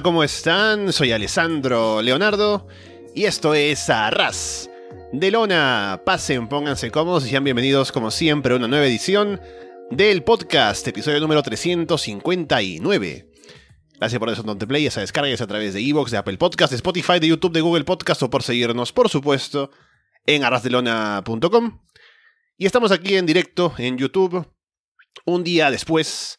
¿cómo 0.00 0.24
están? 0.24 0.90
Soy 0.90 1.12
Alessandro 1.12 2.00
Leonardo 2.00 2.66
y 3.14 3.24
esto 3.24 3.52
es 3.52 3.90
Arras 3.90 4.70
de 5.12 5.30
Lona. 5.30 6.00
Pasen, 6.06 6.48
pónganse 6.48 6.90
cómodos 6.90 7.26
y 7.26 7.28
sean 7.28 7.44
bienvenidos 7.44 7.92
como 7.92 8.10
siempre 8.10 8.54
a 8.54 8.56
una 8.56 8.68
nueva 8.68 8.86
edición 8.86 9.38
del 9.90 10.22
podcast, 10.22 10.88
episodio 10.88 11.20
número 11.20 11.42
359. 11.42 13.30
Gracias 13.98 14.18
por 14.18 14.30
eso 14.30 14.42
donde 14.42 14.66
play, 14.66 14.86
esa 14.86 15.02
descarga 15.02 15.30
es 15.30 15.42
a 15.42 15.46
través 15.46 15.74
de 15.74 15.80
Evox, 15.80 16.10
de 16.10 16.16
Apple 16.16 16.38
Podcast, 16.38 16.70
de 16.70 16.76
Spotify, 16.76 17.18
de 17.20 17.28
YouTube, 17.28 17.52
de 17.52 17.60
Google 17.60 17.84
Podcast 17.84 18.22
o 18.22 18.30
por 18.30 18.42
seguirnos, 18.42 18.92
por 18.92 19.10
supuesto, 19.10 19.70
en 20.24 20.42
arrasdelona.com. 20.42 21.80
Y 22.56 22.64
estamos 22.64 22.92
aquí 22.92 23.16
en 23.16 23.26
directo 23.26 23.74
en 23.76 23.98
YouTube, 23.98 24.48
un 25.26 25.44
día 25.44 25.70
después 25.70 26.38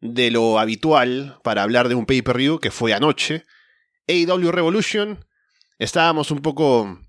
de 0.00 0.30
lo 0.30 0.58
habitual 0.58 1.38
para 1.42 1.62
hablar 1.62 1.88
de 1.88 1.94
un 1.94 2.06
pay-per-view 2.06 2.58
que 2.58 2.70
fue 2.70 2.92
anoche, 2.92 3.44
AEW 4.08 4.52
Revolution. 4.52 5.24
Estábamos 5.78 6.30
un 6.30 6.40
poco 6.40 7.00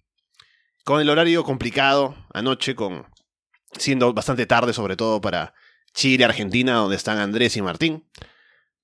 con 0.84 1.02
el 1.02 1.10
horario 1.10 1.44
complicado 1.44 2.16
anoche, 2.34 2.76
con 2.76 3.06
siendo 3.78 4.14
bastante 4.14 4.46
tarde, 4.46 4.74
sobre 4.74 4.96
todo 4.96 5.22
para 5.22 5.54
Chile, 5.94 6.26
Argentina, 6.26 6.76
donde 6.76 6.96
están 6.96 7.18
Andrés 7.18 7.58
y 7.58 7.62
Martín. 7.62 8.08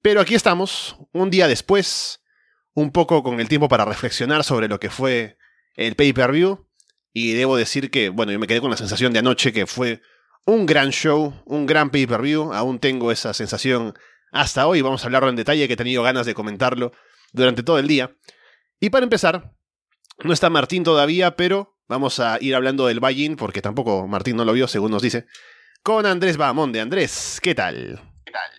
Pero 0.02 0.22
aquí 0.22 0.36
estamos, 0.36 0.98
un 1.14 1.30
día 1.30 1.48
después, 1.48 2.22
un 2.74 2.92
poco 2.92 3.24
con 3.24 3.40
el 3.40 3.48
tiempo 3.48 3.68
para 3.68 3.86
reflexionar 3.86 4.44
sobre 4.44 4.68
lo 4.68 4.80
que 4.80 4.90
fue 4.90 5.38
el 5.76 5.96
pay-per-view. 5.96 6.68
Y 7.14 7.34
debo 7.34 7.58
decir 7.58 7.92
que, 7.92 8.10
bueno, 8.10 8.32
yo 8.32 8.40
me 8.40 8.48
quedé 8.48 8.62
con 8.62 8.72
la 8.72 8.78
sensación 8.78 9.14
de 9.14 9.20
anoche 9.20 9.52
que 9.52 9.68
fue 9.68 10.02
un 10.45 10.66
gran 10.66 10.89
show, 10.89 11.34
un 11.45 11.66
gran 11.66 11.89
pay-per-view. 11.89 12.53
Aún 12.53 12.80
tengo 12.80 13.11
esa 13.11 13.34
sensación 13.34 13.94
hasta 14.31 14.67
hoy. 14.67 14.81
Vamos 14.81 15.03
a 15.03 15.08
hablarlo 15.08 15.30
en 15.30 15.36
detalle, 15.36 15.67
que 15.67 15.73
he 15.73 15.78
tenido 15.78 16.03
ganas 16.03 16.25
de 16.25 16.34
comentarlo 16.34 16.92
durante 17.34 17.64
todo 17.64 17.80
el 17.80 17.88
día. 17.88 18.16
Y 18.80 18.89
para 18.89 19.03
empezar, 19.03 19.53
no 20.23 20.34
está 20.34 20.50
Martín 20.50 20.84
todavía, 20.84 21.36
pero 21.36 21.78
vamos 21.88 22.19
a 22.19 22.38
ir 22.42 22.56
hablando 22.56 22.88
del 22.88 23.00
buy 23.00 23.36
porque 23.36 23.62
tampoco 23.62 24.08
Martín 24.08 24.36
no 24.36 24.45
lo 24.45 24.53
vio, 24.53 24.67
según 24.67 24.92
nos 24.92 25.02
dice, 25.02 25.25
con 25.84 26.06
Andrés 26.06 26.38
Bahamonde. 26.38 26.81
Andrés, 26.81 27.39
¿qué 27.42 27.56
tal? 27.56 28.02
¿Qué 28.25 28.31
tal? 28.31 28.52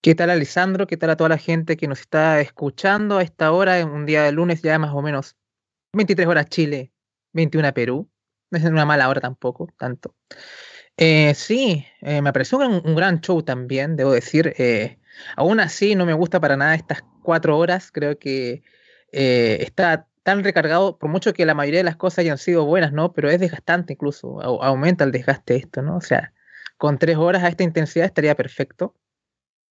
¿Qué 0.00 0.14
tal, 0.14 0.30
Alessandro? 0.30 0.86
¿Qué 0.86 0.96
tal 0.96 1.10
a 1.10 1.16
toda 1.16 1.30
la 1.30 1.38
gente 1.38 1.76
que 1.76 1.88
nos 1.88 2.00
está 2.00 2.40
escuchando 2.40 3.18
a 3.18 3.22
esta 3.22 3.52
hora, 3.52 3.78
en 3.78 3.88
un 3.88 4.04
día 4.04 4.22
de 4.22 4.32
lunes 4.32 4.60
ya 4.62 4.78
más 4.78 4.92
o 4.92 5.00
menos 5.00 5.36
23 5.94 6.28
horas 6.28 6.46
Chile, 6.50 6.92
21 7.32 7.72
Perú? 7.72 8.10
No 8.50 8.58
es 8.58 8.64
una 8.64 8.84
mala 8.84 9.08
hora 9.08 9.20
tampoco, 9.20 9.72
tanto. 9.78 10.14
Eh, 10.96 11.34
sí, 11.34 11.84
eh, 12.02 12.22
me 12.22 12.32
pareció 12.32 12.58
un, 12.58 12.94
gran 12.94 13.20
show 13.20 13.42
también, 13.42 13.96
debo 13.96 14.12
decir. 14.12 14.54
Eh, 14.58 14.98
aún 15.36 15.60
así, 15.60 15.94
no 15.94 16.06
me 16.06 16.12
gusta 16.12 16.40
para 16.40 16.56
nada 16.56 16.74
estas 16.74 17.02
cuatro 17.22 17.58
horas. 17.58 17.90
Creo 17.90 18.18
que 18.18 18.62
está 19.10 20.08
tan 20.24 20.42
recargado, 20.42 20.98
por 20.98 21.10
mucho 21.10 21.32
que 21.34 21.46
la 21.46 21.54
mayoría 21.54 21.80
de 21.80 21.84
las 21.84 21.96
cosas 21.96 22.20
hayan 22.20 22.38
sido 22.38 22.64
buenas, 22.64 22.92
¿no? 22.92 23.12
Pero 23.12 23.30
es 23.30 23.38
desgastante 23.40 23.92
incluso, 23.92 24.40
aumenta 24.42 25.04
el 25.04 25.12
desgaste 25.12 25.56
esto, 25.56 25.82
¿no? 25.82 25.96
O 25.96 26.00
sea, 26.00 26.32
con 26.78 26.98
tres 26.98 27.16
horas 27.16 27.44
a 27.44 27.48
esta 27.48 27.62
intensidad 27.64 28.06
estaría 28.06 28.34
perfecto. 28.34 28.94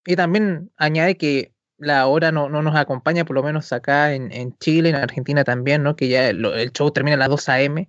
Y 0.06 0.16
también 0.16 0.70
añade 0.76 1.16
que 1.16 1.54
la 1.78 2.06
hora 2.06 2.32
no, 2.32 2.48
no 2.48 2.62
nos 2.62 2.76
acompaña, 2.76 3.24
por 3.24 3.34
lo 3.36 3.42
menos 3.42 3.72
acá 3.72 4.14
en, 4.14 4.32
en 4.32 4.56
Chile, 4.58 4.90
en 4.90 4.96
Argentina 4.96 5.44
también, 5.44 5.82
¿no? 5.82 5.96
Que 5.96 6.08
ya 6.08 6.28
el, 6.28 6.44
el 6.44 6.72
show 6.72 6.90
termina 6.92 7.16
a 7.16 7.18
las 7.18 7.28
2 7.28 7.48
a.m. 7.48 7.88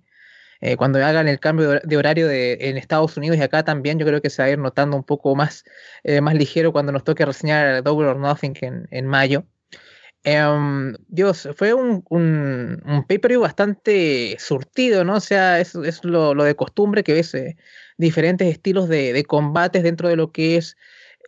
Eh, 0.60 0.76
cuando 0.76 1.04
hagan 1.04 1.28
el 1.28 1.40
cambio 1.40 1.80
de 1.82 1.96
horario 1.96 2.28
de, 2.28 2.58
en 2.60 2.76
Estados 2.76 3.16
Unidos 3.16 3.36
y 3.38 3.42
acá 3.42 3.64
también, 3.64 3.98
yo 3.98 4.06
creo 4.06 4.22
que 4.22 4.30
se 4.30 4.42
va 4.42 4.46
a 4.48 4.50
ir 4.50 4.58
notando 4.58 4.96
un 4.96 5.04
poco 5.04 5.34
más, 5.34 5.64
eh, 6.04 6.20
más 6.20 6.34
ligero 6.34 6.72
cuando 6.72 6.92
nos 6.92 7.04
toque 7.04 7.24
reseñar 7.24 7.82
Double 7.82 8.08
or 8.08 8.16
Nothing 8.16 8.54
en, 8.60 8.88
en 8.90 9.06
mayo. 9.06 9.44
Em, 10.24 10.94
Dios, 11.06 11.48
fue 11.56 11.72
un, 11.72 12.04
un, 12.10 12.82
un 12.84 13.04
pay-per-view 13.06 13.40
bastante 13.42 14.36
surtido, 14.40 15.04
¿no? 15.04 15.16
O 15.16 15.20
sea, 15.20 15.60
es, 15.60 15.76
es 15.76 16.04
lo, 16.04 16.34
lo, 16.34 16.42
de 16.42 16.56
costumbre 16.56 17.04
que 17.04 17.12
ves 17.12 17.32
eh, 17.34 17.56
diferentes 17.96 18.48
estilos 18.48 18.88
de, 18.88 19.12
de, 19.12 19.24
combates 19.24 19.84
dentro 19.84 20.08
de 20.08 20.16
lo 20.16 20.32
que 20.32 20.56
es 20.56 20.76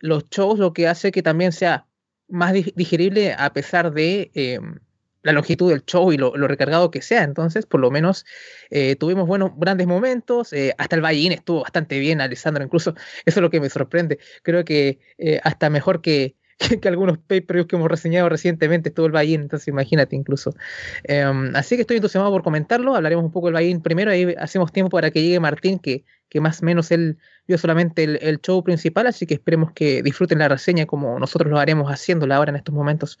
los 0.01 0.29
shows, 0.29 0.59
lo 0.59 0.73
que 0.73 0.87
hace 0.87 1.11
que 1.11 1.23
también 1.23 1.53
sea 1.53 1.87
más 2.27 2.53
digerible 2.53 3.33
a 3.37 3.53
pesar 3.53 3.91
de 3.93 4.31
em, 4.33 4.79
la 5.21 5.33
longitud 5.33 5.69
del 5.69 5.83
show 5.85 6.11
y 6.11 6.17
lo, 6.17 6.31
recargado 6.47 6.91
que 6.91 7.01
sea. 7.01 7.23
Entonces, 7.23 7.65
por 7.65 7.79
lo 7.79 7.91
menos 7.91 8.25
eh, 8.69 8.95
tuvimos 8.95 9.27
buenos, 9.27 9.51
grandes 9.57 9.87
momentos. 9.87 10.53
Eh, 10.53 10.73
hasta 10.77 10.95
el 10.95 11.01
Ballín 11.01 11.31
estuvo 11.31 11.61
bastante 11.61 11.99
bien, 11.99 12.21
Alessandro. 12.21 12.63
Incluso 12.63 12.95
eso 13.25 13.39
es 13.39 13.41
lo 13.41 13.49
que 13.49 13.59
me 13.59 13.69
sorprende. 13.69 14.19
Creo 14.43 14.63
que 14.65 14.99
eh, 15.17 15.39
hasta 15.43 15.69
mejor 15.69 16.01
que, 16.01 16.35
que, 16.81 16.87
algunos 16.87 17.17
pay-per-views 17.17 17.67
que 17.67 17.75
hemos 17.75 17.89
reseñado 17.89 18.29
recientemente 18.29 18.89
estuvo 18.89 19.07
el 19.07 19.11
Ballín. 19.11 19.41
Entonces, 19.41 19.67
imagínate 19.67 20.15
incluso. 20.15 20.55
Em, 21.03 21.55
así 21.55 21.75
que 21.75 21.81
estoy 21.81 21.97
entusiasmado 21.97 22.31
por 22.33 22.43
comentarlo. 22.43 22.95
Hablaremos 22.95 23.25
un 23.25 23.31
poco 23.31 23.47
del 23.47 23.55
Ballín 23.55 23.81
primero. 23.81 24.11
Ahí 24.11 24.35
hacemos 24.37 24.71
tiempo 24.71 24.89
para 24.91 25.11
que 25.11 25.21
llegue 25.21 25.39
Martín, 25.39 25.79
que, 25.79 26.05
que 26.29 26.39
más 26.39 26.61
o 26.61 26.65
menos 26.65 26.91
él 26.91 27.17
vio 27.47 27.57
solamente 27.57 28.03
el, 28.03 28.19
el 28.21 28.39
show 28.39 28.63
principal. 28.63 29.07
Así 29.07 29.25
que 29.25 29.33
esperemos 29.33 29.73
que 29.73 30.01
disfruten 30.01 30.39
la 30.39 30.47
reseña 30.47 30.85
como 30.85 31.19
nosotros 31.19 31.51
lo 31.51 31.59
haremos 31.59 31.91
haciéndola 31.91 32.37
ahora 32.37 32.51
en 32.51 32.55
estos 32.55 32.73
momentos. 32.73 33.19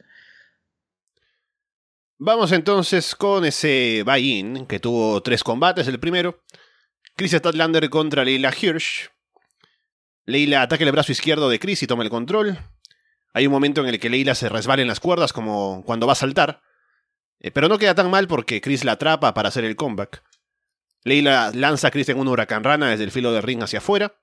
Vamos 2.21 2.51
entonces 2.51 3.15
con 3.15 3.45
ese 3.45 4.03
buy-in 4.05 4.65
que 4.65 4.81
tuvo 4.81 5.23
tres 5.23 5.41
combates. 5.41 5.87
El 5.87 6.01
primero, 6.01 6.43
Chris 7.15 7.31
Statlander 7.31 7.89
contra 7.89 8.25
Leila 8.25 8.51
Hirsch. 8.51 9.09
Leila 10.25 10.61
ataca 10.61 10.83
el 10.83 10.91
brazo 10.91 11.13
izquierdo 11.13 11.47
de 11.47 11.59
Chris 11.59 11.81
y 11.81 11.87
toma 11.87 12.03
el 12.03 12.09
control. 12.09 12.59
Hay 13.33 13.47
un 13.47 13.53
momento 13.53 13.79
en 13.79 13.87
el 13.87 14.01
que 14.01 14.09
Leila 14.09 14.35
se 14.35 14.49
resbala 14.49 14.81
en 14.81 14.89
las 14.89 14.99
cuerdas 14.99 15.31
como 15.31 15.81
cuando 15.85 16.07
va 16.07 16.11
a 16.11 16.17
saltar. 16.17 16.61
Eh, 17.39 17.51
pero 17.51 17.69
no 17.69 17.77
queda 17.77 17.95
tan 17.95 18.11
mal 18.11 18.27
porque 18.27 18.59
Chris 18.59 18.83
la 18.83 18.93
atrapa 18.93 19.33
para 19.33 19.47
hacer 19.47 19.63
el 19.63 19.77
comeback. 19.77 20.21
Leila 21.05 21.51
lanza 21.53 21.87
a 21.87 21.91
Chris 21.91 22.09
en 22.09 22.19
una 22.19 22.31
huracán 22.31 22.65
rana 22.65 22.89
desde 22.89 23.05
el 23.05 23.11
filo 23.11 23.31
del 23.31 23.43
ring 23.43 23.63
hacia 23.63 23.79
afuera. 23.79 24.19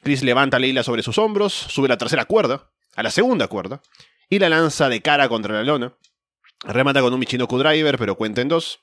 Chris 0.00 0.22
levanta 0.22 0.58
a 0.58 0.60
Leila 0.60 0.84
sobre 0.84 1.02
sus 1.02 1.18
hombros, 1.18 1.52
sube 1.52 1.88
la 1.88 1.98
tercera 1.98 2.24
cuerda, 2.26 2.70
a 2.94 3.02
la 3.02 3.10
segunda 3.10 3.48
cuerda, 3.48 3.82
y 4.30 4.38
la 4.38 4.48
lanza 4.48 4.88
de 4.88 5.02
cara 5.02 5.28
contra 5.28 5.54
la 5.54 5.64
lona. 5.64 5.96
Remata 6.64 7.00
con 7.00 7.12
un 7.12 7.20
Michinoku 7.20 7.58
Driver, 7.58 7.98
pero 7.98 8.16
cuenta 8.16 8.40
en 8.40 8.48
dos. 8.48 8.80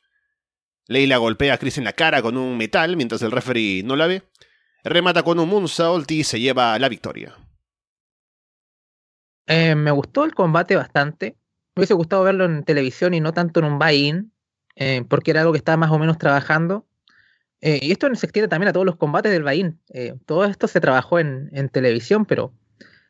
Leila 0.87 1.17
golpea 1.17 1.53
a 1.53 1.57
Chris 1.57 1.77
en 1.77 1.85
la 1.85 1.93
cara 1.93 2.21
con 2.21 2.37
un 2.37 2.57
metal 2.57 2.95
mientras 2.97 3.21
el 3.21 3.31
referee 3.31 3.83
no 3.83 3.95
la 3.95 4.07
ve. 4.07 4.23
Remata 4.83 5.23
con 5.23 5.39
un 5.39 5.49
Moonsault 5.49 6.09
y 6.11 6.23
se 6.23 6.39
lleva 6.39 6.77
la 6.77 6.89
victoria. 6.89 7.35
Eh, 9.47 9.75
me 9.75 9.91
gustó 9.91 10.25
el 10.25 10.33
combate 10.33 10.75
bastante. 10.75 11.37
Me 11.75 11.81
hubiese 11.81 11.93
gustado 11.93 12.23
verlo 12.23 12.45
en 12.45 12.63
televisión 12.63 13.13
y 13.13 13.21
no 13.21 13.33
tanto 13.33 13.59
en 13.59 13.65
un 13.65 13.79
buy-in, 13.79 14.33
eh, 14.75 15.03
porque 15.07 15.31
era 15.31 15.41
algo 15.41 15.53
que 15.53 15.57
estaba 15.57 15.77
más 15.77 15.91
o 15.91 15.99
menos 15.99 16.17
trabajando. 16.17 16.85
Eh, 17.61 17.79
y 17.81 17.91
esto 17.91 18.13
se 18.13 18.25
extiende 18.25 18.49
también 18.49 18.69
a 18.69 18.73
todos 18.73 18.85
los 18.85 18.97
combates 18.97 19.31
del 19.31 19.43
buy-in. 19.43 19.79
Todo 20.25 20.43
esto 20.43 20.67
se 20.67 20.81
trabajó 20.81 21.17
en 21.19 21.69
televisión, 21.69 22.25
pero 22.25 22.53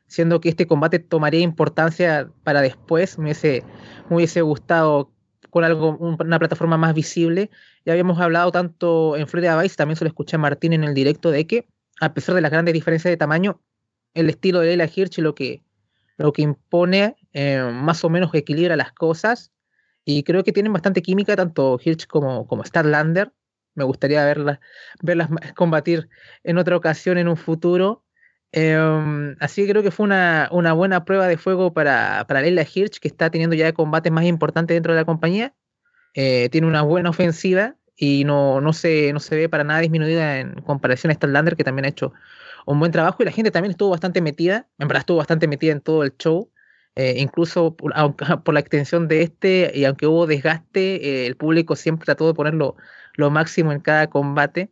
siendo 0.08 0.42
que 0.42 0.50
este 0.50 0.68
combate 0.68 1.00
tomaría 1.00 1.42
importancia 1.42 2.30
para 2.44 2.62
después, 2.62 3.18
me 3.18 3.26
hubiese, 3.26 3.64
me 4.10 4.18
hubiese 4.18 4.42
gustado 4.42 5.12
con 5.50 5.64
algo, 5.64 5.98
una 5.98 6.40
plataforma 6.40 6.78
más 6.78 6.94
visible. 6.94 7.50
Ya 7.86 7.94
habíamos 7.94 8.20
hablado 8.20 8.52
tanto 8.52 9.16
en 9.18 9.28
Florida 9.28 9.62
Vice, 9.62 9.76
también 9.76 9.98
se 9.98 10.04
lo 10.04 10.10
escuché 10.10 10.36
a 10.36 10.40
Martín 10.40 10.74
en 10.74 10.84
el 10.84 10.94
directo, 10.94 11.32
de 11.32 11.46
que 11.46 11.68
a 12.00 12.14
pesar 12.14 12.36
de 12.36 12.42
las 12.42 12.52
grandes 12.52 12.74
diferencias 12.74 13.12
de 13.12 13.18
tamaño, 13.18 13.62
el 14.14 14.30
estilo 14.30 14.60
de 14.60 14.68
Leila 14.68 14.90
Hirsch 14.94 15.20
lo 15.20 15.36
que, 15.36 15.64
lo 16.18 16.34
que 16.34 16.42
impone 16.42 17.16
eh, 17.34 17.70
más 17.74 18.04
o 18.04 18.10
menos 18.10 18.34
equilibra 18.34 18.76
las 18.76 18.94
cosas 18.94 19.52
y 20.06 20.24
creo 20.24 20.44
que 20.44 20.52
tienen 20.52 20.74
bastante 20.74 21.02
química 21.02 21.36
tanto 21.36 21.80
Hirsch 21.84 22.08
como, 22.08 22.48
como 22.48 22.64
Starlander. 22.64 23.32
Me 23.76 23.84
gustaría 23.84 24.24
verlas, 24.24 24.60
verlas 25.02 25.30
combatir 25.56 26.10
en 26.44 26.58
otra 26.58 26.78
ocasión 26.78 27.18
en 27.18 27.28
un 27.28 27.38
futuro. 27.38 28.03
Eh, 28.54 29.36
así 29.40 29.64
que 29.64 29.72
creo 29.72 29.84
que 29.84 29.92
fue 29.92 30.06
una, 30.06 30.48
una, 30.52 30.74
buena 30.74 31.06
prueba 31.06 31.28
de 31.28 31.38
fuego 31.38 31.74
para, 31.74 32.26
para 32.28 32.42
Leila 32.42 32.62
Hirsch, 32.62 33.00
que 33.00 33.08
está 33.08 33.32
teniendo 33.32 33.56
ya 33.56 33.74
combates 33.74 34.12
más 34.12 34.26
importantes 34.26 34.76
dentro 34.76 34.94
de 34.94 35.00
la 35.00 35.06
compañía. 35.06 35.54
Eh, 36.14 36.50
tiene 36.52 36.68
una 36.68 36.84
buena 36.84 37.10
ofensiva 37.10 37.76
y 37.96 38.24
no, 38.26 38.62
no, 38.62 38.72
se, 38.72 39.12
no 39.12 39.20
se 39.20 39.36
ve 39.36 39.50
para 39.50 39.64
nada 39.64 39.80
disminuida 39.80 40.40
en 40.40 40.54
comparación 40.62 41.10
a 41.12 41.16
Starlander, 41.16 41.56
que 41.56 41.64
también 41.64 41.86
ha 41.86 41.90
hecho 41.90 42.14
un 42.68 42.80
buen 42.80 42.92
trabajo 42.92 43.24
y 43.24 43.26
la 43.26 43.32
gente 43.32 43.52
también 43.52 43.72
estuvo 43.72 43.90
bastante 43.90 44.22
metida, 44.22 44.68
en 44.78 44.88
verdad 44.88 45.02
estuvo 45.02 45.18
bastante 45.18 45.48
metida 45.48 45.72
en 45.72 45.82
todo 45.82 46.04
el 46.04 46.16
show. 46.18 46.50
Eh, 46.96 47.16
incluso 47.18 47.76
por, 47.76 47.92
por, 48.44 48.54
la 48.54 48.60
extensión 48.60 49.08
de 49.08 49.24
este, 49.24 49.72
y 49.74 49.86
aunque 49.86 50.06
hubo 50.06 50.28
desgaste, 50.28 51.24
eh, 51.24 51.26
el 51.26 51.36
público 51.36 51.76
siempre 51.76 52.06
trató 52.06 52.28
de 52.28 52.36
ponerlo 52.36 52.76
lo 53.16 53.32
máximo 53.32 53.72
en 53.72 53.80
cada 53.80 54.08
combate, 54.12 54.72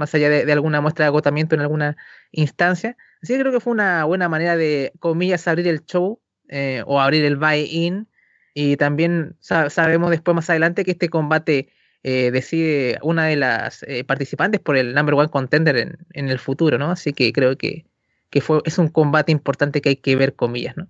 más 0.00 0.14
allá 0.14 0.28
de, 0.28 0.52
alguna 0.52 0.80
muestra 0.80 1.04
de 1.04 1.08
agotamiento 1.08 1.54
en 1.54 1.60
alguna 1.60 1.96
instancia. 2.32 2.96
Así 3.22 3.34
que 3.34 3.40
creo 3.40 3.52
que 3.52 3.60
fue 3.60 3.72
una 3.72 4.04
buena 4.04 4.28
manera 4.28 4.56
de, 4.56 4.92
comillas, 4.98 5.46
abrir 5.46 5.68
el 5.68 5.84
show 5.84 6.20
eh, 6.48 6.82
o 6.86 7.00
abrir 7.00 7.24
el 7.24 7.36
buy-in. 7.36 8.08
Y 8.52 8.76
también 8.76 9.36
sab 9.38 9.70
sabemos 9.70 10.10
después 10.10 10.34
más 10.34 10.50
adelante 10.50 10.84
que 10.84 10.90
este 10.90 11.08
combate 11.08 11.68
eh, 12.02 12.30
decide 12.32 12.98
una 13.02 13.26
de 13.26 13.36
las 13.36 13.84
eh, 13.84 14.02
participantes 14.02 14.60
por 14.60 14.76
el 14.76 14.92
number 14.94 15.14
one 15.14 15.28
contender 15.28 15.76
en, 15.76 15.98
en, 16.14 16.28
el 16.28 16.40
futuro, 16.40 16.76
¿no? 16.76 16.90
Así 16.90 17.12
que 17.12 17.32
creo 17.32 17.56
que, 17.56 17.86
que 18.30 18.40
fue, 18.40 18.60
es 18.64 18.78
un 18.78 18.88
combate 18.88 19.30
importante 19.30 19.80
que 19.80 19.90
hay 19.90 19.96
que 19.96 20.16
ver, 20.16 20.34
comillas, 20.34 20.76
¿no? 20.76 20.88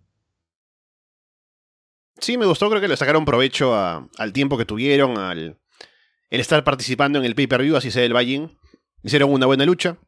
Sí, 2.19 2.39
me 2.39 2.47
gustó, 2.47 2.69
creo 2.71 2.81
que 2.81 2.89
le 2.89 2.97
sacaron 2.97 3.25
provecho 3.25 3.75
al 3.75 4.33
tiempo 4.33 4.57
que 4.57 4.65
tuvieron, 4.65 5.19
al 5.19 5.59
el 6.31 6.41
estar 6.41 6.63
participando 6.65 7.19
en 7.19 7.25
el 7.25 7.35
pay-per-view, 7.35 7.77
así 7.77 7.91
sea 7.91 8.05
el 8.05 8.13
buy 8.13 8.49
Hicieron 9.03 9.33
una 9.33 9.47
buena 9.47 9.65
lucha. 9.65 9.99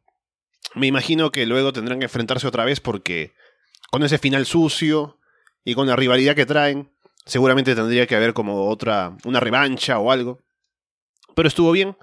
Me 0.75 0.87
imagino 0.87 1.31
que 1.31 1.45
luego 1.45 1.73
tendrán 1.73 1.99
que 1.99 2.05
enfrentarse 2.05 2.47
otra 2.47 2.65
vez 2.65 2.79
porque 2.79 3.33
con 3.91 4.03
ese 4.03 4.17
final 4.17 4.45
sucio 4.45 5.19
y 5.63 5.75
con 5.75 5.87
la 5.87 5.95
rivalidad 5.95 6.35
que 6.35 6.45
traen, 6.45 6.91
seguramente 7.25 7.75
tendría 7.75 8.07
que 8.07 8.15
haber 8.15 8.33
como 8.33 8.67
otra, 8.67 9.15
una 9.23 9.39
revancha 9.39 9.99
o 9.99 10.11
algo. 10.11 10.39
Pero 11.35 11.47
estuvo 11.47 11.71
bien. 11.71 11.95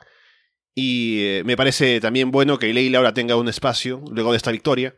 Y 0.74 1.20
eh, 1.24 1.42
me 1.44 1.56
parece 1.56 2.00
también 2.00 2.30
bueno 2.30 2.58
que 2.58 2.72
Leila 2.72 2.98
ahora 2.98 3.14
tenga 3.14 3.36
un 3.36 3.48
espacio, 3.48 4.02
luego 4.10 4.30
de 4.30 4.36
esta 4.36 4.52
victoria, 4.52 4.96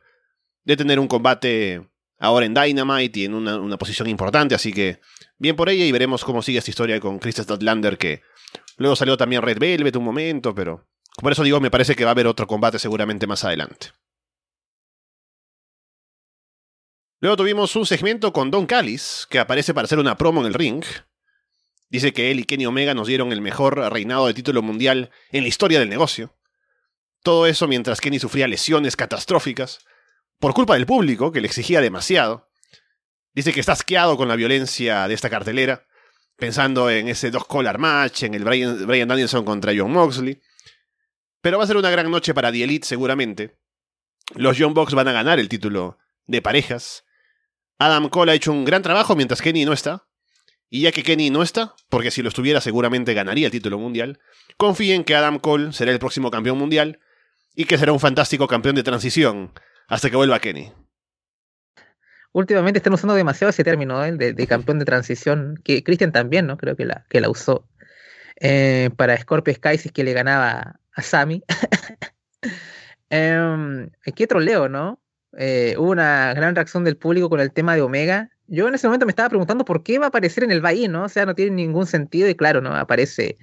de 0.65 0.77
tener 0.77 0.99
un 0.99 1.09
combate 1.09 1.89
ahora 2.19 2.47
en 2.47 2.55
Dynamite 2.55 3.21
y 3.21 3.25
en 3.25 3.35
una, 3.35 3.77
posición 3.79 4.09
importante. 4.09 4.55
Así 4.55 4.73
que 4.73 5.01
bien 5.39 5.57
por 5.57 5.69
ella 5.69 5.85
y 5.85 5.93
veremos 5.93 6.25
cómo 6.25 6.43
sigue 6.43 6.59
esta 6.59 6.71
historia 6.71 7.01
con 7.01 7.19
Chris 7.19 7.37
Statlander, 7.37 7.99
que 7.99 8.23
luego 8.77 8.97
salió 8.97 9.17
también 9.17 9.43
Red 9.43 9.59
Velvet 9.59 9.97
un 9.97 10.05
momento, 10.05 10.55
pero 10.55 10.87
por 11.21 11.33
eso 11.33 11.43
digo, 11.43 11.61
me 11.61 11.71
parece 11.71 11.95
que 11.95 12.05
va 12.05 12.11
a 12.11 12.13
haber 12.13 12.27
otro 12.27 12.47
combate 12.47 12.79
seguramente 12.79 13.27
más 13.27 13.45
adelante. 13.45 13.89
Luego 17.21 17.37
tuvimos 17.37 17.77
un 17.77 17.87
segmento 17.87 18.33
con 18.33 18.51
Don 18.51 18.67
Callis, 18.67 19.29
que 19.31 19.39
aparece 19.39 19.75
para 19.75 19.85
hacer 19.85 20.01
una 20.01 20.19
promo 20.19 20.41
en 20.41 20.49
el 20.49 20.55
ring. 20.55 20.85
Dice 21.89 22.13
que 22.13 22.31
él 22.31 22.41
y 22.41 22.45
Kenny 22.45 22.67
Omega 22.67 22.95
nos 22.95 23.07
dieron 23.07 23.33
el 23.33 23.41
mejor 23.41 23.79
reinado 23.93 24.27
de 24.27 24.35
título 24.35 24.63
mundial 24.63 25.11
en 25.31 25.43
la 25.43 25.49
historia 25.49 25.79
del 25.79 25.89
negocio. 25.89 26.35
Todo 27.23 27.47
eso 27.47 27.69
mientras 27.69 28.01
Kenny 28.01 28.19
sufría 28.19 28.49
lesiones 28.49 28.97
catastróficas, 28.97 29.85
por 30.41 30.55
culpa 30.55 30.75
del 30.75 30.87
público, 30.87 31.31
que 31.31 31.41
le 31.41 31.47
exigía 31.47 31.81
demasiado. 31.81 32.51
Dice 33.35 33.53
que 33.53 33.61
está 33.61 33.73
asqueado 33.73 34.17
con 34.17 34.27
la 34.27 34.35
violencia 34.35 35.07
de 35.07 35.15
esta 35.15 35.31
cartelera, 35.31 35.87
pensando 36.37 36.91
en 36.91 37.07
ese 37.07 37.31
dos 37.31 37.45
collar 37.45 37.79
match, 37.79 38.25
en 38.25 38.35
el 38.35 38.43
Brian, 38.43 38.85
Brian 38.85 39.07
Danielson 39.07 39.45
contra 39.45 39.73
John 39.77 39.93
Moxley. 39.93 40.43
Pero 41.43 41.59
va 41.59 41.65
a 41.65 41.67
ser 41.67 41.77
una 41.77 41.91
gran 41.91 42.11
noche 42.11 42.33
para 42.33 42.51
The 42.53 42.65
Elite 42.65 42.87
seguramente. 42.87 43.59
Los 44.35 44.57
Young 44.57 44.75
Bucks 44.75 44.95
van 44.95 45.09
a 45.09 45.13
ganar 45.13 45.41
el 45.41 45.49
título 45.49 45.99
de 46.27 46.41
parejas. 46.41 47.05
Adam 47.79 48.09
Cole 48.09 48.33
ha 48.33 48.35
hecho 48.35 48.53
un 48.53 48.65
gran 48.65 48.83
trabajo 48.83 49.17
mientras 49.17 49.43
Kenny 49.43 49.65
no 49.65 49.73
está. 49.73 50.07
Y 50.71 50.83
ya 50.83 50.93
que 50.93 51.03
Kenny 51.03 51.29
no 51.31 51.43
está, 51.43 51.75
porque 51.91 52.11
si 52.11 52.23
lo 52.23 52.29
estuviera 52.29 52.61
seguramente 52.63 53.13
ganaría 53.13 53.47
el 53.47 53.53
título 53.53 53.79
mundial, 53.79 54.21
confíen 54.57 55.05
que 55.05 55.15
Adam 55.17 55.39
Cole 55.39 55.73
será 55.73 55.93
el 55.93 55.99
próximo 55.99 56.31
campeón 56.31 56.57
mundial 56.57 57.01
y 57.55 57.67
que 57.67 57.77
será 57.77 57.93
un 57.93 58.01
fantástico 58.01 58.47
campeón 58.47 58.77
de 58.77 58.83
transición 58.83 59.53
hasta 59.89 60.09
que 60.09 60.17
vuelva 60.17 60.39
Kenny. 60.39 60.73
Últimamente 62.33 62.79
están 62.79 62.95
usando 62.95 63.15
demasiado 63.15 63.51
ese 63.51 63.65
término 63.65 64.03
¿eh? 64.03 64.13
de, 64.13 64.47
campeón 64.47 64.79
de 64.79 64.87
transición, 64.87 65.61
que 65.63 65.83
Christian 65.83 66.13
también, 66.13 66.47
¿no? 66.47 66.57
Creo 66.57 66.77
que 66.77 66.87
la, 66.87 67.05
que 67.11 67.21
la 67.21 67.29
usó 67.29 67.69
eh, 68.41 68.89
para 68.97 69.19
Scorpio 69.19 69.53
Sky 69.53 69.77
si 69.77 69.89
es 69.89 69.93
que 69.93 70.05
le 70.05 70.15
ganaba 70.15 70.81
a 70.95 71.03
Sammy. 71.03 71.43
eh, 73.11 73.89
qué 74.15 74.27
troleo, 74.27 74.69
¿no? 74.69 75.01
Eh, 75.39 75.75
hubo 75.79 75.91
una 75.91 76.35
gran 76.35 76.55
reacción 76.55 76.85
del 76.85 76.97
público 76.97 77.31
con 77.31 77.41
el 77.41 77.53
tema 77.53 77.75
de 77.75 77.83
Omega. 77.83 78.31
Yo 78.47 78.69
en 78.69 78.75
ese 78.75 78.87
momento 78.87 79.07
me 79.07 79.13
estaba 79.13 79.29
preguntando 79.29 79.65
por 79.65 79.83
qué 79.83 79.99
va 79.99 80.07
a 80.07 80.09
aparecer 80.09 80.45
en 80.45 80.51
el 80.51 80.61
Bahía, 80.61 80.89
¿no? 80.89 81.05
O 81.05 81.09
sea, 81.09 81.25
no 81.25 81.35
tiene 81.35 81.53
ningún 81.53 81.87
sentido 81.87 82.29
y 82.29 82.35
claro, 82.35 82.61
¿no? 82.61 82.75
Aparece 82.75 83.39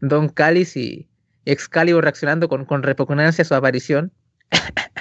Don 0.00 0.28
Callis 0.28 0.76
y 0.76 1.08
Excalibur 1.44 2.02
reaccionando 2.02 2.48
con, 2.48 2.64
con 2.64 2.82
repugnancia 2.82 3.42
a 3.42 3.44
su 3.46 3.54
aparición. 3.54 4.12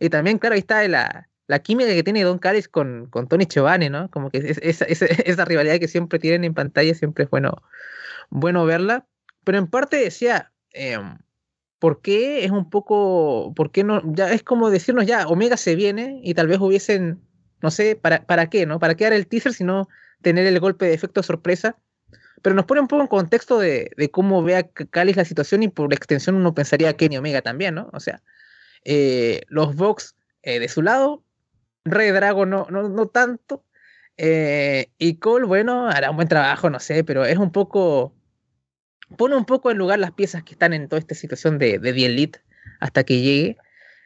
Y 0.00 0.08
también, 0.08 0.38
claro, 0.38 0.54
ahí 0.54 0.60
está 0.60 0.86
la, 0.88 1.28
la 1.46 1.58
química 1.60 1.90
que 1.90 2.02
tiene 2.02 2.22
Don 2.24 2.38
Callis 2.38 2.68
con, 2.68 3.06
con 3.06 3.28
Tony 3.28 3.46
Giovanni, 3.46 3.90
¿no? 3.90 4.10
Como 4.10 4.30
que 4.30 4.38
esa, 4.60 4.84
esa, 4.88 5.44
rivalidad 5.44 5.78
que 5.78 5.88
siempre 5.88 6.18
tienen 6.18 6.44
en 6.44 6.54
pantalla, 6.54 6.94
siempre 6.94 7.24
es 7.24 7.30
bueno, 7.30 7.62
bueno 8.30 8.64
verla. 8.64 9.06
Pero 9.44 9.58
en 9.58 9.66
parte 9.66 9.96
decía, 9.96 10.52
em, 10.72 11.18
¿por 11.84 12.00
qué 12.00 12.46
es 12.46 12.50
un 12.50 12.70
poco, 12.70 13.52
por 13.54 13.70
qué 13.70 13.84
no, 13.84 14.00
ya 14.14 14.32
es 14.32 14.42
como 14.42 14.70
decirnos 14.70 15.04
ya, 15.04 15.28
Omega 15.28 15.58
se 15.58 15.74
viene 15.74 16.18
y 16.24 16.32
tal 16.32 16.46
vez 16.46 16.58
hubiesen, 16.58 17.20
no 17.60 17.70
sé, 17.70 17.94
¿para, 17.94 18.24
para 18.24 18.48
qué, 18.48 18.64
no? 18.64 18.78
¿Para 18.78 18.94
qué 18.94 19.04
dar 19.04 19.12
el 19.12 19.26
teaser 19.26 19.52
si 19.52 19.64
no 19.64 19.86
tener 20.22 20.46
el 20.46 20.58
golpe 20.60 20.86
de 20.86 20.94
efecto 20.94 21.22
sorpresa? 21.22 21.76
Pero 22.40 22.56
nos 22.56 22.64
pone 22.64 22.80
un 22.80 22.88
poco 22.88 23.02
en 23.02 23.08
contexto 23.08 23.58
de, 23.58 23.90
cómo 24.12 24.42
ve 24.42 24.56
a 24.56 24.62
Callis 24.66 25.18
la 25.18 25.26
situación 25.26 25.62
y 25.62 25.68
por 25.68 25.92
extensión 25.92 26.36
uno 26.36 26.54
pensaría 26.54 26.88
a 26.88 26.94
Kenny 26.94 27.18
Omega 27.18 27.42
también, 27.42 27.74
¿no? 27.74 27.90
O 27.92 28.00
sea, 28.00 28.22
eh, 28.86 29.42
los 29.48 29.76
Vox 29.76 30.16
eh, 30.42 30.60
de 30.60 30.68
su 30.68 30.80
lado, 30.80 31.22
Rey 31.84 32.12
Drago 32.12 32.46
no, 32.46 32.66
no, 32.70 32.88
no 32.88 33.08
tanto. 33.08 33.62
Eh, 34.16 34.88
y 34.96 35.16
Cole, 35.16 35.44
bueno, 35.44 35.86
hará 35.90 36.08
un 36.08 36.16
buen 36.16 36.28
trabajo, 36.28 36.70
no 36.70 36.80
sé, 36.80 37.04
pero 37.04 37.26
es 37.26 37.36
un 37.36 37.52
poco. 37.52 38.14
Pone 39.16 39.36
un 39.36 39.44
poco 39.44 39.70
en 39.70 39.78
lugar 39.78 39.98
las 39.98 40.12
piezas 40.12 40.42
que 40.42 40.52
están 40.52 40.72
en 40.72 40.88
toda 40.88 41.00
esta 41.00 41.14
situación 41.14 41.58
de, 41.58 41.78
de 41.78 41.92
The 41.92 42.06
Elite 42.06 42.40
hasta 42.80 43.04
que 43.04 43.20
llegue. 43.20 43.56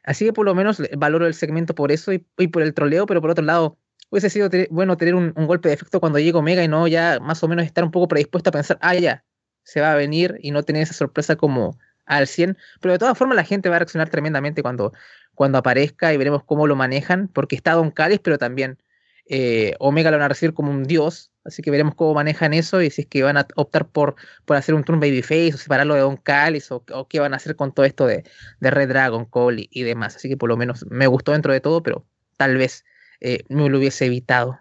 Así 0.04 0.24
que 0.24 0.32
por 0.32 0.46
lo 0.46 0.54
menos 0.54 0.82
valoro 0.96 1.26
el 1.26 1.34
segmento 1.34 1.74
por 1.74 1.92
eso 1.92 2.12
y, 2.12 2.18
por 2.18 2.62
el 2.62 2.74
troleo, 2.74 3.06
pero 3.06 3.20
por 3.20 3.30
otro 3.30 3.44
lado, 3.44 3.76
hubiese 4.10 4.30
sido 4.30 4.48
bueno 4.70 4.96
tener 4.96 5.14
un, 5.14 5.32
golpe 5.34 5.68
de 5.68 5.74
efecto 5.74 6.00
cuando 6.00 6.18
llegue 6.18 6.38
Omega 6.38 6.64
y 6.64 6.68
no 6.68 6.88
ya 6.88 7.18
más 7.20 7.42
o 7.42 7.48
menos 7.48 7.66
estar 7.66 7.84
un 7.84 7.90
poco 7.90 8.08
predispuesto 8.08 8.50
a 8.50 8.52
pensar, 8.52 8.78
ah, 8.80 8.94
ya, 8.94 9.24
se 9.64 9.80
va 9.80 9.92
a 9.92 9.96
venir 9.96 10.38
y 10.40 10.50
no 10.50 10.62
tener 10.62 10.82
esa 10.82 10.94
sorpresa 10.94 11.36
como 11.36 11.78
al 12.06 12.26
100, 12.26 12.56
pero 12.80 12.92
de 12.92 12.98
todas 12.98 13.18
formas 13.18 13.36
la 13.36 13.44
gente 13.44 13.68
va 13.68 13.76
a 13.76 13.78
reaccionar 13.80 14.08
tremendamente 14.08 14.62
cuando, 14.62 14.94
cuando 15.34 15.58
aparezca 15.58 16.14
y 16.14 16.16
veremos 16.16 16.42
cómo 16.44 16.66
lo 16.66 16.74
manejan, 16.74 17.28
porque 17.28 17.54
está 17.54 17.74
Don 17.74 17.90
Callis, 17.90 18.20
pero 18.20 18.38
también 18.38 18.78
eh, 19.26 19.74
Omega 19.78 20.10
lo 20.10 20.16
van 20.16 20.24
a 20.24 20.28
recibir 20.28 20.54
como 20.54 20.70
un 20.70 20.84
dios, 20.84 21.30
así 21.48 21.62
que 21.62 21.70
veremos 21.70 21.94
cómo 21.94 22.14
manejan 22.14 22.54
eso 22.54 22.80
y 22.82 22.90
si 22.90 23.02
es 23.02 23.08
que 23.08 23.22
van 23.22 23.36
a 23.36 23.46
optar 23.56 23.88
por, 23.88 24.16
por 24.44 24.56
hacer 24.56 24.74
un 24.74 24.84
turn 24.84 25.00
babyface 25.00 25.54
o 25.54 25.58
separarlo 25.58 25.94
de 25.94 26.00
Don 26.00 26.16
Callis 26.16 26.70
o, 26.70 26.84
qué 27.08 27.20
van 27.20 27.34
a 27.34 27.36
hacer 27.36 27.56
con 27.56 27.72
todo 27.72 27.84
esto 27.84 28.06
de, 28.06 28.24
de 28.60 28.70
Red 28.70 28.88
Dragon, 28.88 29.24
Cole 29.24 29.68
y, 29.70 29.82
demás, 29.82 30.16
así 30.16 30.28
que 30.28 30.36
por 30.36 30.48
lo 30.48 30.56
menos 30.56 30.86
me 30.88 31.06
gustó 31.06 31.32
dentro 31.32 31.52
de 31.52 31.60
todo, 31.60 31.82
pero 31.82 32.06
tal 32.36 32.56
vez 32.56 32.84
eh, 33.20 33.42
me 33.48 33.68
lo 33.68 33.78
hubiese 33.78 34.06
evitado. 34.06 34.58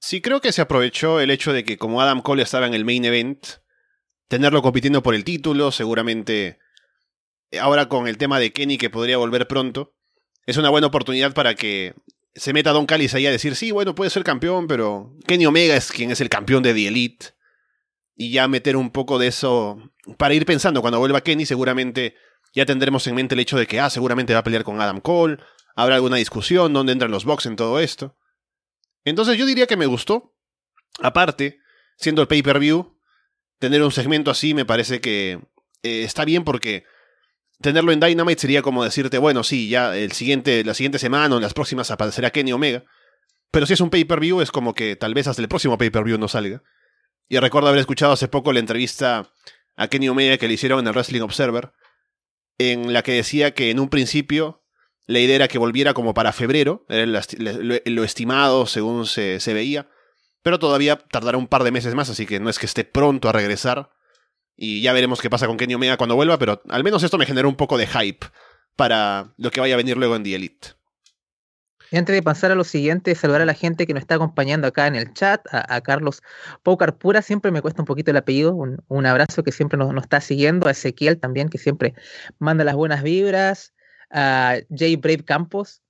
Sí, 0.00 0.20
creo 0.20 0.40
que 0.40 0.52
se 0.52 0.62
aprovechó 0.62 1.20
el 1.20 1.30
hecho 1.30 1.52
de 1.52 1.62
que 1.62 1.76
como 1.76 2.00
Adam 2.00 2.22
Cole 2.22 2.42
estaba 2.42 2.66
en 2.66 2.74
el 2.74 2.84
main 2.84 3.04
event, 3.04 3.46
tenerlo 4.28 4.62
compitiendo 4.62 5.02
por 5.02 5.14
el 5.14 5.24
título, 5.24 5.70
seguramente 5.72 6.58
ahora 7.60 7.88
con 7.88 8.06
el 8.06 8.16
tema 8.16 8.38
de 8.38 8.52
Kenny 8.52 8.78
que 8.78 8.90
podría 8.90 9.18
volver 9.18 9.48
pronto, 9.48 9.94
es 10.46 10.56
una 10.56 10.70
buena 10.70 10.86
oportunidad 10.86 11.34
para 11.34 11.54
que 11.54 11.94
se 12.34 12.52
meta 12.52 12.72
Don 12.72 12.86
Callis 12.86 13.14
ahí 13.14 13.26
a 13.26 13.30
decir, 13.30 13.56
sí, 13.56 13.70
bueno, 13.70 13.94
puede 13.94 14.10
ser 14.10 14.24
campeón, 14.24 14.66
pero 14.66 15.16
Kenny 15.26 15.46
Omega 15.46 15.76
es 15.76 15.90
quien 15.90 16.10
es 16.10 16.20
el 16.20 16.28
campeón 16.28 16.62
de 16.62 16.74
The 16.74 16.88
Elite. 16.88 17.26
Y 18.16 18.32
ya 18.32 18.48
meter 18.48 18.76
un 18.76 18.90
poco 18.90 19.18
de 19.18 19.28
eso 19.28 19.78
para 20.18 20.34
ir 20.34 20.44
pensando 20.44 20.80
cuando 20.82 20.98
vuelva 20.98 21.22
Kenny, 21.22 21.46
seguramente 21.46 22.14
ya 22.54 22.66
tendremos 22.66 23.06
en 23.06 23.14
mente 23.14 23.34
el 23.34 23.40
hecho 23.40 23.56
de 23.56 23.66
que, 23.66 23.80
ah, 23.80 23.90
seguramente 23.90 24.32
va 24.32 24.40
a 24.40 24.44
pelear 24.44 24.64
con 24.64 24.80
Adam 24.80 25.00
Cole, 25.00 25.38
habrá 25.74 25.94
alguna 25.96 26.16
discusión, 26.16 26.72
dónde 26.72 26.92
entran 26.92 27.10
los 27.10 27.24
box 27.24 27.46
en 27.46 27.56
todo 27.56 27.80
esto. 27.80 28.16
Entonces 29.04 29.38
yo 29.38 29.46
diría 29.46 29.66
que 29.66 29.76
me 29.76 29.86
gustó. 29.86 30.34
Aparte, 31.00 31.60
siendo 31.96 32.20
el 32.22 32.28
pay-per-view, 32.28 32.98
tener 33.58 33.82
un 33.82 33.92
segmento 33.92 34.30
así 34.30 34.54
me 34.54 34.64
parece 34.64 35.00
que 35.00 35.40
eh, 35.82 36.02
está 36.02 36.24
bien 36.24 36.44
porque 36.44 36.84
tenerlo 37.60 37.92
en 37.92 38.00
Dynamite 38.00 38.40
sería 38.40 38.62
como 38.62 38.84
decirte, 38.84 39.18
bueno, 39.18 39.44
sí, 39.44 39.68
ya 39.68 39.96
el 39.96 40.12
siguiente, 40.12 40.64
la 40.64 40.74
siguiente 40.74 40.98
semana 40.98 41.34
o 41.34 41.38
en 41.38 41.42
las 41.42 41.54
próximas 41.54 41.90
aparecerá 41.90 42.30
Kenny 42.30 42.52
Omega. 42.52 42.84
Pero 43.50 43.66
si 43.66 43.72
es 43.72 43.80
un 43.80 43.90
pay-per-view 43.90 44.40
es 44.40 44.50
como 44.50 44.74
que 44.74 44.96
tal 44.96 45.14
vez 45.14 45.26
hasta 45.26 45.42
el 45.42 45.48
próximo 45.48 45.76
pay-per-view 45.76 46.18
no 46.18 46.28
salga. 46.28 46.62
Y 47.28 47.38
recuerdo 47.38 47.68
haber 47.68 47.80
escuchado 47.80 48.12
hace 48.12 48.28
poco 48.28 48.52
la 48.52 48.60
entrevista 48.60 49.32
a 49.76 49.88
Kenny 49.88 50.08
Omega 50.08 50.36
que 50.36 50.48
le 50.48 50.54
hicieron 50.54 50.80
en 50.80 50.86
el 50.86 50.92
Wrestling 50.92 51.22
Observer, 51.22 51.72
en 52.58 52.92
la 52.92 53.02
que 53.02 53.12
decía 53.12 53.54
que 53.54 53.70
en 53.70 53.80
un 53.80 53.88
principio 53.88 54.62
la 55.06 55.18
idea 55.18 55.36
era 55.36 55.48
que 55.48 55.58
volviera 55.58 55.94
como 55.94 56.14
para 56.14 56.32
febrero, 56.32 56.84
era 56.88 57.06
lo, 57.06 58.04
estimado 58.04 58.66
según 58.66 59.06
se, 59.06 59.40
se 59.40 59.54
veía, 59.54 59.88
pero 60.42 60.58
todavía 60.58 60.96
tardará 60.96 61.38
un 61.38 61.48
par 61.48 61.64
de 61.64 61.72
meses 61.72 61.94
más, 61.94 62.10
así 62.10 62.26
que 62.26 62.40
no 62.40 62.50
es 62.50 62.58
que 62.58 62.66
esté 62.66 62.84
pronto 62.84 63.28
a 63.28 63.32
regresar. 63.32 63.90
Y 64.62 64.82
ya 64.82 64.92
veremos 64.92 65.22
qué 65.22 65.30
pasa 65.30 65.46
con 65.46 65.56
Kenny 65.56 65.72
Omega 65.72 65.96
cuando 65.96 66.16
vuelva, 66.16 66.38
pero 66.38 66.60
al 66.68 66.84
menos 66.84 67.02
esto 67.02 67.16
me 67.16 67.24
generó 67.24 67.48
un 67.48 67.56
poco 67.56 67.78
de 67.78 67.86
hype 67.86 68.26
para 68.76 69.32
lo 69.38 69.50
que 69.50 69.58
vaya 69.58 69.72
a 69.72 69.78
venir 69.78 69.96
luego 69.96 70.16
en 70.16 70.22
The 70.22 70.34
Elite. 70.34 70.68
Y 71.90 71.96
antes 71.96 72.14
de 72.14 72.22
pasar 72.22 72.52
a 72.52 72.54
lo 72.54 72.62
siguiente, 72.62 73.14
saludar 73.14 73.40
a 73.40 73.46
la 73.46 73.54
gente 73.54 73.86
que 73.86 73.94
nos 73.94 74.02
está 74.02 74.16
acompañando 74.16 74.68
acá 74.68 74.86
en 74.86 74.96
el 74.96 75.14
chat, 75.14 75.40
a, 75.50 75.80
Carlos 75.80 76.22
Paucar 76.62 76.98
Pura, 76.98 77.22
siempre 77.22 77.50
me 77.50 77.62
cuesta 77.62 77.80
un 77.80 77.86
poquito 77.86 78.10
el 78.10 78.18
apellido, 78.18 78.54
un, 78.54 79.06
abrazo 79.06 79.42
que 79.42 79.50
siempre 79.50 79.78
nos, 79.78 79.94
nos, 79.94 80.04
está 80.04 80.20
siguiendo, 80.20 80.68
a 80.68 80.72
Ezequiel 80.72 81.18
también, 81.18 81.48
que 81.48 81.56
siempre 81.56 81.94
manda 82.38 82.62
las 82.62 82.74
buenas 82.74 83.02
vibras, 83.02 83.72
a 84.10 84.58
Jay 84.76 84.96
Brave 84.96 85.24
Campos, 85.24 85.80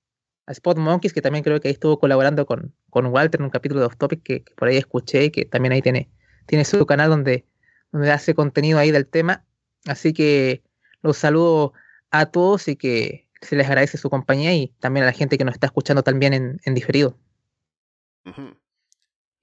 a 0.45 0.53
Spot 0.53 0.77
Monkeys, 0.77 1.11
que 1.11 1.21
también 1.21 1.43
creo 1.43 1.59
que 1.59 1.67
ahí 1.67 1.73
estuvo 1.73 1.99
colaborando 1.99 2.45
con, 2.45 2.73
con 2.89 3.07
Walter 3.07 3.41
en 3.41 3.45
un 3.45 3.51
capítulo 3.51 3.81
de 3.81 3.87
Off 3.87 3.97
Topic 3.97 4.23
que, 4.23 4.45
por 4.55 4.69
ahí 4.69 4.77
escuché 4.77 5.25
y 5.25 5.29
que 5.29 5.43
también 5.43 5.73
ahí 5.73 5.81
tiene, 5.81 6.09
tiene 6.45 6.63
su 6.63 6.85
canal 6.85 7.09
donde, 7.09 7.45
donde 7.91 8.11
hace 8.11 8.35
contenido 8.35 8.79
ahí 8.79 8.91
del 8.91 9.07
tema. 9.07 9.43
Así 9.85 10.13
que 10.13 10.61
los 11.01 11.17
saludo 11.17 11.73
a 12.11 12.27
todos 12.27 12.67
y 12.67 12.75
que 12.75 13.27
se 13.41 13.55
les 13.55 13.67
agradece 13.67 13.97
su 13.97 14.09
compañía 14.09 14.53
y 14.53 14.67
también 14.79 15.03
a 15.03 15.07
la 15.07 15.13
gente 15.13 15.37
que 15.37 15.45
nos 15.45 15.55
está 15.55 15.67
escuchando 15.67 16.03
también 16.03 16.33
en, 16.33 16.61
en 16.63 16.75
diferido. 16.75 17.17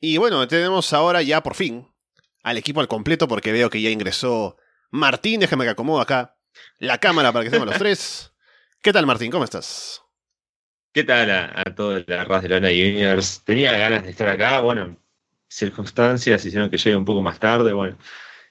Y 0.00 0.18
bueno, 0.18 0.46
tenemos 0.46 0.92
ahora 0.92 1.22
ya 1.22 1.42
por 1.42 1.54
fin 1.54 1.88
al 2.42 2.56
equipo 2.56 2.80
al 2.80 2.88
completo 2.88 3.26
porque 3.28 3.52
veo 3.52 3.70
que 3.70 3.82
ya 3.82 3.90
ingresó 3.90 4.56
Martín. 4.90 5.40
Déjame 5.40 5.64
que 5.64 5.70
acomodo 5.70 6.00
acá 6.00 6.36
la 6.78 6.98
cámara 6.98 7.32
para 7.32 7.42
que 7.42 7.48
estemos 7.48 7.66
los 7.68 7.78
tres. 7.78 8.32
¿Qué 8.82 8.92
tal, 8.92 9.06
Martín? 9.06 9.30
¿Cómo 9.30 9.44
estás? 9.44 10.02
¿Qué 10.92 11.04
tal 11.04 11.30
a, 11.30 11.64
toda 11.74 12.02
la 12.06 12.24
raza 12.24 12.42
de 12.42 12.48
Lona 12.48 12.68
Juniors? 12.68 13.42
Tenía 13.44 13.72
ganas 13.72 14.04
de 14.04 14.10
estar 14.10 14.28
acá, 14.28 14.60
bueno, 14.60 14.96
circunstancias 15.48 16.44
hicieron 16.44 16.70
que 16.70 16.78
llegue 16.78 16.96
un 16.96 17.04
poco 17.04 17.20
más 17.20 17.38
tarde, 17.38 17.72
bueno. 17.72 17.98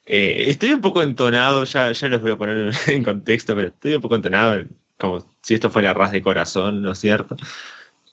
Eh, 0.07 0.45
estoy 0.49 0.71
un 0.71 0.81
poco 0.81 1.03
entonado, 1.03 1.65
ya, 1.65 1.91
ya 1.91 2.07
los 2.07 2.21
voy 2.21 2.31
a 2.31 2.37
poner 2.37 2.73
en 2.87 3.03
contexto, 3.03 3.55
pero 3.55 3.67
estoy 3.69 3.95
un 3.95 4.01
poco 4.01 4.15
entonado, 4.15 4.65
como 4.97 5.35
si 5.41 5.53
esto 5.55 5.69
fuera 5.69 5.93
ras 5.93 6.11
de 6.11 6.21
corazón, 6.21 6.81
¿no 6.81 6.93
es 6.93 6.99
cierto? 6.99 7.35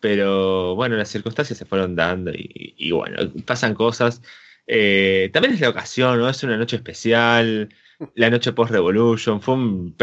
Pero 0.00 0.74
bueno, 0.74 0.96
las 0.96 1.08
circunstancias 1.08 1.58
se 1.58 1.64
fueron 1.66 1.96
dando 1.96 2.32
y, 2.34 2.90
bueno, 2.92 3.16
pasan 3.46 3.74
cosas. 3.74 4.22
Eh, 4.66 5.30
también 5.32 5.54
es 5.54 5.60
la 5.60 5.70
ocasión, 5.70 6.18
¿no? 6.18 6.28
Es 6.28 6.42
una 6.42 6.56
noche 6.56 6.76
especial, 6.76 7.70
la 8.14 8.30
noche 8.30 8.52
post-Revolution, 8.52 9.40
fue 9.40 9.54
un 9.54 9.94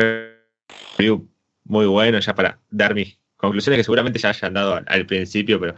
muy 1.65 1.85
bueno 1.87 2.19
ya 2.19 2.35
para 2.35 2.59
dar 2.69 2.95
mis 2.95 3.17
conclusiones 3.37 3.79
que 3.79 3.83
seguramente 3.83 4.19
ya 4.19 4.29
hayan 4.29 4.53
dado 4.53 4.81
al, 4.85 5.05
principio, 5.05 5.59
pero 5.59 5.75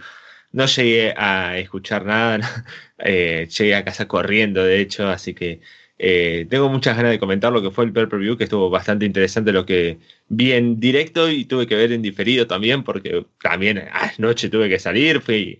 no 0.52 0.66
llegué 0.68 1.14
a 1.18 1.58
escuchar 1.58 2.06
nada, 2.06 2.40
eh, 3.00 3.48
llegué 3.50 3.76
a 3.76 3.86
casa 3.86 4.08
corriendo, 4.08 4.64
de 4.64 4.80
hecho, 4.82 5.10
así 5.10 5.34
que 5.34 5.62
eh, 5.98 6.48
tengo 6.50 6.70
muchas 6.70 6.98
ganas 6.98 7.12
de 7.12 7.20
comentar 7.20 7.54
lo 7.54 7.62
que 7.62 7.72
fue 7.72 7.86
el 7.86 7.94
per 7.94 8.08
view, 8.10 8.38
que 8.38 8.46
estuvo 8.46 8.70
bastante 8.70 9.06
interesante 9.06 9.52
lo 9.52 9.66
que 9.66 10.00
vi 10.28 10.52
en 10.52 10.80
directo 10.80 11.30
y 11.30 11.46
tuve 11.46 11.68
que 11.68 11.76
ver 11.76 11.92
en 11.92 12.02
diferido 12.02 12.48
también, 12.48 12.84
porque 12.84 13.26
también 13.42 13.84
anoche 13.92 14.50
tuve 14.50 14.70
que 14.70 14.80
salir, 14.80 15.22
fui, 15.22 15.60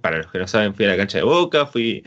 para 0.00 0.18
los 0.18 0.30
que 0.30 0.38
no 0.38 0.46
saben, 0.48 0.74
fui 0.74 0.84
a 0.84 0.88
la 0.88 0.96
cancha 0.96 1.18
de 1.18 1.24
Boca, 1.24 1.66
fui 1.66 2.04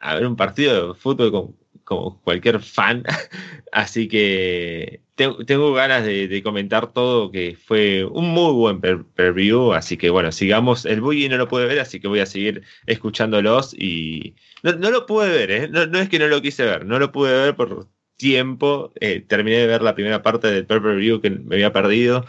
a 0.00 0.14
ver 0.14 0.26
un 0.26 0.36
partido 0.36 0.88
de 0.88 0.94
fútbol 0.94 1.32
con, 1.32 1.56
como 1.84 2.20
cualquier 2.22 2.60
fan, 2.60 3.04
así 3.72 4.08
que 4.08 5.00
tengo, 5.14 5.72
ganas 5.72 6.04
de, 6.04 6.42
comentar 6.42 6.92
todo, 6.92 7.30
que 7.30 7.56
fue 7.56 8.04
un 8.04 8.30
muy 8.30 8.52
buen 8.52 8.80
per-view, 8.80 9.72
así 9.72 9.96
que 9.96 10.10
bueno, 10.10 10.32
sigamos, 10.32 10.84
el 10.86 11.00
Boogie 11.00 11.28
no 11.28 11.36
lo 11.36 11.48
puede 11.48 11.66
ver, 11.66 11.80
así 11.80 12.00
que 12.00 12.08
voy 12.08 12.20
a 12.20 12.26
seguir 12.26 12.62
escuchándolos 12.86 13.74
y 13.74 14.34
no, 14.62 14.72
lo 14.90 15.06
pude 15.06 15.28
ver, 15.30 15.50
¿eh? 15.50 15.68
no, 15.68 15.98
es 15.98 16.08
que 16.08 16.18
no 16.18 16.26
lo 16.26 16.42
quise 16.42 16.64
ver, 16.64 16.84
no 16.84 16.98
lo 16.98 17.12
pude 17.12 17.32
ver 17.32 17.54
por 17.54 17.88
tiempo, 18.16 18.92
eh, 19.00 19.20
terminé 19.20 19.58
de 19.58 19.66
ver 19.66 19.82
la 19.82 19.94
primera 19.94 20.22
parte 20.22 20.50
del 20.50 20.66
per-view 20.66 21.20
que 21.20 21.30
me 21.30 21.56
había 21.56 21.72
perdido. 21.72 22.24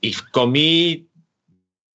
Y 0.00 0.14
comí 0.32 1.08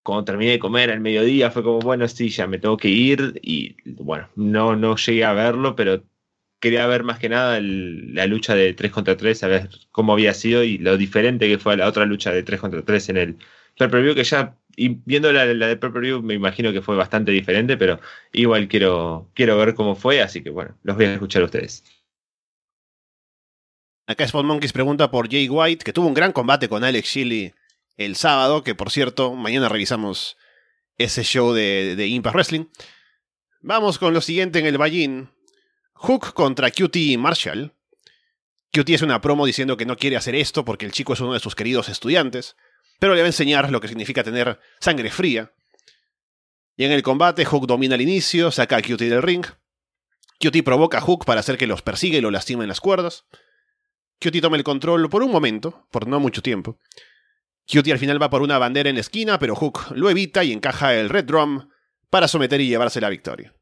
cuando 0.03 0.24
terminé 0.24 0.51
de 0.51 0.60
comer 0.60 0.89
al 0.89 1.01
mediodía 1.01 1.51
fue 1.51 1.63
como, 1.63 1.79
bueno, 1.79 2.07
sí, 2.07 2.29
ya 2.29 2.48
me 2.48 2.60
tengo 2.60 2.77
que 2.77 2.88
ir 2.88 3.39
y 3.43 3.75
bueno, 4.01 4.29
no, 4.36 4.75
no 4.75 4.96
llegué 4.96 5.25
a 5.25 5.34
verlo, 5.34 5.75
pero 5.75 6.01
quería 6.60 6.88
ver 6.88 7.04
más 7.04 7.20
que 7.20 7.30
nada 7.30 7.60
la 7.62 8.26
lucha 8.28 8.56
de 8.56 8.74
3 8.74 8.92
contra 8.92 9.18
3, 9.18 9.44
a 9.44 9.48
ver 9.48 9.70
cómo 9.92 10.14
había 10.14 10.34
sido 10.34 10.64
y 10.64 10.78
lo 10.78 10.98
diferente 10.98 11.48
que 11.48 11.60
fue 11.60 11.78
la 11.78 11.88
otra 11.88 12.06
lucha 12.06 12.32
de 12.32 12.44
3 12.44 12.60
contra 12.60 12.82
3 12.84 13.10
en 13.10 13.18
el 13.18 13.38
per 13.78 14.16
que 14.16 14.24
ya, 14.24 14.58
y 14.76 14.90
viendo 15.06 15.32
la, 15.32 15.46
la 15.46 15.68
de 15.68 15.78
per 15.78 15.92
me 15.92 16.34
imagino 16.34 16.72
que 16.72 16.82
fue 16.82 16.96
bastante 16.96 17.32
diferente, 17.32 17.78
pero 17.78 18.00
igual 18.32 18.68
quiero, 18.68 19.30
quiero 19.36 19.58
ver 19.58 19.76
cómo 19.76 19.96
fue, 19.96 20.22
así 20.22 20.42
que 20.42 20.50
bueno, 20.50 20.76
los 20.84 20.96
voy 20.96 21.06
a 21.06 21.14
escuchar 21.14 21.44
a 21.44 21.46
ustedes. 21.46 21.84
Acá 24.08 24.24
Spot 24.24 24.46
Monkeys 24.46 24.74
pregunta 24.74 25.12
por 25.12 25.30
Jay 25.30 25.50
White, 25.50 25.84
que 25.84 25.94
tuvo 25.94 26.08
un 26.08 26.14
gran 26.14 26.32
combate 26.32 26.70
con 26.70 26.84
Alex 26.84 27.08
Shelley 27.08 27.54
el 27.98 28.16
sábado, 28.16 28.64
que 28.64 28.74
por 28.74 28.90
cierto, 28.90 29.34
mañana 29.36 29.70
revisamos 29.70 30.38
ese 30.98 31.24
show 31.24 31.54
de, 31.54 31.96
de 31.96 32.08
Impact 32.08 32.36
Wrestling. 32.36 32.66
Vamos 33.62 34.00
con 34.00 34.14
lo 34.14 34.22
siguiente 34.22 34.60
en 34.60 34.66
el 34.66 34.78
Ballín. 34.78 35.30
Hook 36.00 36.34
contra 36.34 36.70
QT 36.70 37.18
Marshall. 37.18 37.74
QT 38.72 38.89
es 38.89 39.01
una 39.01 39.20
promo 39.20 39.46
diciendo 39.46 39.77
que 39.77 39.86
no 39.86 39.98
quiere 39.98 40.16
hacer 40.16 40.36
esto 40.36 40.63
porque 40.63 40.86
el 40.86 40.92
chico 40.92 41.13
es 41.13 41.20
uno 41.22 41.34
de 41.34 41.39
sus 41.39 41.56
queridos 41.56 41.89
estudiantes, 41.89 42.56
pero 43.00 43.16
le 43.16 43.22
va 43.22 43.25
a 43.25 43.30
enseñar 43.30 43.72
lo 43.72 43.82
que 43.82 43.88
significa 43.88 44.24
tener 44.24 44.60
sangre 44.80 45.10
fría. 45.10 45.54
Y 46.75 46.86
en 46.86 46.92
el 46.92 47.01
combate, 47.01 47.46
Hook 47.46 47.66
domina 47.66 47.96
al 47.96 48.01
inicio, 48.01 48.51
saca 48.51 48.77
a 48.77 48.82
QT 48.82 49.01
del 49.01 49.24
ring. 49.24 49.46
QT 50.39 50.63
provoca 50.63 51.00
a 51.00 51.01
Hook 51.01 51.25
para 51.25 51.39
hacer 51.39 51.58
que 51.58 51.66
los 51.66 51.82
persiga 51.82 52.20
y 52.20 52.22
lo 52.22 52.30
lastime 52.30 52.63
en 52.63 52.70
las 52.70 52.80
cuerdas. 52.80 53.25
QT 54.20 54.39
toma 54.39 54.58
el 54.58 54.63
control 54.63 55.10
por 55.10 55.24
un 55.24 55.32
momento, 55.32 55.88
por 55.89 56.08
no 56.08 56.20
mucho 56.20 56.44
tiempo. 56.44 56.80
QT 57.66 57.92
al 57.92 58.00
final 58.00 58.22
va 58.22 58.30
por 58.30 58.44
una 58.44 58.60
bandera 58.60 58.89
en 58.89 58.96
la 58.96 59.01
esquina, 59.01 59.39
pero 59.39 59.56
Hook 59.56 59.92
lo 59.96 60.12
evita 60.12 60.44
y 60.44 60.54
encaja 60.54 60.94
el 60.94 61.10
Red 61.10 61.25
Drum 61.25 61.70
para 62.12 62.27
someter 62.27 62.62
y 62.62 62.68
llevarse 62.68 63.01
la 63.01 63.10
victoria. 63.10 63.57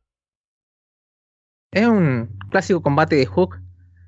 Es 1.75 1.85
un 1.85 2.29
clásico 2.51 2.81
combate 2.81 3.17
de 3.17 3.25
Hook. 3.25 3.59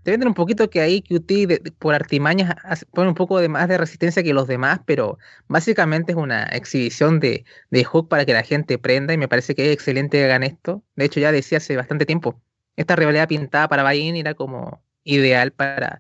Te 0.03 0.12
venden 0.12 0.29
un 0.29 0.33
poquito 0.36 0.69
que 0.69 0.79
ahí 0.79 1.01
QT 1.01 1.75
por 1.77 1.93
artimañas 1.93 2.55
pone 2.93 3.09
un 3.09 3.13
poco 3.13 3.41
de 3.41 3.50
más 3.50 3.67
de 3.67 3.77
resistencia 3.77 4.24
que 4.24 4.33
los 4.33 4.47
demás, 4.47 4.79
pero 4.86 5.17
básicamente 5.50 6.13
es 6.13 6.17
una 6.17 6.43
exhibición 6.43 7.19
de, 7.19 7.43
de 7.69 7.83
Hook 7.83 8.07
para 8.07 8.24
que 8.25 8.31
la 8.31 8.43
gente 8.43 8.77
prenda 8.77 9.13
y 9.13 9.17
me 9.17 9.27
parece 9.27 9.53
que 9.53 9.65
es 9.65 9.74
excelente 9.74 10.17
que 10.17 10.24
hagan 10.24 10.43
esto. 10.43 10.81
De 10.95 11.03
hecho 11.03 11.19
ya 11.19 11.33
decía 11.33 11.57
hace 11.57 11.75
bastante 11.75 12.05
tiempo, 12.05 12.41
esta 12.77 12.95
rivalidad 12.95 13.27
pintada 13.27 13.67
para 13.67 13.83
Bain 13.83 14.15
era 14.15 14.33
como 14.33 14.81
ideal 15.03 15.51
para, 15.51 16.00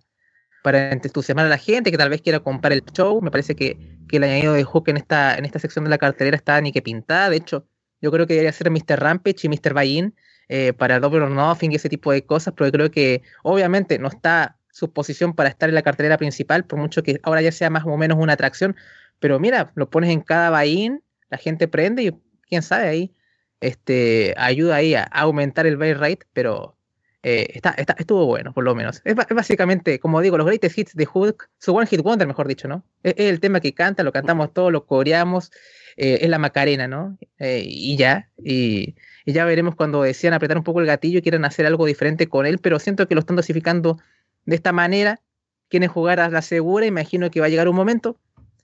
para 0.63 0.93
entusiasmar 0.93 1.47
a 1.47 1.49
la 1.49 1.57
gente 1.57 1.91
que 1.91 1.97
tal 1.97 2.09
vez 2.09 2.21
quiera 2.21 2.39
comprar 2.39 2.71
el 2.71 2.85
show. 2.93 3.21
Me 3.21 3.29
parece 3.29 3.57
que, 3.57 3.77
el 4.09 4.23
añadido 4.23 4.53
de 4.53 4.63
Hook 4.63 4.87
en 4.87 4.95
esta, 4.95 5.37
en 5.37 5.43
esta 5.43 5.59
sección 5.59 5.83
de 5.83 5.89
la 5.89 5.97
cartelera 5.97 6.37
está 6.37 6.61
ni 6.61 6.71
que 6.71 6.81
pintada. 6.81 7.29
De 7.29 7.35
hecho, 7.35 7.67
yo 7.99 8.09
creo 8.09 8.25
que 8.25 8.35
debería 8.35 8.53
ser 8.53 8.71
Mr. 8.71 9.01
Rampage 9.01 9.47
y 9.47 9.49
Mr. 9.49 9.73
Bain 9.73 10.15
eh, 10.49 10.73
para 10.73 10.99
Double 10.99 11.21
or 11.21 11.31
Nothing 11.31 11.71
y 11.71 11.75
ese 11.75 11.89
tipo 11.89 12.11
de 12.11 12.25
cosas, 12.25 12.53
pero 12.55 12.71
creo 12.71 12.91
que 12.91 13.21
obviamente 13.43 13.99
no 13.99 14.07
está 14.07 14.57
su 14.71 14.93
posición 14.93 15.33
para 15.33 15.49
estar 15.49 15.69
en 15.69 15.75
la 15.75 15.81
cartelera 15.81 16.17
principal, 16.17 16.63
por 16.63 16.79
mucho 16.79 17.03
que 17.03 17.19
ahora 17.23 17.41
ya 17.41 17.51
sea 17.51 17.69
más 17.69 17.83
o 17.85 17.97
menos 17.97 18.17
una 18.19 18.33
atracción, 18.33 18.75
pero 19.19 19.39
mira, 19.39 19.71
lo 19.75 19.89
pones 19.89 20.11
en 20.11 20.21
cada 20.21 20.51
buy 20.51 21.01
la 21.29 21.37
gente 21.37 21.67
prende 21.67 22.03
y 22.03 22.11
quién 22.47 22.61
sabe 22.61 22.87
ahí, 22.87 23.15
este, 23.59 24.33
ayuda 24.37 24.75
ahí 24.75 24.93
a, 24.93 25.03
aumentar 25.03 25.65
el 25.65 25.77
buy 25.77 25.93
rate, 25.93 26.19
pero 26.31 26.77
eh, 27.23 27.47
está, 27.53 27.71
está, 27.71 27.95
estuvo 27.97 28.25
bueno, 28.25 28.53
por 28.53 28.63
lo 28.63 28.75
menos. 28.75 29.01
Es, 29.03 29.15
básicamente, 29.15 29.99
como 29.99 30.21
digo, 30.21 30.37
los 30.37 30.45
greatest 30.45 30.77
hits 30.77 30.95
de 30.95 31.05
Hook, 31.05 31.49
su 31.57 31.75
One 31.75 31.87
Hit 31.87 32.01
Wonder, 32.01 32.27
mejor 32.27 32.47
dicho, 32.47 32.67
¿no? 32.67 32.85
Es, 33.03 33.15
el 33.17 33.39
tema 33.39 33.59
que 33.59 33.73
canta, 33.73 34.03
lo 34.03 34.13
cantamos 34.13 34.53
todos, 34.53 34.71
lo 34.71 34.85
coreamos, 34.85 35.51
eh, 35.97 36.19
es 36.21 36.29
la 36.29 36.37
Macarena, 36.37 36.87
¿no? 36.87 37.17
y 37.39 37.97
ya, 37.97 38.29
y 38.37 38.95
y 39.27 39.33
ya 39.33 39.43
veremos 39.43 39.75
cuando 39.75 40.03
decían 40.03 40.33
apretar 40.33 40.57
un 40.57 40.63
poco 40.63 40.79
el 40.79 40.85
gatillo 40.85 41.19
y 41.19 41.21
quieran 41.21 41.43
hacer 41.43 41.65
algo 41.65 41.85
diferente 41.85 42.29
con 42.29 42.45
él, 42.45 42.59
pero 42.59 42.79
siento 42.79 43.09
que 43.09 43.13
lo 43.13 43.19
están 43.19 43.35
dosificando 43.35 43.99
de 44.45 44.55
esta 44.55 44.71
manera. 44.71 45.19
Quieren 45.67 45.89
jugar 45.89 46.21
a 46.21 46.29
la 46.29 46.41
segura, 46.41 46.85
imagino 46.85 47.29
que 47.29 47.41
va 47.41 47.47
a 47.47 47.49
llegar 47.49 47.67
un 47.67 47.75
momento 47.75 48.17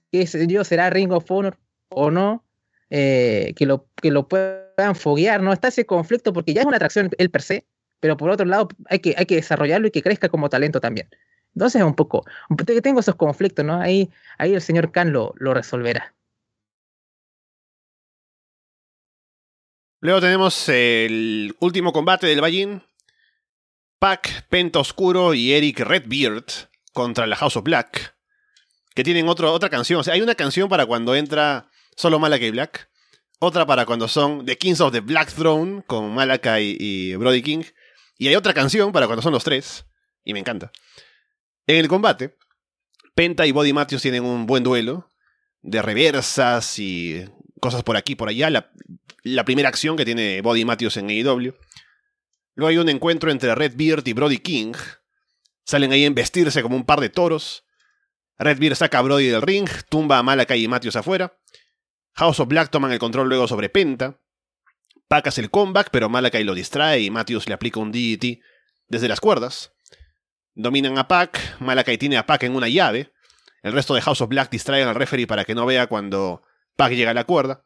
que 0.10 0.26
yo 0.48 0.64
será 0.64 0.90
Ring 0.90 1.12
of 1.12 1.30
Honor 1.30 1.58
o 1.90 2.12
no, 2.12 2.46
eh, 2.90 3.54
que, 3.58 3.66
lo, 3.66 3.88
que 4.02 4.10
lo 4.10 4.30
puedan 4.30 4.96
foguear, 4.96 5.44
¿no? 5.44 5.52
Está 5.52 5.68
ese 5.68 5.86
conflicto 5.86 6.32
porque 6.32 6.54
ya 6.54 6.62
es 6.62 6.66
una 6.66 6.78
atracción 6.78 7.10
el 7.18 7.30
per 7.30 7.42
se, 7.42 7.66
pero 8.00 8.16
por 8.16 8.30
otro 8.30 8.46
lado 8.46 8.70
hay 8.86 9.00
que, 9.00 9.16
hay 9.18 9.26
que 9.26 9.36
desarrollarlo 9.36 9.88
y 9.88 9.92
que 9.92 10.02
crezca 10.02 10.30
como 10.30 10.48
talento 10.48 10.80
también. 10.80 11.10
Entonces 11.56 11.82
es 11.82 11.86
un 11.86 11.94
poco, 11.94 12.24
tengo 12.82 13.02
esos 13.02 13.16
conflictos, 13.16 13.66
¿no? 13.66 13.82
Ahí, 13.82 14.10
ahí 14.38 14.54
el 14.54 14.62
señor 14.62 14.94
Khan 14.94 15.12
lo, 15.12 15.34
lo 15.36 15.54
resolverá. 15.54 16.16
Luego 20.04 20.20
tenemos 20.20 20.68
el 20.68 21.56
último 21.62 21.94
combate 21.94 22.28
del 22.28 22.42
Ballín. 22.42 22.84
Pac, 24.00 24.46
Penta 24.50 24.80
Oscuro 24.80 25.34
y 25.34 25.54
Eric 25.54 25.80
Redbeard 25.80 26.44
contra 26.92 27.26
la 27.26 27.38
House 27.38 27.56
of 27.56 27.64
Black. 27.64 28.14
Que 28.96 29.06
tienen 29.06 29.30
otra 29.30 29.70
canción. 29.70 30.02
O 30.02 30.04
sea, 30.04 30.16
hay 30.16 30.22
una 30.22 30.36
canción 30.36 30.68
para 30.68 30.86
cuando 30.86 31.16
entra 31.16 31.70
solo 31.96 32.20
Malakai 32.20 32.52
Black. 32.52 32.90
Otra 33.40 33.66
para 33.66 33.86
cuando 33.86 34.10
son 34.10 34.46
The 34.46 34.58
Kings 34.58 34.82
of 34.82 34.92
the 34.92 35.00
Black 35.00 35.34
Throne 35.34 35.84
con 35.88 36.14
Malakai 36.14 36.76
y 36.78 37.16
Brody 37.16 37.42
King. 37.42 37.64
Y 38.18 38.28
hay 38.28 38.36
otra 38.36 38.54
canción 38.54 38.92
para 38.92 39.06
cuando 39.06 39.22
son 39.22 39.32
los 39.32 39.46
tres. 39.46 39.86
Y 40.26 40.34
me 40.34 40.40
encanta. 40.40 40.74
En 41.66 41.78
el 41.78 41.88
combate, 41.88 42.36
Penta 43.16 43.48
y 43.48 43.54
Body 43.54 43.72
Matthews 43.72 44.02
tienen 44.02 44.26
un 44.26 44.48
buen 44.48 44.64
duelo. 44.64 45.08
De 45.62 45.82
reversas 45.82 46.78
y 46.78 47.24
cosas 47.62 47.84
por 47.84 47.96
aquí 47.96 48.16
por 48.16 48.28
allá. 48.28 48.50
La, 48.50 48.70
la 49.24 49.46
primera 49.46 49.70
acción 49.70 49.96
que 49.96 50.06
tiene 50.06 50.42
Body 50.42 50.66
Matthews 50.66 50.98
en 50.98 51.10
AEW. 51.10 51.54
Luego 52.56 52.70
hay 52.70 52.78
un 52.78 52.90
encuentro 52.90 53.32
entre 53.32 53.56
Redbeard 53.56 54.08
y 54.08 54.14
Brody 54.14 54.38
King. 54.40 54.74
Salen 55.66 55.92
ahí 55.92 56.04
a 56.04 56.08
investirse 56.08 56.62
como 56.62 56.76
un 56.76 56.86
par 56.86 57.00
de 57.00 57.10
toros. 57.10 57.66
Redbeard 58.38 58.76
saca 58.76 59.00
a 59.00 59.02
Brody 59.02 59.28
del 59.28 59.42
ring, 59.42 59.68
tumba 59.90 60.18
a 60.18 60.24
Malakai 60.24 60.64
y 60.64 60.68
Matthews 60.68 60.98
afuera. 60.98 61.38
House 62.14 62.40
of 62.40 62.48
Black 62.48 62.70
toman 62.70 62.92
el 62.92 63.00
control 63.00 63.30
luego 63.30 63.48
sobre 63.48 63.70
Penta. 63.70 64.20
Pac 65.08 65.28
hace 65.28 65.42
el 65.42 65.50
comeback, 65.50 65.90
pero 65.92 66.10
Malakai 66.10 66.44
lo 66.44 66.54
distrae 66.54 67.00
y 67.02 67.10
Matthews 67.10 67.48
le 67.48 67.54
aplica 67.54 67.80
un 67.80 67.92
DDT 67.92 68.40
desde 68.88 69.08
las 69.08 69.20
cuerdas. 69.20 69.74
Dominan 70.54 70.98
a 70.98 71.08
Pac, 71.08 71.60
Malakai 71.60 71.98
tiene 71.98 72.18
a 72.18 72.26
Pac 72.26 72.44
en 72.44 72.56
una 72.56 72.68
llave. 72.68 73.14
El 73.64 73.74
resto 73.74 73.96
de 73.96 74.02
House 74.02 74.22
of 74.22 74.30
Black 74.30 74.52
distraen 74.52 74.88
al 74.88 74.96
referee 74.96 75.26
para 75.26 75.46
que 75.46 75.56
no 75.56 75.66
vea 75.66 75.88
cuando 75.88 76.44
Pac 76.76 76.92
llega 76.92 77.12
a 77.12 77.16
la 77.16 77.24
cuerda. 77.24 77.64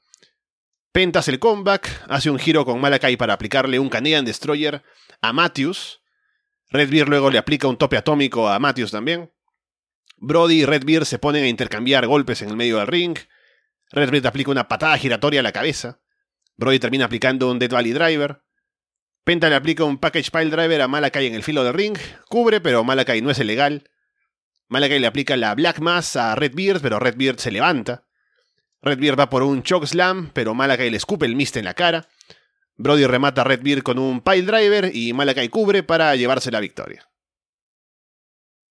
Penta 0.92 1.20
hace 1.20 1.32
el 1.32 1.40
comeback, 1.40 2.06
hace 2.10 2.30
un 2.30 2.40
giro 2.40 2.66
con 2.66 2.82
Malakai 2.82 3.18
para 3.18 3.34
aplicarle 3.34 3.80
un 3.80 3.90
Canadian 3.90 4.26
Destroyer 4.26 4.84
a 5.22 5.34
Matthews. 5.34 6.02
Redbeard 6.70 7.10
luego 7.10 7.30
le 7.30 7.38
aplica 7.38 7.68
un 7.68 7.78
tope 7.78 7.98
atómico 7.98 8.50
a 8.50 8.60
Matthews 8.60 8.92
también. 8.92 9.32
Brody 10.18 10.62
y 10.62 10.66
Redbeard 10.66 11.06
se 11.06 11.20
ponen 11.20 11.44
a 11.44 11.48
intercambiar 11.48 12.08
golpes 12.08 12.42
en 12.42 12.50
el 12.50 12.58
medio 12.58 12.78
del 12.78 12.88
ring. 12.88 13.18
Redbeard 13.92 14.26
aplica 14.26 14.52
una 14.52 14.68
patada 14.68 14.98
giratoria 14.98 15.42
a 15.42 15.44
la 15.44 15.52
cabeza. 15.52 16.02
Brody 16.56 16.80
termina 16.80 17.06
aplicando 17.06 17.52
un 17.52 17.60
Dead 17.60 17.70
Valley 17.70 17.94
Driver. 17.94 18.42
Penta 19.24 19.50
le 19.50 19.56
aplica 19.56 19.84
un 19.84 20.00
Package 20.00 20.32
Pile 20.32 20.50
Driver 20.50 20.82
a 20.82 20.88
Malakai 20.88 21.28
en 21.28 21.36
el 21.36 21.44
filo 21.44 21.64
del 21.64 21.74
ring. 21.74 21.98
Cubre, 22.30 22.62
pero 22.62 22.84
Malakai 22.84 23.22
no 23.22 23.30
es 23.30 23.40
ilegal. 23.40 23.90
Malakai 24.70 25.00
le 25.00 25.08
aplica 25.08 25.38
la 25.38 25.54
Black 25.54 25.80
Mass 25.80 26.16
a 26.16 26.34
Redbeard, 26.36 26.82
pero 26.82 27.00
Redbeard 27.00 27.38
se 27.38 27.52
levanta. 27.52 28.07
Redbeard 28.82 29.20
va 29.20 29.30
por 29.30 29.44
un 29.44 29.64
Choke 29.64 29.88
Slam, 29.88 30.30
pero 30.34 30.54
Malakai 30.54 30.90
le 30.90 30.98
escupe 30.98 31.26
el 31.26 31.36
mist 31.36 31.58
en 31.58 31.66
la 31.66 31.74
cara. 31.74 32.08
Brody 32.76 33.06
remata 33.06 33.42
a 33.42 33.44
Redbeard 33.44 33.82
con 33.82 33.98
un 33.98 34.22
Pile 34.22 34.44
Driver 34.44 34.96
y 34.96 35.14
Malakai 35.14 35.50
cubre 35.50 35.84
para 35.84 36.16
llevarse 36.16 36.52
la 36.52 36.60
victoria. 36.60 37.08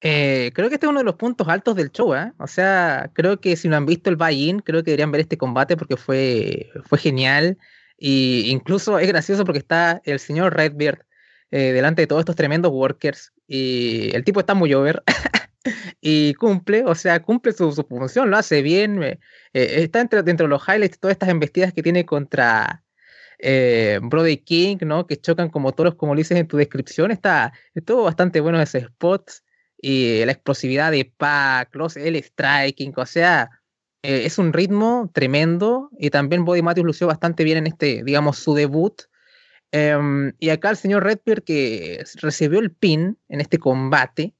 Eh, 0.01 0.53
creo 0.55 0.69
que 0.69 0.75
este 0.75 0.87
es 0.87 0.91
uno 0.91 1.01
de 1.01 1.05
los 1.05 1.17
puntos 1.17 1.49
altos 1.49 1.75
del 1.75 1.91
show, 1.91 2.15
¿eh? 2.15 2.33
O 2.39 2.47
sea, 2.47 3.11
creo 3.15 3.41
que 3.41 3.57
si 3.57 3.69
no 3.69 3.77
han 3.77 3.87
visto 3.87 4.11
el 4.11 4.17
buy-in, 4.17 4.61
creo 4.61 4.83
que 4.85 4.91
deberían 4.91 5.11
ver 5.11 5.23
este 5.23 5.39
combate 5.39 5.77
porque 5.77 5.97
fue, 5.97 6.71
fue 6.85 6.99
genial. 6.99 7.59
Y 7.99 8.51
incluso 8.51 8.99
es 8.99 9.09
gracioso 9.09 9.45
porque 9.45 9.59
está 9.59 10.01
el 10.05 10.21
señor 10.21 10.55
Redbeard 10.55 11.07
eh, 11.51 11.73
delante 11.73 12.03
de 12.03 12.07
todos 12.07 12.21
estos 12.21 12.37
tremendos 12.37 12.73
workers. 12.73 13.33
Y 13.49 14.15
el 14.15 14.23
tipo 14.25 14.41
está 14.41 14.55
muy 14.55 14.75
over. 14.75 15.03
y 16.01 16.35
cumple, 16.35 16.85
o 16.85 16.95
sea, 16.95 17.21
cumple 17.23 17.53
su, 17.53 17.73
función, 17.89 18.31
lo 18.31 18.37
hace 18.37 18.63
bien. 18.63 19.03
Eh, 19.03 19.19
está 19.53 19.99
dentro, 20.01 20.23
dentro 20.23 20.47
de 20.47 20.51
los 20.51 20.63
highlights 20.67 20.99
todas 20.99 21.15
estas 21.15 21.29
embestidas 21.29 21.73
que 21.73 21.83
tiene 21.83 22.05
contra 22.05 22.83
Brody 24.03 24.39
King, 24.39 24.79
¿no? 24.83 25.07
Que 25.07 25.19
chocan 25.19 25.51
como 25.51 25.73
toros, 25.73 25.95
como 25.97 26.15
lo 26.15 26.19
dices 26.19 26.39
en 26.39 26.49
tu 26.49 26.57
descripción. 26.57 27.11
Está, 27.11 27.53
estuvo 27.75 28.05
bastante 28.05 28.41
bueno 28.41 28.61
ese 28.61 28.79
spot 28.79 29.31
y 29.79 30.25
la 30.25 30.33
explosividad 30.33 30.91
de 30.91 31.05
Pac, 31.05 31.75
los, 31.75 31.97
el 31.97 32.17
striking, 32.17 32.93
o 32.97 33.07
sea, 33.07 33.51
eh, 34.07 34.25
es 34.25 34.39
un 34.39 34.53
ritmo 34.53 35.11
tremendo 35.13 35.91
y 35.99 36.11
también 36.11 36.45
Body 36.45 36.63
Matthews 36.63 36.87
lució 36.87 37.07
bastante 37.09 37.43
bien 37.43 37.59
en 37.59 37.67
este, 37.67 38.05
digamos, 38.05 38.39
su 38.39 38.55
debut. 38.55 39.03
Em, 39.73 40.33
y 40.39 40.51
acá 40.51 40.71
el 40.71 40.77
señor 40.77 41.03
Redbeard 41.03 41.43
que 41.43 42.05
recibió 42.23 42.61
el 42.61 42.71
pin 42.71 43.19
en 43.29 43.41
este 43.41 43.59
combate, 43.59 44.33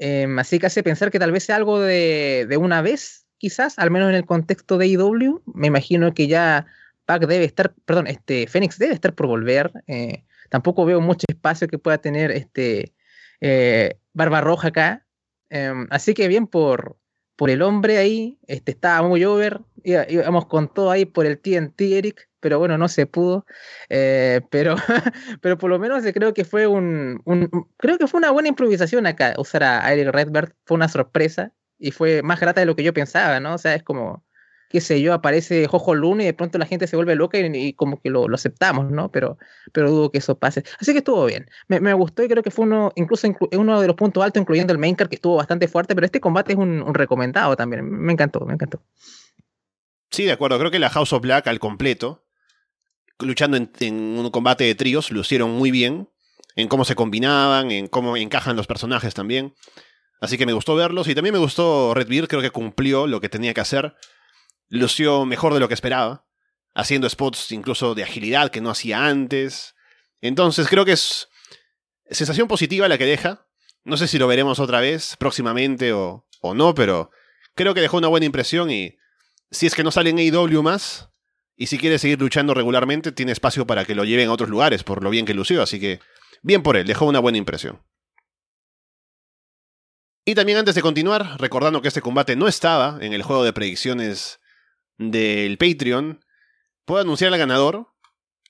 em, 0.00 0.38
así 0.38 0.58
que 0.58 0.66
hace 0.66 0.82
pensar 0.82 1.10
que 1.10 1.18
tal 1.18 1.30
vez 1.30 1.44
sea 1.44 1.56
algo 1.56 1.78
de, 1.78 2.46
de 2.48 2.56
una 2.56 2.82
vez, 2.82 3.26
quizás, 3.38 3.78
al 3.78 3.90
menos 3.90 4.10
en 4.10 4.16
el 4.16 4.26
contexto 4.26 4.78
de 4.78 4.86
IW. 4.88 5.42
Me 5.54 5.66
imagino 5.68 6.14
que 6.14 6.26
ya 6.26 6.66
Pac 7.06 7.26
debe 7.26 7.44
estar, 7.44 7.74
perdón, 7.84 8.06
este 8.06 8.46
Fénix 8.46 8.78
debe 8.78 8.94
estar 8.94 9.14
por 9.14 9.26
volver. 9.26 9.72
Eh, 9.88 10.24
tampoco 10.48 10.84
veo 10.84 11.00
mucho 11.00 11.26
espacio 11.28 11.68
que 11.68 11.78
pueda 11.78 11.98
tener 11.98 12.30
este 12.30 12.94
eh, 13.40 13.98
Barba 14.12 14.40
Roja 14.40 14.68
acá. 14.68 15.06
Em, 15.48 15.86
así 15.90 16.14
que 16.14 16.28
bien 16.28 16.46
por, 16.46 16.96
por 17.36 17.50
el 17.50 17.62
hombre 17.62 17.98
ahí. 17.98 18.38
Este, 18.46 18.72
estaba 18.72 19.06
muy 19.06 19.24
over. 19.24 19.60
Íbamos 19.82 20.46
con 20.46 20.72
todo 20.72 20.90
ahí 20.90 21.04
por 21.04 21.26
el 21.26 21.38
TNT, 21.38 21.80
Eric. 21.80 22.29
Pero 22.40 22.58
bueno, 22.58 22.78
no 22.78 22.88
se 22.88 23.06
pudo. 23.06 23.46
Eh, 23.88 24.40
pero, 24.50 24.76
pero 25.42 25.58
por 25.58 25.70
lo 25.70 25.78
menos 25.78 26.04
creo 26.14 26.34
que 26.34 26.44
fue 26.44 26.66
un, 26.66 27.22
Creo 27.78 27.98
que 27.98 28.06
fue 28.06 28.18
una 28.18 28.30
buena 28.30 28.48
improvisación 28.48 29.06
acá. 29.06 29.34
Usar 29.38 29.62
a 29.62 29.92
Eric 29.92 30.12
Redbird. 30.12 30.54
Fue 30.64 30.76
una 30.76 30.88
sorpresa. 30.88 31.52
Y 31.78 31.92
fue 31.92 32.22
más 32.22 32.40
grata 32.40 32.60
de 32.60 32.66
lo 32.66 32.76
que 32.76 32.82
yo 32.82 32.92
pensaba, 32.92 33.40
¿no? 33.40 33.54
O 33.54 33.58
sea, 33.58 33.74
es 33.74 33.82
como 33.82 34.24
qué 34.70 34.80
sé 34.80 35.02
yo, 35.02 35.12
aparece 35.12 35.66
Jojo 35.66 35.96
Luna 35.96 36.22
y 36.22 36.26
de 36.26 36.32
pronto 36.32 36.56
la 36.56 36.64
gente 36.64 36.86
se 36.86 36.94
vuelve 36.94 37.16
loca 37.16 37.38
y, 37.38 37.72
como 37.72 38.00
que 38.00 38.08
lo, 38.08 38.32
aceptamos, 38.32 38.90
¿no? 38.90 39.10
Pero, 39.10 39.36
pero 39.72 39.90
dudo 39.90 40.12
que 40.12 40.18
eso 40.18 40.38
pase. 40.38 40.62
Así 40.78 40.92
que 40.92 40.98
estuvo 40.98 41.26
bien. 41.26 41.50
Me, 41.66 41.92
gustó 41.92 42.22
y 42.22 42.28
creo 42.28 42.44
que 42.44 42.52
fue 42.52 42.66
uno, 42.66 42.92
incluso 42.94 43.28
uno 43.58 43.80
de 43.80 43.86
los 43.88 43.96
puntos 43.96 44.22
altos, 44.22 44.40
incluyendo 44.40 44.72
el 44.72 44.78
main 44.78 44.94
card, 44.94 45.08
que 45.08 45.16
estuvo 45.16 45.36
bastante 45.36 45.66
fuerte, 45.66 45.96
pero 45.96 46.04
este 46.04 46.20
combate 46.20 46.52
es 46.52 46.58
un, 46.58 46.94
recomendado 46.94 47.56
también. 47.56 47.84
Me 47.84 48.12
encantó, 48.12 48.46
me 48.46 48.54
encantó. 48.54 48.80
Sí, 50.08 50.24
de 50.24 50.32
acuerdo. 50.32 50.56
Creo 50.60 50.70
que 50.70 50.78
la 50.78 50.90
House 50.90 51.12
of 51.12 51.22
Black 51.22 51.48
al 51.48 51.58
completo, 51.58 52.24
luchando 53.20 53.56
en, 53.56 53.94
un 54.18 54.30
combate 54.30 54.64
de 54.64 54.74
tríos, 54.74 55.10
lo 55.10 55.20
hicieron 55.20 55.50
muy 55.52 55.70
bien. 55.70 56.08
En 56.56 56.68
cómo 56.68 56.84
se 56.84 56.96
combinaban, 56.96 57.70
en 57.70 57.86
cómo 57.86 58.16
encajan 58.16 58.56
los 58.56 58.66
personajes 58.66 59.14
también. 59.14 59.54
Así 60.20 60.36
que 60.36 60.46
me 60.46 60.52
gustó 60.52 60.74
verlos 60.74 61.08
y 61.08 61.14
también 61.14 61.32
me 61.32 61.38
gustó 61.38 61.94
Redbeard, 61.94 62.28
creo 62.28 62.42
que 62.42 62.50
cumplió 62.50 63.06
lo 63.06 63.20
que 63.20 63.28
tenía 63.28 63.54
que 63.54 63.60
hacer 63.60 63.94
lució 64.70 65.26
mejor 65.26 65.52
de 65.52 65.60
lo 65.60 65.68
que 65.68 65.74
esperaba, 65.74 66.24
haciendo 66.74 67.08
spots 67.08 67.52
incluso 67.52 67.94
de 67.94 68.04
agilidad 68.04 68.50
que 68.50 68.62
no 68.62 68.70
hacía 68.70 69.06
antes. 69.06 69.74
Entonces 70.22 70.68
creo 70.68 70.84
que 70.84 70.92
es 70.92 71.28
sensación 72.10 72.48
positiva 72.48 72.88
la 72.88 72.96
que 72.96 73.04
deja. 73.04 73.46
No 73.84 73.96
sé 73.96 74.08
si 74.08 74.18
lo 74.18 74.26
veremos 74.26 74.58
otra 74.60 74.80
vez 74.80 75.16
próximamente 75.18 75.92
o, 75.92 76.26
o 76.40 76.54
no, 76.54 76.74
pero 76.74 77.10
creo 77.54 77.74
que 77.74 77.80
dejó 77.80 77.98
una 77.98 78.08
buena 78.08 78.26
impresión 78.26 78.70
y 78.70 78.96
si 79.50 79.66
es 79.66 79.74
que 79.74 79.82
no 79.84 79.90
sale 79.90 80.10
en 80.10 80.18
AEW 80.18 80.62
más 80.62 81.09
y 81.60 81.66
si 81.66 81.76
quiere 81.76 81.98
seguir 81.98 82.18
luchando 82.18 82.54
regularmente, 82.54 83.12
tiene 83.12 83.32
espacio 83.32 83.66
para 83.66 83.84
que 83.84 83.94
lo 83.94 84.04
lleven 84.04 84.30
a 84.30 84.32
otros 84.32 84.48
lugares 84.48 84.82
por 84.82 85.04
lo 85.04 85.10
bien 85.10 85.26
que 85.26 85.34
lució, 85.34 85.60
así 85.60 85.78
que 85.78 86.00
bien 86.40 86.62
por 86.62 86.78
él, 86.78 86.86
dejó 86.86 87.04
una 87.04 87.18
buena 87.18 87.36
impresión. 87.36 87.82
Y 90.24 90.34
también 90.34 90.56
antes 90.56 90.74
de 90.74 90.80
continuar, 90.80 91.38
recordando 91.38 91.82
que 91.82 91.88
este 91.88 92.00
combate 92.00 92.34
no 92.34 92.48
estaba 92.48 92.96
en 93.02 93.12
el 93.12 93.22
juego 93.22 93.44
de 93.44 93.52
predicciones 93.52 94.40
del 94.96 95.58
Patreon, 95.58 96.24
puedo 96.86 97.02
anunciar 97.02 97.30
al 97.30 97.38
ganador, 97.38 97.88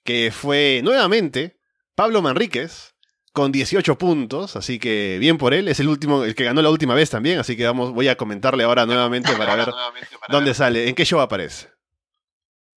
que 0.04 0.30
fue 0.30 0.80
nuevamente 0.84 1.58
Pablo 1.96 2.22
Manríquez, 2.22 2.94
con 3.32 3.50
18 3.50 3.98
puntos, 3.98 4.54
así 4.54 4.78
que 4.78 5.16
bien 5.18 5.36
por 5.36 5.52
él, 5.52 5.66
es 5.66 5.80
el 5.80 5.88
último, 5.88 6.22
el 6.22 6.36
que 6.36 6.44
ganó 6.44 6.62
la 6.62 6.70
última 6.70 6.94
vez 6.94 7.10
también, 7.10 7.40
así 7.40 7.56
que 7.56 7.66
vamos, 7.66 7.92
voy 7.92 8.06
a 8.06 8.16
comentarle 8.16 8.62
ahora 8.62 8.86
nuevamente 8.86 9.32
para 9.32 9.56
ver 9.56 9.68
dónde 10.28 10.54
sale, 10.54 10.88
en 10.88 10.94
qué 10.94 11.04
show 11.04 11.18
aparece. 11.18 11.79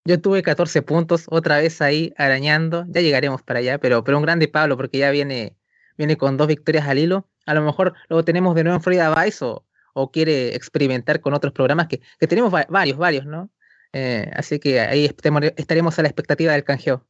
Yo 0.06 0.20
tuve 0.20 0.44
14 0.44 0.82
puntos, 0.82 1.26
otra 1.30 1.60
vez 1.60 1.82
ahí 1.82 2.14
arañando, 2.18 2.86
ya 2.90 3.00
llegaremos 3.00 3.42
para 3.42 3.60
allá, 3.60 3.78
pero, 3.80 4.04
pero 4.04 4.18
un 4.18 4.24
grande 4.24 4.50
Pablo, 4.50 4.76
porque 4.76 4.98
ya 4.98 5.12
viene, 5.12 5.56
viene 5.98 6.18
con 6.18 6.36
dos 6.36 6.48
victorias 6.48 6.88
al 6.88 7.00
hilo. 7.00 7.30
A 7.46 7.54
lo 7.54 7.62
mejor 7.62 7.94
luego 8.10 8.26
tenemos 8.26 8.54
de 8.56 8.64
nuevo 8.64 8.78
en 8.78 8.84
Frida 8.84 9.16
Vice 9.16 9.46
o, 9.46 9.66
o 9.94 10.12
quiere 10.12 10.56
experimentar 10.56 11.22
con 11.22 11.34
otros 11.34 11.54
programas 11.54 11.88
que, 11.88 12.02
que 12.20 12.28
tenemos 12.28 12.52
varios, 12.52 12.98
varios, 12.98 13.26
¿no? 13.26 13.50
Eh, 13.94 14.30
así 14.34 14.60
que 14.60 14.82
ahí 14.82 15.06
estaremos 15.06 16.00
a 16.00 16.02
la 16.02 16.08
expectativa 16.10 16.52
del 16.52 16.66
canjeo. 16.66 17.08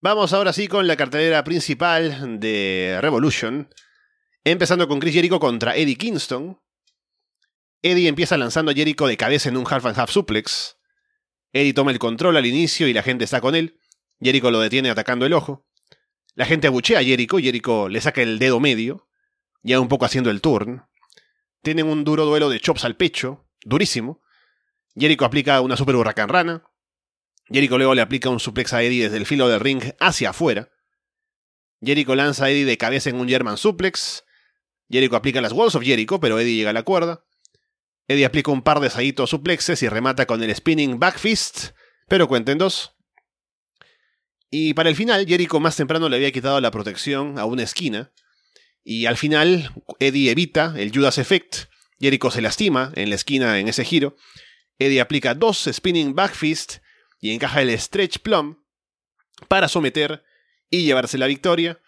Vamos 0.00 0.32
ahora 0.32 0.52
sí 0.52 0.66
con 0.66 0.86
la 0.86 0.96
cartelera 0.96 1.44
principal 1.44 2.40
de 2.40 2.98
Revolution. 3.00 3.68
Empezando 4.42 4.88
con 4.88 4.98
Chris 4.98 5.14
Jericho 5.14 5.38
contra 5.38 5.76
Eddie 5.76 5.96
Kingston. 5.96 6.58
Eddie 7.84 8.08
empieza 8.08 8.38
lanzando 8.38 8.70
a 8.70 8.74
Jericho 8.74 9.06
de 9.06 9.18
cabeza 9.18 9.50
en 9.50 9.58
un 9.58 9.66
half 9.68 9.84
and 9.84 9.98
half 9.98 10.10
suplex. 10.10 10.78
Eddie 11.52 11.74
toma 11.74 11.90
el 11.90 11.98
control 11.98 12.34
al 12.38 12.46
inicio 12.46 12.88
y 12.88 12.94
la 12.94 13.02
gente 13.02 13.24
está 13.24 13.42
con 13.42 13.54
él. 13.54 13.78
Jericho 14.22 14.50
lo 14.50 14.58
detiene 14.60 14.88
atacando 14.88 15.26
el 15.26 15.34
ojo. 15.34 15.68
La 16.34 16.46
gente 16.46 16.66
abuchea 16.66 17.00
a 17.00 17.04
Jericho, 17.04 17.36
Jericho 17.36 17.90
le 17.90 18.00
saca 18.00 18.22
el 18.22 18.38
dedo 18.38 18.58
medio, 18.58 19.06
ya 19.62 19.80
un 19.80 19.88
poco 19.88 20.06
haciendo 20.06 20.30
el 20.30 20.40
turn. 20.40 20.82
Tienen 21.60 21.86
un 21.86 22.04
duro 22.04 22.24
duelo 22.24 22.48
de 22.48 22.58
chops 22.58 22.86
al 22.86 22.96
pecho, 22.96 23.46
durísimo. 23.66 24.22
Jericho 24.96 25.26
aplica 25.26 25.60
una 25.60 25.76
super 25.76 25.94
huracán 25.94 26.30
rana. 26.30 26.64
Jericho 27.48 27.76
luego 27.76 27.94
le 27.94 28.00
aplica 28.00 28.30
un 28.30 28.40
suplex 28.40 28.72
a 28.72 28.82
Eddie 28.82 29.02
desde 29.02 29.18
el 29.18 29.26
filo 29.26 29.46
del 29.46 29.60
ring 29.60 29.82
hacia 30.00 30.30
afuera. 30.30 30.70
Jericho 31.82 32.14
lanza 32.14 32.46
a 32.46 32.50
Eddie 32.50 32.64
de 32.64 32.78
cabeza 32.78 33.10
en 33.10 33.16
un 33.16 33.28
German 33.28 33.58
suplex. 33.58 34.24
Jericho 34.88 35.16
aplica 35.16 35.42
las 35.42 35.52
Walls 35.52 35.74
of 35.74 35.84
Jericho, 35.84 36.18
pero 36.18 36.40
Eddie 36.40 36.56
llega 36.56 36.70
a 36.70 36.72
la 36.72 36.82
cuerda. 36.82 37.23
Eddie 38.08 38.24
aplica 38.24 38.50
un 38.50 38.62
par 38.62 38.80
de 38.80 38.90
saitos 38.90 39.30
suplexes 39.30 39.82
y 39.82 39.88
remata 39.88 40.26
con 40.26 40.42
el 40.42 40.54
spinning 40.54 40.98
back 40.98 41.18
fist, 41.18 41.70
pero 42.08 42.28
cuenten 42.28 42.58
dos. 42.58 42.94
Y 44.50 44.74
para 44.74 44.88
el 44.88 44.96
final, 44.96 45.26
Jericho 45.26 45.58
más 45.60 45.76
temprano 45.76 46.08
le 46.08 46.16
había 46.16 46.32
quitado 46.32 46.60
la 46.60 46.70
protección 46.70 47.38
a 47.38 47.44
una 47.44 47.62
esquina. 47.62 48.12
Y 48.84 49.06
al 49.06 49.16
final, 49.16 49.72
Eddie 49.98 50.30
evita 50.30 50.74
el 50.76 50.92
Judas 50.94 51.18
Effect 51.18 51.68
Jericho 52.00 52.30
se 52.30 52.42
lastima 52.42 52.92
en 52.96 53.08
la 53.08 53.14
esquina 53.14 53.58
en 53.58 53.68
ese 53.68 53.84
giro. 53.84 54.16
Eddie 54.78 55.00
aplica 55.00 55.34
dos 55.34 55.68
spinning 55.72 56.14
back 56.14 56.34
fist 56.34 56.76
y 57.20 57.30
encaja 57.30 57.62
el 57.62 57.78
stretch 57.78 58.18
plum 58.18 58.56
para 59.48 59.68
someter 59.68 60.22
y 60.70 60.84
llevarse 60.84 61.18
la 61.18 61.26
victoria. 61.26 61.80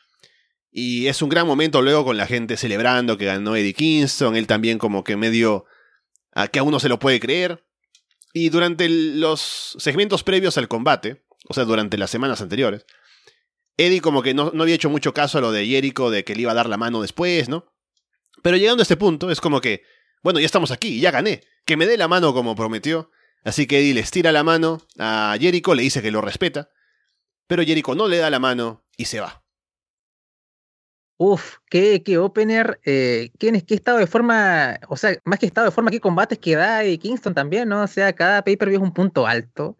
Y 0.70 1.06
es 1.08 1.22
un 1.22 1.28
gran 1.28 1.46
momento 1.46 1.82
luego 1.82 2.04
con 2.04 2.16
la 2.16 2.26
gente 2.26 2.56
celebrando 2.56 3.18
que 3.18 3.26
ganó 3.26 3.56
Eddie 3.56 3.74
Kingston, 3.74 4.36
él 4.36 4.46
también 4.46 4.78
como 4.78 5.04
que 5.04 5.16
medio 5.16 5.66
a 6.36 6.46
que 6.46 6.60
a 6.60 6.62
uno 6.62 6.78
se 6.78 6.88
lo 6.88 7.00
puede 7.00 7.18
creer. 7.18 7.66
Y 8.32 8.50
durante 8.50 8.88
los 8.88 9.74
segmentos 9.78 10.22
previos 10.22 10.56
al 10.56 10.68
combate, 10.68 11.24
o 11.48 11.54
sea, 11.54 11.64
durante 11.64 11.98
las 11.98 12.10
semanas 12.10 12.40
anteriores, 12.40 12.86
Eddie 13.76 14.00
como 14.00 14.22
que 14.22 14.34
no, 14.34 14.52
había 14.60 14.76
hecho 14.76 14.90
mucho 14.90 15.12
caso 15.12 15.38
a 15.38 15.40
lo 15.40 15.50
de 15.50 15.66
Jericho 15.66 16.10
de 16.10 16.22
que 16.22 16.34
le 16.36 16.42
iba 16.42 16.52
a 16.52 16.54
dar 16.54 16.68
la 16.68 16.76
mano 16.76 17.02
después, 17.02 17.48
¿no? 17.48 17.72
Pero 18.42 18.56
llegando 18.56 18.82
a 18.82 18.84
este 18.84 18.96
punto 18.96 19.30
es 19.30 19.40
como 19.40 19.60
que 19.60 19.82
bueno, 20.26 20.40
ya 20.40 20.46
estamos 20.46 20.72
aquí, 20.72 20.98
ya 20.98 21.12
gané. 21.12 21.42
Que 21.64 21.76
me 21.76 21.86
dé 21.86 21.96
la 21.96 22.08
mano 22.08 22.34
como 22.34 22.56
prometió. 22.56 23.12
Así 23.44 23.68
que 23.68 23.78
Eddie 23.78 23.94
le 23.94 24.00
estira 24.00 24.32
la 24.32 24.42
mano 24.42 24.84
a 24.98 25.36
Jericho, 25.38 25.72
le 25.72 25.84
dice 25.84 26.02
que 26.02 26.10
lo 26.10 26.20
respeta, 26.20 26.68
pero 27.46 27.62
Jericho 27.62 27.94
no 27.94 28.08
le 28.08 28.18
da 28.18 28.28
la 28.28 28.40
mano 28.40 28.84
y 28.96 29.04
se 29.04 29.20
va. 29.20 29.45
Uf, 31.18 31.56
qué, 31.70 32.02
qué 32.02 32.18
opener, 32.18 32.78
eh, 32.84 33.30
qué, 33.38 33.62
qué 33.62 33.74
estado 33.74 33.98
de 33.98 34.06
forma, 34.06 34.78
o 34.88 34.96
sea, 34.98 35.16
más 35.24 35.38
que 35.38 35.46
estado 35.46 35.66
de 35.66 35.70
forma, 35.70 35.90
qué 35.90 36.00
combates 36.00 36.38
que 36.38 36.56
da 36.56 36.84
y 36.84 36.98
Kingston 36.98 37.32
también, 37.34 37.68
¿no? 37.70 37.82
O 37.82 37.86
sea, 37.86 38.12
cada 38.12 38.42
pay-per-view 38.44 38.78
es 38.78 38.82
un 38.82 38.92
punto 38.92 39.26
alto. 39.26 39.78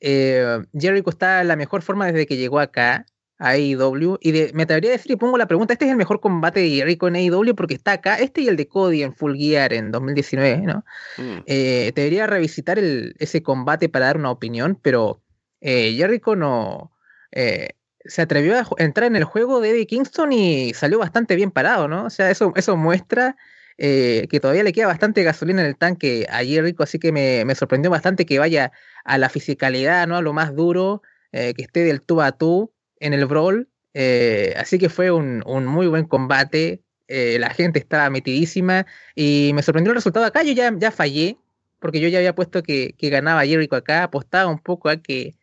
Eh, 0.00 0.62
Jericho 0.78 1.08
está 1.08 1.40
en 1.40 1.48
la 1.48 1.56
mejor 1.56 1.80
forma 1.80 2.06
desde 2.06 2.26
que 2.26 2.36
llegó 2.36 2.60
acá 2.60 3.06
a 3.38 3.50
AEW. 3.50 4.18
Y 4.20 4.32
de, 4.32 4.50
me 4.52 4.64
atrevería 4.64 4.90
a 4.90 4.92
decir 4.92 5.12
y 5.12 5.16
pongo 5.16 5.38
la 5.38 5.46
pregunta: 5.46 5.72
¿este 5.72 5.86
es 5.86 5.90
el 5.90 5.96
mejor 5.96 6.20
combate 6.20 6.60
de 6.60 6.68
Jericho 6.68 7.08
en 7.08 7.16
AEW? 7.16 7.54
Porque 7.54 7.74
está 7.74 7.92
acá, 7.92 8.16
este 8.18 8.42
y 8.42 8.48
el 8.48 8.56
de 8.56 8.68
Cody 8.68 9.02
en 9.02 9.14
Full 9.14 9.36
Gear 9.36 9.72
en 9.72 9.90
2019, 9.90 10.58
¿no? 10.58 10.84
Mm. 11.16 11.38
Eh, 11.46 11.92
debería 11.94 12.26
revisitar 12.26 12.78
el, 12.78 13.14
ese 13.18 13.42
combate 13.42 13.88
para 13.88 14.06
dar 14.06 14.18
una 14.18 14.30
opinión, 14.30 14.78
pero 14.82 15.22
eh, 15.62 15.94
Jericho 15.96 16.36
no. 16.36 16.92
eh, 17.32 17.70
se 18.04 18.22
atrevió 18.22 18.56
a 18.58 18.66
entrar 18.78 19.06
en 19.06 19.16
el 19.16 19.24
juego 19.24 19.60
de 19.60 19.70
Eddie 19.70 19.86
Kingston 19.86 20.32
y 20.32 20.74
salió 20.74 20.98
bastante 20.98 21.36
bien 21.36 21.50
parado, 21.50 21.88
¿no? 21.88 22.04
O 22.04 22.10
sea, 22.10 22.30
eso, 22.30 22.52
eso 22.56 22.76
muestra 22.76 23.36
eh, 23.78 24.26
que 24.30 24.40
todavía 24.40 24.62
le 24.62 24.72
queda 24.72 24.86
bastante 24.86 25.22
gasolina 25.22 25.60
en 25.62 25.66
el 25.68 25.76
tanque 25.76 26.26
a 26.30 26.44
Jericho, 26.44 26.82
así 26.82 26.98
que 26.98 27.12
me, 27.12 27.44
me 27.44 27.54
sorprendió 27.54 27.90
bastante 27.90 28.26
que 28.26 28.38
vaya 28.38 28.72
a 29.04 29.18
la 29.18 29.28
fisicalidad, 29.28 30.06
¿no? 30.06 30.16
A 30.16 30.22
lo 30.22 30.32
más 30.32 30.54
duro, 30.54 31.02
eh, 31.32 31.54
que 31.54 31.62
esté 31.62 31.80
del 31.84 32.02
tú 32.02 32.20
a 32.20 32.32
tú 32.32 32.72
en 33.00 33.14
el 33.14 33.26
brawl. 33.26 33.68
eh, 33.94 34.54
así 34.58 34.78
que 34.78 34.88
fue 34.88 35.10
un, 35.10 35.42
un 35.46 35.66
muy 35.66 35.86
buen 35.86 36.04
combate. 36.06 36.82
la 37.08 37.50
gente 37.50 37.78
estaba 37.78 38.10
metidísima 38.10 38.86
y 39.14 39.52
me 39.54 39.62
sorprendió 39.62 39.92
el 39.92 39.96
resultado 39.96 40.26
acá. 40.26 40.42
Yo 40.42 40.52
ya, 40.52 40.72
ya 40.76 40.90
fallé, 40.90 41.38
porque 41.78 42.00
yo 42.00 42.08
ya 42.08 42.18
había 42.18 42.34
puesto 42.34 42.62
que, 42.62 42.94
que 42.98 43.10
ganaba 43.10 43.44
Jericho 43.44 43.76
acá, 43.76 44.04
apostaba 44.04 44.50
un 44.50 44.58
poco 44.58 44.88
a 44.88 44.96
que 44.96 45.34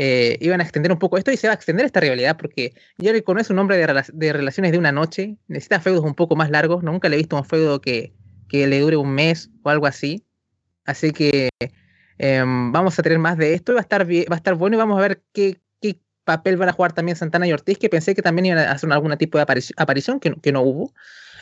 eh, 0.00 0.38
iban 0.40 0.60
a 0.60 0.62
extender 0.62 0.92
un 0.92 0.98
poco 0.98 1.18
esto 1.18 1.32
y 1.32 1.36
se 1.36 1.48
va 1.48 1.52
a 1.52 1.56
extender 1.56 1.84
esta 1.84 1.98
rivalidad 1.98 2.36
porque 2.36 2.72
Jericho 2.98 3.34
no 3.34 3.40
es 3.40 3.50
un 3.50 3.58
hombre 3.58 3.76
de, 3.76 3.86
rela- 3.88 4.10
de 4.12 4.32
relaciones 4.32 4.70
de 4.72 4.78
una 4.78 4.92
noche, 4.92 5.36
necesita 5.48 5.80
feudos 5.80 6.04
un 6.04 6.14
poco 6.14 6.36
más 6.36 6.50
largos, 6.50 6.84
nunca 6.84 7.08
le 7.08 7.16
he 7.16 7.18
visto 7.18 7.36
un 7.36 7.44
feudo 7.44 7.80
que, 7.80 8.14
que 8.48 8.66
le 8.68 8.78
dure 8.80 8.96
un 8.96 9.10
mes 9.10 9.50
o 9.64 9.70
algo 9.70 9.86
así, 9.86 10.24
así 10.86 11.10
que 11.10 11.48
em, 12.18 12.72
vamos 12.72 12.98
a 12.98 13.02
tener 13.02 13.18
más 13.18 13.36
de 13.36 13.54
esto 13.54 13.74
va 13.74 13.80
a 13.80 13.82
estar, 13.82 14.06
va 14.08 14.34
a 14.34 14.36
estar 14.36 14.54
bueno 14.54 14.76
y 14.76 14.78
vamos 14.78 14.98
a 14.98 15.02
ver 15.02 15.22
qué, 15.32 15.60
qué 15.80 16.00
papel 16.24 16.56
van 16.56 16.68
a 16.68 16.72
jugar 16.72 16.92
también 16.92 17.16
Santana 17.16 17.46
y 17.46 17.52
Ortiz, 17.52 17.76
que 17.78 17.88
pensé 17.88 18.14
que 18.14 18.22
también 18.22 18.46
iban 18.46 18.58
a 18.58 18.72
hacer 18.72 18.90
algún 18.92 19.16
tipo 19.18 19.36
de 19.38 19.44
aparici- 19.44 19.74
aparición 19.76 20.20
que, 20.20 20.34
que 20.40 20.52
no 20.52 20.62
hubo. 20.62 20.94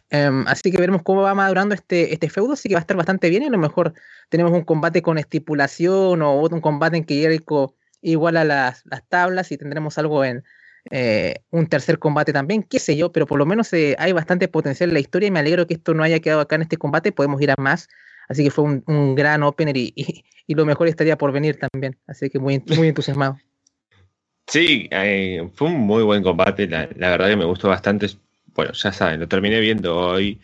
Em, 0.08 0.46
así 0.48 0.70
que 0.70 0.78
veremos 0.78 1.02
cómo 1.02 1.22
va 1.22 1.34
madurando 1.34 1.74
este, 1.74 2.12
este 2.14 2.30
feudo, 2.30 2.52
así 2.54 2.68
que 2.68 2.74
va 2.76 2.80
a 2.80 2.86
estar 2.86 2.96
bastante 2.96 3.28
bien 3.28 3.42
y 3.42 3.46
a 3.46 3.50
lo 3.50 3.58
mejor 3.58 3.92
tenemos 4.30 4.52
un 4.52 4.62
combate 4.62 5.02
con 5.02 5.18
estipulación 5.18 6.22
o 6.22 6.40
un 6.40 6.60
combate 6.60 6.96
en 6.96 7.04
que 7.04 7.16
Jericho 7.20 7.74
iguala 8.02 8.44
las, 8.44 8.82
las 8.86 9.06
tablas 9.08 9.52
y 9.52 9.58
tendremos 9.58 9.98
algo 9.98 10.24
en 10.24 10.44
eh, 10.90 11.36
un 11.50 11.66
tercer 11.66 11.98
combate 11.98 12.32
también, 12.32 12.62
qué 12.62 12.78
sé 12.78 12.96
yo, 12.96 13.10
pero 13.12 13.26
por 13.26 13.38
lo 13.38 13.46
menos 13.46 13.72
eh, 13.72 13.96
hay 13.98 14.12
bastante 14.12 14.48
potencial 14.48 14.90
en 14.90 14.94
la 14.94 15.00
historia 15.00 15.26
y 15.28 15.30
me 15.32 15.40
alegro 15.40 15.66
que 15.66 15.74
esto 15.74 15.94
no 15.94 16.02
haya 16.02 16.20
quedado 16.20 16.40
acá 16.40 16.56
en 16.56 16.62
este 16.62 16.76
combate, 16.76 17.10
podemos 17.12 17.40
ir 17.42 17.50
a 17.50 17.54
más, 17.58 17.88
así 18.28 18.44
que 18.44 18.50
fue 18.50 18.64
un, 18.64 18.84
un 18.86 19.14
gran 19.14 19.42
opener 19.42 19.76
y, 19.76 19.92
y- 19.96 20.24
y 20.48 20.54
lo 20.54 20.64
mejor 20.64 20.86
estaría 20.86 21.18
por 21.18 21.32
venir 21.32 21.58
también, 21.58 21.98
así 22.06 22.30
que 22.30 22.38
muy, 22.38 22.62
muy 22.76 22.86
entusiasmado. 22.88 23.36
Sí, 24.46 24.88
eh, 24.92 25.50
fue 25.54 25.68
un 25.68 25.80
muy 25.80 26.04
buen 26.04 26.22
combate, 26.22 26.68
la, 26.68 26.88
la 26.96 27.10
verdad 27.10 27.28
que 27.30 27.36
me 27.36 27.44
gustó 27.44 27.68
bastante. 27.68 28.06
Bueno, 28.54 28.72
ya 28.72 28.92
saben, 28.92 29.18
lo 29.20 29.28
terminé 29.28 29.58
viendo 29.60 29.96
hoy 29.96 30.40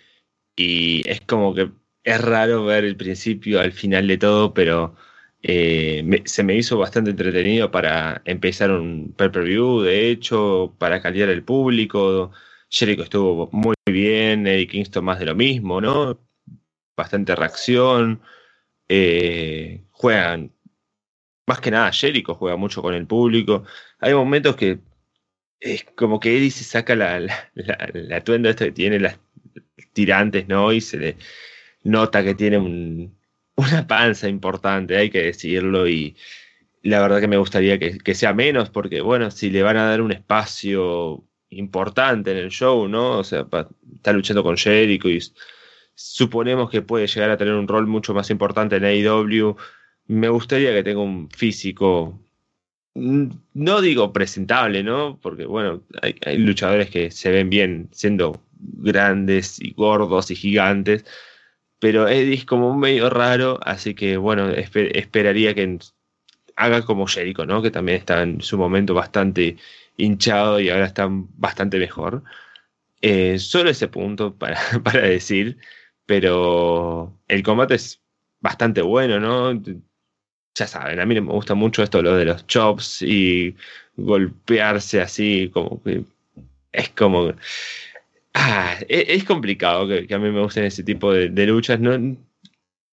y 0.56 1.08
es 1.08 1.20
como 1.20 1.54
que 1.54 1.70
es 2.04 2.20
raro 2.20 2.64
ver 2.64 2.84
el 2.84 2.96
principio 2.96 3.60
al 3.60 3.72
final 3.72 4.08
de 4.08 4.18
todo, 4.18 4.52
pero 4.54 4.96
eh, 5.42 6.22
se 6.24 6.42
me 6.44 6.56
hizo 6.56 6.78
bastante 6.78 7.10
entretenido 7.10 7.70
para 7.70 8.22
empezar 8.24 8.70
un 8.70 9.12
pay-per-view, 9.16 9.82
de 9.82 10.10
hecho, 10.10 10.74
para 10.78 11.00
caldear 11.02 11.28
el 11.30 11.44
público. 11.44 12.32
Jericho 12.70 13.02
estuvo 13.04 13.48
muy 13.52 13.74
bien, 13.86 14.46
Eddie 14.46 14.66
Kingston 14.68 15.04
más 15.04 15.18
de 15.18 15.26
lo 15.26 15.34
mismo, 15.34 15.80
¿no? 15.80 16.18
Bastante 16.96 17.34
reacción. 17.36 18.22
eh, 18.88 19.84
juegan, 19.92 20.52
más 21.46 21.60
que 21.60 21.70
nada, 21.70 21.92
Jericho 21.92 22.34
juega 22.34 22.56
mucho 22.56 22.82
con 22.82 22.94
el 22.94 23.06
público 23.06 23.64
hay 23.98 24.14
momentos 24.14 24.56
que 24.56 24.80
es 25.60 25.84
como 25.96 26.20
que 26.20 26.36
Eddie 26.38 26.50
se 26.50 26.64
saca 26.64 26.96
la, 26.96 27.20
la, 27.20 27.38
la, 27.54 28.18
esta 28.50 28.64
que 28.66 28.72
tiene 28.72 29.00
las 29.00 29.18
tirantes, 29.94 30.48
¿no? 30.48 30.72
Y 30.72 30.80
se 30.82 30.98
le 30.98 31.16
nota 31.84 32.24
que 32.24 32.34
tiene 32.36 32.58
un- 32.58 33.18
una 33.56 33.86
panza 33.86 34.28
importante, 34.28 34.96
hay 34.96 35.10
que 35.10 35.22
decirlo, 35.22 35.88
y 35.88 36.16
la 36.82 37.00
verdad 37.00 37.20
que 37.20 37.28
me 37.28 37.36
gustaría 37.36 37.78
que, 37.78 37.98
que 37.98 38.14
sea 38.14 38.34
menos, 38.34 38.70
porque 38.70 39.00
bueno, 39.00 39.30
si 39.30 39.50
le 39.50 39.62
van 39.62 39.76
a 39.76 39.86
dar 39.86 40.00
un 40.00 40.12
espacio 40.12 41.24
importante 41.50 42.32
en 42.32 42.38
el 42.38 42.50
show, 42.50 42.88
¿no? 42.88 43.18
O 43.18 43.24
sea, 43.24 43.46
está 43.94 44.12
luchando 44.12 44.42
con 44.42 44.56
Jericho 44.56 45.08
y 45.08 45.20
suponemos 45.94 46.70
que 46.70 46.82
puede 46.82 47.06
llegar 47.06 47.30
a 47.30 47.36
tener 47.36 47.54
un 47.54 47.68
rol 47.68 47.86
mucho 47.86 48.14
más 48.14 48.30
importante 48.30 48.76
en 48.76 48.84
AEW. 48.84 49.56
Me 50.06 50.28
gustaría 50.28 50.72
que 50.72 50.82
tenga 50.82 51.00
un 51.00 51.30
físico 51.30 52.18
no 52.94 53.80
digo 53.80 54.12
presentable, 54.12 54.82
¿no? 54.82 55.18
Porque, 55.20 55.46
bueno, 55.46 55.82
hay, 56.02 56.14
hay 56.24 56.38
luchadores 56.38 56.90
que 56.90 57.10
se 57.10 57.30
ven 57.30 57.48
bien 57.48 57.88
siendo 57.92 58.42
grandes 58.58 59.60
y 59.60 59.72
gordos 59.72 60.30
y 60.30 60.36
gigantes, 60.36 61.04
pero 61.82 62.06
Eddie 62.08 62.34
es 62.36 62.44
como 62.44 62.76
medio 62.76 63.10
raro, 63.10 63.58
así 63.64 63.94
que, 63.94 64.16
bueno, 64.16 64.50
espe- 64.52 64.92
esperaría 64.96 65.52
que 65.52 65.78
haga 66.56 66.82
como 66.84 67.08
Jericho, 67.08 67.44
¿no? 67.46 67.60
Que 67.62 67.72
también 67.72 67.98
está 67.98 68.22
en 68.22 68.40
su 68.40 68.56
momento 68.56 68.94
bastante 68.94 69.56
hinchado 69.96 70.60
y 70.60 70.70
ahora 70.70 70.86
está 70.86 71.08
bastante 71.10 71.78
mejor. 71.80 72.22
Eh, 73.02 73.38
solo 73.40 73.70
ese 73.70 73.88
punto 73.88 74.34
para, 74.38 74.60
para 74.84 75.02
decir, 75.02 75.58
pero 76.06 77.18
el 77.28 77.42
combate 77.42 77.74
es 77.76 78.00
bastante 78.40 78.82
bueno, 78.82 79.20
¿no? 79.20 79.60
ya 80.54 80.66
saben, 80.66 81.00
a 81.00 81.06
mí 81.06 81.14
me 81.20 81.32
gusta 81.32 81.54
mucho 81.54 81.82
esto, 81.82 82.02
lo 82.02 82.16
de 82.16 82.26
los 82.26 82.46
chops 82.46 83.02
y 83.02 83.56
golpearse 83.96 85.00
así, 85.00 85.50
como 85.52 85.82
que 85.82 86.04
es 86.72 86.90
como... 86.90 87.34
Ah, 88.34 88.76
es, 88.88 89.04
es 89.08 89.24
complicado 89.24 89.86
que, 89.88 90.12
a 90.14 90.18
mí 90.18 90.30
me 90.30 90.40
gusten 90.40 90.64
ese 90.64 90.82
tipo 90.84 91.12
de, 91.12 91.28
luchas. 91.46 91.80
¿no? 91.80 91.92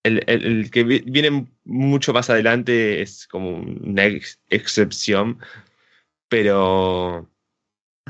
El, 0.03 0.71
que 0.71 0.83
vi- 0.83 1.03
viene 1.05 1.47
mucho 1.65 2.13
más 2.13 2.29
adelante 2.29 3.01
es 3.01 3.27
como 3.27 3.57
una 3.59 4.05
ex- 4.05 4.39
excepción, 4.49 5.39
pero 6.29 7.29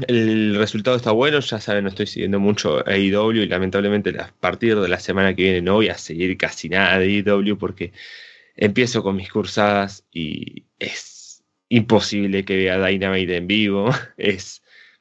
el 0.07 0.55
resultado 0.57 0.97
está 0.97 1.11
bueno. 1.11 1.39
Ya 1.41 1.59
saben, 1.61 1.83
no 1.85 1.89
estoy 1.91 2.07
siguiendo 2.07 2.39
mucho 2.39 2.87
AEW 2.87 3.43
y 3.43 3.47
lamentablemente 3.47 4.11
a 4.19 4.33
partir 4.39 4.79
de 4.79 4.89
la 4.89 4.99
semana 4.99 5.35
que 5.35 5.43
viene 5.43 5.61
no 5.63 5.75
voy 5.75 5.89
a 5.89 5.97
seguir 5.97 6.37
casi 6.37 6.69
nada 6.69 6.99
de 6.99 7.05
AEW 7.07 7.57
porque 7.57 7.93
empiezo 8.55 9.03
con 9.03 9.15
mis 9.15 9.31
cursadas 9.31 10.05
y 10.11 10.65
es 10.79 11.43
imposible 11.69 12.45
que 12.45 12.57
vea 12.57 12.85
Dynamite 12.85 13.37
en 13.37 13.47
vivo. 13.47 13.89
Es 14.17 14.58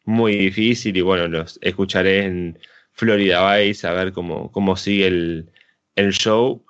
muy 0.08 0.36
difícil 0.36 0.96
y 0.96 1.02
bueno, 1.02 1.28
los 1.28 1.58
escucharé 1.62 2.24
en 2.24 2.58
Florida 2.92 3.56
Vice 3.56 3.86
a 3.86 3.92
ver 3.92 4.12
cómo, 4.12 4.50
cómo 4.52 4.74
sigue 4.76 5.06
el, 5.06 5.52
el 5.96 6.12
show. 6.12 6.64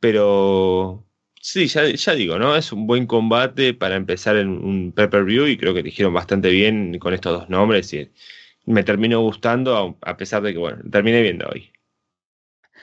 Pero 0.00 1.06
sí, 1.40 1.68
ya, 1.68 1.86
ya 1.88 2.14
digo, 2.14 2.38
¿no? 2.38 2.54
Es 2.54 2.70
un 2.72 2.86
buen 2.86 3.06
combate 3.06 3.72
para 3.74 3.96
empezar 3.96 4.36
en 4.36 4.48
un 4.50 4.92
pay-per-view 4.92 5.46
y 5.46 5.56
creo 5.56 5.72
que 5.74 5.80
eligieron 5.80 6.12
bastante 6.12 6.50
bien 6.50 6.98
con 6.98 7.14
estos 7.14 7.40
dos 7.40 7.50
nombres 7.50 7.92
y 7.94 8.10
me 8.66 8.84
terminó 8.84 9.20
gustando 9.22 9.98
a 10.02 10.16
pesar 10.18 10.42
de 10.42 10.52
que, 10.52 10.58
bueno, 10.58 10.78
terminé 10.90 11.22
viendo 11.22 11.48
hoy. 11.48 11.71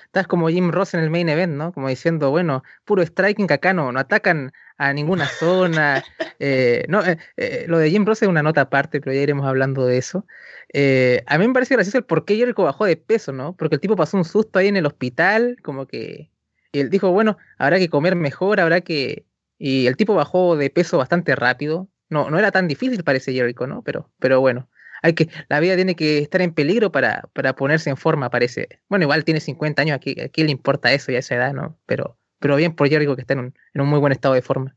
Estás 0.09 0.25
como 0.25 0.49
Jim 0.49 0.71
Ross 0.71 0.95
en 0.95 1.01
el 1.01 1.11
main 1.11 1.29
event, 1.29 1.53
¿no? 1.53 1.71
Como 1.71 1.87
diciendo, 1.87 2.31
bueno, 2.31 2.63
puro 2.83 3.03
striking 3.03 3.51
acá 3.51 3.73
no, 3.73 3.91
no 3.91 3.99
atacan 3.99 4.51
a 4.79 4.91
ninguna 4.91 5.27
zona. 5.27 6.03
eh, 6.39 6.83
no, 6.89 7.05
eh, 7.05 7.19
eh, 7.37 7.65
lo 7.67 7.77
de 7.77 7.91
Jim 7.91 8.07
Ross 8.07 8.23
es 8.23 8.27
una 8.27 8.41
nota 8.41 8.61
aparte, 8.61 9.01
pero 9.01 9.13
ya 9.13 9.21
iremos 9.21 9.45
hablando 9.45 9.85
de 9.85 9.99
eso. 9.99 10.25
Eh, 10.73 11.23
a 11.27 11.37
mí 11.37 11.47
me 11.47 11.53
parece 11.53 11.75
gracioso 11.75 11.99
el 11.99 12.05
por 12.05 12.25
qué 12.25 12.37
Jericho 12.37 12.63
bajó 12.63 12.85
de 12.85 12.97
peso, 12.97 13.33
¿no? 13.33 13.55
Porque 13.55 13.75
el 13.75 13.81
tipo 13.81 13.95
pasó 13.95 14.17
un 14.17 14.25
susto 14.25 14.57
ahí 14.57 14.67
en 14.67 14.77
el 14.77 14.87
hospital, 14.87 15.57
como 15.61 15.85
que... 15.85 16.31
Y 16.71 16.79
él 16.79 16.89
dijo, 16.89 17.11
bueno, 17.11 17.37
habrá 17.59 17.77
que 17.77 17.89
comer 17.89 18.15
mejor, 18.15 18.59
habrá 18.59 18.81
que... 18.81 19.27
Y 19.59 19.85
el 19.85 19.95
tipo 19.95 20.15
bajó 20.15 20.55
de 20.55 20.71
peso 20.71 20.97
bastante 20.97 21.35
rápido. 21.35 21.87
No, 22.09 22.31
no 22.31 22.39
era 22.39 22.51
tan 22.51 22.67
difícil, 22.67 23.03
parece 23.03 23.31
Jericho, 23.31 23.67
¿no? 23.67 23.83
Pero, 23.83 24.09
pero 24.17 24.39
bueno, 24.41 24.69
hay 25.01 25.13
que, 25.13 25.29
la 25.47 25.59
vida 25.59 25.75
tiene 25.75 25.95
que 25.95 26.19
estar 26.19 26.41
en 26.41 26.53
peligro 26.53 26.91
para, 26.91 27.29
para 27.33 27.55
ponerse 27.55 27.89
en 27.89 27.97
forma, 27.97 28.29
parece. 28.29 28.67
Bueno, 28.89 29.03
igual 29.03 29.23
tiene 29.23 29.39
50 29.39 29.81
años, 29.81 29.95
¿a 29.95 29.99
qué, 29.99 30.23
a 30.23 30.29
qué 30.29 30.43
le 30.43 30.51
importa 30.51 30.91
eso 30.91 31.11
y 31.11 31.15
a 31.15 31.19
esa 31.19 31.35
edad, 31.35 31.53
no? 31.53 31.79
Pero, 31.85 32.17
pero 32.39 32.55
bien 32.55 32.75
por 32.75 32.89
Jericho 32.89 33.15
que 33.15 33.21
está 33.21 33.33
en 33.33 33.39
un, 33.39 33.53
en 33.73 33.81
un 33.81 33.87
muy 33.87 33.99
buen 33.99 34.11
estado 34.11 34.33
de 34.33 34.41
forma. 34.41 34.75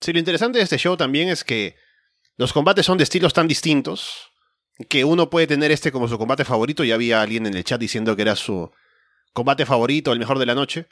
Sí, 0.00 0.12
lo 0.12 0.18
interesante 0.18 0.58
de 0.58 0.64
este 0.64 0.78
show 0.78 0.96
también 0.96 1.28
es 1.28 1.42
que 1.42 1.76
los 2.36 2.52
combates 2.52 2.86
son 2.86 2.98
de 2.98 3.04
estilos 3.04 3.32
tan 3.32 3.48
distintos 3.48 4.30
que 4.88 5.04
uno 5.04 5.30
puede 5.30 5.46
tener 5.46 5.70
este 5.70 5.90
como 5.90 6.06
su 6.06 6.18
combate 6.18 6.44
favorito. 6.44 6.84
Ya 6.84 6.94
había 6.94 7.22
alguien 7.22 7.46
en 7.46 7.54
el 7.54 7.64
chat 7.64 7.80
diciendo 7.80 8.14
que 8.14 8.22
era 8.22 8.36
su 8.36 8.70
combate 9.32 9.66
favorito, 9.66 10.12
el 10.12 10.18
mejor 10.18 10.38
de 10.38 10.46
la 10.46 10.54
noche. 10.54 10.86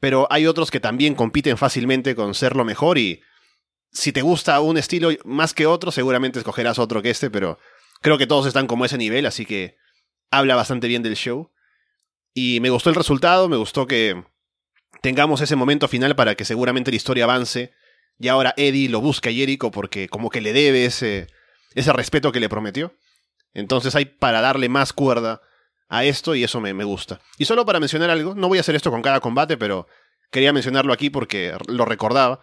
pero 0.00 0.26
hay 0.30 0.46
otros 0.46 0.70
que 0.70 0.80
también 0.80 1.14
compiten 1.14 1.56
fácilmente 1.56 2.14
con 2.14 2.34
ser 2.34 2.56
lo 2.56 2.64
mejor 2.64 2.98
y 2.98 3.22
si 3.94 4.12
te 4.12 4.22
gusta 4.22 4.60
un 4.60 4.76
estilo 4.76 5.10
más 5.24 5.54
que 5.54 5.66
otro, 5.66 5.92
seguramente 5.92 6.40
escogerás 6.40 6.78
otro 6.78 7.00
que 7.00 7.10
este, 7.10 7.30
pero 7.30 7.58
creo 8.02 8.18
que 8.18 8.26
todos 8.26 8.46
están 8.46 8.66
como 8.66 8.84
ese 8.84 8.98
nivel, 8.98 9.24
así 9.24 9.46
que 9.46 9.76
habla 10.30 10.56
bastante 10.56 10.88
bien 10.88 11.02
del 11.02 11.14
show. 11.14 11.52
Y 12.34 12.58
me 12.60 12.70
gustó 12.70 12.90
el 12.90 12.96
resultado, 12.96 13.48
me 13.48 13.56
gustó 13.56 13.86
que 13.86 14.24
tengamos 15.00 15.40
ese 15.40 15.54
momento 15.54 15.86
final 15.86 16.16
para 16.16 16.34
que 16.34 16.44
seguramente 16.44 16.90
la 16.90 16.96
historia 16.96 17.24
avance. 17.24 17.72
Y 18.18 18.26
ahora 18.28 18.52
Eddie 18.56 18.88
lo 18.88 19.00
busca 19.00 19.30
a 19.30 19.32
Jericho 19.32 19.70
porque 19.70 20.08
como 20.08 20.28
que 20.28 20.40
le 20.40 20.52
debe 20.52 20.84
ese, 20.84 21.28
ese 21.74 21.92
respeto 21.92 22.32
que 22.32 22.40
le 22.40 22.48
prometió. 22.48 22.96
Entonces 23.52 23.94
hay 23.94 24.06
para 24.06 24.40
darle 24.40 24.68
más 24.68 24.92
cuerda 24.92 25.40
a 25.88 26.04
esto 26.04 26.34
y 26.34 26.42
eso 26.42 26.60
me, 26.60 26.74
me 26.74 26.82
gusta. 26.82 27.20
Y 27.38 27.44
solo 27.44 27.64
para 27.64 27.78
mencionar 27.78 28.10
algo, 28.10 28.34
no 28.34 28.48
voy 28.48 28.58
a 28.58 28.62
hacer 28.62 28.74
esto 28.74 28.90
con 28.90 29.02
cada 29.02 29.20
combate, 29.20 29.56
pero 29.56 29.86
quería 30.32 30.52
mencionarlo 30.52 30.92
aquí 30.92 31.10
porque 31.10 31.56
lo 31.68 31.84
recordaba 31.84 32.40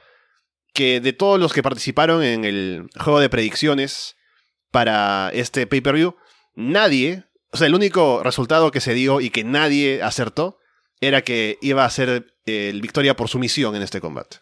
que 0.73 1.01
de 1.01 1.13
todos 1.13 1.39
los 1.39 1.53
que 1.53 1.63
participaron 1.63 2.23
en 2.23 2.45
el 2.45 2.89
juego 2.99 3.19
de 3.19 3.29
predicciones 3.29 4.15
para 4.71 5.29
este 5.33 5.67
pay-per-view, 5.67 6.15
nadie, 6.55 7.25
o 7.51 7.57
sea, 7.57 7.67
el 7.67 7.75
único 7.75 8.23
resultado 8.23 8.71
que 8.71 8.81
se 8.81 8.93
dio 8.93 9.21
y 9.21 9.29
que 9.29 9.43
nadie 9.43 10.01
acertó 10.01 10.57
era 11.01 11.23
que 11.23 11.57
iba 11.61 11.83
a 11.83 11.89
ser 11.89 12.35
el 12.45 12.81
victoria 12.81 13.15
por 13.15 13.27
sumisión 13.27 13.75
en 13.75 13.81
este 13.81 13.99
combate. 13.99 14.37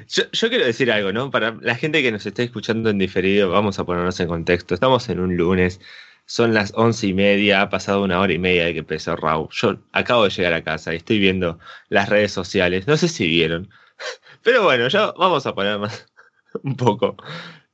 yo, 0.09 0.25
yo, 0.33 0.49
quiero 0.49 0.65
decir 0.65 0.91
algo, 0.91 1.13
¿no? 1.13 1.31
Para 1.31 1.57
la 1.61 1.77
gente 1.77 2.03
que 2.03 2.11
nos 2.11 2.27
está 2.27 2.43
escuchando 2.43 2.91
en 2.91 2.99
diferido, 2.99 3.51
vamos 3.51 3.79
a 3.79 3.85
ponernos 3.85 4.19
en 4.21 4.29
contexto. 4.29 4.75
Estamos 4.75 5.09
en 5.09 5.21
un 5.21 5.37
lunes, 5.37 5.81
son 6.27 6.55
las 6.55 6.73
once 6.75 7.07
y 7.07 7.15
media, 7.15 7.63
ha 7.63 7.71
pasado 7.71 8.03
una 8.03 8.21
hora 8.21 8.33
y 8.33 8.39
media 8.39 8.65
de 8.65 8.73
que 8.73 8.79
empezó 8.81 9.17
Raw. 9.17 9.49
Yo 9.53 9.77
acabo 9.93 10.25
de 10.25 10.31
llegar 10.31 10.55
a 10.55 10.65
casa 10.65 10.93
y 10.93 10.97
estoy 10.97 11.19
viendo 11.19 11.59
las 11.89 12.09
redes 12.09 12.33
sociales. 12.33 12.87
No 12.87 12.97
sé 12.97 13.09
si 13.09 13.27
vieron. 13.27 13.69
Pero 14.43 14.65
bueno, 14.65 14.89
ya 14.89 15.13
vamos 15.13 15.47
a 15.47 15.55
poner 15.55 15.79
más 15.79 16.07
un 16.63 16.77
poco. 16.77 17.17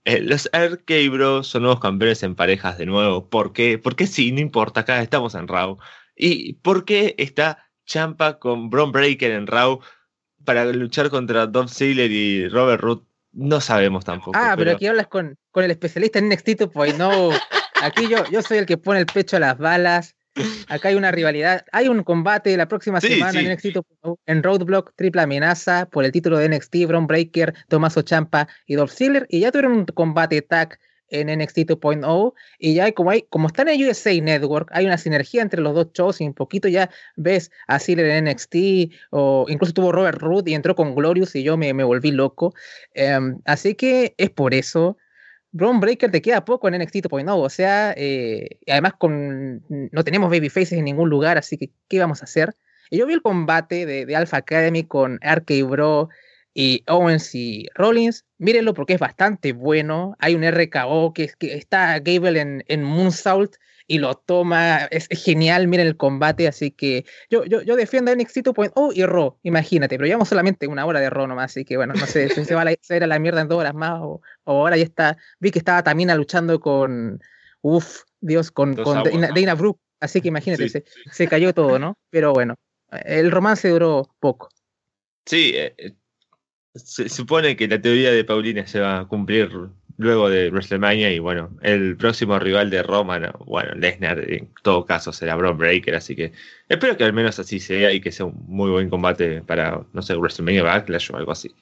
Eh, 0.04 0.20
los 0.20 0.48
Arcade 0.52 1.08
Bros 1.10 1.46
son 1.46 1.62
nuevos 1.62 1.80
campeones 1.80 2.22
en 2.22 2.34
parejas 2.34 2.78
de 2.78 2.86
nuevo. 2.86 3.28
¿Por 3.28 3.52
qué? 3.52 3.78
Porque 3.78 4.06
sí, 4.06 4.32
no 4.32 4.40
importa, 4.40 4.80
acá 4.80 5.00
estamos 5.02 5.34
en 5.34 5.46
Raw. 5.46 5.78
¿Y 6.16 6.54
por 6.54 6.84
qué 6.84 7.14
está 7.18 7.70
Champa 7.86 8.38
con 8.38 8.70
Braun 8.70 8.92
Breaker 8.92 9.30
en 9.32 9.46
Raw 9.46 9.80
para 10.44 10.64
luchar 10.66 11.10
contra 11.10 11.46
Dom 11.46 11.68
Ziggler 11.68 12.10
y 12.10 12.48
Robert 12.48 12.82
Root? 12.82 13.04
No 13.32 13.60
sabemos 13.60 14.04
tampoco. 14.04 14.32
Ah, 14.34 14.54
pero, 14.56 14.72
aquí 14.72 14.86
hablas 14.86 15.06
con, 15.06 15.38
con 15.52 15.62
el 15.62 15.70
especialista 15.70 16.18
en 16.18 16.28
NXT 16.28 16.64
pues 16.72 16.98
no. 16.98 17.30
Aquí 17.82 18.08
yo, 18.08 18.24
yo 18.30 18.42
soy 18.42 18.58
el 18.58 18.66
que 18.66 18.76
pone 18.76 19.00
el 19.00 19.06
pecho 19.06 19.36
a 19.36 19.40
las 19.40 19.58
balas. 19.58 20.14
Acá 20.68 20.88
hay 20.88 20.94
una 20.94 21.10
rivalidad. 21.10 21.64
Hay 21.72 21.88
un 21.88 22.02
combate 22.02 22.56
la 22.56 22.68
próxima 22.68 23.00
semana 23.00 23.40
en 23.40 23.52
NXT 23.52 23.78
en 24.26 24.42
Roadblock, 24.42 24.92
triple 24.96 25.22
amenaza 25.22 25.86
por 25.86 26.04
el 26.04 26.12
título 26.12 26.38
de 26.38 26.48
NXT, 26.48 26.86
Braun 26.86 27.06
Breaker, 27.06 27.54
Tomaso 27.68 28.02
Champa 28.02 28.48
y 28.66 28.74
Dolph 28.74 28.92
Ziggler. 28.92 29.26
Y 29.28 29.40
ya 29.40 29.50
tuvieron 29.50 29.72
un 29.72 29.84
combate 29.86 30.42
tag 30.42 30.78
en 31.10 31.26
NXT 31.26 31.58
2.0 31.58 32.34
y 32.58 32.74
ya 32.74 32.84
hay 32.84 32.92
como 32.92 33.10
hay 33.10 33.22
como 33.22 33.48
está 33.48 33.62
en 33.62 33.84
USA 33.84 34.12
Network 34.20 34.68
hay 34.72 34.86
una 34.86 34.96
sinergia 34.96 35.42
entre 35.42 35.60
los 35.60 35.74
dos 35.74 35.88
shows 35.92 36.20
y 36.20 36.24
un 36.24 36.34
poquito 36.34 36.68
ya 36.68 36.88
ves 37.16 37.50
a 37.66 37.80
Ziggler 37.80 38.10
en 38.10 38.26
NXT 38.26 38.54
o 39.10 39.44
incluso 39.48 39.72
tuvo 39.72 39.90
Robert 39.90 40.18
Root 40.20 40.48
y 40.48 40.54
entró 40.54 40.76
con 40.76 40.94
Glorious 40.94 41.34
y 41.34 41.42
yo 41.42 41.56
me, 41.56 41.74
me 41.74 41.82
volví 41.82 42.12
loco 42.12 42.54
em, 42.94 43.40
así 43.44 43.74
que 43.74 44.14
es 44.18 44.30
por 44.30 44.54
eso 44.54 44.96
Braun 45.52 45.80
Breaker 45.80 46.10
te 46.10 46.22
queda 46.22 46.44
poco 46.44 46.68
en 46.68 46.80
NXT 46.80 46.96
2.0, 47.06 47.34
o 47.34 47.48
sea, 47.48 47.92
eh, 47.96 48.58
además 48.68 48.94
con, 48.98 49.64
no 49.68 50.04
tenemos 50.04 50.30
babyfaces 50.30 50.72
en 50.72 50.84
ningún 50.84 51.10
lugar, 51.10 51.38
así 51.38 51.56
que 51.56 51.70
¿qué 51.88 51.98
vamos 51.98 52.22
a 52.22 52.24
hacer? 52.24 52.54
Y 52.90 52.98
yo 52.98 53.06
vi 53.06 53.14
el 53.14 53.22
combate 53.22 53.86
de, 53.86 54.16
Alpha 54.16 54.38
Academy 54.38 54.84
con 54.84 55.18
RK 55.22 55.62
Bro 55.68 56.08
y 56.54 56.84
Owens 56.86 57.34
y 57.34 57.68
Rollins, 57.74 58.24
mírenlo 58.38 58.74
porque 58.74 58.94
es 58.94 59.00
bastante 59.00 59.52
bueno, 59.52 60.16
hay 60.18 60.34
un 60.34 60.44
RKO 60.44 61.12
que, 61.14 61.30
que 61.38 61.54
está 61.54 61.98
Gable 61.98 62.40
en, 62.40 62.64
en 62.68 62.82
Moonsault 62.82 63.56
y 63.90 63.98
lo 63.98 64.14
toma, 64.14 64.85
es, 64.92 65.09
genial, 65.11 65.66
miren 65.66 65.88
el 65.88 65.96
combate, 65.96 66.46
así 66.46 66.70
que 66.70 67.05
yo, 67.29 67.44
yo, 67.44 67.61
yo 67.62 67.74
defiendo 67.74 68.12
a 68.12 68.14
NXT 68.14 68.46
oh, 68.76 68.92
y 68.94 69.05
Raw, 69.05 69.37
imagínate, 69.42 69.96
pero 69.96 70.07
llevamos 70.07 70.29
solamente 70.29 70.68
una 70.68 70.87
hora 70.87 71.00
de 71.00 71.11
Raw 71.11 71.26
nomás, 71.26 71.50
así 71.50 71.64
que 71.64 71.76
bueno, 71.76 71.94
no 71.94 72.07
sé 72.07 72.29
si 72.29 72.44
se 72.44 72.55
va 72.55 72.62
a, 72.62 72.70
ir 72.70 73.03
a 73.03 73.07
la 73.09 73.18
mierda 73.18 73.40
en 73.40 73.48
dos 73.48 73.59
horas 73.59 73.74
más 73.74 73.98
o, 74.00 74.22
ahora 74.44 74.76
ya 74.76 74.85
está, 74.85 75.16
vi 75.40 75.50
que 75.50 75.59
estaba 75.59 75.83
Tamina 75.83 76.14
luchando 76.14 76.61
con, 76.61 77.20
uff, 77.62 78.03
Dios, 78.20 78.53
con, 78.53 78.76
con 78.76 79.03
Dana, 79.03 79.55
Brooke, 79.57 79.81
así 79.98 80.20
que 80.20 80.29
imagínate, 80.29 80.68
se, 80.68 80.85
se, 81.11 81.26
cayó 81.26 81.53
todo, 81.53 81.81
¿no? 81.81 81.98
Pero 82.11 82.33
bueno, 82.33 82.55
el 82.92 83.33
romance 83.33 83.68
duró 83.70 84.14
poco. 84.20 84.50
Sí, 85.26 85.50
eh, 85.57 85.74
eh, 85.79 85.94
se 86.74 87.09
supone 87.09 87.57
que 87.57 87.66
la 87.66 87.81
teoría 87.81 88.12
de 88.12 88.22
Paulina 88.22 88.68
se 88.68 88.79
va 88.79 89.00
a 89.00 89.09
cumplir 89.09 89.50
luego 90.00 90.30
de 90.30 90.50
WrestleMania 90.50 91.12
y 91.12 91.18
bueno, 91.18 91.50
el 91.62 91.96
próximo 91.96 92.38
rival 92.38 92.70
de 92.70 92.82
Roman, 92.82 93.32
bueno, 93.44 93.74
Lesnar 93.74 94.18
en 94.32 94.50
todo 94.62 94.86
caso 94.86 95.12
será 95.12 95.36
Braun 95.36 95.58
Breaker, 95.58 95.94
así 95.94 96.16
que 96.16 96.32
espero 96.68 96.96
que 96.96 97.04
al 97.04 97.12
menos 97.12 97.38
así 97.38 97.60
sea 97.60 97.92
y 97.92 98.00
que 98.00 98.10
sea 98.10 98.26
un 98.26 98.44
muy 98.46 98.70
buen 98.70 98.88
combate 98.88 99.42
para, 99.42 99.84
no 99.92 100.02
sé, 100.02 100.14
WrestleMania 100.16 100.62
Backlash 100.62 101.12
o 101.12 101.16
algo 101.16 101.32
así. 101.32 101.54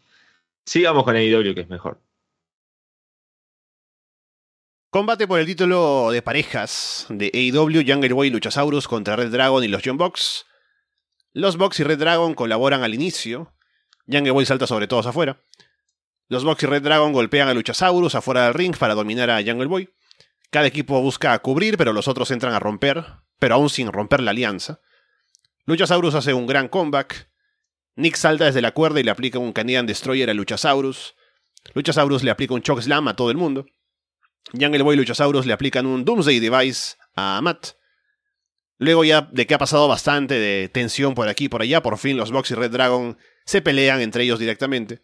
Sigamos 0.65 1.05
con 1.05 1.17
AEW 1.17 1.55
que 1.55 1.63
es 1.63 1.69
mejor. 1.69 2.01
Combate 4.91 5.27
por 5.27 5.41
el 5.41 5.47
título 5.47 6.11
de 6.13 6.23
parejas 6.23 7.07
de 7.11 7.31
AEW, 7.35 7.83
Jungle 7.87 8.13
Boy 8.13 8.29
y 8.29 8.31
Luchasaurus 8.31 8.87
contra 8.87 9.17
Red 9.17 9.33
Dragon 9.33 9.63
y 9.63 9.69
los 9.69 9.83
John 9.85 9.99
Box. 9.99 10.47
Los 11.33 11.57
Box 11.57 11.81
y 11.81 11.85
Red 11.85 11.99
Dragon 11.99 12.35
colaboran 12.35 12.83
al 12.85 12.95
inicio. 12.95 13.53
Jungle 14.07 14.31
Boy 14.31 14.47
salta 14.47 14.67
sobre 14.67 14.87
todos 14.87 15.07
afuera. 15.07 15.43
Los 16.29 16.45
Box 16.45 16.63
y 16.63 16.67
Red 16.67 16.83
Dragon 16.83 17.13
golpean 17.13 17.49
a 17.49 17.55
Luchasaurus 17.55 18.15
afuera 18.15 18.45
del 18.45 18.55
ring 18.55 18.77
para 18.77 18.95
dominar 18.95 19.31
a 19.31 19.43
Jungle 19.43 19.67
Boy. 19.67 19.89
Cada 20.51 20.67
equipo 20.67 21.01
busca 21.01 21.39
cubrir, 21.39 21.79
pero 21.79 21.93
los 21.93 22.07
otros 22.07 22.31
entran 22.31 22.53
a 22.53 22.61
romper, 22.61 23.05
pero 23.39 23.55
aún 23.55 23.71
sin 23.71 23.91
romper 23.91 24.21
la 24.21 24.33
alianza. 24.33 24.81
Luchasaurus 25.65 26.15
hace 26.15 26.35
un 26.35 26.47
gran 26.47 26.69
comeback. 26.69 27.31
Nick 27.97 28.17
salta 28.17 28.45
desde 28.45 28.63
la 28.63 28.73
cuerda 28.73 29.01
y 29.01 29.03
le 29.03 29.11
aplica 29.11 29.39
un 29.39 29.53
Canadian 29.53 29.87
Destroyer 29.87 30.29
a 30.29 30.35
Luchasaurus. 30.35 31.15
Luchasaurus 31.75 32.23
le 32.23 32.31
aplica 32.31 32.55
un 32.55 32.63
Choke 32.63 32.83
Slam 32.83 33.09
a 33.09 33.17
todo 33.17 33.31
el 33.31 33.37
mundo. 33.37 33.67
Jungle 34.53 34.83
Boy 34.83 34.95
y 34.95 34.99
Luchasaurus 34.99 35.47
le 35.47 35.53
aplican 35.55 35.87
un 35.87 36.05
Doomsday 36.05 36.41
Device 36.41 36.97
a 37.17 37.41
Matt. 37.43 37.73
Luego 38.79 39.03
ya 39.05 39.23
de 39.33 39.47
que 39.47 39.55
ha 39.55 39.59
pasado 39.59 39.89
bastante 39.89 40.35
de 40.39 40.69
tensión 40.69 41.15
por 41.15 41.29
aquí 41.29 41.47
y 41.47 41.49
por 41.49 41.63
allá, 41.63 41.83
por 41.83 41.99
fin 41.99 42.17
los 42.17 42.31
Box 42.31 42.51
y 42.51 42.55
Red 42.55 42.71
Dragon 42.71 43.19
se 43.45 43.61
pelean 43.61 44.01
entre 44.01 44.23
ellos 44.25 44.39
directamente. 44.39 45.03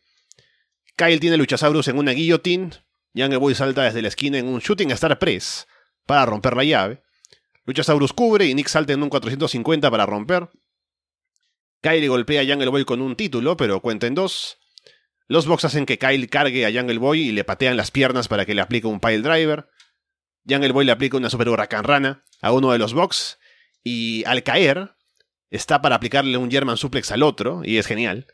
Kyle 0.96 1.18
tiene 1.18 1.36
Luchasaurus 1.36 1.88
en 1.88 1.98
una 1.98 2.12
guillotine. 2.12 2.70
Jungle 3.14 3.38
Boy 3.38 3.54
salta 3.54 3.82
desde 3.82 4.02
la 4.02 4.08
esquina 4.08 4.38
en 4.38 4.46
un 4.46 4.60
Shooting 4.60 4.90
Star 4.92 5.18
Press 5.18 5.66
para 6.06 6.26
romper 6.26 6.56
la 6.56 6.64
llave. 6.64 7.02
Luchasaurus 7.64 8.12
cubre 8.12 8.46
y 8.46 8.54
Nick 8.54 8.68
salta 8.68 8.92
en 8.92 9.02
un 9.02 9.08
450 9.08 9.90
para 9.90 10.06
romper. 10.06 10.48
Kyle 11.80 12.08
golpea 12.08 12.42
a 12.42 12.44
Jungle 12.46 12.70
Boy 12.70 12.84
con 12.84 13.02
un 13.02 13.16
título, 13.16 13.56
pero 13.56 13.80
cuenta 13.80 14.06
en 14.06 14.14
dos. 14.14 14.58
Los 15.26 15.46
Box 15.46 15.64
hacen 15.64 15.86
que 15.86 15.98
Kyle 15.98 16.28
cargue 16.28 16.66
a 16.66 16.72
Jungle 16.72 16.98
Boy 16.98 17.20
y 17.28 17.32
le 17.32 17.44
patean 17.44 17.76
las 17.76 17.90
piernas 17.90 18.28
para 18.28 18.44
que 18.44 18.54
le 18.54 18.60
aplique 18.60 18.86
un 18.86 19.00
pile 19.00 19.20
driver. 19.20 19.68
Jungle 20.48 20.72
Boy 20.72 20.84
le 20.84 20.92
aplica 20.92 21.16
una 21.16 21.30
super 21.30 21.48
huracán 21.48 21.84
rana 21.84 22.24
a 22.40 22.52
uno 22.52 22.72
de 22.72 22.78
los 22.78 22.92
Box 22.92 23.38
y 23.82 24.24
al 24.26 24.42
caer 24.42 24.94
está 25.50 25.80
para 25.80 25.96
aplicarle 25.96 26.36
un 26.36 26.50
German 26.50 26.76
suplex 26.76 27.10
al 27.10 27.22
otro 27.22 27.62
y 27.64 27.78
es 27.78 27.86
genial. 27.86 28.26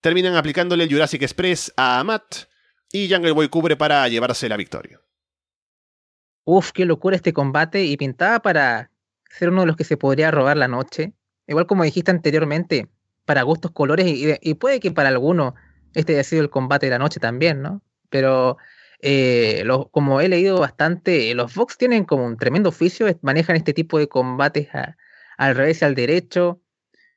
Terminan 0.00 0.34
aplicándole 0.34 0.84
el 0.84 0.90
Jurassic 0.90 1.22
Express 1.22 1.72
a 1.76 2.02
Matt 2.04 2.46
y 2.92 3.12
Jungle 3.12 3.32
Boy 3.32 3.48
cubre 3.48 3.76
para 3.76 4.08
llevarse 4.08 4.48
la 4.48 4.56
victoria. 4.56 5.00
Uf, 6.44 6.72
qué 6.72 6.84
locura 6.86 7.16
este 7.16 7.32
combate 7.32 7.84
y 7.84 7.96
pintaba 7.96 8.40
para 8.40 8.90
ser 9.30 9.50
uno 9.50 9.60
de 9.60 9.66
los 9.66 9.76
que 9.76 9.84
se 9.84 9.96
podría 9.96 10.30
robar 10.30 10.56
la 10.56 10.68
noche. 10.68 11.12
Igual 11.46 11.66
como 11.66 11.84
dijiste 11.84 12.10
anteriormente, 12.10 12.88
para 13.24 13.42
gustos 13.42 13.70
colores 13.72 14.06
y, 14.08 14.54
puede 14.54 14.80
que 14.80 14.90
para 14.90 15.08
alguno 15.08 15.54
este 15.94 16.14
haya 16.14 16.24
sido 16.24 16.42
el 16.42 16.50
combate 16.50 16.86
de 16.86 16.90
la 16.90 16.98
noche 16.98 17.20
también, 17.20 17.62
¿no? 17.62 17.82
Pero 18.08 18.56
eh, 19.00 19.64
como 19.92 20.20
he 20.20 20.28
leído 20.28 20.58
bastante, 20.58 21.34
los 21.34 21.52
Fox 21.52 21.76
tienen 21.76 22.04
como 22.04 22.24
un 22.26 22.36
tremendo 22.36 22.70
oficio, 22.70 23.06
manejan 23.22 23.56
este 23.56 23.72
tipo 23.72 23.98
de 23.98 24.08
combates 24.08 24.68
al 25.36 25.54
revés 25.54 25.82
y 25.82 25.84
al 25.84 25.94
derecho. 25.94 26.60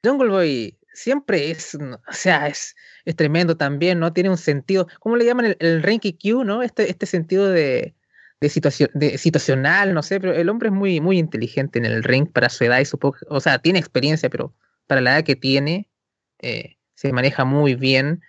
Jungle 0.03 0.29
Boy 0.29 0.77
siempre 0.93 1.51
es, 1.51 1.75
o 1.75 2.13
sea, 2.13 2.47
es, 2.47 2.75
es 3.05 3.15
tremendo 3.15 3.57
también, 3.57 3.99
¿no? 3.99 4.13
Tiene 4.13 4.29
un 4.29 4.37
sentido, 4.37 4.87
¿cómo 4.99 5.15
le 5.17 5.25
llaman 5.25 5.45
el, 5.45 5.57
el 5.59 5.83
ranking 5.83 6.13
Q, 6.13 6.43
¿no? 6.43 6.63
Este, 6.63 6.89
este 6.89 7.05
sentido 7.05 7.49
de, 7.49 7.95
de, 8.39 8.49
situación, 8.49 8.89
de 8.93 9.17
situacional, 9.17 9.93
no 9.93 10.03
sé, 10.03 10.19
pero 10.19 10.33
el 10.33 10.49
hombre 10.49 10.69
es 10.69 10.73
muy, 10.73 11.01
muy 11.01 11.19
inteligente 11.19 11.79
en 11.79 11.85
el 11.85 12.03
ring 12.03 12.31
para 12.31 12.49
su 12.49 12.63
edad 12.63 12.79
y 12.79 12.85
supongo, 12.85 13.17
o 13.29 13.39
sea, 13.39 13.59
tiene 13.59 13.79
experiencia, 13.79 14.29
pero 14.29 14.55
para 14.87 15.01
la 15.01 15.15
edad 15.15 15.23
que 15.25 15.35
tiene, 15.35 15.89
eh, 16.39 16.77
se 16.95 17.11
maneja 17.11 17.45
muy 17.45 17.75
bien. 17.75 18.21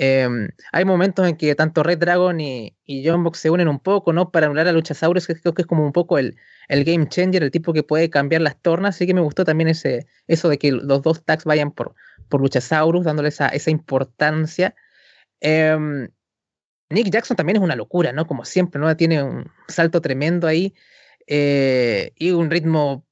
Em, 0.00 0.48
hay 0.72 0.84
momentos 0.84 1.26
en 1.28 1.36
que 1.36 1.54
tanto 1.56 1.82
Red 1.82 1.98
Dragon 1.98 2.40
y, 2.40 2.76
y 2.84 3.06
John 3.06 3.24
Box 3.24 3.40
se 3.40 3.50
unen 3.50 3.66
un 3.66 3.80
poco, 3.80 4.12
¿no? 4.12 4.30
Para 4.30 4.46
anular 4.46 4.68
a 4.68 4.72
Luchasaurus, 4.72 5.26
que 5.26 5.34
creo 5.34 5.54
que 5.54 5.62
es 5.62 5.66
como 5.66 5.84
un 5.84 5.92
poco 5.92 6.18
el, 6.18 6.36
el 6.68 6.84
game 6.84 7.08
changer, 7.08 7.42
el 7.42 7.50
tipo 7.50 7.72
que 7.72 7.82
puede 7.82 8.08
cambiar 8.08 8.42
las 8.42 8.60
tornas. 8.62 8.94
Así 8.94 9.06
que 9.08 9.14
me 9.14 9.20
gustó 9.20 9.44
también 9.44 9.68
ese, 9.68 10.06
eso 10.28 10.48
de 10.48 10.58
que 10.58 10.70
los 10.70 11.02
dos 11.02 11.24
tags 11.24 11.44
vayan 11.44 11.72
por, 11.72 11.96
por 12.28 12.40
Luchasaurus, 12.40 13.04
dándole 13.04 13.28
esa, 13.30 13.48
esa 13.48 13.70
importancia. 13.70 14.74
Em, 15.40 16.08
Nick 16.90 17.10
Jackson 17.10 17.36
también 17.36 17.56
es 17.56 17.62
una 17.62 17.76
locura, 17.76 18.12
¿no? 18.12 18.26
Como 18.26 18.44
siempre, 18.44 18.80
¿no? 18.80 18.96
Tiene 18.96 19.22
un 19.22 19.50
salto 19.68 20.00
tremendo 20.00 20.46
ahí 20.46 20.74
eh, 21.26 22.12
y 22.16 22.30
un 22.30 22.50
ritmo 22.50 23.06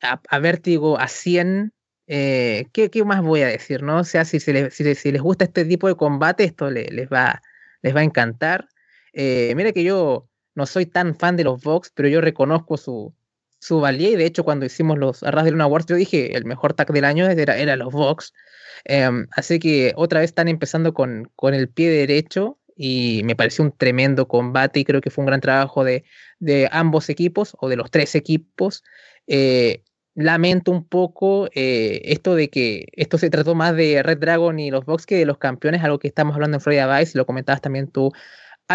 a, 0.00 0.38
vértigo 0.38 0.98
a 0.98 1.08
100. 1.08 1.72
Eh, 2.06 2.66
¿qué, 2.72 2.90
¿qué, 2.90 3.04
más 3.04 3.22
voy 3.22 3.42
a 3.42 3.46
decir, 3.46 3.82
no? 3.82 3.98
O 3.98 4.04
sea, 4.04 4.24
si, 4.24 4.40
si, 4.40 4.52
les 4.52 5.22
gusta 5.22 5.44
este 5.44 5.64
tipo 5.64 5.88
de 5.88 5.96
combate, 5.96 6.44
esto 6.44 6.70
les, 6.70 7.08
va, 7.08 7.40
les 7.80 7.94
va 7.94 8.00
a 8.00 8.04
encantar. 8.04 8.68
Eh, 9.12 9.54
mira 9.56 9.72
que 9.72 9.84
yo 9.84 10.28
no 10.54 10.66
soy 10.66 10.86
tan 10.86 11.14
fan 11.14 11.36
de 11.36 11.44
los 11.44 11.62
Vox, 11.62 11.90
pero 11.94 12.08
yo 12.08 12.20
reconozco 12.20 12.76
su, 12.76 13.14
su 13.62 13.78
valía 13.78 14.10
y 14.10 14.16
de 14.16 14.26
hecho 14.26 14.42
cuando 14.42 14.66
hicimos 14.66 14.98
los 14.98 15.22
Arras 15.22 15.44
de 15.44 15.52
Luna 15.52 15.64
Awards 15.64 15.86
yo 15.86 15.94
dije 15.94 16.36
el 16.36 16.44
mejor 16.44 16.74
tag 16.74 16.92
del 16.92 17.04
año 17.04 17.28
era, 17.28 17.56
era 17.56 17.76
los 17.76 17.92
Vox. 17.92 18.34
Em, 18.84 19.28
así 19.36 19.60
que 19.60 19.92
otra 19.94 20.18
vez 20.18 20.30
están 20.30 20.48
empezando 20.48 20.92
con, 20.92 21.30
con 21.36 21.54
el 21.54 21.68
pie 21.68 21.88
derecho 21.88 22.58
y 22.76 23.22
me 23.24 23.36
pareció 23.36 23.64
un 23.64 23.70
tremendo 23.70 24.26
combate 24.26 24.80
y 24.80 24.84
creo 24.84 25.00
que 25.00 25.10
fue 25.10 25.22
un 25.22 25.26
gran 25.26 25.40
trabajo 25.40 25.84
de, 25.84 26.02
de 26.40 26.68
ambos 26.72 27.08
equipos 27.08 27.56
o 27.60 27.68
de 27.68 27.76
los 27.76 27.92
tres 27.92 28.16
equipos. 28.16 28.82
Eh, 29.28 29.84
lamento 30.16 30.72
un 30.72 30.84
poco 30.84 31.48
eh, 31.54 32.02
esto 32.06 32.34
de 32.34 32.50
que 32.50 32.86
esto 32.94 33.16
se 33.16 33.30
trató 33.30 33.54
más 33.54 33.76
de 33.76 34.02
Red 34.02 34.18
Dragon 34.18 34.58
y 34.58 34.72
los 34.72 34.84
Vox 34.84 35.06
que 35.06 35.18
de 35.18 35.24
los 35.24 35.38
campeones, 35.38 35.84
algo 35.84 36.00
que 36.00 36.08
estamos 36.08 36.34
hablando 36.34 36.56
en 36.56 36.60
Florida 36.60 36.98
Vice, 36.98 37.16
lo 37.16 37.26
comentabas 37.26 37.60
también 37.60 37.86
tú, 37.86 38.10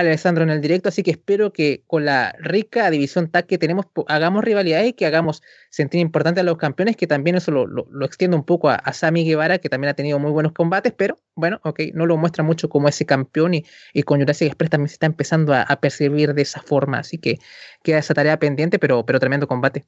Alessandro, 0.05 0.43
en 0.43 0.49
el 0.49 0.61
directo, 0.61 0.89
así 0.89 1.03
que 1.03 1.11
espero 1.11 1.51
que 1.53 1.83
con 1.87 2.05
la 2.05 2.35
rica 2.39 2.89
división 2.89 3.29
tag 3.29 3.45
que 3.47 3.57
tenemos 3.57 3.85
hagamos 4.07 4.43
rivalidades 4.43 4.89
y 4.89 4.93
que 4.93 5.05
hagamos 5.05 5.41
sentir 5.69 5.99
importante 6.01 6.39
a 6.41 6.43
los 6.43 6.57
campeones, 6.57 6.95
que 6.95 7.07
también 7.07 7.35
eso 7.35 7.51
lo, 7.51 7.65
lo, 7.65 8.05
extiendo 8.05 8.37
un 8.37 8.43
poco 8.43 8.69
a, 8.69 8.75
a, 8.75 8.93
Sammy 8.93 9.25
Guevara, 9.25 9.59
que 9.59 9.69
también 9.69 9.89
ha 9.91 9.93
tenido 9.93 10.19
muy 10.19 10.31
buenos 10.31 10.53
combates, 10.53 10.93
pero 10.93 11.17
bueno, 11.35 11.59
ok, 11.63 11.81
no 11.93 12.05
lo 12.05 12.17
muestra 12.17 12.43
mucho 12.43 12.69
como 12.69 12.87
ese 12.87 13.05
campeón 13.05 13.53
y, 13.53 13.65
y 13.93 14.03
con 14.03 14.19
Jurassic 14.19 14.47
Express 14.47 14.71
también 14.71 14.89
se 14.89 14.93
está 14.93 15.05
empezando 15.05 15.53
a, 15.53 15.61
a, 15.61 15.79
percibir 15.79 16.33
de 16.33 16.41
esa 16.41 16.61
forma, 16.61 16.99
así 16.99 17.17
que 17.17 17.39
queda 17.83 17.99
esa 17.99 18.13
tarea 18.13 18.39
pendiente, 18.39 18.79
pero, 18.79 19.05
pero 19.05 19.19
tremendo 19.19 19.47
combate. 19.47 19.85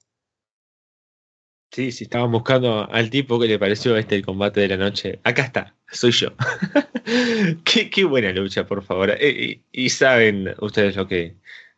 Sí, 1.72 1.92
sí, 1.92 2.06
estaban 2.06 2.32
buscando 2.32 2.90
al 2.92 3.10
tipo 3.12 3.40
que 3.40 3.48
le 3.48 3.60
pareció 3.60 3.96
este 3.96 4.16
el 4.16 4.26
combate 4.26 4.62
de 4.62 4.70
la 4.70 4.78
noche. 4.78 5.20
Acá 5.24 5.44
está, 5.44 5.76
soy 5.92 6.12
yo. 6.12 6.30
qué, 7.64 7.90
qué, 7.92 8.04
buena 8.06 8.32
lucha, 8.32 8.66
por 8.66 8.84
favor. 8.84 9.12
Eh, 9.20 9.62
y, 9.72 9.90
saben 9.90 10.56
ustedes 10.62 10.96
lo 10.96 11.08
que, 11.08 11.36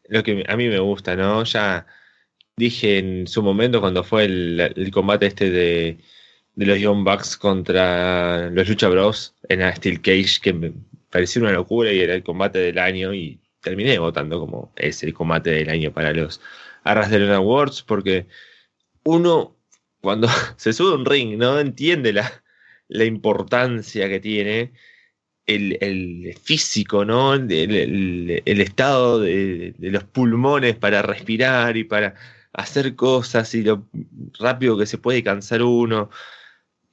lo 0.07 0.23
que 0.23 0.45
a 0.47 0.55
mí 0.55 0.69
me 0.69 0.79
gusta, 0.79 1.15
¿no? 1.17 1.43
Ya 1.43 1.85
dije 2.55 2.99
en 2.99 3.27
su 3.27 3.43
momento 3.43 3.81
cuando 3.81 4.03
fue 4.03 4.25
el, 4.25 4.91
combate 4.93 5.25
este 5.27 5.49
de, 5.49 5.97
los 6.55 6.79
Young 6.79 7.03
Bucks 7.03 7.37
contra 7.37 8.49
los 8.49 8.69
Lucha 8.69 8.87
Bros 8.89 9.35
en 9.49 9.59
la 9.59 9.75
Steel 9.75 10.01
Cage, 10.01 10.39
que 10.41 10.53
me 10.53 10.73
pareció 11.09 11.41
una 11.41 11.51
locura 11.51 11.91
y 11.91 11.99
era 11.99 12.13
el 12.13 12.23
combate 12.23 12.59
del 12.59 12.79
año 12.79 13.13
y 13.13 13.39
terminé 13.61 13.99
votando 13.99 14.39
como 14.39 14.71
es 14.77 15.03
el 15.03 15.13
combate 15.13 15.51
del 15.51 15.69
año 15.69 15.91
para 15.91 16.13
los 16.13 16.41
Arras 16.83 17.11
de 17.11 17.19
Luna 17.19 17.37
Awards 17.37 17.83
porque 17.83 18.27
uno 19.03 19.55
cuando 20.01 20.27
se 20.57 20.73
sube 20.73 20.95
un 20.95 21.05
ring, 21.05 21.37
¿no? 21.37 21.59
Entiende 21.59 22.13
la, 22.13 22.43
la 22.87 23.05
importancia 23.05 24.09
que 24.09 24.19
tiene 24.19 24.73
el, 25.45 25.77
el 25.81 26.35
físico, 26.43 27.05
¿no? 27.05 27.33
El, 27.35 28.41
el, 28.45 28.61
estado 28.61 29.19
de, 29.21 29.73
de, 29.77 29.91
los 29.91 30.03
pulmones 30.03 30.75
para 30.75 31.01
respirar 31.01 31.77
y 31.77 31.83
para 31.83 32.15
hacer 32.53 32.95
cosas 32.95 33.53
y 33.55 33.63
lo 33.63 33.87
rápido 34.39 34.77
que 34.77 34.85
se 34.85 34.97
puede 34.97 35.23
cansar 35.23 35.61
uno. 35.63 36.09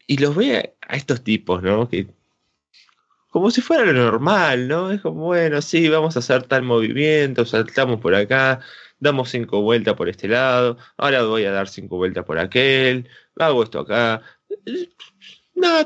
Y 0.07 0.19
los 0.19 0.37
ve 0.37 0.75
a 0.81 0.97
estos 0.97 1.23
tipos, 1.23 1.63
¿no? 1.63 1.89
Que 1.89 2.07
como 3.31 3.51
si 3.51 3.61
fuera 3.61 3.85
lo 3.85 3.93
normal, 3.93 4.69
¿no? 4.69 4.91
Es 4.91 5.01
como, 5.01 5.27
bueno, 5.27 5.61
sí, 5.63 5.89
vamos 5.89 6.17
a 6.17 6.21
hacer 6.21 6.45
tal 6.45 6.63
movimiento, 6.63 7.45
saltamos 7.45 8.01
por 8.01 8.15
acá, 8.15 8.61
damos 9.01 9.31
cinco 9.31 9.63
vueltas 9.63 9.95
por 9.95 10.09
este 10.09 10.29
lado, 10.29 10.79
ahora 10.97 11.23
voy 11.25 11.45
a 11.45 11.53
dar 11.53 11.69
cinco 11.69 11.97
vueltas 11.97 12.25
por 12.25 12.39
aquel, 12.39 13.09
hago 13.37 13.63
esto 13.63 13.81
acá. 13.81 14.23
No, 15.55 15.85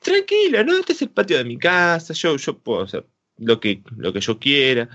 tranquilo, 0.00 0.64
¿no? 0.64 0.78
Este 0.78 0.92
es 0.92 1.02
el 1.02 1.10
patio 1.10 1.38
de 1.38 1.44
mi 1.44 1.58
casa, 1.58 2.12
yo, 2.14 2.36
yo 2.36 2.58
puedo 2.58 2.82
hacer 2.82 3.06
lo 3.38 3.60
que, 3.60 3.82
lo 3.96 4.12
que 4.12 4.20
yo 4.20 4.38
quiera. 4.38 4.88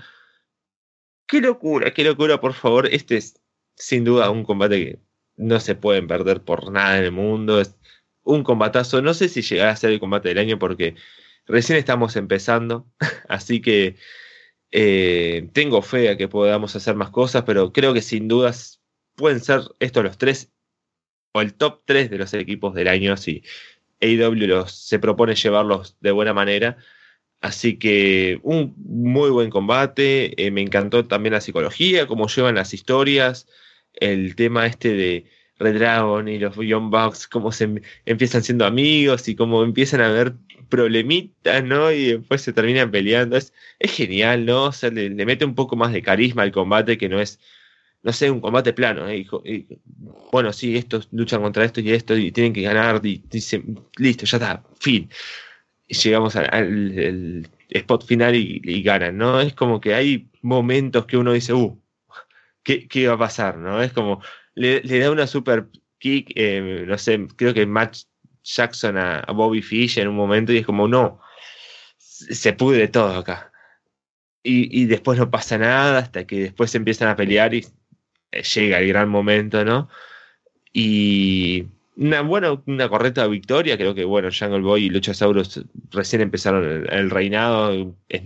Qué 1.26 1.40
locura, 1.40 1.92
qué 1.92 2.04
locura, 2.04 2.40
por 2.40 2.52
favor. 2.54 2.86
Este 2.86 3.16
es 3.16 3.40
sin 3.76 4.04
duda 4.04 4.30
un 4.30 4.44
combate 4.44 4.84
que 4.84 4.98
no 5.36 5.60
se 5.60 5.74
pueden 5.74 6.06
perder 6.06 6.42
por 6.42 6.70
nada 6.70 6.98
en 6.98 7.04
el 7.04 7.12
mundo. 7.12 7.60
Es 7.60 7.76
un 8.22 8.44
combatazo. 8.44 9.02
No 9.02 9.14
sé 9.14 9.28
si 9.28 9.42
llegará 9.42 9.72
a 9.72 9.76
ser 9.76 9.92
el 9.92 10.00
combate 10.00 10.28
del 10.28 10.38
año 10.38 10.58
porque 10.58 10.94
recién 11.46 11.78
estamos 11.78 12.16
empezando. 12.16 12.86
Así 13.28 13.60
que 13.60 13.96
eh, 14.72 15.48
tengo 15.52 15.82
fe 15.82 16.08
a 16.08 16.16
que 16.16 16.28
podamos 16.28 16.74
hacer 16.74 16.94
más 16.96 17.10
cosas, 17.10 17.44
pero 17.44 17.72
creo 17.72 17.92
que 17.94 18.02
sin 18.02 18.26
dudas 18.26 18.80
pueden 19.14 19.40
ser 19.40 19.60
estos 19.80 20.02
los 20.02 20.18
tres 20.18 20.50
o 21.32 21.40
el 21.42 21.54
top 21.54 21.82
3 21.84 22.10
de 22.10 22.18
los 22.18 22.32
equipos 22.34 22.74
del 22.74 22.88
año 22.88 23.16
si 23.16 23.42
AEW 24.00 24.66
se 24.66 24.98
propone 24.98 25.34
llevarlos 25.34 25.96
de 26.00 26.10
buena 26.10 26.34
manera. 26.34 26.76
Así 27.40 27.78
que 27.78 28.40
un 28.42 28.74
muy 28.76 29.30
buen 29.30 29.50
combate. 29.50 30.42
Eh, 30.42 30.50
me 30.50 30.62
encantó 30.62 31.06
también 31.06 31.34
la 31.34 31.40
psicología, 31.40 32.06
cómo 32.06 32.28
llevan 32.28 32.54
las 32.54 32.72
historias, 32.74 33.48
el 33.94 34.36
tema 34.36 34.66
este 34.66 34.94
de 34.94 35.26
Red 35.62 35.78
Dragon 35.78 36.28
y 36.28 36.38
los 36.38 36.56
Young 36.56 36.90
Bucks, 36.90 37.28
cómo 37.28 37.52
se 37.52 37.64
em-, 37.64 37.80
empiezan 38.04 38.42
siendo 38.42 38.66
amigos 38.66 39.28
y 39.28 39.36
cómo 39.36 39.62
empiezan 39.62 40.00
a 40.00 40.08
ver 40.08 40.34
problemitas, 40.68 41.62
¿no? 41.64 41.92
Y 41.92 42.12
después 42.18 42.42
se 42.42 42.52
terminan 42.52 42.90
peleando. 42.90 43.36
Es, 43.36 43.52
es 43.78 43.92
genial, 43.92 44.46
¿no? 44.46 44.64
O 44.64 44.72
sea, 44.72 44.90
le, 44.90 45.10
mete 45.10 45.44
un 45.44 45.54
poco 45.54 45.76
más 45.76 45.92
de 45.92 46.02
carisma 46.02 46.42
al 46.42 46.52
combate 46.52 46.98
que 46.98 47.08
no 47.08 47.20
es, 47.20 47.38
no 48.02 48.12
sé, 48.12 48.30
un 48.30 48.40
combate 48.40 48.72
plano. 48.72 49.08
¿eh? 49.08 49.26
Bueno, 50.32 50.52
sí, 50.52 50.76
estos 50.76 51.08
luchan 51.12 51.42
contra 51.42 51.64
esto 51.64 51.80
y 51.80 51.92
esto 51.92 52.16
y 52.16 52.32
tienen 52.32 52.52
que 52.54 52.62
ganar 52.62 53.04
y 53.04 53.22
dicen, 53.30 53.80
listo, 53.98 54.24
ya 54.26 54.38
está, 54.38 54.64
fin. 54.80 55.10
Y 55.88 55.94
llegamos 55.94 56.36
al, 56.36 57.48
spot 57.70 58.06
final 58.06 58.34
y, 58.34 58.82
ganan, 58.82 59.18
¿no? 59.18 59.40
Es 59.40 59.54
como 59.54 59.80
que 59.80 59.94
hay 59.94 60.28
momentos 60.42 61.06
que 61.06 61.16
uno 61.18 61.32
dice, 61.32 61.52
uh, 61.52 61.78
¿qué, 62.62 62.88
qué 62.88 63.08
va 63.08 63.14
a 63.14 63.18
pasar, 63.18 63.58
¿no? 63.58 63.82
Es 63.82 63.92
como, 63.92 64.22
le, 64.54 64.80
da 64.82 65.10
una 65.10 65.26
super 65.26 65.68
kick, 65.98 66.32
eh, 66.34 66.84
no 66.86 66.98
sé, 66.98 67.26
creo 67.36 67.54
que 67.54 67.66
match 67.66 68.04
Jackson 68.44 68.96
a, 68.96 69.24
Bobby 69.32 69.62
Fish 69.62 69.98
en 69.98 70.08
un 70.08 70.16
momento 70.16 70.52
y 70.52 70.58
es 70.58 70.66
como, 70.66 70.88
no, 70.88 71.20
se 71.98 72.52
pudre 72.52 72.88
todo 72.88 73.16
acá. 73.16 73.52
Y, 74.42 74.82
y, 74.82 74.86
después 74.86 75.18
no 75.18 75.30
pasa 75.30 75.56
nada 75.56 75.98
hasta 75.98 76.26
que 76.26 76.40
después 76.40 76.74
empiezan 76.74 77.08
a 77.08 77.16
pelear 77.16 77.54
y 77.54 77.64
eh, 78.32 78.42
llega 78.42 78.80
el 78.80 78.88
gran 78.88 79.08
momento, 79.08 79.64
¿no? 79.64 79.88
Y 80.72 81.66
una, 81.96 82.22
buena, 82.22 82.60
una 82.66 82.88
correcta 82.88 83.26
victoria, 83.26 83.76
creo 83.76 83.94
que, 83.94 84.04
bueno, 84.04 84.30
Jungle 84.36 84.60
Boy 84.60 84.86
y 84.86 84.90
Luchasaurus 84.90 85.64
recién 85.90 86.22
empezaron 86.22 86.86
el, 86.90 87.10
reinado, 87.10 87.94
es 88.08 88.22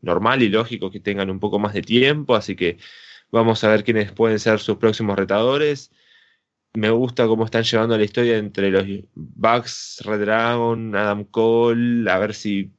normal 0.00 0.42
y 0.42 0.48
lógico 0.48 0.90
que 0.90 1.00
tengan 1.00 1.30
un 1.30 1.38
poco 1.38 1.58
más 1.58 1.74
de 1.74 1.82
tiempo, 1.82 2.34
así 2.34 2.56
que 2.56 2.78
vamos 3.32 3.64
a 3.64 3.68
ver 3.70 3.82
quiénes 3.82 4.12
pueden 4.12 4.38
ser 4.38 4.60
sus 4.60 4.76
próximos 4.76 5.16
retadores. 5.16 5.90
Me 6.74 6.90
gusta 6.90 7.26
cómo 7.26 7.44
están 7.44 7.64
llevando 7.64 7.98
la 7.98 8.04
historia 8.04 8.38
entre 8.38 8.70
los 8.70 8.86
Bucks, 9.14 10.02
Red 10.04 10.20
Dragon, 10.20 10.94
Adam 10.94 11.24
Cole, 11.24 12.10
a 12.10 12.18
ver 12.18 12.34
si, 12.34 12.70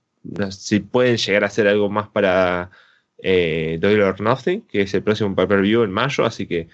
si 0.51 0.80
pueden 0.80 1.18
llegar 1.18 1.43
a 1.43 1.47
hacer 1.47 1.68
algo 1.68 1.89
más 1.89 2.08
para 2.10 2.72
eh, 3.18 3.78
Doyle 3.82 4.04
or 4.04 4.22
Nothing, 4.22 4.62
que 4.62 4.82
es 4.82 4.93
el 4.93 5.04
próximo 5.04 5.36
pay-per-view 5.36 5.84
en 5.84 5.91
mayo, 5.91 6.26
así 6.26 6.47
que 6.47 6.70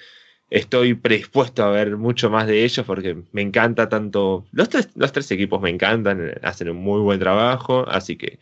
estoy 0.49 0.93
predispuesto 0.95 1.63
a 1.63 1.71
ver 1.71 1.97
mucho 1.97 2.29
más 2.29 2.47
de 2.47 2.63
ellos 2.63 2.85
porque 2.85 3.23
me 3.33 3.41
encanta 3.41 3.89
tanto, 3.89 4.45
los 4.51 4.69
tres, 4.69 4.89
los 4.95 5.11
tres 5.11 5.29
equipos 5.31 5.61
me 5.61 5.69
encantan, 5.69 6.33
hacen 6.41 6.69
un 6.69 6.77
muy 6.77 7.01
buen 7.01 7.19
trabajo, 7.19 7.87
así 7.89 8.17
que 8.17 8.39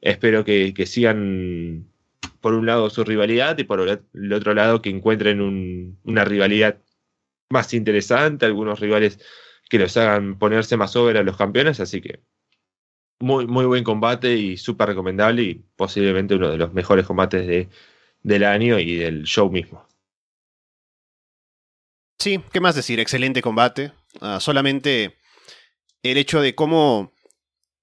espero 0.00 0.44
que, 0.44 0.72
que 0.74 0.86
sigan 0.86 1.91
por 2.42 2.52
un 2.52 2.66
lado 2.66 2.90
su 2.90 3.04
rivalidad 3.04 3.56
y 3.56 3.64
por 3.64 3.80
el 3.80 4.32
otro 4.32 4.52
lado 4.52 4.82
que 4.82 4.90
encuentren 4.90 5.40
un, 5.40 5.98
una 6.04 6.24
rivalidad 6.26 6.82
más 7.48 7.72
interesante, 7.72 8.44
algunos 8.44 8.80
rivales 8.80 9.18
que 9.70 9.78
los 9.78 9.96
hagan 9.96 10.38
ponerse 10.38 10.76
más 10.76 10.92
sobre 10.92 11.18
a 11.18 11.22
los 11.22 11.38
campeones, 11.38 11.80
así 11.80 12.02
que 12.02 12.20
muy, 13.20 13.46
muy 13.46 13.64
buen 13.64 13.84
combate 13.84 14.34
y 14.34 14.56
súper 14.56 14.88
recomendable 14.88 15.42
y 15.42 15.54
posiblemente 15.76 16.34
uno 16.34 16.50
de 16.50 16.58
los 16.58 16.74
mejores 16.74 17.06
combates 17.06 17.46
de, 17.46 17.68
del 18.22 18.44
año 18.44 18.78
y 18.78 18.96
del 18.96 19.22
show 19.24 19.50
mismo. 19.50 19.86
Sí, 22.18 22.40
¿qué 22.52 22.60
más 22.60 22.74
decir? 22.74 23.00
Excelente 23.00 23.40
combate. 23.40 23.92
Uh, 24.20 24.40
solamente 24.40 25.16
el 26.02 26.18
hecho 26.18 26.40
de 26.40 26.54
cómo 26.54 27.12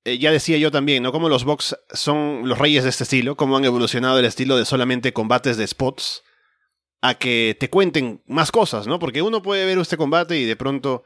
eh, 0.09 0.17
ya 0.17 0.31
decía 0.31 0.57
yo 0.57 0.71
también, 0.71 1.03
¿no? 1.03 1.11
Como 1.11 1.29
los 1.29 1.43
box 1.43 1.75
son 1.91 2.47
los 2.47 2.57
reyes 2.57 2.83
de 2.83 2.89
este 2.89 3.03
estilo, 3.03 3.35
cómo 3.35 3.57
han 3.57 3.65
evolucionado 3.65 4.19
el 4.19 4.25
estilo 4.25 4.57
de 4.57 4.65
solamente 4.65 5.13
combates 5.13 5.57
de 5.57 5.67
spots 5.67 6.23
a 7.01 7.15
que 7.15 7.55
te 7.59 7.69
cuenten 7.69 8.21
más 8.27 8.51
cosas, 8.51 8.87
¿no? 8.87 8.99
Porque 8.99 9.21
uno 9.21 9.41
puede 9.41 9.65
ver 9.65 9.77
este 9.77 9.97
combate 9.97 10.37
y 10.37 10.45
de 10.45 10.55
pronto... 10.55 11.03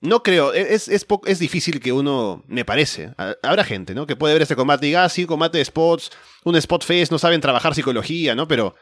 No 0.00 0.22
creo, 0.22 0.52
e-, 0.52 0.74
es, 0.74 0.88
es, 0.88 1.06
es 1.24 1.38
difícil 1.38 1.80
que 1.80 1.92
uno, 1.92 2.44
me 2.46 2.64
parece, 2.64 3.14
habrá 3.42 3.64
gente, 3.64 3.94
¿no? 3.94 4.06
Que 4.06 4.16
puede 4.16 4.34
ver 4.34 4.42
este 4.42 4.56
combate 4.56 4.86
y 4.86 4.90
diga, 4.90 5.04
ah, 5.04 5.08
sí, 5.08 5.24
combate 5.24 5.58
de 5.58 5.64
spots, 5.64 6.10
un 6.44 6.56
spot 6.56 6.84
face, 6.84 7.08
no 7.10 7.18
saben 7.18 7.40
trabajar 7.40 7.74
psicología, 7.74 8.34
¿no? 8.34 8.46
Pero 8.46 8.74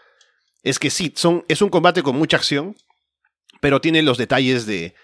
es 0.63 0.79
que 0.79 0.91
sí, 0.91 1.13
son, 1.15 1.45
es 1.49 1.63
un 1.63 1.69
combate 1.69 2.03
con 2.03 2.17
mucha 2.17 2.37
acción, 2.37 2.75
pero 3.61 3.81
tiene 3.81 4.03
los 4.03 4.19
detalles 4.19 4.67
de 4.67 4.95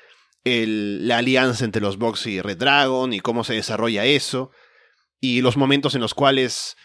la 0.45 1.19
alianza 1.19 1.65
entre 1.65 1.83
los 1.83 1.99
Box 1.99 2.27
y 2.27 2.41
Red 2.41 2.59
Dragon 2.59 3.13
y 3.13 3.21
cómo 3.21 3.45
se 3.45 3.55
desarrolla 3.55 4.05
eso, 4.05 4.51
y 5.21 5.43
los 5.43 5.57
momentos 5.57 5.95
en 5.95 6.01
los 6.01 6.15
cuales 6.15 6.77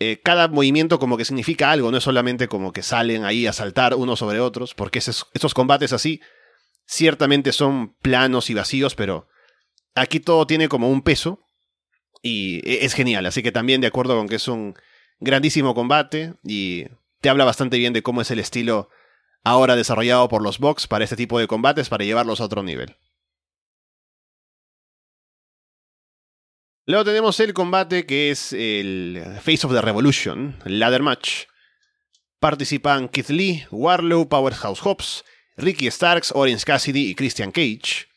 eh, 0.00 0.20
cada 0.22 0.46
movimiento 0.46 0.98
como 0.98 1.16
que 1.16 1.24
significa 1.24 1.72
algo, 1.72 1.90
no 1.90 1.98
es 1.98 2.04
solamente 2.04 2.46
como 2.46 2.72
que 2.72 2.82
salen 2.82 3.24
ahí 3.24 3.46
a 3.46 3.52
saltar 3.52 3.94
unos 3.94 4.20
sobre 4.20 4.38
otros, 4.38 4.74
porque 4.74 5.00
esos, 5.00 5.26
combates 5.54 5.92
así 5.92 6.20
ciertamente 6.86 7.52
son 7.52 7.96
planos 8.00 8.48
y 8.50 8.54
vacíos, 8.54 8.94
pero 8.94 9.28
aquí 9.94 10.20
todo 10.20 10.46
tiene 10.46 10.68
como 10.68 10.88
un 10.88 11.02
peso 11.02 11.40
y 12.22 12.58
e, 12.68 12.84
es 12.84 12.94
genial, 12.94 13.26
así 13.26 13.42
que 13.42 13.50
también 13.50 13.80
de 13.80 13.88
acuerdo 13.88 14.16
con 14.16 14.28
que 14.28 14.36
es 14.36 14.46
un 14.46 14.74
grandísimo 15.18 15.74
combate 15.74 16.34
y 16.44 16.84
te 17.20 17.28
habla 17.28 17.44
bastante 17.44 17.78
bien 17.78 17.92
de 17.92 18.02
cómo 18.02 18.20
es 18.20 18.30
el 18.30 18.38
estilo 18.38 18.90
ahora 19.48 19.76
desarrollado 19.76 20.28
por 20.28 20.42
los 20.42 20.58
Box 20.58 20.86
para 20.86 21.04
este 21.04 21.16
tipo 21.16 21.38
de 21.38 21.46
combates 21.46 21.88
para 21.88 22.04
llevarlos 22.04 22.40
a 22.40 22.44
otro 22.44 22.62
nivel. 22.62 22.96
Luego 26.86 27.04
tenemos 27.04 27.38
el 27.40 27.52
combate 27.52 28.06
que 28.06 28.30
es 28.30 28.52
el 28.52 29.22
Face 29.42 29.66
of 29.66 29.72
the 29.72 29.82
Revolution, 29.82 30.58
Ladder 30.64 31.02
Match. 31.02 31.44
Participan 32.40 33.08
Keith 33.08 33.28
Lee, 33.28 33.66
Warlow, 33.70 34.28
Powerhouse 34.28 34.80
Hobbs, 34.80 35.24
Ricky 35.56 35.90
Starks, 35.90 36.32
Orange 36.34 36.64
Cassidy 36.64 37.10
y 37.10 37.14
Christian 37.14 37.50
Cage. 37.50 38.08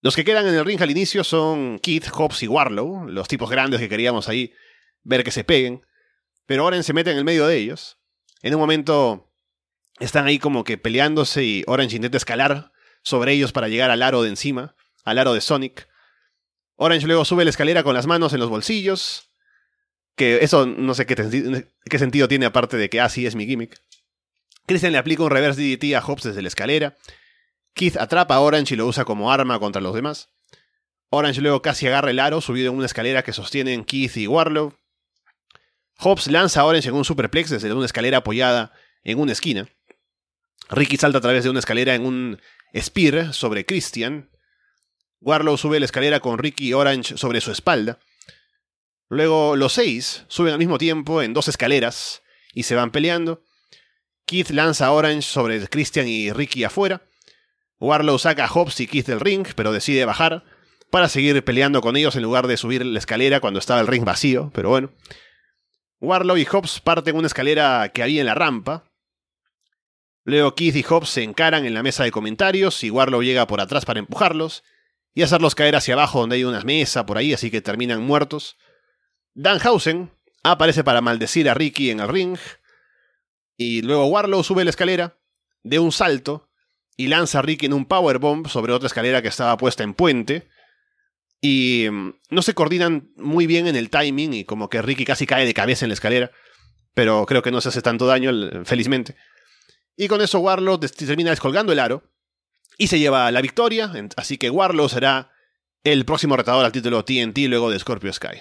Los 0.00 0.16
que 0.16 0.24
quedan 0.24 0.46
en 0.46 0.54
el 0.54 0.64
ring 0.64 0.80
al 0.80 0.90
inicio 0.90 1.22
son 1.22 1.78
Keith, 1.80 2.08
Hobbs 2.12 2.42
y 2.42 2.48
Warlow, 2.48 3.06
los 3.08 3.28
tipos 3.28 3.50
grandes 3.50 3.80
que 3.80 3.88
queríamos 3.88 4.28
ahí 4.28 4.54
ver 5.02 5.22
que 5.22 5.30
se 5.30 5.44
peguen. 5.44 5.84
Pero 6.46 6.64
Orange 6.64 6.84
se 6.84 6.92
mete 6.94 7.10
en 7.10 7.18
el 7.18 7.24
medio 7.24 7.46
de 7.46 7.58
ellos. 7.58 7.98
En 8.42 8.54
un 8.54 8.60
momento 8.60 9.29
están 10.00 10.26
ahí 10.26 10.38
como 10.38 10.64
que 10.64 10.78
peleándose 10.78 11.44
y 11.44 11.64
Orange 11.66 11.96
intenta 11.96 12.16
escalar 12.16 12.72
sobre 13.02 13.32
ellos 13.32 13.52
para 13.52 13.68
llegar 13.68 13.90
al 13.90 14.02
aro 14.02 14.22
de 14.22 14.30
encima, 14.30 14.74
al 15.04 15.18
aro 15.18 15.34
de 15.34 15.40
Sonic. 15.40 15.88
Orange 16.76 17.06
luego 17.06 17.24
sube 17.24 17.44
la 17.44 17.50
escalera 17.50 17.82
con 17.82 17.94
las 17.94 18.06
manos 18.06 18.32
en 18.32 18.40
los 18.40 18.48
bolsillos. 18.48 19.30
Que 20.16 20.38
eso 20.42 20.66
no 20.66 20.94
sé 20.94 21.06
qué, 21.06 21.98
sentido 21.98 22.28
tiene 22.28 22.46
aparte 22.46 22.76
de 22.76 22.90
que 22.90 23.00
así 23.00 23.24
ah, 23.24 23.28
es 23.28 23.34
mi 23.34 23.46
gimmick. 23.46 23.80
Christian 24.66 24.92
le 24.92 24.98
aplica 24.98 25.22
un 25.22 25.30
reverse 25.30 25.60
DDT 25.60 25.94
a 25.94 26.00
Hobbs 26.00 26.24
desde 26.24 26.42
la 26.42 26.48
escalera. 26.48 26.96
Keith 27.74 27.96
atrapa 27.96 28.34
a 28.34 28.40
Orange 28.40 28.74
y 28.74 28.76
lo 28.76 28.86
usa 28.86 29.04
como 29.04 29.32
arma 29.32 29.58
contra 29.58 29.80
los 29.80 29.94
demás. 29.94 30.30
Orange 31.10 31.40
luego 31.40 31.62
casi 31.62 31.86
agarra 31.86 32.10
el 32.10 32.18
aro 32.18 32.40
subido 32.40 32.70
en 32.70 32.76
una 32.76 32.86
escalera 32.86 33.22
que 33.22 33.32
sostienen 33.32 33.84
Keith 33.84 34.16
y 34.16 34.26
Warlow. 34.26 34.74
Hobbs 35.98 36.28
lanza 36.28 36.60
a 36.60 36.64
Orange 36.64 36.88
en 36.88 36.94
un 36.94 37.04
superplex 37.04 37.50
desde 37.50 37.72
una 37.72 37.86
escalera 37.86 38.18
apoyada 38.18 38.72
en 39.04 39.18
una 39.18 39.32
esquina. 39.32 39.68
Ricky 40.68 40.96
salta 40.96 41.18
a 41.18 41.20
través 41.20 41.44
de 41.44 41.50
una 41.50 41.58
escalera 41.58 41.94
en 41.94 42.04
un 42.04 42.40
spear 42.76 43.32
sobre 43.32 43.66
Christian. 43.66 44.30
Warlow 45.20 45.56
sube 45.56 45.80
la 45.80 45.86
escalera 45.86 46.20
con 46.20 46.38
Ricky 46.38 46.72
Orange 46.72 47.16
sobre 47.16 47.40
su 47.40 47.50
espalda. 47.50 47.98
Luego 49.08 49.56
los 49.56 49.72
seis 49.72 50.24
suben 50.28 50.52
al 50.52 50.58
mismo 50.58 50.78
tiempo 50.78 51.22
en 51.22 51.34
dos 51.34 51.48
escaleras 51.48 52.22
y 52.54 52.62
se 52.62 52.74
van 52.76 52.92
peleando. 52.92 53.42
Keith 54.24 54.50
lanza 54.50 54.86
a 54.86 54.92
Orange 54.92 55.22
sobre 55.22 55.66
Christian 55.68 56.06
y 56.06 56.32
Ricky 56.32 56.62
afuera. 56.62 57.02
Warlow 57.80 58.18
saca 58.18 58.44
a 58.44 58.48
Hobbs 58.48 58.78
y 58.80 58.86
Keith 58.86 59.06
del 59.06 59.20
ring, 59.20 59.46
pero 59.56 59.72
decide 59.72 60.04
bajar 60.04 60.44
para 60.90 61.08
seguir 61.08 61.42
peleando 61.44 61.80
con 61.80 61.96
ellos 61.96 62.14
en 62.16 62.22
lugar 62.22 62.46
de 62.46 62.56
subir 62.56 62.84
la 62.84 62.98
escalera 62.98 63.40
cuando 63.40 63.58
estaba 63.58 63.80
el 63.80 63.86
ring 63.86 64.04
vacío, 64.04 64.50
pero 64.54 64.68
bueno. 64.68 64.92
Warlow 66.00 66.36
y 66.36 66.44
Hobbs 66.44 66.80
parten 66.80 67.16
una 67.16 67.26
escalera 67.26 67.90
que 67.92 68.02
había 68.02 68.20
en 68.20 68.26
la 68.26 68.34
rampa. 68.34 68.89
Luego 70.24 70.54
Keith 70.54 70.76
y 70.76 70.82
Hobbs 70.82 71.10
se 71.10 71.22
encaran 71.22 71.64
en 71.64 71.74
la 71.74 71.82
mesa 71.82 72.04
de 72.04 72.10
comentarios 72.10 72.84
y 72.84 72.90
Warlow 72.90 73.22
llega 73.22 73.46
por 73.46 73.60
atrás 73.60 73.84
para 73.84 74.00
empujarlos 74.00 74.62
y 75.14 75.22
hacerlos 75.22 75.54
caer 75.54 75.76
hacia 75.76 75.94
abajo 75.94 76.20
donde 76.20 76.36
hay 76.36 76.44
una 76.44 76.60
mesa 76.60 77.06
por 77.06 77.18
ahí, 77.18 77.32
así 77.32 77.50
que 77.50 77.60
terminan 77.60 78.02
muertos. 78.02 78.56
Danhausen 79.34 80.10
aparece 80.42 80.84
para 80.84 81.00
maldecir 81.00 81.48
a 81.48 81.54
Ricky 81.54 81.90
en 81.90 82.00
el 82.00 82.08
ring. 82.08 82.38
Y 83.56 83.82
luego 83.82 84.06
Warlow 84.06 84.42
sube 84.42 84.64
la 84.64 84.70
escalera 84.70 85.18
de 85.62 85.78
un 85.78 85.92
salto 85.92 86.48
y 86.96 87.08
lanza 87.08 87.38
a 87.38 87.42
Ricky 87.42 87.66
en 87.66 87.72
un 87.72 87.86
powerbomb 87.86 88.46
sobre 88.48 88.72
otra 88.72 88.86
escalera 88.86 89.22
que 89.22 89.28
estaba 89.28 89.56
puesta 89.56 89.82
en 89.82 89.94
puente. 89.94 90.48
Y 91.40 91.86
mm, 91.90 92.14
no 92.30 92.42
se 92.42 92.54
coordinan 92.54 93.10
muy 93.16 93.46
bien 93.46 93.66
en 93.66 93.76
el 93.76 93.90
timing 93.90 94.34
y 94.34 94.44
como 94.44 94.68
que 94.68 94.82
Ricky 94.82 95.04
casi 95.04 95.26
cae 95.26 95.46
de 95.46 95.54
cabeza 95.54 95.84
en 95.84 95.90
la 95.90 95.94
escalera. 95.94 96.30
Pero 96.94 97.24
creo 97.26 97.42
que 97.42 97.50
no 97.50 97.60
se 97.60 97.68
hace 97.68 97.82
tanto 97.82 98.06
daño, 98.06 98.32
felizmente. 98.64 99.16
Y 100.00 100.08
con 100.08 100.22
eso 100.22 100.40
Warlow 100.40 100.80
termina 100.80 101.28
descolgando 101.28 101.74
el 101.74 101.78
aro 101.78 102.02
y 102.78 102.86
se 102.86 102.98
lleva 102.98 103.30
la 103.30 103.42
victoria, 103.42 103.92
así 104.16 104.38
que 104.38 104.48
Warlow 104.48 104.88
será 104.88 105.30
el 105.84 106.06
próximo 106.06 106.38
retador 106.38 106.64
al 106.64 106.72
título 106.72 107.04
TNT 107.04 107.36
luego 107.48 107.70
de 107.70 107.78
Scorpio 107.78 108.10
Sky. 108.10 108.40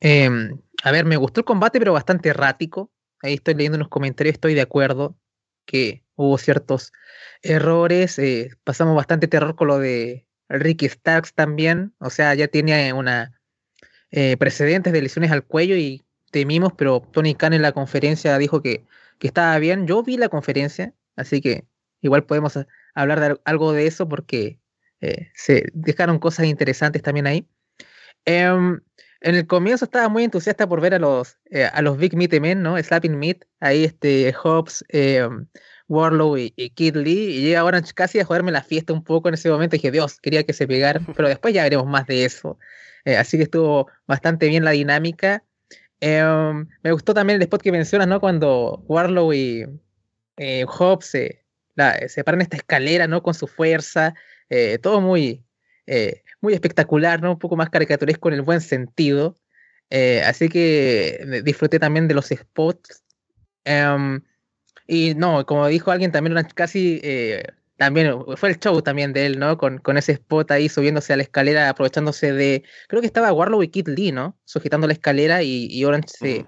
Em, 0.00 0.58
a 0.84 0.90
ver, 0.90 1.04
me 1.04 1.18
gustó 1.18 1.40
el 1.40 1.44
combate, 1.44 1.78
pero 1.78 1.92
bastante 1.92 2.30
errático. 2.30 2.90
Ahí 3.20 3.34
estoy 3.34 3.52
leyendo 3.52 3.76
unos 3.76 3.90
comentarios, 3.90 4.32
estoy 4.32 4.54
de 4.54 4.62
acuerdo 4.62 5.18
que 5.66 6.02
hubo 6.14 6.38
ciertos 6.38 6.94
errores. 7.42 8.18
Eh, 8.18 8.52
pasamos 8.64 8.96
bastante 8.96 9.28
terror 9.28 9.54
con 9.54 9.68
lo 9.68 9.78
de 9.78 10.26
Ricky 10.48 10.88
Starks 10.88 11.34
también. 11.34 11.94
O 11.98 12.08
sea, 12.08 12.34
ya 12.34 12.48
tenía 12.48 12.94
una 12.94 13.38
eh, 14.12 14.38
precedentes 14.38 14.94
de 14.94 15.02
lesiones 15.02 15.30
al 15.30 15.44
cuello 15.44 15.76
y 15.76 16.02
temimos, 16.30 16.72
pero 16.72 17.06
Tony 17.12 17.34
Khan 17.34 17.52
en 17.52 17.60
la 17.60 17.72
conferencia 17.72 18.38
dijo 18.38 18.62
que, 18.62 18.86
que 19.20 19.28
estaba 19.28 19.56
bien. 19.58 19.86
Yo 19.86 20.02
vi 20.02 20.16
la 20.16 20.28
conferencia, 20.28 20.94
así 21.14 21.40
que 21.40 21.66
igual 22.00 22.24
podemos 22.24 22.58
hablar 22.94 23.20
de 23.20 23.40
algo 23.44 23.72
de 23.72 23.86
eso 23.86 24.08
porque 24.08 24.58
eh, 25.00 25.30
se 25.34 25.66
dejaron 25.72 26.18
cosas 26.18 26.46
interesantes 26.46 27.02
también 27.02 27.28
ahí. 27.28 27.48
Em, 28.24 28.80
en 29.20 29.34
el 29.34 29.46
comienzo 29.46 29.84
estaba 29.84 30.08
muy 30.08 30.24
entusiasta 30.24 30.66
por 30.68 30.80
ver 30.80 30.94
a 30.94 30.98
los, 30.98 31.38
eh, 31.50 31.64
a 31.64 31.82
los 31.82 31.98
Big 31.98 32.16
Meat 32.16 32.32
Men, 32.40 32.62
¿no? 32.62 32.82
Slapping 32.82 33.18
Meat, 33.18 33.44
ahí 33.60 33.84
este 33.84 34.32
Hobbs, 34.32 34.84
em, 34.88 35.46
Warlow 35.88 36.38
y, 36.38 36.50
Kid 36.70 36.96
Lee, 36.96 37.36
y 37.36 37.42
llega 37.42 37.60
ahora 37.60 37.82
casi 37.94 38.20
a 38.20 38.24
joderme 38.24 38.52
la 38.52 38.62
fiesta 38.62 38.92
un 38.92 39.04
poco 39.04 39.28
en 39.28 39.34
ese 39.34 39.50
momento, 39.50 39.76
y 39.76 39.78
dije, 39.78 39.90
Dios, 39.90 40.18
quería 40.20 40.44
que 40.44 40.54
se 40.54 40.66
pegaran, 40.66 41.04
pero 41.16 41.28
después 41.28 41.52
ya 41.52 41.64
veremos 41.64 41.86
más 41.86 42.06
de 42.06 42.24
eso. 42.24 42.58
Eh, 43.04 43.16
así 43.16 43.36
que 43.36 43.44
estuvo 43.44 43.88
bastante 44.06 44.48
bien 44.48 44.64
la 44.64 44.70
dinámica. 44.72 45.44
Em, 46.00 46.66
me 46.82 46.92
gustó 46.92 47.14
también 47.14 47.36
el 47.36 47.42
spot 47.42 47.62
que 47.62 47.72
mencionas, 47.72 48.08
¿no? 48.08 48.20
Cuando 48.20 48.84
Warlow 48.88 49.32
y 49.32 49.66
Hobbs 50.66 51.06
se 51.06 51.40
se 52.08 52.24
paran 52.24 52.42
esta 52.42 52.56
escalera, 52.56 53.06
¿no? 53.06 53.22
Con 53.22 53.34
su 53.34 53.46
fuerza, 53.46 54.14
eh, 54.48 54.78
todo 54.78 55.00
muy, 55.00 55.44
eh, 55.86 56.22
muy 56.40 56.54
espectacular, 56.54 57.22
¿no? 57.22 57.32
Un 57.32 57.38
poco 57.38 57.56
más 57.56 57.70
caricaturesco 57.70 58.28
en 58.28 58.34
el 58.34 58.42
buen 58.42 58.60
sentido. 58.60 59.36
Eh, 59.90 60.22
así 60.24 60.48
que 60.48 61.42
disfruté 61.44 61.78
también 61.78 62.08
de 62.08 62.14
los 62.14 62.28
spots. 62.28 63.02
Em, 63.64 64.22
y 64.86 65.14
no, 65.14 65.46
como 65.46 65.66
dijo 65.68 65.90
alguien, 65.90 66.12
también 66.12 66.36
casi 66.54 67.00
también 67.80 68.12
fue 68.36 68.50
el 68.50 68.58
show 68.58 68.82
también 68.82 69.14
de 69.14 69.24
él, 69.24 69.38
¿no? 69.38 69.56
Con, 69.56 69.78
con, 69.78 69.96
ese 69.96 70.12
spot 70.12 70.50
ahí 70.50 70.68
subiéndose 70.68 71.14
a 71.14 71.16
la 71.16 71.22
escalera, 71.22 71.70
aprovechándose 71.70 72.30
de. 72.34 72.62
Creo 72.88 73.00
que 73.00 73.06
estaba 73.06 73.32
Warlow 73.32 73.62
y 73.62 73.68
Kid 73.68 73.88
Lee, 73.88 74.12
¿no? 74.12 74.38
Sujetando 74.44 74.86
la 74.86 74.92
escalera 74.92 75.42
y, 75.42 75.66
y 75.70 75.82
Orange 75.86 76.08
se, 76.08 76.46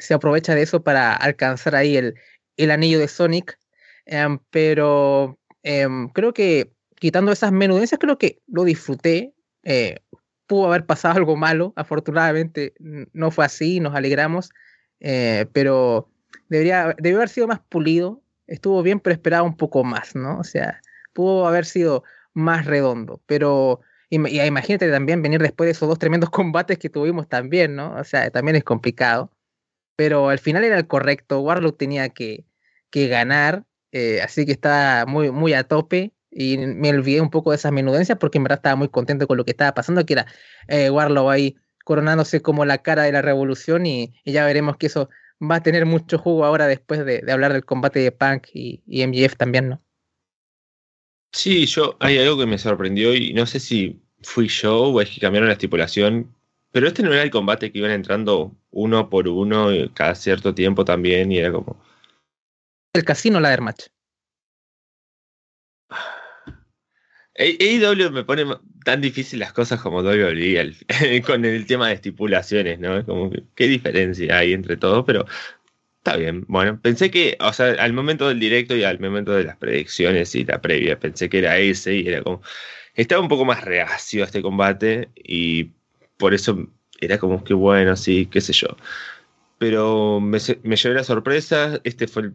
se, 0.00 0.12
aprovecha 0.12 0.56
de 0.56 0.62
eso 0.62 0.82
para 0.82 1.14
alcanzar 1.14 1.76
ahí 1.76 1.96
el, 1.96 2.14
el 2.56 2.72
anillo 2.72 2.98
de 2.98 3.06
Sonic. 3.06 3.60
Em, 4.06 4.40
pero 4.50 5.38
em, 5.62 6.08
creo 6.08 6.34
que 6.34 6.72
quitando 6.96 7.30
esas 7.30 7.52
menudencias, 7.52 8.00
creo 8.00 8.18
que 8.18 8.40
lo 8.48 8.64
disfruté. 8.64 9.34
Eh, 9.62 10.00
pudo 10.48 10.66
haber 10.66 10.84
pasado 10.84 11.16
algo 11.16 11.36
malo, 11.36 11.72
afortunadamente 11.76 12.74
no 12.80 13.30
fue 13.30 13.44
así, 13.44 13.78
nos 13.78 13.94
alegramos, 13.94 14.50
eh, 14.98 15.46
pero 15.52 16.10
debería, 16.48 16.96
debió 16.98 17.18
haber 17.18 17.28
sido 17.28 17.46
más 17.46 17.60
pulido, 17.60 18.23
estuvo 18.46 18.82
bien, 18.82 19.00
pero 19.00 19.14
esperaba 19.14 19.42
un 19.42 19.56
poco 19.56 19.84
más, 19.84 20.14
¿no? 20.14 20.38
O 20.38 20.44
sea, 20.44 20.80
pudo 21.12 21.46
haber 21.46 21.64
sido 21.64 22.04
más 22.32 22.66
redondo, 22.66 23.22
pero 23.26 23.80
imagínate 24.10 24.90
también 24.90 25.22
venir 25.22 25.40
después 25.40 25.66
de 25.66 25.72
esos 25.72 25.88
dos 25.88 25.98
tremendos 25.98 26.30
combates 26.30 26.78
que 26.78 26.90
tuvimos 26.90 27.28
también, 27.28 27.76
¿no? 27.76 27.94
O 27.96 28.04
sea, 28.04 28.30
también 28.30 28.56
es 28.56 28.64
complicado, 28.64 29.30
pero 29.96 30.28
al 30.28 30.38
final 30.38 30.64
era 30.64 30.76
el 30.76 30.86
correcto, 30.86 31.40
Warlock 31.40 31.78
tenía 31.78 32.08
que, 32.10 32.44
que 32.90 33.08
ganar 33.08 33.64
eh, 33.94 34.20
así 34.22 34.44
que 34.44 34.52
está 34.52 35.04
muy, 35.06 35.30
muy 35.30 35.54
a 35.54 35.64
tope. 35.64 36.12
y 36.30 36.58
me 36.58 36.90
olvidé 36.90 37.20
un 37.20 37.30
poco 37.30 37.50
de 37.50 37.56
esas 37.56 37.70
menudencias 37.72 38.18
porque 38.18 38.38
en 38.38 38.44
verdad 38.44 38.58
estaba 38.58 38.74
muy 38.76 38.88
contento 38.88 39.28
con 39.28 39.36
lo 39.36 39.44
que 39.44 39.52
estaba 39.52 39.72
pasando, 39.72 40.04
que 40.04 40.14
era 40.14 40.26
eh, 40.66 40.90
Warlow 40.90 41.30
ahí 41.30 41.56
coronándose 41.84 42.42
como 42.42 42.64
la 42.64 42.78
cara 42.78 43.04
de 43.04 43.12
la 43.12 43.22
revolución 43.22 43.86
y, 43.86 44.12
ya 44.24 44.44
veremos 44.44 44.76
que 44.76 44.86
eso 44.86 45.10
va 45.50 45.56
a 45.56 45.62
tener 45.62 45.86
mucho 45.86 46.18
jugo 46.18 46.44
ahora 46.44 46.66
después 46.66 47.04
de, 47.04 47.24
hablar 47.30 47.52
del 47.52 47.64
combate 47.64 48.00
de 48.00 48.12
Punk 48.12 48.48
y, 48.52 48.82
y, 48.86 49.06
MGF 49.06 49.36
también, 49.36 49.68
¿no? 49.68 49.82
Sí, 51.32 51.66
yo 51.66 51.96
hay 52.00 52.18
algo 52.18 52.38
que 52.38 52.46
me 52.46 52.58
sorprendió 52.58 53.14
y 53.14 53.32
no 53.32 53.44
sé 53.46 53.58
si 53.58 54.00
fui 54.22 54.48
yo 54.48 54.84
o 54.84 55.00
es 55.00 55.10
que 55.10 55.20
cambiaron 55.20 55.48
la 55.48 55.54
estipulación, 55.54 56.34
pero 56.70 56.86
este 56.86 57.02
no 57.02 57.12
era 57.12 57.22
el 57.22 57.30
combate 57.30 57.70
que 57.70 57.78
iban 57.78 57.90
entrando 57.90 58.56
uno 58.70 59.08
por 59.10 59.28
uno 59.28 59.68
cada 59.94 60.14
cierto 60.14 60.54
tiempo 60.54 60.84
también 60.84 61.30
y 61.32 61.38
era 61.38 61.52
como... 61.52 61.76
El 62.92 63.04
casino 63.04 63.40
ladder 63.40 63.60
match. 63.60 63.86
AEW 67.36 68.10
me 68.12 68.24
pone 68.24 68.44
tan 68.84 69.00
difícil 69.00 69.40
las 69.40 69.52
cosas 69.52 69.80
como 69.80 70.02
WWE 70.02 71.22
con 71.26 71.44
el 71.44 71.66
tema 71.66 71.88
de 71.88 71.94
estipulaciones, 71.94 72.78
¿no? 72.78 73.04
Como 73.04 73.30
qué 73.54 73.66
diferencia 73.66 74.38
hay 74.38 74.52
entre 74.52 74.76
todos, 74.76 75.04
pero 75.04 75.26
está 75.98 76.16
bien. 76.16 76.44
Bueno, 76.48 76.80
pensé 76.80 77.10
que, 77.10 77.36
o 77.40 77.52
sea, 77.52 77.72
al 77.72 77.92
momento 77.92 78.28
del 78.28 78.40
directo 78.40 78.76
y 78.76 78.84
al 78.84 79.00
momento 79.00 79.32
de 79.32 79.44
las 79.44 79.56
predicciones 79.56 80.34
y 80.34 80.44
la 80.44 80.60
previa, 80.60 80.98
pensé 80.98 81.28
que 81.28 81.38
era 81.38 81.58
ese 81.58 81.96
y 81.96 82.08
era 82.08 82.22
como. 82.22 82.42
Estaba 82.94 83.22
un 83.22 83.28
poco 83.28 83.44
más 83.44 83.64
reacio 83.64 84.22
a 84.22 84.26
este 84.26 84.42
combate 84.42 85.08
y 85.16 85.70
por 86.16 86.34
eso 86.34 86.68
era 87.00 87.18
como 87.18 87.42
que 87.44 87.54
bueno, 87.54 87.96
sí, 87.96 88.26
qué 88.26 88.40
sé 88.40 88.52
yo. 88.52 88.68
Pero 89.58 90.20
me, 90.20 90.38
me 90.62 90.76
llevé 90.76 90.94
la 90.96 91.04
sorpresa. 91.04 91.80
Este 91.84 92.06
fue 92.08 92.22
el 92.24 92.34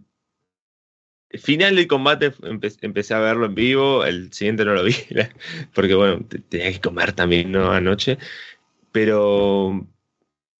final 1.37 1.75
del 1.75 1.87
combate 1.87 2.33
empecé 2.81 3.13
a 3.13 3.19
verlo 3.19 3.45
en 3.45 3.55
vivo, 3.55 4.05
el 4.05 4.33
siguiente 4.33 4.65
no 4.65 4.73
lo 4.73 4.83
vi, 4.83 4.95
porque 5.73 5.93
bueno, 5.93 6.25
tenía 6.49 6.71
que 6.71 6.81
comer 6.81 7.13
también 7.13 7.51
¿no? 7.51 7.71
anoche, 7.71 8.17
pero 8.91 9.87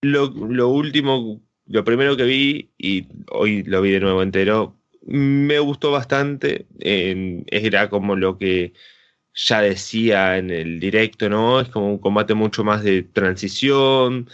lo, 0.01 0.67
último, 0.67 1.41
lo 1.65 1.84
primero 1.84 2.15
que 2.15 2.24
vi, 2.24 2.70
y 2.78 3.07
hoy 3.32 3.63
lo 3.63 3.82
vi 3.82 3.91
de 3.91 3.99
nuevo 3.99 4.22
entero, 4.22 4.76
me 5.01 5.59
gustó 5.59 5.91
bastante, 5.91 6.67
era 6.80 7.89
como 7.89 8.15
lo 8.15 8.38
que 8.38 8.74
ya 9.34 9.61
decía 9.61 10.38
en 10.38 10.51
el 10.51 10.80
directo, 10.80 11.30
¿no? 11.30 11.61
Es 11.61 11.70
como 11.70 11.89
un 11.89 11.97
combate 11.99 12.34
mucho 12.34 12.63
más 12.63 12.84
de 12.84 13.03
transición, 13.03 14.30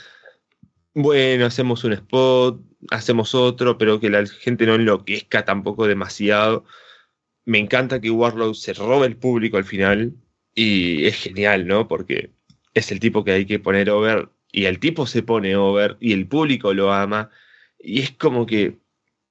bueno, 0.95 1.45
hacemos 1.45 1.83
un 1.83 1.93
spot, 1.93 2.61
hacemos 2.89 3.35
otro, 3.35 3.77
pero 3.77 3.99
que 3.99 4.09
la 4.09 4.25
gente 4.25 4.65
no 4.65 4.75
enloquezca 4.75 5.45
tampoco 5.45 5.87
demasiado. 5.87 6.65
Me 7.45 7.59
encanta 7.59 8.01
que 8.01 8.11
Warlow 8.11 8.53
se 8.55 8.73
robe 8.73 9.07
el 9.07 9.17
público 9.17 9.57
al 9.57 9.65
final 9.65 10.13
y 10.55 11.05
es 11.05 11.17
genial, 11.17 11.67
¿no? 11.67 11.87
Porque 11.87 12.31
es 12.73 12.91
el 12.91 12.99
tipo 12.99 13.23
que 13.23 13.33
hay 13.33 13.45
que 13.45 13.59
poner 13.59 13.89
over 13.89 14.29
y 14.51 14.65
el 14.65 14.79
tipo 14.79 15.07
se 15.07 15.23
pone 15.23 15.55
over 15.57 15.97
y 15.99 16.13
el 16.13 16.27
público 16.27 16.73
lo 16.73 16.93
ama 16.93 17.29
y 17.79 18.01
es 18.01 18.11
como 18.11 18.45
que 18.45 18.77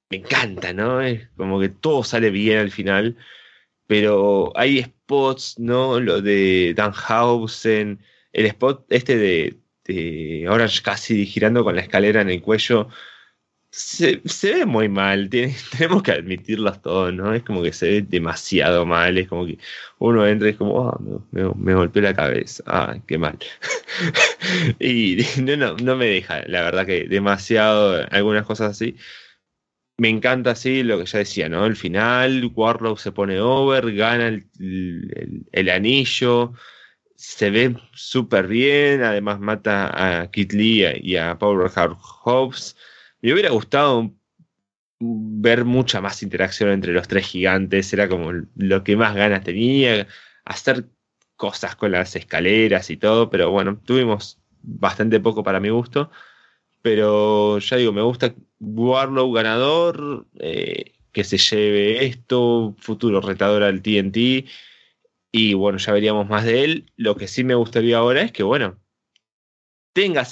me 0.09 0.17
encanta, 0.17 0.73
¿no? 0.73 1.01
Es 1.01 1.29
como 1.37 1.59
que 1.59 1.69
todo 1.69 2.03
sale 2.03 2.29
bien 2.31 2.59
al 2.59 2.71
final, 2.71 3.17
pero 3.87 4.53
hay 4.55 4.83
spots, 4.83 5.59
¿no? 5.59 5.99
Lo 5.99 6.21
de 6.21 6.73
Danhausen, 6.75 7.99
el 8.33 8.45
spot 8.47 8.85
este 8.89 9.17
de, 9.17 9.59
de 9.85 10.47
Orange 10.49 10.81
casi 10.81 11.25
girando 11.25 11.63
con 11.63 11.75
la 11.75 11.81
escalera 11.81 12.21
en 12.21 12.29
el 12.29 12.41
cuello 12.41 12.89
se, 13.75 14.21
ve 14.53 14.65
muy 14.65 14.87
mal, 14.89 15.29
tenemos 15.71 16.03
que 16.03 16.11
admitirlo 16.11 16.71
todos, 16.79 17.13
¿no? 17.13 17.33
Es 17.33 17.43
como 17.43 17.61
que 17.61 17.73
se 17.73 17.89
ve 17.89 18.01
demasiado 18.01 18.85
mal, 18.85 19.17
es 19.17 19.27
como 19.27 19.45
que 19.45 19.57
uno 19.99 20.25
entra 20.25 20.47
y 20.47 20.51
es 20.51 20.57
como, 20.57 20.73
oh, 20.75 21.25
me, 21.31 21.75
me, 21.75 22.01
la 22.01 22.13
cabeza, 22.13 22.63
ah, 22.67 22.97
qué 23.07 23.17
mal. 23.17 23.37
y 24.79 25.17
no, 25.41 25.75
no, 25.75 25.95
me 25.95 26.05
deja, 26.05 26.43
la 26.47 26.63
verdad 26.63 26.85
que 26.85 27.05
demasiado, 27.05 28.05
algunas 28.11 28.45
cosas 28.45 28.71
así. 28.71 28.95
Me 29.97 30.09
encanta 30.09 30.51
así 30.51 30.83
lo 30.83 30.99
que 30.99 31.05
ya 31.05 31.19
decía, 31.19 31.49
¿no? 31.49 31.65
El 31.65 31.75
final, 31.77 32.51
Warlock 32.53 32.99
se 32.99 33.11
pone 33.13 33.39
over, 33.39 33.93
gana 33.93 34.27
el, 34.27 35.69
anillo, 35.69 36.53
se 37.15 37.49
ve 37.49 37.75
súper 37.93 38.47
bien, 38.47 39.03
además 39.03 39.39
mata 39.39 40.21
a 40.21 40.31
Kit 40.31 40.53
Lee 40.53 40.99
y 41.01 41.15
a 41.17 41.37
Powerhouse 41.37 41.97
Hobbs. 42.23 42.75
Me 43.21 43.33
hubiera 43.33 43.49
gustado 43.49 44.13
ver 44.99 45.65
mucha 45.65 46.01
más 46.01 46.23
interacción 46.23 46.69
entre 46.69 46.93
los 46.93 47.07
tres 47.07 47.27
gigantes, 47.27 47.91
era 47.93 48.07
como 48.09 48.31
lo 48.55 48.83
que 48.83 48.95
más 48.95 49.15
ganas 49.15 49.43
tenía, 49.43 50.07
hacer 50.45 50.89
cosas 51.35 51.75
con 51.75 51.91
las 51.91 52.15
escaleras 52.15 52.89
y 52.89 52.97
todo, 52.97 53.29
pero 53.29 53.51
bueno, 53.51 53.79
tuvimos 53.83 54.39
bastante 54.61 55.19
poco 55.19 55.43
para 55.43 55.59
mi 55.59 55.69
gusto, 55.69 56.11
pero 56.81 57.59
ya 57.59 57.77
digo, 57.77 57.91
me 57.93 58.01
gusta 58.01 58.33
Warlow 58.59 59.31
ganador, 59.33 60.27
eh, 60.39 60.93
que 61.11 61.23
se 61.23 61.37
lleve 61.37 62.05
esto, 62.05 62.75
futuro 62.77 63.21
retador 63.21 63.63
al 63.63 63.81
TNT, 63.81 64.45
y 65.37 65.53
bueno, 65.53 65.77
ya 65.79 65.91
veríamos 65.91 66.29
más 66.29 66.45
de 66.45 66.63
él. 66.63 66.91
Lo 66.95 67.17
que 67.17 67.27
sí 67.27 67.43
me 67.43 67.55
gustaría 67.55 67.97
ahora 67.97 68.21
es 68.21 68.31
que, 68.31 68.41
bueno, 68.41 68.79
tenga 69.93 70.25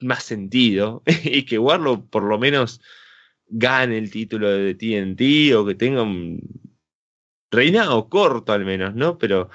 más 0.00 0.24
sentido 0.24 1.02
y 1.24 1.44
que 1.44 1.58
Warlock 1.58 2.08
por 2.08 2.22
lo 2.22 2.38
menos 2.38 2.80
gane 3.48 3.98
el 3.98 4.10
título 4.10 4.48
de 4.48 4.74
TNT 4.74 5.54
o 5.54 5.66
que 5.66 5.74
tenga 5.74 6.02
un 6.04 6.40
reinado 7.50 8.08
corto 8.08 8.54
al 8.54 8.64
menos, 8.64 8.94
¿no? 8.94 9.18
Pero 9.18 9.50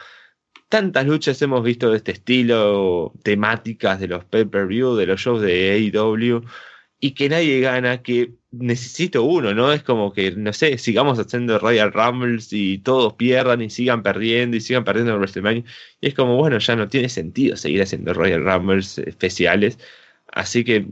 tantas 0.70 1.08
luchas 1.08 1.42
hemos 1.42 1.64
visto 1.64 1.90
de 1.90 1.98
este 1.98 2.12
estilo, 2.12 3.12
temáticas 3.24 4.00
de 4.00 4.10
los 4.10 4.24
pay-per-view, 4.26 4.96
de 4.96 5.08
los 5.08 5.20
shows 5.20 5.42
de 5.42 5.92
AEW, 5.96 6.44
y 7.00 7.12
que 7.12 7.30
nadie 7.30 7.60
gana, 7.60 8.02
que 8.02 8.34
necesito 8.52 9.24
uno, 9.24 9.54
¿no? 9.54 9.72
Es 9.74 9.84
como 9.84 10.14
que, 10.14 10.32
no 10.32 10.54
sé, 10.54 10.78
sigamos 10.78 11.20
haciendo 11.20 11.60
Royal 11.60 11.92
Rumbles 11.92 12.52
y 12.54 12.78
todos 12.80 13.14
pierdan 13.14 13.62
y 13.62 13.70
sigan 13.70 14.02
perdiendo 14.02 14.58
y 14.58 14.62
sigan 14.62 14.84
perdiendo 14.84 15.14
en 15.14 15.20
WrestleMania. 15.20 15.64
Y 16.02 16.08
es 16.08 16.14
como, 16.14 16.38
bueno, 16.38 16.58
ya 16.58 16.76
no 16.76 16.88
tiene 16.88 17.10
sentido 17.10 17.58
seguir 17.58 17.82
haciendo 17.82 18.14
Royal 18.14 18.44
Rumbles 18.44 18.98
especiales 19.00 19.78
Así 20.36 20.64
que 20.64 20.88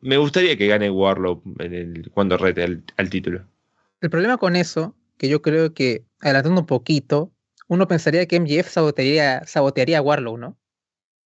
me 0.00 0.16
gustaría 0.16 0.56
que 0.56 0.68
gane 0.68 0.90
Warlock 0.90 1.42
cuando 2.12 2.36
rete 2.36 2.62
al, 2.96 3.10
título. 3.10 3.44
El 4.00 4.10
problema 4.10 4.38
con 4.38 4.56
eso, 4.56 4.94
que 5.18 5.28
yo 5.28 5.42
creo 5.42 5.74
que 5.74 6.04
adelantando 6.20 6.60
un 6.60 6.66
poquito, 6.66 7.32
uno 7.68 7.88
pensaría 7.88 8.26
que 8.26 8.38
MJF 8.38 8.68
sabotearía, 8.68 9.44
sabotearía 9.44 9.98
a 9.98 10.02
Warlock, 10.02 10.38
¿no? 10.38 10.58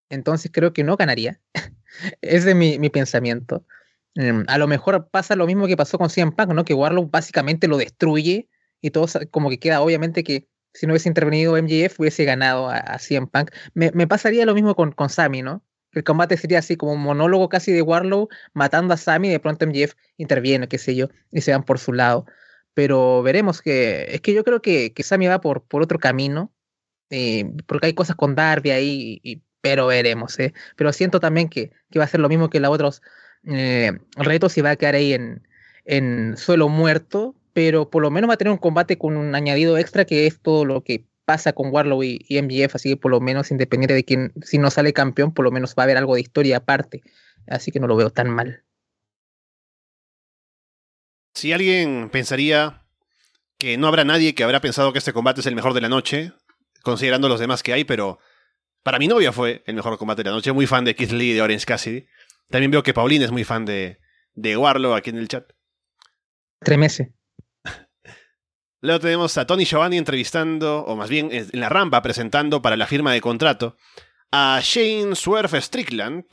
Entonces 0.09 0.51
creo 0.53 0.73
que 0.73 0.85
no 0.85 0.97
ganaría. 0.97 1.41
Ese 2.23 2.51
es 2.51 2.57
mi, 2.57 2.79
mi 2.79 2.89
pensamiento. 2.89 3.67
Em, 4.15 4.45
a 4.49 4.59
lo 4.59 4.67
mejor 4.67 5.09
pasa 5.11 5.37
lo 5.37 5.47
mismo 5.47 5.67
que 5.67 5.77
pasó 5.77 5.99
con 5.99 6.11
CM 6.11 6.33
Punk, 6.33 6.51
¿no? 6.53 6.65
Que 6.65 6.75
Warlock 6.75 7.11
básicamente 7.11 7.69
lo 7.69 7.77
destruye 7.77 8.49
y 8.81 8.91
todo 8.91 9.07
como 9.31 9.51
que 9.51 9.59
queda 9.59 9.81
obviamente 9.81 10.25
que 10.25 10.49
si 10.73 10.87
no 10.87 10.93
hubiese 10.93 11.09
intervenido 11.09 11.57
MJF 11.57 11.99
hubiese 12.01 12.25
ganado 12.25 12.69
a, 12.69 12.79
a 12.79 12.99
Punk. 13.33 13.51
Me, 13.75 13.91
me, 13.93 14.07
pasaría 14.07 14.47
lo 14.47 14.55
mismo 14.55 14.75
con, 14.75 14.93
con 14.93 15.09
Sammy, 15.09 15.43
¿no? 15.43 15.65
El 15.93 16.05
combate 16.05 16.37
sería 16.37 16.61
así 16.61 16.77
como 16.77 16.93
un 16.93 17.01
monólogo 17.03 17.49
casi 17.49 17.73
de 17.73 17.83
Warlow 17.83 18.29
matando 18.55 18.95
a 18.95 18.97
Sammy 18.97 19.29
y 19.29 19.33
de 19.33 19.41
pronto 19.41 19.67
MJF 19.67 19.95
interviene, 20.17 20.69
qué 20.69 20.79
sé 20.79 20.95
yo, 20.95 21.09
y 21.33 21.41
se 21.41 21.53
van 21.53 21.65
por 21.65 21.79
su 21.79 21.93
lado. 21.93 22.27
Pero 22.75 23.23
veremos 23.23 23.61
que 23.63 24.07
es 24.15 24.21
que 24.21 24.33
yo 24.33 24.45
creo 24.45 24.63
que, 24.63 24.93
que 24.93 25.03
Sammy 25.03 25.27
va 25.27 25.41
por, 25.41 25.65
por 25.65 25.83
otro 25.83 25.99
camino, 25.99 26.53
eh, 27.11 27.45
porque 27.67 27.89
hay 27.89 27.95
cosas 27.95 28.17
con 28.17 28.37
Darby 28.37 28.71
ahí, 28.71 29.43
pero 29.61 29.89
veremos. 29.89 30.39
¿eh? 30.39 30.55
Pero 30.77 30.93
siento 30.93 31.19
también 31.21 31.49
que, 31.49 31.73
que, 31.91 31.99
va 31.99 32.05
a 32.05 32.09
ser 32.09 32.21
lo 32.21 32.29
mismo 32.29 32.51
que 32.51 32.61
los 32.61 32.71
otros 32.71 33.03
eh, 33.47 33.93
retos 34.17 34.57
y 34.59 34.61
va 34.61 34.71
a 34.71 34.77
quedar 34.77 34.95
ahí 34.95 35.13
en, 35.15 35.47
en 35.85 36.37
suelo 36.37 36.69
muerto, 36.69 37.35
pero 37.53 37.91
por 37.91 38.03
lo 38.03 38.11
menos 38.11 38.31
va 38.31 38.35
a 38.35 38.39
tener 38.39 38.53
un 38.53 38.59
combate 38.59 38.99
con 38.99 39.17
un 39.17 39.35
añadido 39.35 39.79
extra 39.79 40.05
que 40.05 40.27
es 40.27 40.41
todo 40.41 40.65
lo 40.65 40.83
que 40.83 41.05
pasa 41.25 41.53
con 41.53 41.73
Warlow 41.73 42.03
y, 42.03 42.27
MGF, 42.29 42.75
así 42.75 42.89
que 42.91 42.97
por 42.97 43.13
lo 43.13 43.21
menos 43.21 43.53
independiente 43.53 43.95
de 43.95 44.05
quién, 44.05 44.33
si 44.43 44.59
no 44.59 44.69
sale 44.69 44.93
campeón, 44.93 45.33
por 45.33 45.45
lo 45.45 45.53
menos 45.53 45.75
va 45.79 45.83
a 45.83 45.85
haber 45.85 45.97
algo 45.97 46.17
de 46.17 46.23
historia 46.23 46.57
aparte. 46.57 47.03
Así 47.47 47.71
que 47.71 47.79
no 47.79 47.87
lo 47.87 47.95
veo 47.95 48.11
tan 48.11 48.31
mal. 48.31 48.65
Si 51.35 51.53
alguien 51.53 52.11
pensaría 52.11 52.83
que 53.59 53.77
no 53.77 53.87
habrá 53.87 54.05
nadie 54.05 54.35
que 54.35 54.43
habrá 54.43 54.61
pensado 54.61 54.93
que 54.93 54.99
este 54.99 55.13
combate 55.13 55.41
es 55.41 55.47
el 55.47 55.55
mejor 55.55 55.73
de 55.73 55.81
la 55.81 55.89
noche, 55.89 56.33
considerando 56.83 57.29
los 57.29 57.39
demás 57.39 57.63
que 57.63 57.73
hay, 57.73 57.85
pero 57.85 58.19
para 58.83 58.99
mi 58.99 59.07
novia 59.07 59.33
fue 59.33 59.63
el 59.67 59.75
mejor 59.77 59.99
combate 59.99 60.25
de 60.25 60.31
la 60.31 60.35
noche. 60.35 60.51
Muy 60.53 60.67
fan 60.67 60.85
de 60.85 60.97
Keith 60.97 61.13
Lee 61.13 61.31
y 61.31 61.35
de 61.35 61.43
Orange 61.43 61.65
Cassidy. 61.65 62.07
También 62.51 62.71
veo 62.71 62.83
que 62.83 62.95
Pauline 62.95 63.25
es 63.25 63.31
muy 63.31 63.45
fan 63.45 63.65
de, 63.65 64.01
de 64.35 64.57
Warlow 64.57 64.95
aquí 64.95 65.11
en 65.11 65.19
el 65.19 65.29
chat. 65.29 65.51
Tremese. 66.61 67.15
Luego 68.83 69.01
tenemos 69.01 69.37
a 69.39 69.47
Tony 69.47 69.65
Giovanni 69.65 69.99
entrevistando, 69.99 70.85
o 70.85 70.97
más 70.97 71.11
bien 71.11 71.29
en 71.33 71.61
la 71.61 71.69
rampa 71.69 72.03
presentando 72.03 72.63
para 72.63 72.77
la 72.77 72.87
firma 72.87 73.13
de 73.13 73.21
contrato 73.21 73.77
a 74.33 74.61
Shane 74.63 75.15
Swerve 75.15 75.61
Strickland. 75.61 76.25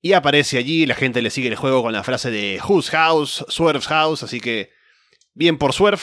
Y 0.00 0.12
aparece 0.12 0.58
allí, 0.58 0.84
la 0.84 0.94
gente 0.94 1.22
le 1.22 1.30
sigue 1.30 1.48
el 1.48 1.56
juego 1.56 1.82
con 1.82 1.92
la 1.92 2.02
frase 2.02 2.30
de 2.30 2.60
Whose 2.66 2.90
House, 2.90 3.44
Swerve's 3.48 3.86
House, 3.86 4.22
así 4.22 4.40
que 4.40 4.70
bien 5.32 5.56
por 5.58 5.72
Swerve, 5.72 6.02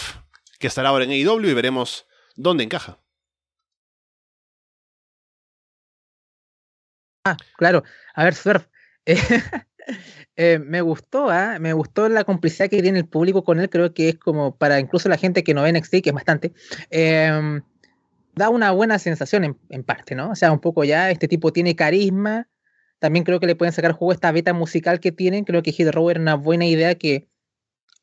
que 0.59 0.67
estará 0.67 0.89
ahora 0.89 1.05
en 1.05 1.11
AEW 1.11 1.49
y 1.49 1.53
veremos 1.53 2.07
¿dónde 2.35 2.63
encaja? 2.63 2.99
Ah, 7.23 7.37
claro. 7.57 7.83
A 8.15 8.23
ver, 8.23 8.33
Surf. 8.33 8.67
eh, 10.35 10.59
me 10.59 10.81
gustó, 10.81 11.29
¿ah? 11.29 11.57
Me 11.59 11.73
gustó 11.73 12.09
la 12.09 12.23
complicidad 12.23 12.69
que 12.69 12.81
tiene 12.81 12.99
el 12.99 13.07
público 13.07 13.43
con 13.43 13.59
él. 13.59 13.69
Creo 13.69 13.93
que 13.93 14.09
es 14.09 14.15
como 14.15 14.55
para 14.55 14.79
incluso 14.79 15.09
la 15.09 15.17
gente 15.17 15.43
que 15.43 15.53
no 15.53 15.63
ve 15.63 15.71
NXT, 15.73 16.01
que 16.01 16.09
es 16.09 16.13
bastante. 16.13 16.53
em, 16.89 17.61
da 18.35 18.49
una 18.49 18.71
buena 18.71 18.97
sensación 18.99 19.57
en, 19.69 19.83
parte, 19.83 20.15
¿no? 20.15 20.31
O 20.31 20.35
sea, 20.35 20.51
un 20.51 20.59
poco 20.59 20.83
ya, 20.83 21.11
este 21.11 21.27
tipo 21.27 21.51
tiene 21.51 21.75
carisma. 21.75 22.47
También 22.99 23.25
creo 23.25 23.39
que 23.39 23.47
le 23.47 23.55
pueden 23.55 23.73
sacar 23.73 23.93
jugo 23.93 24.11
a 24.11 24.15
esta 24.15 24.31
beta 24.31 24.53
musical 24.53 24.99
que 24.99 25.11
tienen. 25.11 25.43
Creo 25.43 25.63
que 25.63 25.71
Hit 25.71 25.89
Row 25.89 26.09
era 26.09 26.19
una 26.19 26.35
buena 26.35 26.65
idea 26.65 26.95
que 26.95 27.27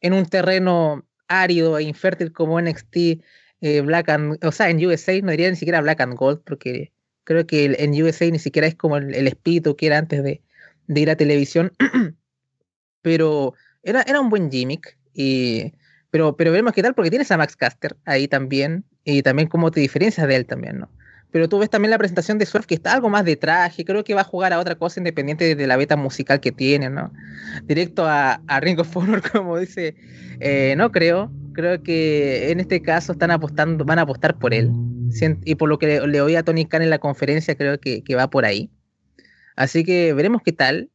en 0.01 0.13
un 0.13 0.27
terreno 0.27 1.07
árido 1.29 1.79
e 1.79 1.85
infértil 1.85 2.33
como 2.33 2.61
NXT, 2.61 2.97
eh, 3.61 3.81
Black 3.83 4.09
and, 4.11 4.45
o 4.45 4.53
sea, 4.53 4.71
en 4.71 4.85
USA, 4.85 5.21
no 5.23 5.31
diría 5.31 5.51
ni 5.51 5.57
siquiera 5.57 5.81
Black 5.81 6.01
and 6.01 6.15
Gold, 6.15 6.43
porque 6.45 6.93
creo 7.25 7.47
que 7.47 7.77
en 7.79 8.03
USA 8.03 8.31
ni 8.31 8.39
siquiera 8.39 8.67
es 8.67 8.75
como 8.75 8.97
el, 8.97 9.15
el 9.15 9.27
espíritu 9.29 9.77
que 9.77 9.87
era 9.87 9.99
antes 9.99 10.23
de, 10.23 10.43
de 10.89 11.01
ir 11.01 11.11
a 11.11 11.17
televisión. 11.17 11.73
pero 13.03 13.55
era, 13.83 14.03
era 14.03 14.21
un 14.21 14.29
buen 14.29 14.51
gimmick. 14.51 14.99
Y, 15.15 15.73
pero, 16.11 16.37
pero 16.37 16.51
veremos 16.51 16.73
qué 16.73 16.83
tal, 16.83 16.95
porque 16.95 17.11
tienes 17.11 17.31
a 17.31 17.37
Max 17.37 17.57
Caster 17.57 17.97
ahí 18.05 18.29
también. 18.29 18.85
Y 19.05 19.23
también 19.23 19.49
cómo 19.49 19.71
te 19.71 19.81
diferencias 19.81 20.27
de 20.27 20.37
él 20.37 20.47
también, 20.47 20.81
¿no? 20.81 20.91
Pero 21.31 21.49
tú 21.49 21.59
ves 21.59 21.69
también 21.69 21.91
la 21.91 21.99
presentación 21.99 22.39
de 22.39 22.47
Surf, 22.47 22.67
que 22.67 22.75
está 22.75 22.95
algo 22.95 23.11
más 23.11 23.25
de 23.25 23.37
traje. 23.37 23.85
Creo 23.85 24.03
que 24.03 24.15
va 24.15 24.23
a 24.23 24.25
jugar 24.25 24.53
a 24.53 24.59
otra 24.59 24.77
cosa 24.77 24.99
independiente 25.01 25.55
de 25.55 25.67
la 25.67 25.77
beta 25.77 25.97
musical 25.97 26.41
que 26.41 26.53
tiene, 26.53 26.89
¿no? 26.89 27.13
Directo 27.65 28.07
a, 28.07 28.41
a 28.47 28.61
Ring 28.61 28.79
of 28.79 28.97
Honor, 28.97 29.23
como 29.31 29.59
dice. 29.59 29.95
eh, 30.41 30.75
no 30.77 30.91
creo. 30.91 31.31
Creo 31.53 31.83
que 31.83 32.51
en 32.51 32.61
este 32.61 32.81
caso 32.81 33.13
están 33.13 33.31
apostando, 33.31 33.85
van 33.85 33.99
a 33.99 34.03
apostar 34.03 34.39
por 34.39 34.55
él. 34.55 34.71
Y 35.45 35.55
por 35.57 35.69
lo 35.69 35.79
que 35.79 36.01
le, 36.07 36.21
oí 36.21 36.37
a 36.37 36.43
Tony 36.43 36.67
Khan 36.67 36.83
en 36.83 36.91
la 36.91 36.99
conferencia, 36.99 37.57
creo 37.57 37.79
que 37.81 38.15
va 38.15 38.31
por 38.31 38.45
ahí. 38.45 38.71
Así 39.59 39.85
que 39.85 40.13
veremos 40.15 40.43
qué 40.45 40.53
tal. 40.53 40.91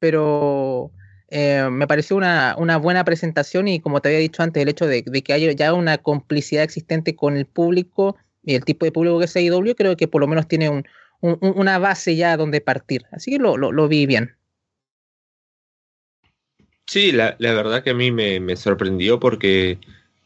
Pero 0.00 0.92
eh, 1.28 1.68
me 1.70 1.86
pareció 1.86 2.16
una, 2.16 2.56
una 2.58 2.76
buena 2.78 3.04
presentación 3.04 3.68
y 3.68 3.80
como 3.80 4.00
te 4.02 4.08
había 4.10 4.20
dicho 4.20 4.42
antes, 4.42 4.62
el 4.62 4.68
hecho 4.68 4.86
de, 4.86 5.02
de 5.06 5.22
que 5.22 5.32
haya 5.32 5.52
ya 5.52 5.74
una 5.74 5.98
complicidad 5.98 6.64
existente 6.64 7.16
con 7.16 7.36
el 7.36 7.46
público 7.46 8.16
y 8.44 8.54
el 8.56 8.64
tipo 8.64 8.84
de 8.84 8.92
público 8.92 9.18
que 9.20 9.26
es 9.26 9.36
AEW, 9.36 9.74
creo 9.76 9.96
que 9.96 10.08
por 10.08 10.20
lo 10.20 10.28
menos 10.28 10.48
tiene 10.48 10.68
un, 10.70 10.84
un- 11.20 11.38
un- 11.40 11.54
una 11.58 11.78
base 11.78 12.16
ya 12.16 12.36
donde 12.36 12.60
partir. 12.60 13.04
Así 13.12 13.30
que 13.32 13.38
lo, 13.38 13.56
lo, 13.56 13.72
lo 13.72 13.88
vi 13.88 14.06
bien. 14.06 14.36
Sí, 16.86 17.12
la, 17.12 17.36
la 17.38 17.54
verdad 17.54 17.82
que 17.82 17.90
a 17.90 17.94
mí 17.94 18.10
me, 18.10 18.40
me 18.40 18.56
sorprendió 18.56 19.18
porque 19.20 19.78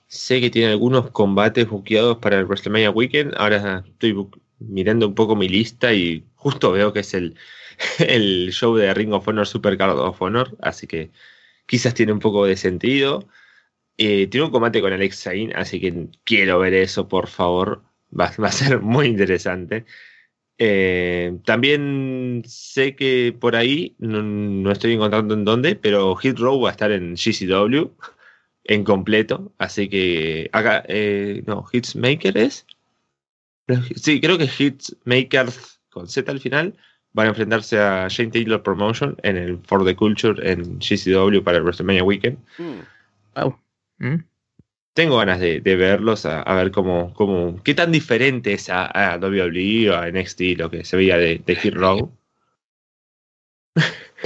sé 0.08 0.40
que 0.40 0.50
tiene 0.50 0.70
algunos 0.72 1.10
combates 1.10 1.68
buqueados 1.68 2.18
para 2.18 2.38
el 2.38 2.46
WrestleMania 2.46 2.90
Weekend. 2.90 3.34
Ahora 3.36 3.84
estoy 3.86 4.16
mirando 4.58 5.06
un 5.06 5.14
poco 5.14 5.36
mi 5.36 5.48
lista 5.48 5.92
y 5.94 6.24
justo 6.36 6.72
veo 6.72 6.92
que 6.92 7.00
es 7.00 7.14
el, 7.14 7.36
el 7.98 8.52
show 8.52 8.74
de 8.76 8.92
Ring 8.94 9.12
of 9.12 9.26
Honor 9.28 9.46
Supercard 9.46 9.98
of 9.98 10.20
Honor, 10.22 10.56
así 10.60 10.86
que 10.86 11.10
quizás 11.66 11.94
tiene 11.94 12.12
un 12.12 12.20
poco 12.20 12.46
de 12.46 12.56
sentido. 12.56 13.28
Eh, 13.98 14.26
tiene 14.28 14.46
un 14.46 14.52
combate 14.52 14.80
con 14.80 14.92
Alex 14.92 15.22
Zayn, 15.22 15.56
así 15.56 15.80
que 15.80 16.08
quiero 16.24 16.58
ver 16.58 16.74
eso, 16.74 17.08
por 17.08 17.28
favor. 17.28 17.82
Va, 18.18 18.32
va 18.42 18.48
a 18.48 18.52
ser 18.52 18.80
muy 18.80 19.06
interesante. 19.06 19.86
Eh, 20.58 21.38
también 21.44 22.42
sé 22.46 22.96
que 22.96 23.36
por 23.38 23.56
ahí, 23.56 23.94
no, 23.98 24.22
no 24.22 24.72
estoy 24.72 24.94
encontrando 24.94 25.34
en 25.34 25.44
dónde, 25.44 25.76
pero 25.76 26.16
Hit 26.16 26.38
Row 26.38 26.60
va 26.60 26.70
a 26.70 26.72
estar 26.72 26.92
en 26.92 27.14
GCW 27.14 27.90
en 28.64 28.84
completo. 28.84 29.52
Así 29.58 29.88
que 29.88 30.50
acá, 30.52 30.84
eh, 30.88 31.42
no, 31.46 31.64
Hitsmaker 31.72 32.38
es. 32.38 32.66
Sí, 33.96 34.20
creo 34.20 34.38
que 34.38 34.44
Hitsmakers 34.46 35.80
con 35.90 36.08
Z 36.08 36.30
al 36.30 36.40
final 36.40 36.76
van 37.16 37.26
a 37.26 37.28
enfrentarse 37.30 37.78
a 37.80 38.06
Shane 38.08 38.30
Taylor 38.30 38.62
Promotion 38.62 39.16
en 39.22 39.36
el 39.38 39.58
For 39.66 39.84
the 39.84 39.96
Culture 39.96 40.36
en 40.48 40.78
GCW 40.78 41.42
para 41.42 41.56
el 41.56 41.62
WrestleMania 41.64 42.04
Weekend. 42.04 42.36
Mm. 42.58 42.80
Wow. 43.34 43.58
¿Mm? 43.98 44.16
Tengo 44.92 45.16
ganas 45.18 45.40
de, 45.40 45.60
de 45.60 45.76
verlos, 45.76 46.24
a, 46.26 46.42
a 46.42 46.54
ver 46.54 46.70
cómo, 46.70 47.12
cómo, 47.14 47.62
qué 47.62 47.74
tan 47.74 47.90
diferente 47.92 48.52
es 48.52 48.68
a, 48.70 48.84
a 48.86 49.16
WWE 49.18 49.90
o 49.90 49.96
a 49.96 50.10
NXT 50.10 50.40
lo 50.58 50.70
que 50.70 50.84
se 50.84 50.96
veía 50.96 51.16
de, 51.18 51.42
de 51.44 51.56
Hit 51.56 51.74
Row. 51.74 52.12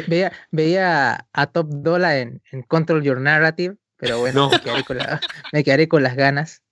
Veía, 0.06 0.32
veía 0.50 1.26
a 1.32 1.46
Top 1.46 1.66
Dollar 1.70 2.16
en, 2.16 2.40
en 2.52 2.62
Control 2.62 3.02
Your 3.02 3.20
Narrative, 3.20 3.76
pero 3.96 4.18
bueno, 4.20 4.48
No. 4.48 4.50
me, 4.50 4.60
quedaré 4.60 4.84
con 4.84 4.96
la- 4.98 5.20
me 5.52 5.64
quedaré 5.64 5.88
con 5.88 6.02
las 6.02 6.16
ganas. 6.16 6.62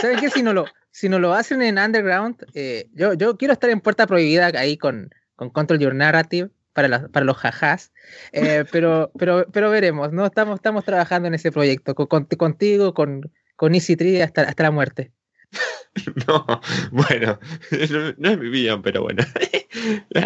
¿Saben 0.00 0.18
qué? 0.20 0.28
Si 0.30 0.42
no 0.42 0.52
lo, 0.52 0.66
si 0.96 1.10
no 1.10 1.18
lo 1.18 1.34
hacen 1.34 1.60
en 1.60 1.76
Underground, 1.78 2.36
eh, 2.54 2.88
yo, 2.94 3.12
yo 3.12 3.36
quiero 3.36 3.52
estar 3.52 3.68
en 3.68 3.80
Puerta 3.82 4.06
Prohibida 4.06 4.46
ahí 4.58 4.78
con, 4.78 5.10
con 5.34 5.50
Control 5.50 5.78
Your 5.78 5.94
Narrative 5.94 6.48
para, 6.72 6.88
las- 6.88 7.08
para 7.10 7.26
los 7.26 7.36
jajás, 7.36 7.92
eh, 8.32 8.64
pero, 8.72 9.10
pero, 9.18 9.46
pero 9.52 9.68
veremos, 9.70 10.10
¿no? 10.12 10.24
Estamos, 10.24 10.54
estamos 10.56 10.84
trabajando 10.86 11.28
en 11.28 11.34
ese 11.34 11.52
proyecto, 11.52 11.94
con, 11.94 12.06
con- 12.06 12.24
contigo, 12.24 12.94
con, 12.94 13.30
con 13.56 13.74
Easy 13.74 13.94
Tree 13.94 14.22
hasta, 14.22 14.42
hasta 14.42 14.62
la 14.62 14.70
muerte. 14.70 15.12
No, 16.26 16.44
bueno, 16.90 17.38
no, 17.90 18.14
no 18.18 18.30
es 18.30 18.38
mi 18.38 18.48
villano, 18.50 18.82
pero 18.82 19.02
bueno. 19.02 19.22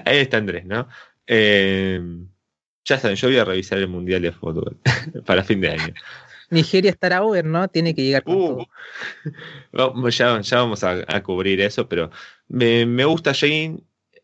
Ahí 0.04 0.18
está 0.18 0.36
Andrés, 0.38 0.64
¿no? 0.66 0.88
Eh, 1.28 2.00
ya 2.84 2.98
saben, 2.98 3.16
yo 3.16 3.28
voy 3.28 3.38
a 3.38 3.44
revisar 3.44 3.78
el 3.78 3.86
Mundial 3.86 4.22
de 4.22 4.32
Fútbol 4.32 4.78
para 5.26 5.44
fin 5.44 5.60
de 5.60 5.70
año. 5.70 5.94
Nigeria 6.51 6.90
estará 6.90 7.22
over, 7.22 7.44
¿no? 7.44 7.68
Tiene 7.68 7.94
que 7.94 8.03
llegar 8.03 8.22
Uh, 8.26 8.64
vamos, 9.72 10.16
ya, 10.18 10.40
vamos 10.53 10.84
a, 10.84 11.22
cubrir 11.22 11.61
eso, 11.61 11.88
pero 11.88 12.11
me, 12.48 13.05
gusta 13.05 13.32
Shane, 13.32 13.80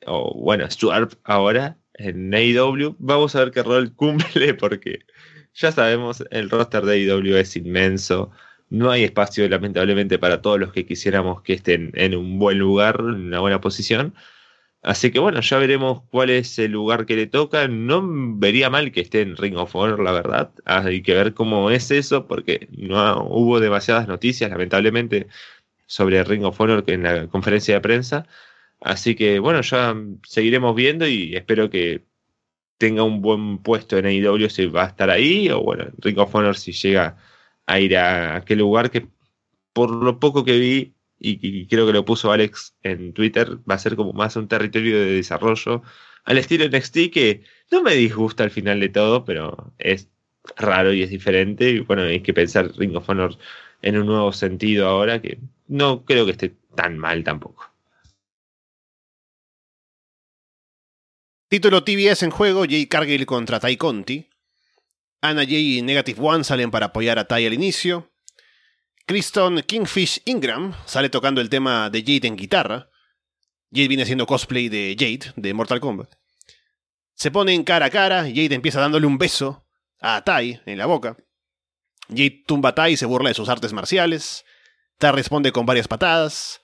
o 0.07 0.35
bueno, 0.39 0.69
Stuart 0.71 1.15
ahora 1.25 1.79
en 1.95 2.35
AEW. 2.35 2.97
Vamos 2.99 3.35
a 3.37 3.41
ver 3.41 3.51
qué 3.53 3.63
rol 3.63 3.95
cumple, 3.95 4.55
porque 4.61 5.01
ya 5.55 5.73
sabemos, 5.73 6.25
el 6.31 6.51
roster 6.51 6.85
de 6.85 6.95
AEW 6.95 7.37
es 7.37 7.57
inmenso. 7.57 8.31
No 8.69 8.91
hay 8.91 9.05
espacio, 9.05 9.49
lamentablemente, 9.49 10.19
para 10.19 10.43
todos 10.43 10.59
los 10.59 10.73
que 10.73 10.85
quisiéramos 10.85 11.43
que 11.43 11.55
estén 11.55 11.93
en 11.95 12.17
un 12.17 12.39
buen 12.39 12.59
lugar, 12.59 12.97
en 12.99 13.27
una 13.27 13.41
buena 13.41 13.61
posición. 13.61 14.15
Así 14.87 15.11
que 15.11 15.19
bueno, 15.19 15.41
ya 15.41 15.59
veremos 15.59 16.03
cuál 16.13 16.31
es 16.31 16.61
el 16.61 16.71
lugar 16.71 17.07
que 17.07 17.17
le 17.17 17.27
toca. 17.27 17.67
No 17.67 18.03
vería 18.39 18.71
mal 18.71 18.93
que 18.93 19.01
esté 19.01 19.23
en 19.23 19.37
Ring 19.37 19.57
of 19.57 19.75
Honor, 19.75 20.01
la 20.01 20.13
verdad. 20.13 20.53
Hay 20.65 21.03
que 21.03 21.13
ver 21.15 21.35
cómo 21.35 21.73
es 21.73 21.91
eso, 21.91 22.29
porque 22.29 22.69
no 22.71 23.25
hubo 23.29 23.59
demasiadas 23.59 24.07
noticias, 24.07 24.49
lamentablemente, 24.49 25.27
sobre 25.87 26.23
Ring 26.23 26.45
of 26.45 26.61
Honor 26.61 26.85
en 26.87 27.03
la 27.03 27.27
conferencia 27.29 27.75
de 27.75 27.81
prensa. 27.81 28.27
Así 28.81 29.17
que 29.17 29.41
bueno, 29.41 29.61
ya 29.63 29.97
seguiremos 30.25 30.77
viendo 30.77 31.07
y 31.09 31.35
espero 31.37 31.69
que 31.71 32.05
tenga 32.79 33.03
un 33.03 33.23
buen 33.23 33.59
puesto 33.59 33.99
en 33.99 34.07
AEW 34.07 34.49
si 34.51 34.67
va 34.67 34.85
a 34.85 34.89
estar 34.89 35.11
ahí, 35.11 35.51
o 35.51 35.63
bueno, 35.63 35.87
Ring 35.99 36.19
of 36.19 36.35
Honor 36.35 36.57
si 36.57 36.73
llega 36.73 37.17
a 37.67 37.81
ir 37.81 37.97
a 37.97 38.37
aquel 38.37 38.59
lugar 38.61 38.91
que 38.93 39.09
por 39.73 39.91
lo 39.91 40.21
poco 40.21 40.45
que 40.45 40.59
vi 40.59 40.96
y, 41.19 41.67
creo 41.67 41.87
que 41.87 41.93
lo 41.93 42.05
puso 42.05 42.33
Alex 42.33 42.75
en 42.83 43.13
Twitter, 43.13 43.59
va 43.69 43.75
a 43.75 43.79
ser 43.79 43.97
como 43.97 44.13
más 44.13 44.37
un 44.37 44.49
territorio 44.49 44.99
de 44.99 45.13
desarrollo 45.17 45.83
al 46.25 46.39
estilo 46.39 46.67
NXT 46.69 47.11
que 47.13 47.43
no 47.71 47.83
me 47.83 47.95
disgusta 47.95 48.45
al 48.45 48.51
final 48.51 48.81
de 48.81 48.89
todo, 48.89 49.25
pero 49.25 49.73
es 49.79 50.09
raro 50.57 50.93
y 50.93 51.03
es 51.03 51.11
diferente. 51.11 51.71
Y 51.71 51.81
bueno, 51.81 52.03
hay 52.03 52.21
que 52.21 52.35
pensar 52.35 52.71
Ring 52.77 52.97
of 52.97 53.09
Honor 53.09 53.37
en 53.83 53.99
un 53.99 54.07
nuevo 54.07 54.33
sentido 54.33 54.89
ahora 54.89 55.21
que 55.23 55.39
no 55.69 56.05
creo 56.05 56.27
que 56.27 56.33
esté 56.33 56.55
tan 56.75 56.99
mal 56.99 57.25
tampoco. 57.25 57.71
Título 61.49 61.85
TBS 61.85 62.25
en 62.25 62.31
juego, 62.31 62.65
Jay 62.69 62.87
Cargill 62.87 63.25
contra 63.25 63.61
Tai 63.61 63.77
Conti. 63.77 64.29
Anna 65.23 65.45
Jay 65.45 65.79
y 65.79 65.83
Negative 65.83 66.21
One 66.21 66.45
salen 66.45 66.71
para 66.71 66.87
apoyar 66.87 67.19
a 67.19 67.27
Tai 67.27 67.47
al 67.47 67.55
inicio. 67.55 68.11
Kristen 69.07 69.63
Kingfish 69.63 70.21
Ingram 70.25 70.75
sale 70.85 71.09
tocando 71.09 71.41
el 71.41 71.49
tema 71.49 71.91
de 71.91 72.01
Jade 72.01 72.27
en 72.27 72.37
guitarra. 72.37 72.91
Jade 73.71 73.87
viene 73.87 74.03
haciendo 74.03 74.27
cosplay 74.27 74.69
de 74.69 74.97
Jade, 74.99 75.33
de 75.37 75.55
Mortal 75.55 75.79
Kombat. 75.79 76.13
Se 77.15 77.31
ponen 77.31 77.63
cara 77.63 77.87
a 77.87 77.91
cara, 77.91 78.23
Jade 78.23 78.57
empieza 78.57 78.81
dándole 78.81 79.07
un 79.07 79.17
beso 79.17 79.65
a 80.01 80.25
Tai 80.25 80.61
en 80.67 80.79
la 80.79 80.87
boca. 80.87 81.17
Jade 82.09 82.43
tumba 82.49 82.71
a 82.71 82.75
Tai 82.75 82.93
y 82.93 82.97
se 82.97 83.07
burla 83.07 83.29
de 83.29 83.35
sus 83.35 83.49
artes 83.49 83.73
marciales. 83.73 84.45
Tai 84.99 85.13
responde 85.13 85.53
con 85.53 85.67
varias 85.67 85.87
patadas. 85.87 86.63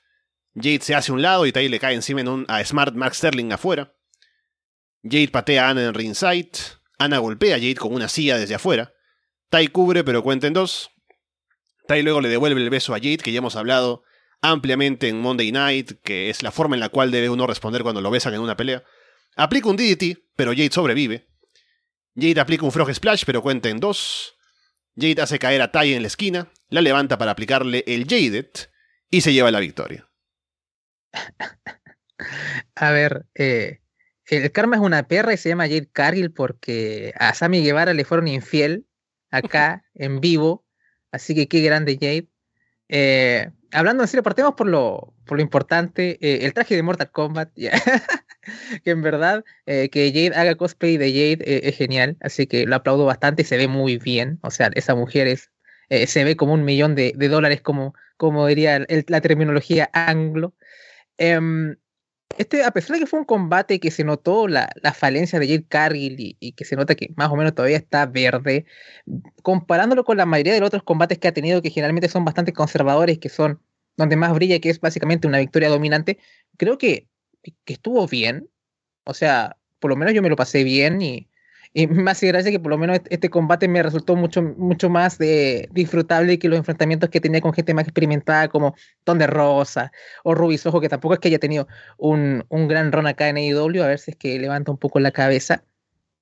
Jade 0.57 0.81
se 0.81 0.97
hace 0.97 1.13
a 1.13 1.15
un 1.15 1.23
lado 1.23 1.47
y 1.47 1.53
Tai 1.53 1.69
le 1.69 1.79
cae 1.79 1.95
encima 1.95 2.23
en 2.23 2.29
un, 2.29 2.45
a 2.49 2.65
Smart 2.65 2.97
Max 2.97 3.19
Sterling 3.19 3.53
afuera. 3.53 3.95
Jade 5.05 5.29
patea 5.29 5.69
a 5.69 5.71
Ana 5.71 5.85
en 5.85 5.95
ringside. 5.95 6.51
Ana 6.99 7.19
golpea 7.19 7.55
a 7.55 7.59
Jade 7.61 7.77
con 7.77 7.95
una 7.95 8.09
silla 8.09 8.37
desde 8.37 8.57
afuera. 8.57 8.93
Tai 9.49 9.69
cubre, 9.69 10.03
pero 10.03 10.25
cuenta 10.25 10.49
en 10.49 10.55
dos. 10.55 10.92
Tai 11.87 12.03
luego 12.03 12.21
le 12.21 12.29
devuelve 12.29 12.61
el 12.61 12.71
beso 12.71 12.95
a 12.95 12.99
Jade, 12.99 13.19
que 13.19 13.33
ya 13.33 13.39
hemos 13.39 13.57
hablado 13.57 14.05
ampliamente 14.41 15.09
en 15.09 15.21
Monday 15.21 15.53
Night, 15.53 15.93
que 16.03 16.31
es 16.31 16.43
la 16.43 16.51
forma 16.53 16.77
en 16.77 16.81
la 16.81 16.89
cual 16.89 17.11
debe 17.11 17.31
uno 17.31 17.47
responder 17.47 17.83
cuando 17.83 18.01
lo 18.01 18.11
besan 18.11 18.35
en 18.35 18.41
una 18.41 18.57
pelea. 18.57 18.83
Aplica 19.37 19.69
un 19.69 19.77
DDT, 19.77 20.19
pero 20.37 20.51
Jade 20.51 20.71
sobrevive. 20.73 21.29
Jade 22.15 22.41
aplica 22.41 22.65
un 22.65 22.73
Frog 22.73 22.93
Splash, 22.93 23.25
pero 23.25 23.43
cuenta 23.43 23.69
en 23.69 23.81
dos. 23.81 24.35
Jade 24.97 25.23
hace 25.23 25.39
caer 25.39 25.63
a 25.63 25.73
Tai 25.73 25.93
en 25.93 26.03
la 26.03 26.09
esquina, 26.09 26.53
la 26.69 26.83
levanta 26.83 27.17
para 27.19 27.31
aplicarle 27.31 27.85
el 27.87 28.05
Jaded, 28.05 28.47
y 29.11 29.21
se 29.21 29.33
lleva 29.33 29.51
la 29.51 29.61
victoria. 29.61 30.09
A 32.75 32.91
ver, 32.91 33.27
eh, 33.35 33.81
el 34.27 34.51
karma 34.53 34.77
es 34.77 34.83
una 34.83 35.07
perra 35.09 35.35
y 35.35 35.37
se 35.37 35.49
llama 35.49 35.67
Jade 35.67 35.91
Cargill 35.93 36.33
porque 36.33 37.13
a 37.19 37.35
Sammy 37.35 37.63
Guevara 37.63 37.93
le 37.95 38.05
fueron 38.05 38.29
infiel 38.29 38.87
acá 39.31 39.85
en 39.95 40.21
vivo. 40.21 40.65
Así 41.13 41.35
que 41.35 41.47
qué 41.47 41.61
grande 41.61 41.95
Jade. 42.01 42.29
Eh, 42.89 43.51
hablando 43.71 44.03
en 44.03 44.09
serio, 44.09 44.23
partemos 44.23 44.55
por 44.55 44.67
lo, 44.67 45.15
por 45.25 45.39
lo 45.39 45.43
importante. 45.43 46.19
Eh, 46.21 46.45
el 46.45 46.53
traje 46.53 46.75
de 46.75 46.83
Mortal 46.83 47.11
Kombat, 47.11 47.53
que 48.85 48.91
en 48.91 49.03
verdad 49.03 49.45
que 49.67 50.13
Jade 50.13 50.33
haga 50.35 50.57
cosplay 50.57 50.97
de 50.97 51.11
Jade 51.13 51.69
es 51.69 51.77
genial. 51.77 52.17
Así 52.21 52.47
que 52.47 52.67
lo 52.67 52.77
aplaudo 52.77 53.05
bastante 53.05 53.43
y 53.43 53.45
se 53.45 53.57
ve 53.57 53.69
muy 53.69 53.99
bien. 53.99 54.41
O 54.43 54.51
sea, 54.51 54.71
esa 54.75 54.95
mujer 54.95 55.29
es, 55.29 55.51
se 56.07 56.25
ve 56.25 56.37
como 56.37 56.55
un 56.55 56.65
millón 56.65 56.95
de, 56.97 57.13
dólares, 57.13 57.61
como, 57.61 57.95
como 58.17 58.47
diría 58.47 58.85
la 59.07 59.21
terminología 59.21 59.89
anglo. 59.93 60.55
Este, 62.39 62.65
a 62.65 62.71
pesar 62.71 62.95
de 62.95 63.01
que 63.01 63.07
fue 63.07 63.19
un 63.19 63.25
combate 63.25 63.81
que 63.81 63.91
se 63.91 64.05
notó 64.05 64.49
la, 64.49 64.69
falencia 64.95 65.39
de 65.39 65.47
Jade 65.47 65.67
Cargill 65.67 66.37
y, 66.41 66.53
que 66.53 66.65
se 66.65 66.77
nota 66.77 66.95
que 66.95 67.13
más 67.17 67.31
o 67.31 67.37
menos 67.37 67.55
todavía 67.55 67.77
está 67.77 68.07
verde, 68.07 68.67
comparándolo 69.43 70.05
con 70.05 70.17
la 70.17 70.27
mayoría 70.27 70.55
de 70.55 70.61
los 70.61 70.69
otros 70.69 70.83
combates 70.83 71.19
que 71.19 71.29
ha 71.29 71.33
tenido, 71.33 71.63
que 71.63 71.71
generalmente 71.71 72.09
son 72.09 72.25
bastante 72.25 72.53
conservadores, 72.53 73.19
que 73.19 73.29
son 73.29 73.61
donde 73.97 74.17
más 74.17 74.33
brilla, 74.35 74.59
que 74.61 74.71
es 74.71 74.81
básicamente 74.81 75.27
una 75.27 75.39
victoria 75.39 75.69
dominante, 75.69 76.19
creo 76.57 76.79
que, 76.79 77.09
que 77.43 77.73
estuvo 77.75 78.07
bien. 78.07 78.49
O 79.05 79.15
sea, 79.15 79.59
por 79.81 79.91
lo 79.91 79.97
menos 79.97 80.15
yo 80.15 80.23
me 80.23 80.31
lo 80.31 80.37
pasé 80.37 80.65
bien 80.65 81.03
y, 81.03 81.29
y 81.75 81.87
me 81.89 82.11
hace 82.11 82.27
gracia 82.29 82.51
que 82.51 82.61
por 82.61 82.71
lo 82.71 82.79
menos 82.79 83.01
este 83.11 83.31
combate 83.31 83.69
me 83.69 83.83
resultó 83.83 84.17
mucho, 84.17 84.43
mucho 84.43 84.91
más 84.91 85.19
de, 85.19 85.69
disfrutable 85.73 86.39
que 86.39 86.49
los 86.49 86.59
enfrentamientos 86.59 87.11
que 87.11 87.21
tenía 87.21 87.41
con 87.41 87.53
gente 87.53 87.75
más 87.75 87.85
experimentada 87.85 88.49
como 88.49 88.75
Don 89.05 89.19
de 89.19 89.27
Rosa 89.27 89.93
o 90.25 90.35
Rubis 90.35 90.67
Ojo, 90.67 90.81
que 90.81 90.89
tampoco 90.89 91.15
es 91.15 91.21
que 91.21 91.29
haya 91.29 91.39
tenido 91.39 91.69
un, 91.99 92.45
un 92.49 92.69
gran 92.69 92.93
run 92.93 93.07
acá 93.07 93.29
en 93.29 93.37
AEW, 93.37 93.83
a 93.83 93.89
ver 93.89 93.99
si 93.99 94.13
es 94.13 94.17
que 94.17 94.39
levanta 94.39 94.71
un 94.73 94.79
poco 94.79 95.01
la 95.01 95.11
cabeza. 95.13 95.65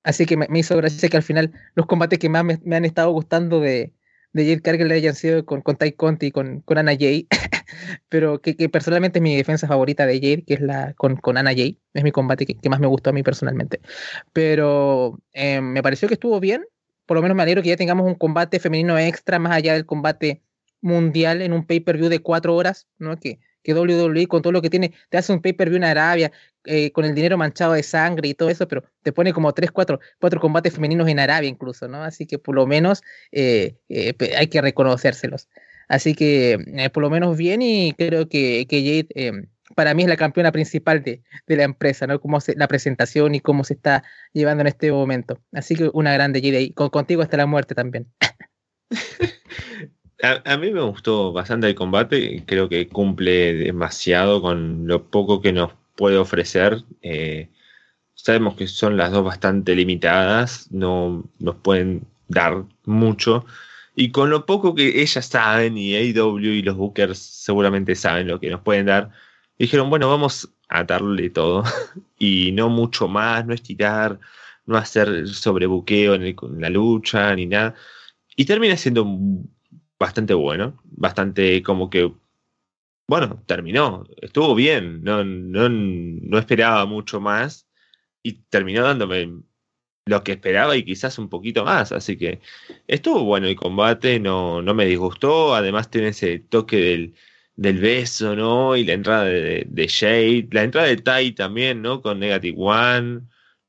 Así 0.03 0.25
que 0.25 0.37
me, 0.37 0.47
hizo 0.53 0.75
gracia 0.77 1.09
que 1.09 1.17
al 1.17 1.23
final 1.23 1.51
los 1.75 1.85
combates 1.85 2.19
que 2.19 2.29
más 2.29 2.43
me 2.43 2.75
han 2.75 2.85
estado 2.85 3.11
gustando 3.11 3.59
de, 3.59 3.93
de 4.33 4.43
Jade 4.45 4.61
Cargill 4.61 4.91
hayan 4.91 5.15
sido 5.15 5.45
con, 5.45 5.61
con 5.61 5.75
Ty 5.75 5.91
Conti 5.93 6.31
con, 6.31 6.61
con 6.61 6.77
Anna 6.77 6.93
Jay, 6.97 7.27
pero 8.09 8.41
que, 8.41 8.53
personalmente 8.69 9.19
es 9.19 9.23
mi 9.23 9.35
defensa 9.35 9.67
favorita 9.67 10.05
de 10.05 10.15
Jade, 10.15 10.43
que 10.43 10.53
es 10.55 10.61
la 10.61 10.93
con, 10.93 11.17
con 11.17 11.37
Anna 11.37 11.51
Jay, 11.51 11.79
es 11.93 12.03
mi 12.03 12.11
combate 12.11 12.45
que, 12.45 12.69
más 12.69 12.79
me 12.79 12.87
gustó 12.87 13.09
a 13.09 13.13
mí 13.13 13.23
personalmente. 13.23 13.81
Pero 14.33 15.19
eh, 15.33 15.61
me 15.61 15.83
pareció 15.83 16.07
que 16.07 16.15
estuvo 16.15 16.39
bien, 16.39 16.65
por 17.05 17.15
lo 17.15 17.21
menos 17.21 17.35
me 17.35 17.43
alegro 17.43 17.61
que 17.61 17.69
ya 17.69 17.77
tengamos 17.77 18.05
un 18.05 18.15
combate 18.15 18.59
femenino 18.59 18.97
extra 18.97 19.39
más 19.39 19.53
allá 19.53 19.73
del 19.73 19.85
combate 19.85 20.41
mundial 20.81 21.41
en 21.41 21.53
un 21.53 21.65
pay-per-view 21.65 22.09
de 22.09 22.19
cuatro 22.19 22.55
horas, 22.55 22.87
¿no? 22.97 23.17
Que, 23.17 23.39
que 23.63 23.73
WWE 23.73 24.27
con 24.27 24.41
todo 24.41 24.51
lo 24.51 24.61
que 24.61 24.69
tiene, 24.69 24.93
te 25.09 25.17
hace 25.17 25.33
un 25.33 25.41
pay-per-view 25.41 25.77
en 25.77 25.83
Arabia, 25.83 26.31
eh, 26.65 26.91
con 26.91 27.05
el 27.05 27.15
dinero 27.15 27.37
manchado 27.37 27.73
de 27.73 27.83
sangre 27.83 28.29
y 28.29 28.33
todo 28.33 28.49
eso, 28.49 28.67
pero 28.67 28.83
te 29.01 29.11
pone 29.11 29.33
como 29.33 29.53
tres, 29.53 29.71
cuatro, 29.71 29.99
cuatro 30.19 30.39
combates 30.39 30.73
femeninos 30.73 31.07
en 31.07 31.19
Arabia 31.19 31.49
incluso, 31.49 31.87
¿no? 31.87 32.03
Así 32.03 32.27
que 32.27 32.37
por 32.37 32.55
lo 32.55 32.67
menos 32.67 33.01
eh, 33.31 33.77
eh, 33.89 34.13
hay 34.37 34.47
que 34.47 34.61
reconocérselos. 34.61 35.49
Así 35.87 36.13
que 36.13 36.89
por 36.93 37.01
lo 37.01 37.09
menos 37.09 37.35
bien 37.35 37.61
y 37.61 37.93
creo 37.93 38.29
que, 38.29 38.65
que 38.69 38.79
Jade 38.81 39.07
em, 39.15 39.47
para 39.75 39.93
mí 39.93 40.03
es 40.03 40.09
la 40.09 40.17
campeona 40.17 40.51
principal 40.51 41.03
de, 41.03 41.21
de 41.47 41.55
la 41.55 41.63
empresa, 41.63 42.07
¿no? 42.07 42.19
Cómo 42.21 42.39
se, 42.39 42.55
la 42.55 42.67
presentación 42.67 43.35
y 43.35 43.39
cómo 43.39 43.63
se 43.63 43.73
está 43.73 44.03
llevando 44.31 44.61
en 44.61 44.67
este 44.67 44.91
momento. 44.91 45.41
Así 45.51 45.75
que 45.75 45.89
una 45.93 46.13
grande 46.13 46.41
Jade 46.41 46.61
y 46.61 46.73
contigo 46.73 47.23
hasta 47.23 47.37
la 47.37 47.45
muerte 47.45 47.75
también. 47.75 48.07
A, 50.23 50.57
mí 50.57 50.71
me 50.71 50.81
gustó 50.81 51.33
bastante 51.33 51.67
el 51.67 51.75
combate, 51.75 52.43
creo 52.45 52.69
que 52.69 52.87
cumple 52.87 53.53
demasiado 53.53 54.41
con 54.41 54.87
lo 54.87 55.09
poco 55.09 55.41
que 55.41 55.51
nos 55.51 55.71
puede 55.95 56.17
ofrecer. 56.17 56.83
Eh, 57.01 57.49
sabemos 58.13 58.55
que 58.55 58.67
son 58.67 58.97
las 58.97 59.11
dos 59.11 59.23
bastante 59.25 59.75
limitadas, 59.75 60.71
no 60.71 61.23
nos 61.39 61.55
pueden 61.55 62.05
dar 62.27 62.65
mucho. 62.85 63.45
Y 63.95 64.11
con 64.11 64.29
lo 64.29 64.45
poco 64.45 64.75
que 64.75 65.01
ellas 65.01 65.25
saben, 65.25 65.77
y 65.77 65.95
AW 65.95 66.37
y 66.39 66.61
los 66.61 66.77
Bookers 66.77 67.19
seguramente 67.19 67.95
saben 67.95 68.27
lo 68.27 68.39
que 68.39 68.49
nos 68.49 68.61
pueden 68.61 68.85
dar, 68.87 69.11
dijeron, 69.57 69.89
bueno, 69.89 70.09
vamos 70.09 70.49
a 70.69 70.83
darle 70.83 71.29
todo. 71.29 71.63
y 72.19 72.51
no 72.53 72.69
mucho 72.69 73.07
más, 73.07 73.45
no 73.45 73.53
estirar, 73.53 74.19
no 74.65 74.77
hacer 74.77 75.27
sobrebuqueo 75.27 76.15
en, 76.15 76.23
en 76.23 76.61
la 76.61 76.69
lucha, 76.69 77.35
ni 77.35 77.47
nada. 77.47 77.75
Y 78.35 78.45
termina 78.45 78.77
siendo 78.77 79.05
bastante 80.01 80.33
bueno, 80.33 80.81
bastante 80.83 81.61
como 81.61 81.91
que, 81.91 82.11
bueno, 83.07 83.43
terminó, 83.45 84.03
estuvo 84.21 84.55
bien, 84.55 85.03
no, 85.03 85.23
no, 85.23 85.69
no 85.69 86.37
esperaba 86.39 86.85
mucho 86.87 87.21
más 87.21 87.67
y 88.23 88.33
terminó 88.49 88.83
dándome 88.83 89.43
lo 90.07 90.23
que 90.23 90.31
esperaba 90.33 90.75
y 90.75 90.83
quizás 90.83 91.19
un 91.19 91.29
poquito 91.29 91.63
más, 91.65 91.91
así 91.91 92.17
que 92.17 92.41
estuvo 92.87 93.23
bueno 93.25 93.45
el 93.47 93.55
combate, 93.55 94.19
no, 94.19 94.61
no 94.63 94.73
me 94.73 94.87
disgustó, 94.87 95.53
además 95.53 95.91
tiene 95.91 96.09
ese 96.09 96.39
toque 96.39 96.77
del, 96.77 97.15
del 97.55 97.79
beso, 97.79 98.35
¿no? 98.35 98.75
Y 98.75 98.85
la 98.85 98.93
entrada 98.93 99.25
de, 99.25 99.65
de 99.69 100.47
la 100.51 100.63
entrada 100.63 100.87
de 100.87 100.97
Tai 100.97 101.31
también, 101.33 101.81
¿no? 101.83 102.01
Con 102.01 102.19
Negative 102.19 102.57
One. 102.57 103.21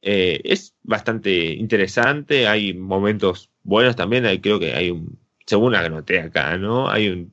Eh, 0.02 0.40
es 0.44 0.74
bastante 0.82 1.30
interesante, 1.54 2.48
hay 2.48 2.74
momentos 2.74 3.50
buenos 3.62 3.96
también, 3.96 4.26
hay, 4.26 4.40
creo 4.40 4.58
que 4.58 4.74
hay 4.74 4.90
un, 4.90 5.21
según 5.46 5.74
anoté 5.74 6.20
acá, 6.20 6.56
¿no? 6.58 6.90
Hay 6.90 7.08
un 7.08 7.32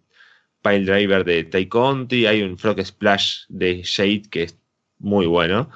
pile 0.63 0.85
driver 0.85 1.23
de 1.23 1.43
Tai 1.45 1.67
Conti, 1.67 2.25
hay 2.25 2.41
un 2.43 2.57
frog 2.57 2.83
splash 2.83 3.45
de 3.49 3.81
Shade 3.83 4.23
que 4.29 4.43
es 4.43 4.57
muy 4.99 5.25
bueno. 5.27 5.69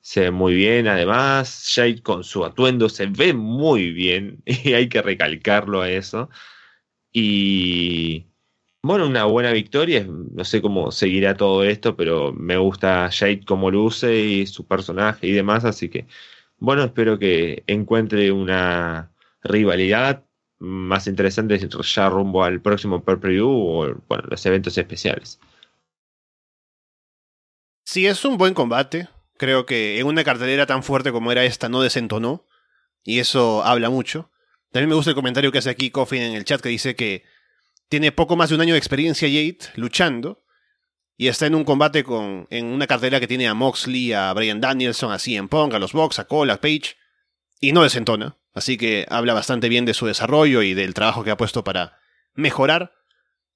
Se 0.00 0.22
ve 0.22 0.30
muy 0.30 0.54
bien, 0.54 0.88
además, 0.88 1.64
Shade 1.68 2.02
con 2.02 2.24
su 2.24 2.44
atuendo 2.44 2.88
se 2.88 3.06
ve 3.06 3.34
muy 3.34 3.92
bien 3.92 4.42
y 4.46 4.72
hay 4.74 4.88
que 4.88 5.02
recalcarlo 5.02 5.82
a 5.82 5.90
eso. 5.90 6.30
Y 7.12 8.26
bueno, 8.82 9.06
una 9.06 9.24
buena 9.24 9.52
victoria. 9.52 10.06
No 10.08 10.44
sé 10.44 10.62
cómo 10.62 10.90
seguirá 10.92 11.36
todo 11.36 11.64
esto, 11.64 11.96
pero 11.96 12.32
me 12.32 12.56
gusta 12.56 13.08
Shade 13.10 13.44
como 13.44 13.70
luce 13.70 14.16
y 14.20 14.46
su 14.46 14.66
personaje 14.66 15.26
y 15.26 15.32
demás. 15.32 15.64
Así 15.64 15.88
que, 15.88 16.06
bueno, 16.58 16.84
espero 16.84 17.18
que 17.18 17.64
encuentre 17.66 18.32
una 18.32 19.12
rivalidad 19.42 20.24
más 20.60 21.06
interesantes 21.06 21.66
ya 21.94 22.08
rumbo 22.10 22.44
al 22.44 22.60
próximo 22.60 23.02
per 23.02 23.18
preview 23.18 23.48
o 23.48 23.94
bueno, 24.06 24.24
los 24.28 24.46
eventos 24.46 24.76
especiales. 24.78 25.40
Sí, 27.84 28.06
es 28.06 28.24
un 28.24 28.36
buen 28.36 28.54
combate. 28.54 29.08
Creo 29.36 29.66
que 29.66 29.98
en 29.98 30.06
una 30.06 30.22
cartelera 30.22 30.66
tan 30.66 30.82
fuerte 30.82 31.10
como 31.10 31.32
era 31.32 31.44
esta 31.44 31.68
no 31.68 31.80
desentonó. 31.80 32.46
Y 33.02 33.18
eso 33.18 33.64
habla 33.64 33.88
mucho. 33.88 34.30
También 34.70 34.90
me 34.90 34.94
gusta 34.94 35.10
el 35.10 35.16
comentario 35.16 35.50
que 35.50 35.58
hace 35.58 35.70
aquí 35.70 35.90
Coffin 35.90 36.22
en 36.22 36.34
el 36.34 36.44
chat 36.44 36.60
que 36.60 36.68
dice 36.68 36.94
que 36.94 37.24
tiene 37.88 38.12
poco 38.12 38.36
más 38.36 38.50
de 38.50 38.54
un 38.54 38.60
año 38.60 38.74
de 38.74 38.78
experiencia 38.78 39.26
Jade 39.26 39.72
luchando. 39.76 40.44
Y 41.16 41.28
está 41.28 41.46
en 41.46 41.54
un 41.54 41.64
combate 41.64 42.04
con. 42.04 42.46
en 42.50 42.66
una 42.66 42.86
cartelera 42.86 43.18
que 43.18 43.26
tiene 43.26 43.48
a 43.48 43.54
Moxley, 43.54 44.12
a 44.12 44.32
Brian 44.34 44.60
Danielson, 44.60 45.12
a 45.12 45.18
CM 45.18 45.48
Punk, 45.48 45.74
a 45.74 45.78
los 45.78 45.92
Box, 45.92 46.18
a 46.18 46.26
Cole, 46.26 46.52
a 46.52 46.60
Page. 46.60 46.96
Y 47.60 47.72
no 47.72 47.82
desentona. 47.82 48.36
Así 48.52 48.76
que 48.76 49.06
habla 49.08 49.34
bastante 49.34 49.68
bien 49.68 49.84
de 49.84 49.94
su 49.94 50.06
desarrollo 50.06 50.62
y 50.62 50.74
del 50.74 50.94
trabajo 50.94 51.24
que 51.24 51.30
ha 51.30 51.36
puesto 51.36 51.62
para 51.64 51.98
mejorar. 52.34 52.92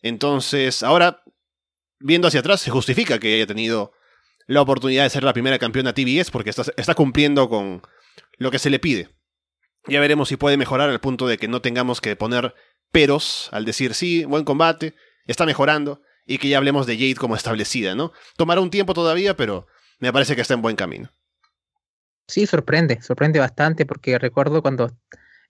Entonces, 0.02 0.82
ahora, 0.82 1.22
viendo 1.98 2.28
hacia 2.28 2.40
atrás, 2.40 2.60
se 2.60 2.70
justifica 2.70 3.18
que 3.18 3.34
haya 3.34 3.46
tenido 3.46 3.92
la 4.46 4.60
oportunidad 4.60 5.04
de 5.04 5.10
ser 5.10 5.24
la 5.24 5.32
primera 5.32 5.58
campeona 5.58 5.94
TBS 5.94 6.30
porque 6.30 6.50
está, 6.50 6.94
cumpliendo 6.94 7.48
con 7.48 7.82
lo 8.38 8.50
que 8.50 8.58
se 8.58 8.70
le 8.70 8.78
pide. 8.78 9.08
Ya 9.86 10.00
veremos 10.00 10.28
si 10.28 10.36
puede 10.36 10.56
mejorar 10.56 10.90
al 10.90 11.00
punto 11.00 11.26
de 11.26 11.38
que 11.38 11.48
no 11.48 11.60
tengamos 11.60 12.00
que 12.00 12.16
poner 12.16 12.54
peros 12.90 13.48
al 13.52 13.64
decir 13.64 13.94
sí, 13.94 14.24
buen 14.24 14.44
combate, 14.44 14.94
está 15.26 15.46
mejorando 15.46 16.02
y 16.26 16.38
que 16.38 16.48
ya 16.48 16.58
hablemos 16.58 16.86
de 16.86 16.96
Jade 16.96 17.16
como 17.16 17.36
establecida, 17.36 17.94
¿no? 17.94 18.12
Tomará 18.36 18.60
un 18.60 18.70
tiempo 18.70 18.94
todavía, 18.94 19.36
pero 19.36 19.66
me 19.98 20.12
parece 20.12 20.36
que 20.36 20.42
está 20.42 20.54
en 20.54 20.62
buen 20.62 20.76
camino. 20.76 21.10
Sí, 22.26 22.46
sorprende, 22.46 23.00
sorprende 23.02 23.38
bastante 23.38 23.84
porque 23.84 24.18
recuerdo 24.18 24.62
cuando 24.62 24.96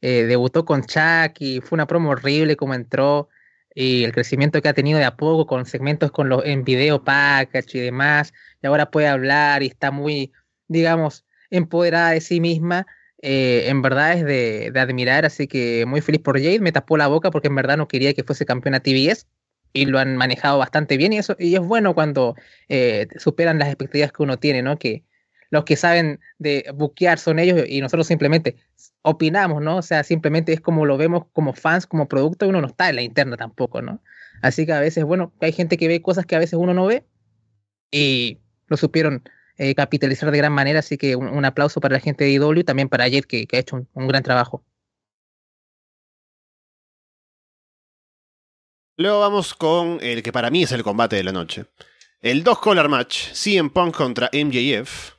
eh, 0.01 0.25
debutó 0.25 0.64
con 0.64 0.83
Chuck 0.83 1.37
y 1.39 1.61
fue 1.61 1.77
una 1.77 1.87
promo 1.87 2.11
horrible 2.11 2.57
como 2.57 2.75
entró 2.75 3.29
y 3.75 4.05
el 4.05 4.12
crecimiento 4.12 4.61
que 4.61 4.68
ha 4.68 4.75
tenido 4.75 4.99
de 4.99 5.05
a 5.05 5.16
poco 5.16 5.47
con 5.47 5.66
segmentos 5.66 6.11
con 6.11 6.29
los 6.29 6.45
en 6.45 6.64
video 6.64 7.03
package 7.05 7.79
y 7.79 7.81
demás 7.81 8.33
y 8.62 8.66
ahora 8.66 8.91
puede 8.91 9.09
hablar 9.09 9.62
y 9.62 9.66
está 9.68 9.91
muy, 9.91 10.33
digamos, 10.68 11.25
empoderada 11.51 12.11
de 12.11 12.20
sí 12.20 12.41
misma. 12.41 12.87
Eh, 13.22 13.68
en 13.68 13.81
verdad 13.81 14.12
es 14.14 14.25
de, 14.25 14.72
admirar, 14.79 15.25
así 15.25 15.47
que 15.47 15.87
muy 15.87 16.01
feliz 16.01 16.20
por 16.22 16.39
Jade. 16.39 16.61
Me 16.61 16.72
tapó 16.72 16.97
la 16.97 17.07
boca 17.07 17.31
porque 17.31 17.49
en 17.49 17.55
verdad 17.55 17.77
no 17.77 17.89
quería 17.89 18.14
que 18.14 18.25
fuese 18.25 18.47
campeona 18.47 18.81
TBS 18.81 19.27
y 19.72 19.87
lo 19.87 19.99
han 19.99 20.16
manejado 20.16 20.59
bastante 20.59 20.97
bien 20.97 21.12
y 21.12 21.18
eso 21.18 21.37
y 21.39 21.55
es 21.55 21.61
bueno 21.61 21.95
cuando 21.95 22.37
eh, 22.68 23.09
superan 23.18 23.59
las 23.59 23.68
expectativas 23.68 24.12
que 24.12 24.22
uno 24.22 24.39
tiene, 24.39 24.62
¿no? 24.62 24.79
Que, 24.79 25.05
los 25.51 25.65
que 25.65 25.77
saben 25.77 26.21
de 26.39 26.65
buquear 26.75 27.19
son 27.19 27.39
ellos 27.39 27.65
y 27.69 27.81
nosotros 27.81 28.07
simplemente 28.07 28.57
opinamos, 29.03 29.63
¿no? 29.63 29.77
O 29.77 29.83
sea, 29.83 30.03
simplemente 30.05 30.53
es 30.53 30.61
como 30.61 30.87
lo 30.87 30.97
vemos 30.97 31.25
como 31.33 31.53
fans, 31.53 31.87
como 31.87 32.09
producto, 32.09 32.49
uno 32.49 32.61
no 32.61 32.69
está 32.69 32.89
en 32.89 32.97
la 32.97 33.03
interna 33.03 33.37
tampoco, 33.37 33.83
¿no? 33.83 34.01
Así 34.43 34.67
que 34.67 34.73
a 34.73 34.81
veces, 34.81 35.05
bueno, 35.05 35.33
hay 35.41 35.53
gente 35.53 35.77
que 35.77 35.89
ve 35.89 36.03
cosas 36.03 36.27
que 36.27 36.37
a 36.37 36.39
veces 36.39 36.55
uno 36.55 36.75
no 36.75 36.87
ve 36.87 37.05
y 37.91 38.41
lo 38.67 38.77
supieron 38.77 39.23
eh, 39.57 39.75
capitalizar 39.75 40.31
de 40.31 40.39
gran 40.39 40.53
manera, 40.53 40.81
así 40.81 40.99
que 40.99 41.15
un, 41.15 41.45
aplauso 41.45 41.81
para 41.81 41.95
la 41.95 42.01
gente 42.01 42.25
de 42.25 42.33
IW 42.33 42.61
y 42.61 42.65
también 42.65 42.89
para 42.89 43.07
Jet 43.09 43.25
que, 43.25 43.47
ha 43.53 43.57
hecho 43.57 43.87
un, 43.93 44.09
gran 44.09 44.23
trabajo. 44.23 44.65
Luego 48.97 49.21
vamos 49.21 49.55
con 49.55 49.99
el 50.01 50.23
que 50.23 50.33
para 50.33 50.51
mí 50.51 50.65
es 50.65 50.73
el 50.73 50.83
combate 50.83 51.17
de 51.17 51.25
la 51.25 51.33
noche. 51.33 51.67
El 52.21 52.43
dos 52.43 52.59
collar 52.59 52.89
match, 52.89 53.33
CM 53.33 53.71
Punk 53.71 53.97
contra 53.97 54.31
MJF. 54.33 55.14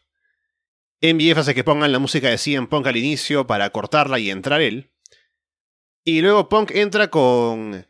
MJF 1.02 1.38
hace 1.38 1.56
que 1.56 1.64
pongan 1.64 1.92
la 1.92 2.00
música 2.00 2.30
de 2.30 2.38
CM 2.38 2.68
Punk 2.68 2.88
al 2.88 2.98
inicio 2.98 3.46
para 3.46 3.70
cortarla 3.70 4.20
y 4.20 4.30
entrar 4.30 4.62
él. 4.62 4.92
Y 6.04 6.22
luego 6.22 6.50
Punk 6.50 6.72
entra 6.72 7.10
con 7.10 7.86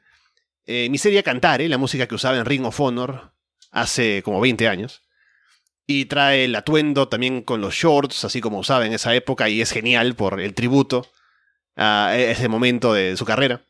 eh, 0.66 0.89
Miseria 0.89 1.24
Cantare, 1.24 1.70
la 1.70 1.78
música 1.78 2.08
que 2.08 2.16
usaba 2.16 2.38
en 2.38 2.45
Ring 2.45 2.66
of 2.66 2.80
Honor 2.80 3.34
hace 3.72 4.24
como 4.24 4.41
20 4.41 4.68
años. 4.68 5.03
Y 5.88 6.06
trae 6.06 6.45
el 6.45 6.56
atuendo 6.56 7.08
también 7.10 7.41
con 7.41 7.62
los 7.62 7.76
shorts, 7.76 8.26
así 8.26 8.41
como 8.41 8.60
usaba 8.60 8.88
en 8.88 8.93
esa 8.93 9.14
época, 9.14 9.49
y 9.49 9.62
es 9.62 9.72
genial 9.72 10.16
por 10.16 10.39
el 10.39 10.56
tributo 10.56 11.08
a 11.76 12.16
ese 12.18 12.47
momento 12.47 12.93
de 12.93 13.16
su 13.18 13.26
carrera. 13.26 13.66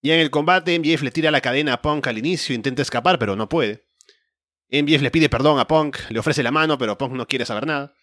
Y 0.00 0.12
en 0.12 0.20
el 0.20 0.30
combate, 0.30 0.78
MJF 0.78 1.02
le 1.02 1.10
tira 1.10 1.30
la 1.30 1.40
cadena 1.40 1.74
a 1.74 1.82
Punk 1.82 2.06
al 2.06 2.18
inicio, 2.18 2.54
intenta 2.54 2.82
escapar, 2.82 3.18
pero 3.18 3.36
no 3.36 3.48
puede. 3.48 3.84
MJF 4.72 5.02
le 5.02 5.10
pide 5.10 5.28
perdón 5.28 5.58
a 5.58 5.66
Punk, 5.66 5.98
le 6.08 6.18
ofrece 6.18 6.42
la 6.42 6.50
mano, 6.50 6.78
pero 6.78 6.96
Punk 6.96 7.12
no 7.12 7.28
quiere 7.28 7.44
saber 7.44 7.66
nada. 7.66 7.94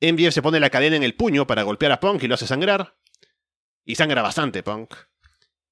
MJF 0.00 0.32
se 0.32 0.42
pone 0.42 0.60
la 0.60 0.70
cadena 0.70 0.96
en 0.96 1.02
el 1.02 1.14
puño 1.14 1.46
para 1.46 1.62
golpear 1.62 1.92
a 1.92 2.00
Punk 2.00 2.22
y 2.22 2.26
lo 2.26 2.34
hace 2.34 2.46
sangrar. 2.46 2.96
Y 3.84 3.96
sangra 3.96 4.22
bastante 4.22 4.62
Punk. 4.62 4.94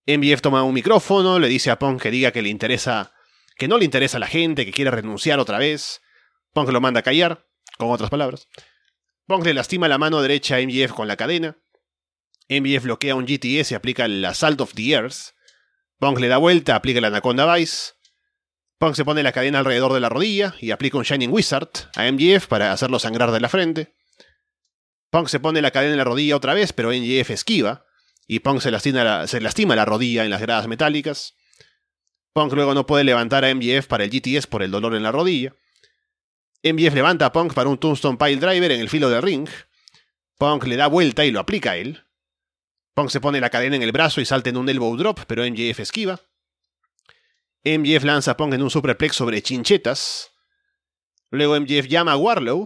MJF 0.06 0.42
toma 0.42 0.62
un 0.64 0.74
micrófono, 0.74 1.38
le 1.38 1.48
dice 1.48 1.70
a 1.70 1.78
Punk 1.78 2.02
que 2.02 2.10
diga 2.10 2.30
que 2.30 2.42
le 2.42 2.50
interesa, 2.50 3.14
que 3.56 3.68
no 3.68 3.78
le 3.78 3.86
interesa 3.86 4.18
a 4.18 4.20
la 4.20 4.26
gente, 4.26 4.66
que 4.66 4.72
quiere 4.72 4.90
renunciar 4.90 5.38
otra 5.38 5.58
vez. 5.58 6.02
Punk 6.52 6.68
lo 6.70 6.80
manda 6.82 7.00
a 7.00 7.02
callar, 7.02 7.46
con 7.78 7.90
otras 7.90 8.10
palabras. 8.10 8.48
Punk 9.26 9.46
le 9.46 9.54
lastima 9.54 9.88
la 9.88 9.98
mano 9.98 10.20
derecha 10.20 10.56
a 10.56 10.60
MJF 10.60 10.92
con 10.92 11.08
la 11.08 11.16
cadena. 11.16 11.56
MJF 12.48 12.84
bloquea 12.84 13.14
un 13.14 13.26
GTS 13.26 13.72
y 13.72 13.74
aplica 13.74 14.04
el 14.04 14.24
Assault 14.24 14.60
of 14.60 14.74
the 14.74 14.92
Earth. 14.92 15.34
Punk 15.98 16.20
le 16.20 16.28
da 16.28 16.36
vuelta, 16.36 16.76
aplica 16.76 17.00
la 17.00 17.08
Anaconda 17.08 17.52
Vice. 17.54 17.95
Punk 18.78 18.94
se 18.94 19.04
pone 19.04 19.22
la 19.22 19.32
cadena 19.32 19.60
alrededor 19.60 19.94
de 19.94 20.00
la 20.00 20.10
rodilla 20.10 20.54
y 20.60 20.70
aplica 20.70 20.98
un 20.98 21.04
Shining 21.04 21.32
Wizard 21.32 21.70
a 21.94 22.10
MJF 22.10 22.46
para 22.46 22.72
hacerlo 22.72 22.98
sangrar 22.98 23.30
de 23.30 23.40
la 23.40 23.48
frente. 23.48 23.94
Punk 25.10 25.28
se 25.28 25.40
pone 25.40 25.62
la 25.62 25.70
cadena 25.70 25.92
en 25.92 25.98
la 25.98 26.04
rodilla 26.04 26.36
otra 26.36 26.52
vez, 26.52 26.74
pero 26.74 26.90
MJF 26.90 27.30
esquiva 27.30 27.86
y 28.26 28.40
Punk 28.40 28.60
se 28.60 28.70
lastima, 28.70 29.04
la, 29.76 29.84
rodilla 29.84 30.24
en 30.24 30.30
las 30.30 30.42
gradas 30.42 30.68
metálicas. 30.68 31.36
Punk 32.34 32.52
luego 32.52 32.74
no 32.74 32.86
puede 32.86 33.04
levantar 33.04 33.44
a 33.44 33.54
MJF 33.54 33.86
para 33.86 34.04
el 34.04 34.10
GTS 34.10 34.46
por 34.46 34.62
el 34.62 34.70
dolor 34.70 34.94
en 34.94 35.02
la 35.02 35.12
rodilla. 35.12 35.54
MJF 36.62 36.94
levanta 36.94 37.26
a 37.26 37.32
Punk 37.32 37.54
para 37.54 37.70
un 37.70 37.78
Tombstone 37.78 38.18
Pile 38.18 38.36
Driver 38.36 38.72
en 38.72 38.80
el 38.80 38.90
filo 38.90 39.08
del 39.08 39.22
ring. 39.22 39.48
Punk 40.36 40.64
le 40.64 40.76
da 40.76 40.88
vuelta 40.88 41.24
y 41.24 41.30
lo 41.30 41.40
aplica 41.40 41.70
a 41.72 41.76
él. 41.76 42.04
Punk 42.94 43.08
se 43.08 43.20
pone 43.20 43.40
la 43.40 43.48
cadena 43.48 43.76
en 43.76 43.82
el 43.82 43.92
brazo 43.92 44.20
y 44.20 44.26
salta 44.26 44.50
en 44.50 44.58
un 44.58 44.68
elbow 44.68 44.96
drop, 44.96 45.20
pero 45.26 45.44
MJF 45.44 45.80
esquiva. 45.80 46.20
MJF 47.66 48.04
lanza 48.04 48.30
a 48.30 48.36
Punk 48.36 48.54
en 48.54 48.62
un 48.62 48.70
superplex 48.70 49.16
sobre 49.16 49.42
chinchetas. 49.42 50.30
Luego 51.30 51.58
MJF 51.60 51.88
llama 51.88 52.12
a 52.12 52.16
Warlow, 52.16 52.64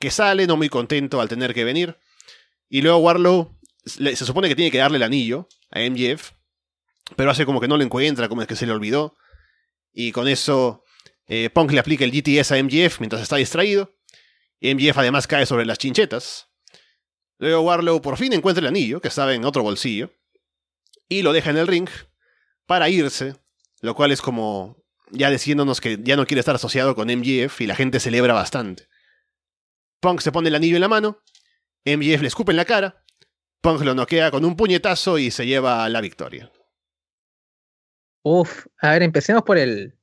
que 0.00 0.10
sale 0.10 0.48
no 0.48 0.56
muy 0.56 0.68
contento 0.68 1.20
al 1.20 1.28
tener 1.28 1.54
que 1.54 1.62
venir. 1.62 1.96
Y 2.68 2.82
luego 2.82 2.98
Warlow 2.98 3.56
se 3.84 4.16
supone 4.16 4.48
que 4.48 4.56
tiene 4.56 4.72
que 4.72 4.78
darle 4.78 4.96
el 4.96 5.04
anillo 5.04 5.48
a 5.70 5.80
MJF, 5.88 6.32
pero 7.14 7.30
hace 7.30 7.46
como 7.46 7.60
que 7.60 7.68
no 7.68 7.76
lo 7.76 7.84
encuentra, 7.84 8.28
como 8.28 8.42
es 8.42 8.48
que 8.48 8.56
se 8.56 8.66
le 8.66 8.72
olvidó. 8.72 9.16
Y 9.92 10.10
con 10.10 10.26
eso 10.26 10.84
eh, 11.28 11.48
Punk 11.50 11.70
le 11.70 11.78
aplica 11.78 12.04
el 12.04 12.10
GTS 12.10 12.50
a 12.50 12.60
MJF 12.62 12.98
mientras 12.98 13.22
está 13.22 13.36
distraído. 13.36 13.96
MJF 14.60 14.98
además 14.98 15.28
cae 15.28 15.46
sobre 15.46 15.64
las 15.64 15.78
chinchetas. 15.78 16.48
Luego 17.38 17.60
Warlow 17.60 18.02
por 18.02 18.16
fin 18.16 18.32
encuentra 18.32 18.62
el 18.62 18.66
anillo, 18.66 19.00
que 19.00 19.06
estaba 19.06 19.32
en 19.32 19.44
otro 19.44 19.62
bolsillo, 19.62 20.10
y 21.08 21.22
lo 21.22 21.32
deja 21.32 21.50
en 21.50 21.58
el 21.58 21.68
ring 21.68 21.88
para 22.66 22.88
irse, 22.88 23.36
lo 23.80 23.94
cual 23.94 24.12
es 24.12 24.20
como 24.20 24.82
ya 25.10 25.30
diciéndonos 25.30 25.80
que 25.80 25.98
ya 26.02 26.16
no 26.16 26.26
quiere 26.26 26.40
estar 26.40 26.54
asociado 26.54 26.94
con 26.94 27.08
MJF 27.08 27.60
y 27.60 27.66
la 27.66 27.76
gente 27.76 28.00
celebra 28.00 28.34
bastante. 28.34 28.88
Punk 30.00 30.20
se 30.20 30.32
pone 30.32 30.48
el 30.48 30.54
anillo 30.54 30.76
en 30.76 30.82
la 30.82 30.88
mano, 30.88 31.22
MJF 31.84 32.22
le 32.22 32.28
escupe 32.28 32.52
en 32.52 32.56
la 32.56 32.64
cara, 32.64 33.04
Punk 33.60 33.82
lo 33.82 33.94
noquea 33.94 34.30
con 34.30 34.44
un 34.44 34.56
puñetazo 34.56 35.18
y 35.18 35.30
se 35.30 35.46
lleva 35.46 35.88
la 35.88 36.00
victoria. 36.00 36.50
Uf, 38.22 38.66
a 38.80 38.90
ver, 38.90 39.02
empecemos 39.02 39.42
por 39.42 39.58
el. 39.58 39.94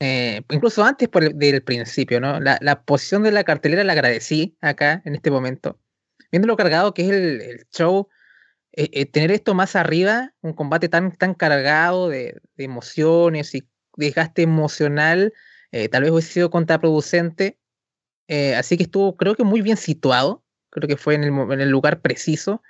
Eh, 0.00 0.42
incluso 0.50 0.82
antes 0.82 1.08
por 1.08 1.22
el, 1.22 1.38
del 1.38 1.62
principio, 1.62 2.20
¿no? 2.20 2.40
La, 2.40 2.82
posición 2.84 3.22
de 3.22 3.30
la 3.30 3.44
cartelera 3.44 3.84
la 3.84 3.92
agradecí 3.92 4.56
acá, 4.60 5.02
en 5.04 5.14
este 5.14 5.30
momento. 5.30 5.78
Viendo 6.30 6.48
lo 6.48 6.56
cargado 6.56 6.94
que 6.94 7.02
es 7.02 7.10
el, 7.10 7.66
show, 7.70 8.08
eh, 8.72 8.90
eh, 8.92 9.06
tener 9.06 9.30
esto 9.30 9.54
más 9.54 9.76
arriba, 9.76 10.32
un 10.40 10.52
combate 10.52 10.88
tan, 10.88 11.16
tan 11.16 11.34
cargado 11.34 12.08
de, 12.08 12.40
emociones 12.56 13.54
y 13.54 13.68
desgaste 13.96 14.42
emocional, 14.42 15.32
tal 15.90 16.02
vez 16.02 16.10
hubiese 16.10 16.32
sido 16.32 16.50
contraproducente. 16.50 17.58
así 18.56 18.76
que 18.76 18.84
estuvo, 18.84 19.16
creo 19.16 19.34
que 19.34 19.44
muy 19.44 19.62
bien 19.62 19.76
situado. 19.76 20.44
Creo 20.70 20.88
que 20.88 20.96
fue 20.96 21.14
en 21.14 21.24
el, 21.24 21.52
en 21.52 21.60
el 21.60 21.68
lugar 21.68 22.00
preciso. 22.00 22.62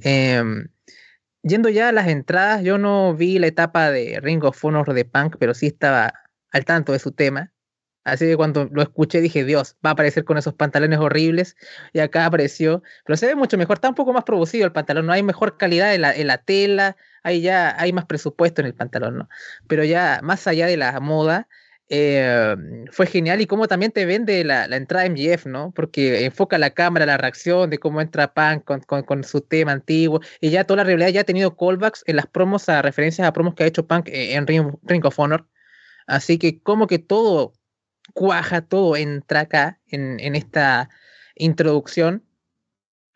Em, 0.00 0.68
yendo 1.42 1.68
ya 1.68 1.88
a 1.88 1.92
las 1.92 2.08
entradas, 2.08 2.62
yo 2.62 2.78
no 2.78 3.14
vi 3.14 3.38
la 3.38 3.46
etapa 3.46 3.90
de 3.90 4.20
Ring 4.20 4.44
of 4.44 4.64
Honor 4.64 4.94
de 4.94 5.04
Punk, 5.04 5.36
pero 5.38 5.54
sí 5.54 5.66
estaba 5.66 6.14
al 6.50 6.64
tanto 6.64 6.92
de 6.92 6.98
su 6.98 7.12
tema. 7.12 7.52
Así 8.04 8.26
que 8.26 8.36
cuando 8.36 8.68
lo 8.72 8.82
escuché 8.82 9.20
dije, 9.20 9.44
Dios, 9.44 9.76
va 9.84 9.90
a 9.90 9.92
aparecer 9.92 10.24
con 10.24 10.38
esos 10.38 10.54
pantalones 10.54 10.98
horribles. 10.98 11.56
Y 11.92 12.00
acá 12.00 12.26
apareció. 12.26 12.82
Pero 13.04 13.16
se 13.16 13.26
ve 13.26 13.34
mucho 13.34 13.56
mejor, 13.58 13.76
está 13.76 13.88
un 13.88 13.94
poco 13.94 14.12
más 14.12 14.24
producido 14.24 14.64
el 14.66 14.72
pantalón, 14.72 15.06
no 15.06 15.12
hay 15.12 15.22
mejor 15.22 15.56
calidad 15.56 15.94
en 15.94 16.02
la, 16.02 16.14
en 16.14 16.26
la 16.26 16.38
tela, 16.38 16.96
hay 17.22 17.40
ya 17.40 17.74
hay 17.80 17.92
más 17.92 18.06
presupuesto 18.06 18.60
en 18.60 18.66
el 18.66 18.74
pantalón, 18.74 19.18
¿no? 19.18 19.28
Pero 19.68 19.84
ya 19.84 20.20
más 20.22 20.46
allá 20.46 20.66
de 20.66 20.76
la 20.76 20.98
moda, 21.00 21.48
eh, 21.94 22.56
fue 22.90 23.06
genial 23.06 23.42
y 23.42 23.46
cómo 23.46 23.68
también 23.68 23.92
te 23.92 24.06
vende 24.06 24.44
la, 24.44 24.66
la, 24.66 24.76
entrada 24.76 25.06
MGF, 25.10 25.44
¿no? 25.46 25.72
Porque 25.72 26.24
enfoca 26.24 26.56
la 26.56 26.70
cámara, 26.70 27.04
la 27.04 27.18
reacción 27.18 27.68
de 27.68 27.78
cómo 27.78 28.00
entra 28.00 28.32
Punk 28.32 28.64
con, 28.64 29.24
su 29.24 29.42
tema 29.42 29.72
antiguo 29.72 30.20
y 30.40 30.48
ya 30.48 30.64
toda 30.64 30.78
la 30.78 30.84
realidad 30.84 31.08
ya 31.08 31.20
ha 31.20 31.24
tenido 31.24 31.54
callbacks 31.54 32.02
en 32.06 32.16
las 32.16 32.26
promos 32.26 32.70
a 32.70 32.80
referencias 32.80 33.28
a 33.28 33.32
promos 33.34 33.54
que 33.54 33.64
ha 33.64 33.66
hecho 33.66 33.86
Punk 33.86 34.08
eh, 34.08 34.34
en 34.36 34.46
Ring, 34.46 35.04
of 35.04 35.18
Honor. 35.18 35.46
Así 36.06 36.38
que 36.38 36.62
como 36.62 36.86
que 36.86 36.98
todo 36.98 37.52
cuaja, 38.12 38.62
todo 38.62 38.96
entra 38.96 39.40
acá 39.40 39.80
en, 39.88 40.34
esta 40.34 40.88
introducción. 41.36 42.24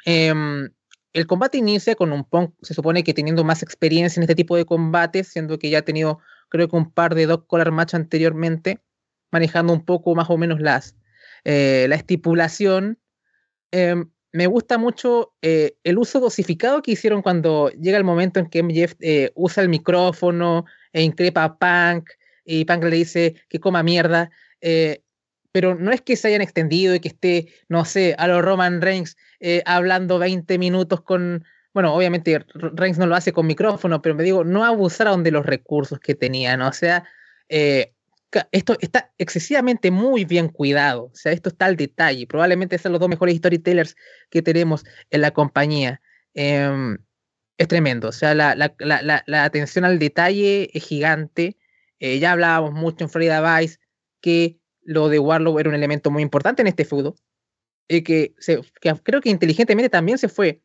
Em, 0.04 0.70
el 1.12 1.26
combate 1.26 1.58
inicia 1.58 1.94
con 1.94 2.12
un 2.12 2.24
Punk, 2.24 2.54
se 2.62 2.74
supone 2.74 3.02
que 3.02 3.14
teniendo 3.14 3.44
más 3.44 3.62
experiencia 3.62 4.18
en 4.20 4.24
este 4.24 4.34
tipo 4.34 4.56
de 4.56 4.66
combates, 4.66 5.28
siendo 5.28 5.58
que 5.58 5.70
ya 5.70 5.78
ha 5.78 5.82
tenido 5.82 6.20
creo 6.48 6.68
que 6.68 6.76
un 6.76 6.90
par 6.90 7.14
de 7.14 7.26
dos 7.26 7.44
collar 7.46 7.72
match 7.72 7.94
anteriormente, 7.94 8.80
manejando 9.30 9.72
un 9.72 9.84
poco 9.84 10.14
más 10.14 10.30
o 10.30 10.38
menos 10.38 10.60
las, 10.60 10.96
eh, 11.44 11.86
la 11.88 11.96
estipulación. 11.96 12.98
Em, 13.72 14.10
me 14.32 14.46
gusta 14.46 14.78
mucho 14.78 15.34
eh, 15.42 15.76
el 15.82 15.98
uso 15.98 16.20
dosificado 16.20 16.82
que 16.82 16.92
hicieron 16.92 17.22
cuando 17.22 17.70
llega 17.70 17.96
el 17.96 18.04
momento 18.04 18.38
en 18.38 18.46
que 18.48 18.62
MJF 18.62 18.94
eh, 19.00 19.32
usa 19.34 19.62
el 19.62 19.70
micrófono 19.70 20.66
e 20.92 21.02
increpa 21.02 21.44
a 21.44 21.58
Punk 21.58 22.10
y 22.44 22.64
Punk 22.64 22.84
le 22.84 22.96
dice 22.96 23.34
que 23.48 23.58
coma 23.58 23.82
mierda. 23.82 24.30
Pero 25.52 25.74
no 25.74 25.92
es 25.92 26.00
que 26.00 26.16
se 26.16 26.28
hayan 26.28 26.42
extendido 26.42 26.94
y 26.94 27.00
que 27.00 27.08
esté, 27.08 27.48
no 27.68 27.84
sé, 27.84 28.14
a 28.18 28.26
los 28.28 28.42
Roman 28.42 28.80
Reigns 28.80 29.16
hablando 29.64 30.18
20 30.18 30.58
minutos 30.58 31.00
con, 31.02 31.44
bueno, 31.76 31.94
obviamente 31.94 32.42
Reigns 32.54 32.96
no 32.96 33.06
lo 33.06 33.16
hace 33.16 33.32
con 33.32 33.46
micrófono, 33.46 34.00
pero 34.00 34.14
me 34.14 34.22
digo, 34.22 34.44
no 34.44 34.64
abusaron 34.64 35.22
de 35.22 35.30
los 35.30 35.44
recursos 35.44 36.00
que 36.00 36.14
tenían, 36.14 36.62
o 36.62 36.72
sea, 36.72 37.04
eh, 37.50 37.92
esto 38.50 38.78
está 38.80 39.12
excesivamente 39.18 39.90
muy 39.90 40.24
bien 40.24 40.48
cuidado, 40.48 41.10
o 41.12 41.14
sea, 41.14 41.32
esto 41.32 41.50
está 41.50 41.66
al 41.66 41.76
detalle, 41.76 42.26
probablemente 42.26 42.78
sean 42.78 42.92
los 42.92 43.00
dos 43.00 43.10
mejores 43.10 43.36
storytellers 43.36 43.94
que 44.30 44.40
tenemos 44.40 44.84
en 45.10 45.20
la 45.20 45.32
compañía. 45.32 46.00
Em, 46.32 46.96
es 47.58 47.68
tremendo, 47.68 48.08
o 48.08 48.12
sea, 48.12 48.34
la, 48.34 49.44
atención 49.44 49.84
al 49.84 49.98
detalle 49.98 50.70
es 50.72 50.82
gigante. 50.82 51.58
Eh, 52.00 52.18
ya 52.18 52.32
hablábamos 52.32 52.72
mucho 52.72 53.04
en 53.04 53.10
Florida 53.10 53.58
Vice 53.58 53.78
que 54.26 54.58
lo 54.82 55.08
de 55.08 55.20
Warlow 55.20 55.56
era 55.60 55.68
un 55.68 55.76
elemento 55.76 56.10
muy 56.10 56.20
importante 56.20 56.60
en 56.60 56.66
este 56.66 56.84
feudo, 56.84 57.14
y 57.86 58.02
que, 58.02 58.34
que 58.80 58.94
creo 59.04 59.20
que 59.20 59.30
inteligentemente 59.30 59.88
también 59.88 60.18
se 60.18 60.28
fue 60.28 60.62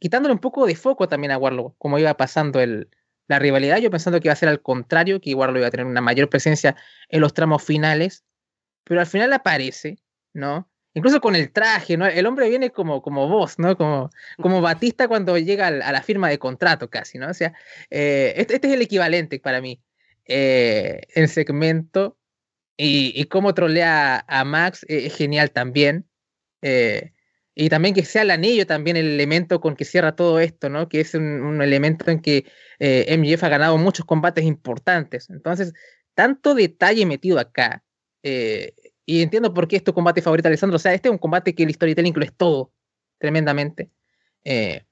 quitándole 0.00 0.32
un 0.32 0.40
poco 0.40 0.66
de 0.66 0.74
foco 0.74 1.08
también 1.08 1.30
a 1.30 1.38
Warlock, 1.38 1.76
como 1.78 2.00
iba 2.00 2.12
pasando 2.16 2.58
el, 2.60 2.90
la 3.28 3.38
rivalidad, 3.38 3.78
yo 3.78 3.92
pensando 3.92 4.18
que 4.18 4.26
iba 4.26 4.32
a 4.32 4.36
ser 4.36 4.48
al 4.48 4.60
contrario, 4.60 5.20
que 5.20 5.36
Warlock 5.36 5.58
iba 5.58 5.68
a 5.68 5.70
tener 5.70 5.86
una 5.86 6.00
mayor 6.00 6.28
presencia 6.28 6.74
en 7.08 7.20
los 7.20 7.32
tramos 7.32 7.62
finales, 7.62 8.24
pero 8.82 8.98
al 8.98 9.06
final 9.06 9.32
aparece, 9.32 10.00
¿no? 10.32 10.68
incluso 10.94 11.20
con 11.20 11.36
el 11.36 11.52
traje, 11.52 11.96
¿no? 11.96 12.06
El 12.06 12.26
hombre 12.26 12.48
viene 12.48 12.70
como, 12.70 13.02
como 13.02 13.28
vos, 13.28 13.60
¿no? 13.60 13.76
Como, 13.76 14.10
como 14.36 14.60
Batista 14.60 15.06
cuando 15.06 15.38
llega 15.38 15.68
a 15.68 15.92
la 15.92 16.02
firma 16.02 16.28
de 16.28 16.40
contrato 16.40 16.90
casi, 16.90 17.18
¿no? 17.18 17.28
O 17.30 17.34
sea, 17.34 17.54
eh, 17.88 18.34
este, 18.36 18.54
este, 18.56 18.66
es 18.66 18.74
el 18.74 18.82
equivalente 18.82 19.38
para 19.38 19.60
mí. 19.60 19.80
Eh, 20.24 21.02
el 21.14 21.28
segmento 21.28 22.17
y, 22.78 23.12
y, 23.20 23.24
cómo 23.24 23.52
trolea 23.52 24.24
a 24.26 24.44
Max 24.44 24.84
eh, 24.88 25.06
es 25.06 25.16
genial 25.16 25.50
también. 25.50 26.08
y 27.54 27.68
también 27.68 27.94
que 27.94 28.04
sea 28.04 28.22
el 28.22 28.30
anillo 28.30 28.66
también 28.66 28.96
el 28.96 29.06
elemento 29.08 29.60
con 29.60 29.76
que 29.76 29.84
cierra 29.84 30.16
todo 30.16 30.40
esto, 30.40 30.70
¿no? 30.70 30.88
Que 30.88 31.00
es 31.00 31.14
un, 31.14 31.24
un 31.24 31.60
elemento 31.60 32.10
en 32.10 32.20
que 32.20 32.46
MJF 32.80 33.44
ha 33.44 33.48
ganado 33.48 33.76
muchos 33.78 34.06
combates 34.06 34.44
importantes. 34.44 35.28
Entonces, 35.28 35.74
tanto 36.18 36.56
detalle 36.56 37.06
metido 37.06 37.38
acá. 37.38 37.84
Eh, 38.24 38.74
y 39.06 39.22
entiendo 39.22 39.54
por 39.54 39.68
qué 39.68 39.76
es 39.76 39.84
tu 39.84 39.94
combate 39.94 40.20
favorito, 40.20 40.48
Alessandro. 40.48 40.74
O 40.74 40.80
sea, 40.80 40.92
este 40.92 41.08
es 41.08 41.12
un 41.12 41.18
combate 41.18 41.54
que 41.54 41.62
el 41.62 41.72
storytelling 41.72 42.12
lo 42.12 42.24
es 42.24 42.34
todo, 42.36 42.72
tremendamente. 43.18 43.92
Eh, 44.42 44.84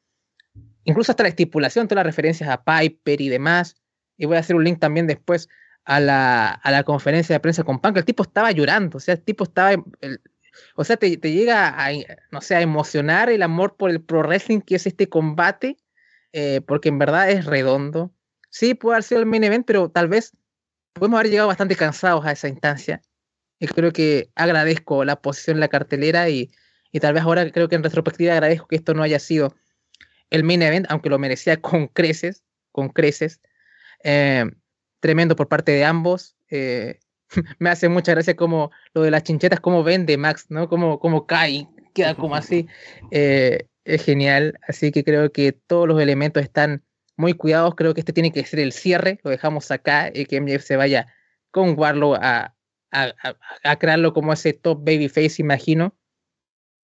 incluso 0.85 1.11
hasta 1.11 1.25
la 1.25 1.29
estipulación, 1.29 1.89
todas 1.89 2.05
las 2.05 2.15
referencias 2.15 2.49
a 2.49 2.63
Piper 2.63 3.21
y 3.21 3.29
demás. 3.29 3.75
Y 4.17 4.27
voy 4.27 4.37
a 4.37 4.39
hacer 4.39 4.55
un 4.55 4.63
link 4.63 4.79
también 4.79 5.09
después 5.09 5.49
a 5.87 6.01
la, 6.01 6.49
a 6.51 6.71
la 6.71 6.83
conferencia 6.83 7.35
de 7.35 7.41
prensa 7.41 7.65
con 7.65 7.79
Punk. 7.79 7.97
El 7.97 8.05
tipo 8.05 8.25
estaba 8.25 8.51
llorando, 8.51 8.99
o 8.99 9.01
sea, 9.01 9.15
el 9.15 9.23
tipo 9.23 9.45
estaba. 9.45 9.73
o 10.75 10.85
sea, 10.85 10.97
te, 10.97 11.17
te, 11.17 11.33
llega 11.33 11.69
a, 11.69 11.91
no 12.33 12.41
sé, 12.41 12.57
a 12.57 12.61
emocionar 12.61 13.31
el 13.31 13.43
amor 13.43 13.77
por 13.77 13.91
el 13.91 14.03
pro 14.03 14.21
wrestling 14.23 14.61
que 14.61 14.77
es 14.77 14.87
este 14.87 15.09
combate, 15.09 15.79
eh, 16.33 16.61
porque 16.67 16.89
en 16.89 16.99
verdad 16.99 17.31
es 17.31 17.47
redondo. 17.47 18.13
Sí, 18.51 18.75
puede 18.75 18.97
haber 18.97 19.05
sido 19.05 19.21
el 19.21 19.27
main 19.27 19.45
event, 19.45 19.65
pero 19.67 19.89
tal 19.89 20.09
vez 20.09 20.37
podemos 20.93 21.21
haber 21.21 21.31
llegado 21.31 21.49
bastante 21.49 21.77
cansados 21.77 22.27
a 22.27 22.33
esa 22.33 22.49
instancia. 22.49 23.01
Y 23.61 23.69
creo 23.69 23.93
que 23.93 24.31
agradezco 24.35 25.05
la 25.05 25.17
posición 25.23 25.57
en 25.57 25.61
la 25.61 25.69
cartelera 25.69 26.29
y, 26.29 26.51
y 26.91 27.01
tal 27.01 27.15
vez 27.15 27.23
ahora 27.23 27.51
creo 27.53 27.69
que 27.69 27.77
en 27.77 27.85
retrospectiva 27.85 28.33
agradezco 28.33 28.67
que 28.67 28.77
esto 28.77 28.93
no 28.93 29.03
haya 29.03 29.19
sido 29.21 29.55
el 30.31 30.43
main 30.43 30.63
event, 30.63 30.87
aunque 30.89 31.11
lo 31.11 31.19
merecía 31.19 31.61
con 31.61 31.87
creces, 31.87 32.43
con 32.73 32.89
creces. 32.89 33.41
Eh, 34.03 34.51
tremendo 35.01 35.37
por 35.37 35.49
parte 35.49 35.73
de 35.73 35.85
ambos. 35.85 36.37
Eh, 36.51 36.99
me 37.59 37.71
hace 37.71 37.89
mucha 37.89 38.13
gracia 38.13 38.37
como 38.37 38.71
lo 38.95 39.03
de 39.03 39.11
las 39.11 39.23
chinchetas, 39.23 39.61
cómo 39.61 39.83
vende 39.83 40.17
Max, 40.17 40.47
¿no? 40.49 40.69
Como, 40.69 40.99
como 40.99 41.27
cae, 41.27 41.69
queda 41.95 42.15
como 42.15 42.35
así. 42.35 42.67
Eh, 43.11 43.67
es 43.85 44.05
genial. 44.05 44.59
Así 44.67 44.91
que 44.91 45.05
creo 45.05 45.31
que 45.31 45.53
todos 45.53 45.87
los 45.87 46.01
elementos 46.01 46.43
están 46.43 46.83
muy 47.17 47.35
cuidados. 47.35 47.75
Creo 47.77 47.95
que 47.95 48.01
este 48.01 48.13
tiene 48.13 48.33
que 48.33 48.45
ser 48.45 48.61
el 48.61 48.73
cierre. 48.73 49.21
Lo 49.23 49.31
dejamos 49.31 49.71
acá 49.71 50.11
y 50.13 50.27
que 50.27 50.41
MJF 50.41 50.65
se 50.65 50.77
vaya 50.77 51.07
con 51.51 51.79
Warlow 51.79 52.15
a, 52.15 52.57
a, 52.91 53.77
crearlo 53.79 54.13
como 54.13 54.33
ese 54.33 54.53
top 54.53 54.85
babyface, 54.85 55.41
imagino. 55.41 55.97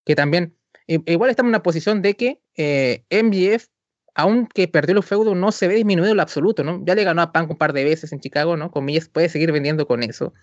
Que 0.05 0.15
también, 0.15 0.57
igual 0.87 1.31
estamos 1.31 1.49
en 1.49 1.55
una 1.55 1.63
posición 1.63 2.03
de 2.03 2.15
que 2.15 2.41
eh, 2.57 3.05
MJF, 3.11 3.67
aunque 4.15 4.69
perdió 4.69 4.97
el 4.97 5.03
feudo, 5.03 5.35
no 5.35 5.53
se 5.53 5.69
ve 5.69 5.75
disminuido 5.75 6.11
en 6.11 6.17
lo 6.17 6.23
absoluto, 6.23 6.65
¿no? 6.65 6.83
Ya 6.85 6.95
le 6.95 7.05
ganó 7.05 7.23
a 7.23 7.33
Punk 7.33 7.51
un 7.51 7.57
par 7.57 7.73
de 7.73 7.85
veces 7.85 8.13
en 8.13 8.21
Chicago, 8.21 8.57
¿no? 8.57 8.71
Comillas, 8.71 9.09
puede 9.09 9.29
seguir 9.29 9.53
vendiendo 9.53 9.87
con 9.87 10.03
eso. 10.03 10.35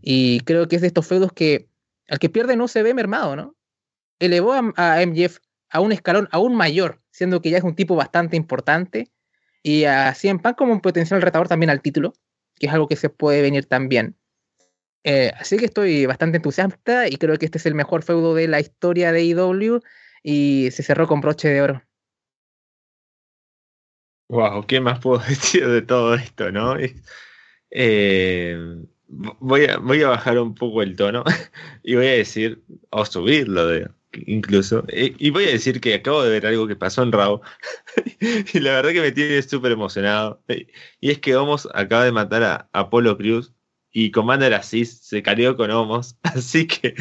Y 0.00 0.40
creo 0.40 0.68
que 0.68 0.76
es 0.76 0.82
de 0.82 0.88
estos 0.88 1.06
feudos 1.06 1.32
que 1.32 1.68
al 2.08 2.18
que 2.18 2.30
pierde 2.30 2.56
no 2.56 2.68
se 2.68 2.82
ve 2.82 2.94
mermado, 2.94 3.36
¿no? 3.36 3.56
Elevó 4.18 4.52
a, 4.52 4.72
a 4.76 5.06
MJF 5.06 5.38
a 5.70 5.80
un 5.80 5.92
escalón 5.92 6.28
aún 6.32 6.54
mayor, 6.54 7.00
siendo 7.10 7.40
que 7.40 7.50
ya 7.50 7.58
es 7.58 7.64
un 7.64 7.74
tipo 7.74 7.96
bastante 7.96 8.36
importante. 8.36 9.10
Y 9.62 9.84
a 9.84 10.14
CM 10.14 10.40
Punk 10.40 10.56
como 10.56 10.72
un 10.72 10.80
potencial 10.80 11.22
retador 11.22 11.48
también 11.48 11.70
al 11.70 11.82
título, 11.82 12.14
que 12.58 12.66
es 12.66 12.72
algo 12.72 12.88
que 12.88 12.96
se 12.96 13.10
puede 13.10 13.42
venir 13.42 13.66
también. 13.66 14.16
Eh, 15.04 15.32
así 15.38 15.56
que 15.56 15.64
estoy 15.66 16.06
bastante 16.06 16.36
entusiasta 16.36 17.08
y 17.08 17.16
creo 17.16 17.36
que 17.36 17.46
este 17.46 17.58
es 17.58 17.66
el 17.66 17.74
mejor 17.74 18.02
feudo 18.02 18.34
de 18.34 18.48
la 18.48 18.60
historia 18.60 19.12
de 19.12 19.24
IW 19.24 19.80
y 20.22 20.70
se 20.70 20.82
cerró 20.82 21.08
con 21.08 21.20
broche 21.20 21.48
de 21.48 21.62
oro. 21.62 21.82
Wow, 24.32 24.66
¿qué 24.66 24.80
más 24.80 24.98
puedo 24.98 25.18
decir 25.28 25.68
de 25.68 25.82
todo 25.82 26.14
esto, 26.14 26.50
no? 26.50 26.76
Eh, 27.70 28.56
voy, 29.06 29.66
a, 29.66 29.76
voy 29.76 30.02
a 30.02 30.08
bajar 30.08 30.38
un 30.38 30.54
poco 30.54 30.82
el 30.82 30.96
tono 30.96 31.22
y 31.82 31.96
voy 31.96 32.06
a 32.06 32.12
decir, 32.12 32.62
o 32.88 33.04
subirlo 33.04 33.66
de, 33.66 33.90
incluso, 34.24 34.84
y 34.88 35.28
voy 35.28 35.44
a 35.44 35.50
decir 35.50 35.82
que 35.82 35.92
acabo 35.92 36.22
de 36.22 36.30
ver 36.30 36.46
algo 36.46 36.66
que 36.66 36.76
pasó 36.76 37.02
en 37.02 37.12
Raw 37.12 37.42
y 38.54 38.58
la 38.60 38.72
verdad 38.72 38.92
que 38.92 39.02
me 39.02 39.12
tiene 39.12 39.42
súper 39.42 39.72
emocionado. 39.72 40.42
Y 40.98 41.10
es 41.10 41.18
que 41.18 41.36
Homos 41.36 41.68
acaba 41.74 42.04
de 42.06 42.12
matar 42.12 42.42
a 42.42 42.70
Apolo 42.72 43.18
Cruz 43.18 43.52
y 43.90 44.12
Commander 44.12 44.54
Asís 44.54 44.98
se 45.02 45.22
carió 45.22 45.58
con 45.58 45.70
Homos, 45.70 46.16
así 46.22 46.66
que 46.66 46.94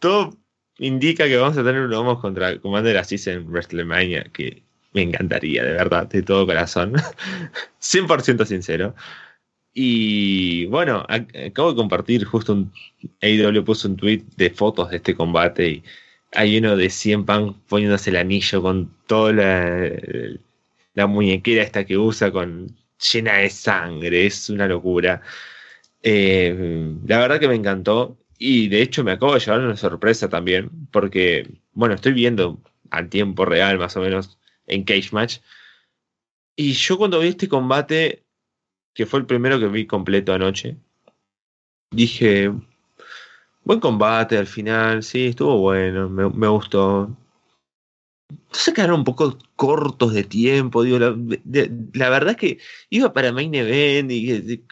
todo 0.00 0.38
indica 0.76 1.28
que 1.28 1.38
vamos 1.38 1.56
a 1.56 1.64
tener 1.64 1.80
un 1.80 1.94
Homos 1.94 2.20
contra 2.20 2.60
Commander 2.60 2.98
Asís 2.98 3.26
en 3.26 3.46
WrestleMania, 3.46 4.24
que 4.34 4.64
me 4.94 5.02
encantaría, 5.02 5.62
de 5.64 5.72
verdad, 5.72 6.08
de 6.08 6.22
todo 6.22 6.46
corazón, 6.46 6.94
100% 7.80 8.46
sincero. 8.46 8.94
Y 9.74 10.66
bueno, 10.66 11.04
acabo 11.08 11.70
de 11.70 11.76
compartir 11.76 12.24
justo 12.24 12.52
un 12.52 12.72
AEW 13.20 13.64
puso 13.64 13.88
un 13.88 13.96
tweet 13.96 14.22
de 14.36 14.50
fotos 14.50 14.90
de 14.90 14.96
este 14.98 15.16
combate 15.16 15.68
y 15.68 15.84
hay 16.32 16.58
uno 16.58 16.76
de 16.76 16.90
100 16.90 17.24
Punk 17.26 17.56
poniéndose 17.68 18.10
el 18.10 18.16
anillo 18.16 18.62
con 18.62 18.90
toda 19.06 19.32
la, 19.32 21.06
muñequera 21.06 21.62
esta 21.62 21.84
que 21.84 21.98
usa 21.98 22.30
con 22.30 22.76
llena 23.12 23.34
de 23.38 23.50
sangre, 23.50 24.26
es 24.26 24.48
una 24.48 24.68
locura. 24.68 25.22
Eh, 26.02 26.94
la 27.06 27.18
verdad 27.18 27.40
que 27.40 27.48
me 27.48 27.54
encantó 27.56 28.16
y 28.38 28.68
de 28.68 28.82
hecho 28.82 29.04
me 29.04 29.12
acabo 29.12 29.34
de 29.34 29.40
llevar 29.40 29.60
una 29.60 29.76
sorpresa 29.76 30.28
también 30.28 30.70
porque, 30.92 31.48
bueno, 31.72 31.94
estoy 31.96 32.12
viendo 32.12 32.60
al 32.90 33.08
tiempo 33.08 33.44
real 33.44 33.78
más 33.78 33.96
o 33.96 34.00
menos 34.00 34.38
en 34.66 34.84
Cage 34.84 35.10
Match 35.12 35.38
y 36.56 36.72
yo 36.72 36.98
cuando 36.98 37.20
vi 37.20 37.28
este 37.28 37.48
combate, 37.48 38.24
que 38.94 39.06
fue 39.06 39.20
el 39.20 39.26
primero 39.26 39.58
que 39.58 39.66
vi 39.68 39.86
completo 39.86 40.32
anoche, 40.32 40.76
dije, 41.90 42.52
buen 43.64 43.80
combate 43.80 44.38
al 44.38 44.46
final, 44.46 45.02
sí, 45.02 45.26
estuvo 45.26 45.58
bueno, 45.58 46.08
me, 46.08 46.28
me 46.30 46.48
gustó. 46.48 47.16
Se 48.52 48.72
quedaron 48.72 49.00
un 49.00 49.04
poco 49.04 49.38
cortos 49.56 50.14
de 50.14 50.24
tiempo, 50.24 50.84
la, 50.84 51.10
verdad 52.08 52.30
es 52.30 52.36
que 52.36 52.58
iba 52.90 53.12
para 53.12 53.32
Main 53.32 53.54
Event 53.54 54.10
y 54.10 54.64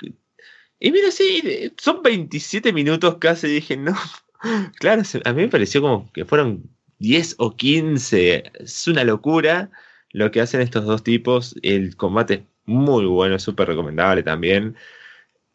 y 0.85 0.91
mira, 0.91 1.13
sí, 1.13 1.73
son 1.79 2.03
27 2.03 2.73
minutos 2.73 3.19
casi. 3.19 3.47
Dije, 3.47 3.77
no. 3.77 3.95
Claro, 4.81 5.03
a 5.25 5.33
mí 5.33 5.43
me 5.43 5.49
pareció 5.49 5.81
como 5.81 6.11
que 6.13 6.25
fueron 6.25 6.69
10 7.03 7.37
o 7.39 7.57
15. 7.57 8.45
Es 8.61 8.87
una 8.89 9.05
locura 9.05 9.71
lo 10.13 10.31
que 10.31 10.41
hacen 10.41 10.61
estos 10.61 10.85
dos 10.85 11.03
tipos. 11.03 11.57
El 11.63 11.97
combate 11.97 12.35
es 12.35 12.43
muy 12.67 13.07
bueno, 13.07 13.39
súper 13.39 13.69
recomendable 13.69 14.23
también. 14.23 14.77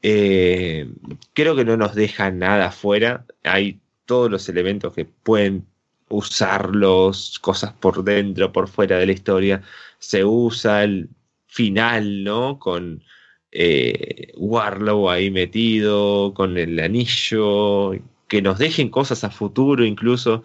Eh, 0.03 0.89
creo 1.33 1.55
que 1.55 1.65
no 1.65 1.77
nos 1.77 1.95
deja 1.95 2.31
nada 2.31 2.67
afuera. 2.67 3.25
Hay 3.43 3.79
todos 4.05 4.29
los 4.29 4.49
elementos 4.49 4.93
que 4.93 5.05
pueden 5.05 5.65
usarlos, 6.09 7.39
cosas 7.39 7.73
por 7.73 8.03
dentro, 8.03 8.51
por 8.51 8.67
fuera 8.67 8.97
de 8.97 9.05
la 9.07 9.13
historia. 9.13 9.63
Se 9.99 10.25
usa 10.25 10.83
el 10.83 11.09
final, 11.47 12.23
¿no? 12.23 12.59
Con 12.59 13.03
eh, 13.51 14.33
Warlow 14.35 15.09
ahí 15.09 15.31
metido, 15.31 16.33
con 16.33 16.57
el 16.57 16.79
anillo, 16.79 17.91
que 18.27 18.41
nos 18.41 18.59
dejen 18.59 18.89
cosas 18.89 19.23
a 19.23 19.29
futuro 19.31 19.85
incluso, 19.85 20.43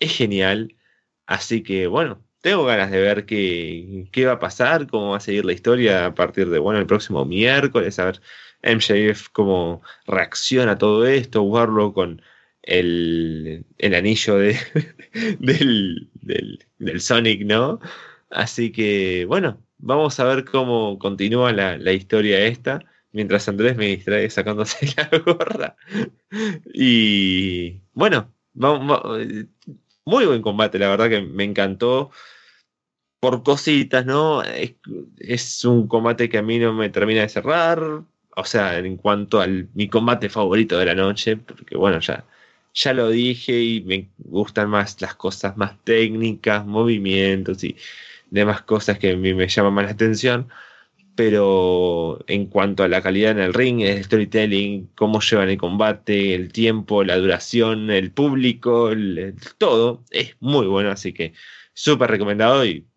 es 0.00 0.16
genial. 0.16 0.76
Así 1.26 1.62
que 1.62 1.86
bueno, 1.86 2.24
tengo 2.40 2.64
ganas 2.64 2.90
de 2.90 3.00
ver 3.00 3.26
qué, 3.26 4.08
qué 4.12 4.26
va 4.26 4.34
a 4.34 4.38
pasar, 4.40 4.86
cómo 4.88 5.10
va 5.10 5.18
a 5.18 5.20
seguir 5.20 5.44
la 5.44 5.52
historia 5.52 6.06
a 6.06 6.14
partir 6.14 6.50
de, 6.50 6.58
bueno, 6.58 6.80
el 6.80 6.86
próximo 6.86 7.24
miércoles, 7.24 7.98
a 7.98 8.06
ver 8.06 8.20
MJF 8.62 9.28
cómo 9.32 9.82
reacciona 10.06 10.72
a 10.72 10.78
todo 10.78 11.06
esto, 11.06 11.42
Warlow 11.42 11.92
con 11.94 12.22
el, 12.62 13.64
el 13.78 13.94
anillo 13.94 14.36
de, 14.38 14.56
del, 15.40 16.10
del, 16.78 17.00
Sonic, 17.00 17.42
¿no? 17.44 17.80
Así 18.30 18.72
que 18.72 19.24
bueno, 19.26 19.62
Vamos 19.82 20.20
a 20.20 20.24
ver 20.24 20.44
cómo 20.44 20.98
continúa 20.98 21.52
la, 21.52 21.92
historia 21.92 22.44
esta, 22.46 22.84
mientras 23.12 23.48
Andrés 23.48 23.76
me 23.76 23.86
distrae 23.86 24.28
sacándose 24.28 24.86
la 24.96 25.18
gorra. 25.18 25.76
Y 26.74 27.80
bueno, 27.94 28.30
muy 30.04 30.26
buen 30.26 30.42
combate, 30.42 30.78
la 30.78 30.88
verdad 30.88 31.08
que 31.08 31.20
me 31.22 31.44
encantó. 31.44 32.10
Por 33.20 33.42
cositas, 33.42 34.06
¿no? 34.06 34.42
Es, 35.18 35.64
un 35.64 35.86
combate 35.88 36.28
que 36.28 36.38
a 36.38 36.42
mí 36.42 36.58
no 36.58 36.72
me 36.72 36.88
termina 36.88 37.20
de 37.22 37.28
cerrar. 37.28 37.80
O 38.36 38.44
sea, 38.44 38.78
en 38.78 38.96
cuanto 38.96 39.40
a 39.42 39.46
mi 39.46 39.88
combate 39.88 40.30
favorito 40.30 40.78
de 40.78 40.86
la 40.86 40.94
noche, 40.94 41.36
porque 41.36 41.76
bueno, 41.76 42.00
ya, 42.00 42.24
ya 42.72 42.94
lo 42.94 43.10
dije 43.10 43.60
y 43.60 43.82
me 43.82 44.08
gustan 44.18 44.70
más 44.70 45.00
las 45.02 45.14
cosas 45.16 45.56
más 45.56 45.76
técnicas, 45.84 46.64
movimientos 46.64 47.62
y 47.64 47.76
demás 48.30 48.62
cosas 48.62 48.98
que 48.98 49.12
a 49.12 49.16
mí 49.16 49.34
me 49.34 49.48
llaman 49.48 49.74
más 49.74 49.84
la 49.86 49.90
atención. 49.92 50.48
Pero 51.20 52.24
en 52.28 52.46
cuanto 52.46 52.82
a 52.82 52.88
la 52.88 53.02
calidad 53.02 53.32
en 53.32 53.40
el 53.40 53.52
ring, 53.52 53.82
el 53.82 54.02
storytelling, 54.02 54.86
cómo 54.94 55.20
llevan 55.20 55.50
el 55.50 55.58
combate, 55.58 56.34
el 56.34 56.50
tiempo, 56.50 57.04
la 57.04 57.18
duración, 57.18 57.90
el 57.90 58.10
público, 58.10 58.90
todo, 59.58 60.02
es 60.10 60.34
muy 60.40 60.66
bueno, 60.66 60.90
así 60.90 61.12
que 61.12 61.34
súper 61.74 62.10
recomendado 62.10 62.64
y 62.64 62.88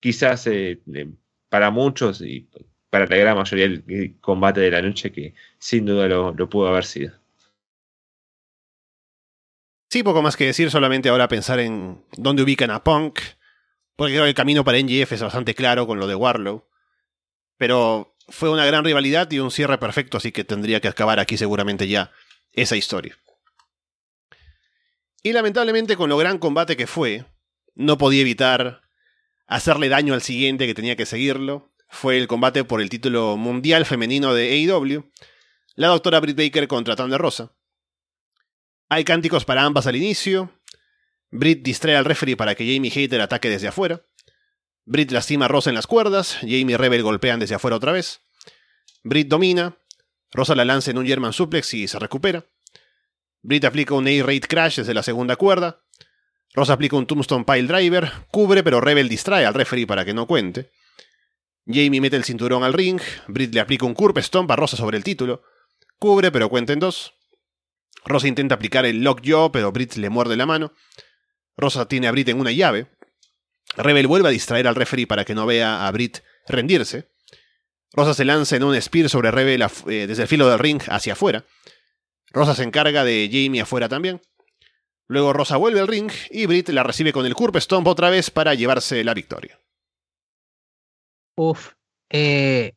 quizás 0.00 0.46
eh, 0.46 0.80
eh, 0.94 1.10
para 1.50 1.70
muchos 1.70 2.22
y 2.22 2.48
para 2.88 3.04
la 3.04 3.16
gran 3.16 3.36
mayoría 3.36 3.66
el, 3.66 4.16
combate 4.22 4.62
de 4.62 4.70
la 4.70 4.80
noche 4.80 5.12
que 5.12 5.34
sin 5.58 5.84
duda 5.84 6.08
lo, 6.08 6.32
lo 6.32 6.48
pudo 6.48 6.68
haber 6.68 6.86
sido. 6.86 7.12
Sí, 9.90 10.02
poco 10.02 10.22
más 10.22 10.38
que 10.38 10.46
decir, 10.46 10.70
solamente 10.70 11.10
ahora 11.10 11.28
pensar 11.28 11.60
en 11.60 12.02
dónde 12.16 12.42
ubican 12.42 12.70
a 12.70 12.82
Punk, 12.82 13.20
porque 13.96 14.14
creo 14.14 14.24
que 14.24 14.30
el 14.30 14.34
camino 14.34 14.64
para 14.64 14.80
NGF 14.80 15.12
es 15.12 15.22
bastante 15.22 15.54
claro 15.54 15.86
con 15.86 16.00
lo 16.00 16.06
de 16.06 16.14
Warlow. 16.14 16.64
Pero 17.56 18.16
fue 18.28 18.50
una 18.50 18.66
gran 18.66 18.84
rivalidad 18.84 19.30
y 19.30 19.38
un 19.38 19.50
cierre 19.50 19.78
perfecto, 19.78 20.16
así 20.16 20.32
que 20.32 20.44
tendría 20.44 20.80
que 20.80 20.88
acabar 20.88 21.20
aquí 21.20 21.36
seguramente 21.36 21.88
ya 21.88 22.12
esa 22.52 22.76
historia. 22.76 23.16
Y 25.22 25.32
lamentablemente 25.32 25.96
con 25.96 26.08
lo 26.08 26.16
gran 26.16 26.38
combate 26.38 26.76
que 26.76 26.86
fue, 26.86 27.24
no 27.74 27.98
podía 27.98 28.20
evitar 28.20 28.82
hacerle 29.46 29.88
daño 29.88 30.14
al 30.14 30.22
siguiente 30.22 30.66
que 30.66 30.74
tenía 30.74 30.96
que 30.96 31.06
seguirlo. 31.06 31.72
Fue 31.88 32.18
el 32.18 32.26
combate 32.26 32.64
por 32.64 32.80
el 32.80 32.90
título 32.90 33.36
mundial 33.36 33.86
femenino 33.86 34.34
de 34.34 34.50
AEW, 34.52 35.10
la 35.74 35.88
doctora 35.88 36.20
Britt 36.20 36.36
Baker 36.36 36.68
contra 36.68 36.96
Thunder 36.96 37.20
Rosa. 37.20 37.52
Hay 38.88 39.04
cánticos 39.04 39.44
para 39.44 39.64
ambas 39.64 39.86
al 39.86 39.96
inicio. 39.96 40.50
Britt 41.30 41.62
distrae 41.62 41.96
al 41.96 42.04
referee 42.04 42.36
para 42.36 42.54
que 42.54 42.64
Jamie 42.64 42.90
Hater 42.90 43.20
ataque 43.20 43.50
desde 43.50 43.68
afuera. 43.68 44.02
Britt 44.88 45.10
lastima 45.10 45.46
a 45.46 45.48
Rosa 45.48 45.68
en 45.70 45.74
las 45.74 45.88
cuerdas, 45.88 46.38
Jamie 46.42 46.70
y 46.70 46.76
Rebel 46.76 47.02
golpean 47.02 47.40
desde 47.40 47.56
afuera 47.56 47.76
otra 47.76 47.90
vez. 47.90 48.20
Britt 49.02 49.26
domina, 49.26 49.76
Rosa 50.32 50.54
la 50.54 50.64
lanza 50.64 50.92
en 50.92 50.98
un 50.98 51.06
German 51.06 51.32
suplex 51.32 51.74
y 51.74 51.88
se 51.88 51.98
recupera. 51.98 52.46
Britt 53.42 53.64
aplica 53.64 53.94
un 53.94 54.06
A-Rate 54.06 54.46
Crash 54.48 54.76
desde 54.76 54.94
la 54.94 55.02
segunda 55.02 55.34
cuerda. 55.34 55.82
Rosa 56.54 56.74
aplica 56.74 56.94
un 56.96 57.06
Tombstone 57.06 57.44
Pile 57.44 57.66
Driver, 57.66 58.12
cubre 58.30 58.62
pero 58.62 58.80
Rebel 58.80 59.08
distrae 59.08 59.44
al 59.44 59.54
referee 59.54 59.88
para 59.88 60.04
que 60.04 60.14
no 60.14 60.28
cuente. 60.28 60.70
Jamie 61.66 62.00
mete 62.00 62.14
el 62.14 62.24
cinturón 62.24 62.62
al 62.62 62.72
ring, 62.72 63.00
Britt 63.26 63.52
le 63.54 63.60
aplica 63.60 63.86
un 63.86 63.94
Curb 63.94 64.16
Stomp 64.22 64.48
a 64.52 64.56
Rosa 64.56 64.76
sobre 64.76 64.96
el 64.96 65.02
título. 65.04 65.42
Cubre 65.98 66.30
pero 66.30 66.48
cuenta 66.48 66.72
en 66.72 66.78
dos. 66.78 67.12
Rosa 68.04 68.28
intenta 68.28 68.54
aplicar 68.54 68.86
el 68.86 69.02
Lockjaw 69.02 69.50
pero 69.50 69.72
Britt 69.72 69.96
le 69.96 70.10
muerde 70.10 70.36
la 70.36 70.46
mano. 70.46 70.72
Rosa 71.56 71.88
tiene 71.88 72.06
a 72.06 72.12
Britt 72.12 72.28
en 72.28 72.38
una 72.38 72.52
llave. 72.52 72.95
Rebel 73.76 74.06
vuelve 74.06 74.28
a 74.28 74.32
distraer 74.32 74.66
al 74.66 74.74
referee 74.74 75.06
para 75.06 75.24
que 75.24 75.34
no 75.34 75.46
vea 75.46 75.86
a 75.86 75.90
Britt 75.92 76.18
rendirse. 76.48 77.08
Rosa 77.92 78.14
se 78.14 78.24
lanza 78.24 78.56
en 78.56 78.64
un 78.64 78.80
spear 78.80 79.08
sobre 79.08 79.30
Rebel 79.30 79.62
eh, 79.62 80.06
desde 80.06 80.22
el 80.22 80.28
filo 80.28 80.48
del 80.48 80.58
ring 80.58 80.82
hacia 80.88 81.14
afuera. 81.14 81.44
Rosa 82.30 82.54
se 82.54 82.62
encarga 82.62 83.04
de 83.04 83.28
Jamie 83.30 83.60
afuera 83.60 83.88
también. 83.88 84.20
Luego 85.08 85.32
Rosa 85.32 85.56
vuelve 85.56 85.80
al 85.80 85.88
ring 85.88 86.10
y 86.30 86.46
Britt 86.46 86.68
la 86.70 86.82
recibe 86.82 87.12
con 87.12 87.26
el 87.26 87.34
Curb 87.34 87.56
Stomp 87.60 87.86
otra 87.86 88.10
vez 88.10 88.30
para 88.30 88.54
llevarse 88.54 89.04
la 89.04 89.14
victoria. 89.14 89.58
Uf, 91.36 91.72
eh, 92.10 92.72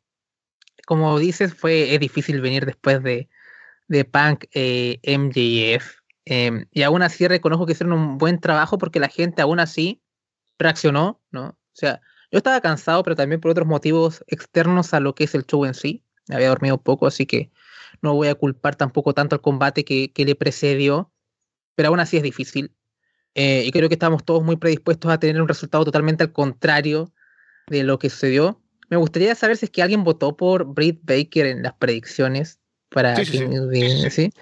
como 0.85 1.17
dices, 1.17 1.53
fue 1.53 1.93
es 1.93 1.99
difícil 1.99 2.41
venir 2.41 2.65
después 2.65 3.01
de, 3.01 3.29
de 3.87 4.05
Punk 4.05 4.45
eh, 4.53 4.99
MJF. 5.03 5.99
Em, 6.25 6.65
y 6.71 6.83
aún 6.83 7.01
así 7.01 7.27
reconozco 7.27 7.65
que 7.65 7.71
hicieron 7.71 7.93
un 7.93 8.17
buen 8.17 8.39
trabajo 8.39 8.77
porque 8.77 8.99
la 8.99 9.07
gente 9.07 9.41
aún 9.41 9.59
así 9.59 10.01
reaccionó, 10.59 11.21
¿no? 11.31 11.47
O 11.47 11.73
sea, 11.73 12.01
yo 12.31 12.37
estaba 12.37 12.61
cansado, 12.61 13.01
pero 13.03 13.15
también 13.15 13.41
por 13.41 13.51
otros 13.51 13.67
motivos 13.67 14.23
externos 14.27 14.93
a 14.93 14.99
lo 14.99 15.15
que 15.15 15.23
es 15.23 15.33
el 15.33 15.45
show 15.45 15.65
en 15.65 15.73
sí. 15.73 16.03
Había 16.29 16.49
dormido 16.49 16.79
poco, 16.79 17.07
así 17.07 17.25
que 17.25 17.51
no 18.01 18.13
voy 18.13 18.27
a 18.27 18.35
culpar 18.35 18.75
tampoco 18.75 19.13
tanto 19.13 19.35
al 19.35 19.41
combate 19.41 19.83
que, 19.83 20.11
le 20.15 20.35
precedió, 20.35 21.11
pero 21.75 21.89
aún 21.89 21.99
así 21.99 22.17
es 22.17 22.23
difícil. 22.23 22.71
Eh, 23.33 23.63
y 23.65 23.71
creo 23.71 23.89
que 23.89 23.95
estamos 23.95 24.23
todos 24.23 24.43
muy 24.43 24.57
predispuestos 24.57 25.11
a 25.11 25.19
tener 25.19 25.41
un 25.41 25.47
resultado 25.47 25.85
totalmente 25.85 26.23
al 26.23 26.31
contrario 26.31 27.11
de 27.67 27.83
lo 27.83 27.97
que 27.97 28.09
sucedió. 28.09 28.61
Me 28.89 28.97
gustaría 28.97 29.33
saber 29.35 29.57
si 29.57 29.65
es 29.65 29.71
que 29.71 29.81
alguien 29.81 30.03
votó 30.03 30.35
por 30.35 30.65
Britt 30.65 31.01
Baker 31.03 31.45
en 31.45 31.63
las 31.63 31.73
predicciones 31.73 32.59
para 32.89 33.15
sí, 33.15 33.25
sí, 33.25 34.09
sí. 34.09 34.33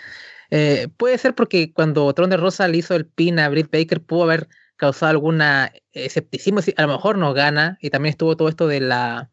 Eh, 0.50 0.88
puede 0.96 1.18
ser 1.18 1.36
porque 1.36 1.74
cuando 1.74 2.12
Tron 2.14 2.30
de 2.30 2.38
Rosa 2.38 2.68
le 2.68 2.78
hizo 2.78 2.96
el 2.96 3.06
pin 3.06 3.40
a 3.40 3.50
Britt 3.50 3.70
Baker 3.72 4.02
pudo 4.02 4.24
haber 4.24 4.48
causado 4.78 5.10
alguna 5.10 5.74
escepticismo, 6.06 6.60
a 6.76 6.82
lo 6.84 6.88
mejor 6.88 7.18
no 7.18 7.34
gana, 7.34 7.78
y 7.82 7.90
también 7.90 8.12
estuvo 8.12 8.38
todo 8.38 8.50
esto 8.50 8.68
de 8.68 8.82
la 8.82 9.32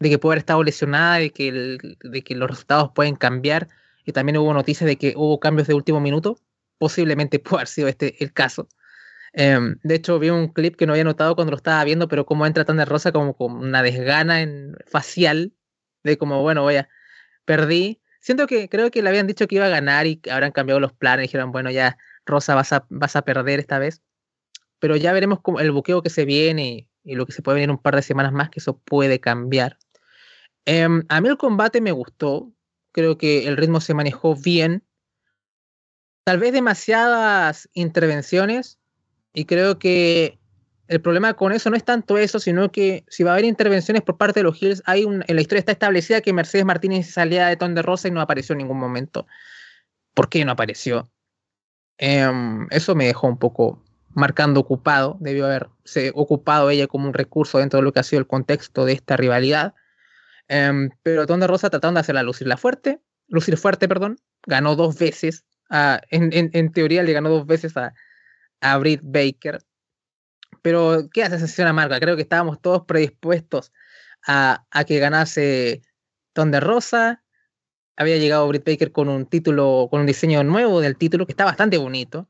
de 0.00 0.10
que 0.10 0.18
puede 0.18 0.34
haber 0.34 0.38
estado 0.38 0.62
lesionada, 0.62 1.16
de 1.16 1.30
que, 1.30 1.78
de 2.02 2.22
que 2.22 2.34
los 2.36 2.48
resultados 2.48 2.92
pueden 2.94 3.16
cambiar, 3.16 3.68
y 4.04 4.12
también 4.12 4.38
hubo 4.38 4.54
noticias 4.54 4.86
de 4.86 4.96
que 4.96 5.14
hubo 5.16 5.40
cambios 5.40 5.68
de 5.68 5.74
último 5.74 6.00
minuto, 6.00 6.38
posiblemente 6.78 7.38
puede 7.40 7.56
haber 7.56 7.68
sido 7.68 7.88
este 7.88 8.22
el 8.22 8.32
caso. 8.32 8.68
Em, 9.32 9.76
de 9.82 9.94
hecho, 9.96 10.18
vi 10.18 10.30
un 10.30 10.48
clip 10.48 10.76
que 10.76 10.86
no 10.86 10.92
había 10.92 11.04
notado 11.04 11.34
cuando 11.34 11.50
lo 11.50 11.56
estaba 11.56 11.84
viendo, 11.84 12.08
pero 12.08 12.24
como 12.26 12.46
entra 12.46 12.64
tan 12.64 12.78
de 12.78 12.84
rosa 12.84 13.12
como 13.12 13.36
con 13.36 13.52
una 13.52 13.82
desgana 13.82 14.40
en 14.42 14.76
facial, 14.86 15.52
de 16.04 16.16
como, 16.16 16.42
bueno, 16.42 16.64
vaya, 16.64 16.88
perdí. 17.44 18.00
Siento 18.20 18.46
que 18.46 18.68
creo 18.68 18.90
que 18.90 19.02
le 19.02 19.08
habían 19.10 19.26
dicho 19.26 19.46
que 19.46 19.56
iba 19.56 19.66
a 19.66 19.68
ganar 19.68 20.06
y 20.06 20.20
habrán 20.30 20.52
cambiado 20.52 20.80
los 20.80 20.92
planes, 20.92 21.24
dijeron, 21.24 21.52
bueno, 21.52 21.70
ya, 21.70 21.98
Rosa, 22.26 22.54
vas 22.54 22.72
a, 22.72 22.86
vas 22.90 23.16
a 23.16 23.22
perder 23.22 23.60
esta 23.60 23.78
vez 23.78 24.02
pero 24.78 24.96
ya 24.96 25.12
veremos 25.12 25.40
cómo, 25.40 25.60
el 25.60 25.72
buqueo 25.72 26.02
que 26.02 26.10
se 26.10 26.24
viene 26.24 26.88
y, 27.04 27.14
lo 27.14 27.24
que 27.26 27.32
se 27.32 27.42
puede 27.42 27.56
venir 27.56 27.70
un 27.70 27.78
par 27.78 27.96
de 27.96 28.02
semanas 28.02 28.32
más, 28.32 28.50
que 28.50 28.60
eso 28.60 28.78
puede 28.78 29.18
cambiar. 29.18 29.78
Em, 30.66 31.04
a 31.08 31.20
mí 31.20 31.28
el 31.28 31.38
combate 31.38 31.80
me 31.80 31.92
gustó, 31.92 32.52
creo 32.92 33.16
que 33.16 33.48
el 33.48 33.56
ritmo 33.56 33.80
se 33.80 33.94
manejó 33.94 34.36
bien, 34.36 34.84
tal 36.24 36.38
vez 36.38 36.52
demasiadas 36.52 37.68
intervenciones, 37.72 38.78
y 39.32 39.46
creo 39.46 39.78
que 39.78 40.38
el 40.88 41.00
problema 41.00 41.34
con 41.34 41.52
eso 41.52 41.70
no 41.70 41.76
es 41.76 41.84
tanto 41.84 42.18
eso, 42.18 42.40
sino 42.40 42.72
que 42.72 43.04
si 43.08 43.22
va 43.22 43.30
a 43.30 43.34
haber 43.34 43.44
intervenciones 43.44 44.02
por 44.02 44.16
parte 44.16 44.40
de 44.40 44.44
los 44.44 44.60
Hills, 44.60 44.82
hay 44.86 45.04
en 45.04 45.22
la 45.26 45.40
historia 45.40 45.60
está 45.60 45.72
establecida 45.72 46.22
que 46.22 46.32
Mercedes 46.32 46.64
Martínez 46.64 47.10
salía 47.10 47.46
de 47.46 47.56
Ton 47.56 47.74
de 47.74 47.82
Rosa 47.82 48.08
y 48.08 48.10
no 48.10 48.22
apareció 48.22 48.54
en 48.54 48.58
ningún 48.58 48.78
momento. 48.78 49.26
¿Por 50.14 50.30
qué 50.30 50.44
no 50.44 50.52
apareció? 50.52 51.10
Em, 51.98 52.66
eso 52.70 52.94
me 52.94 53.06
dejó 53.06 53.26
un 53.26 53.38
poco 53.38 53.84
marcando 54.18 54.60
ocupado, 54.60 55.16
debió 55.20 55.46
haberse 55.46 56.10
ocupado 56.14 56.70
ella 56.70 56.88
como 56.88 57.06
un 57.06 57.14
recurso 57.14 57.58
dentro 57.58 57.78
de 57.78 57.84
lo 57.84 57.92
que 57.92 58.00
ha 58.00 58.02
sido 58.02 58.20
el 58.20 58.26
contexto 58.26 58.84
de 58.84 58.92
esta 58.92 59.16
rivalidad. 59.16 59.74
Um, 60.50 60.90
pero 61.02 61.26
Tonda 61.26 61.46
Rosa 61.46 61.70
tratando 61.70 61.98
de 61.98 62.00
hacerla 62.00 62.22
lucir 62.22 62.46
la 62.46 62.56
fuerte, 62.56 63.00
lucir 63.28 63.56
fuerte, 63.56 63.86
perdón, 63.86 64.18
ganó 64.46 64.74
dos 64.76 64.98
veces, 64.98 65.44
en, 66.10 66.72
teoría 66.72 67.02
le 67.02 67.12
ganó 67.12 67.28
dos 67.28 67.46
veces 67.46 67.76
a, 67.76 67.94
a 68.60 68.78
Britt 68.78 69.02
Baker. 69.04 69.60
Pero 70.62 71.08
qué 71.12 71.22
hace 71.22 71.38
sesión 71.38 71.68
amarga, 71.68 72.00
creo 72.00 72.16
que 72.16 72.22
estábamos 72.22 72.60
todos 72.60 72.84
predispuestos 72.86 73.72
a, 74.26 74.66
a 74.70 74.84
que 74.84 74.98
ganase 74.98 75.82
Tonda 76.32 76.60
Rosa. 76.60 77.22
Había 77.96 78.16
llegado 78.16 78.48
Britt 78.48 78.66
Baker 78.66 78.90
con 78.90 79.08
un 79.08 79.26
título, 79.26 79.88
con 79.90 80.00
un 80.00 80.06
diseño 80.06 80.42
nuevo 80.42 80.80
del 80.80 80.96
título 80.96 81.26
que 81.26 81.32
está 81.32 81.44
bastante 81.44 81.78
bonito 81.78 82.28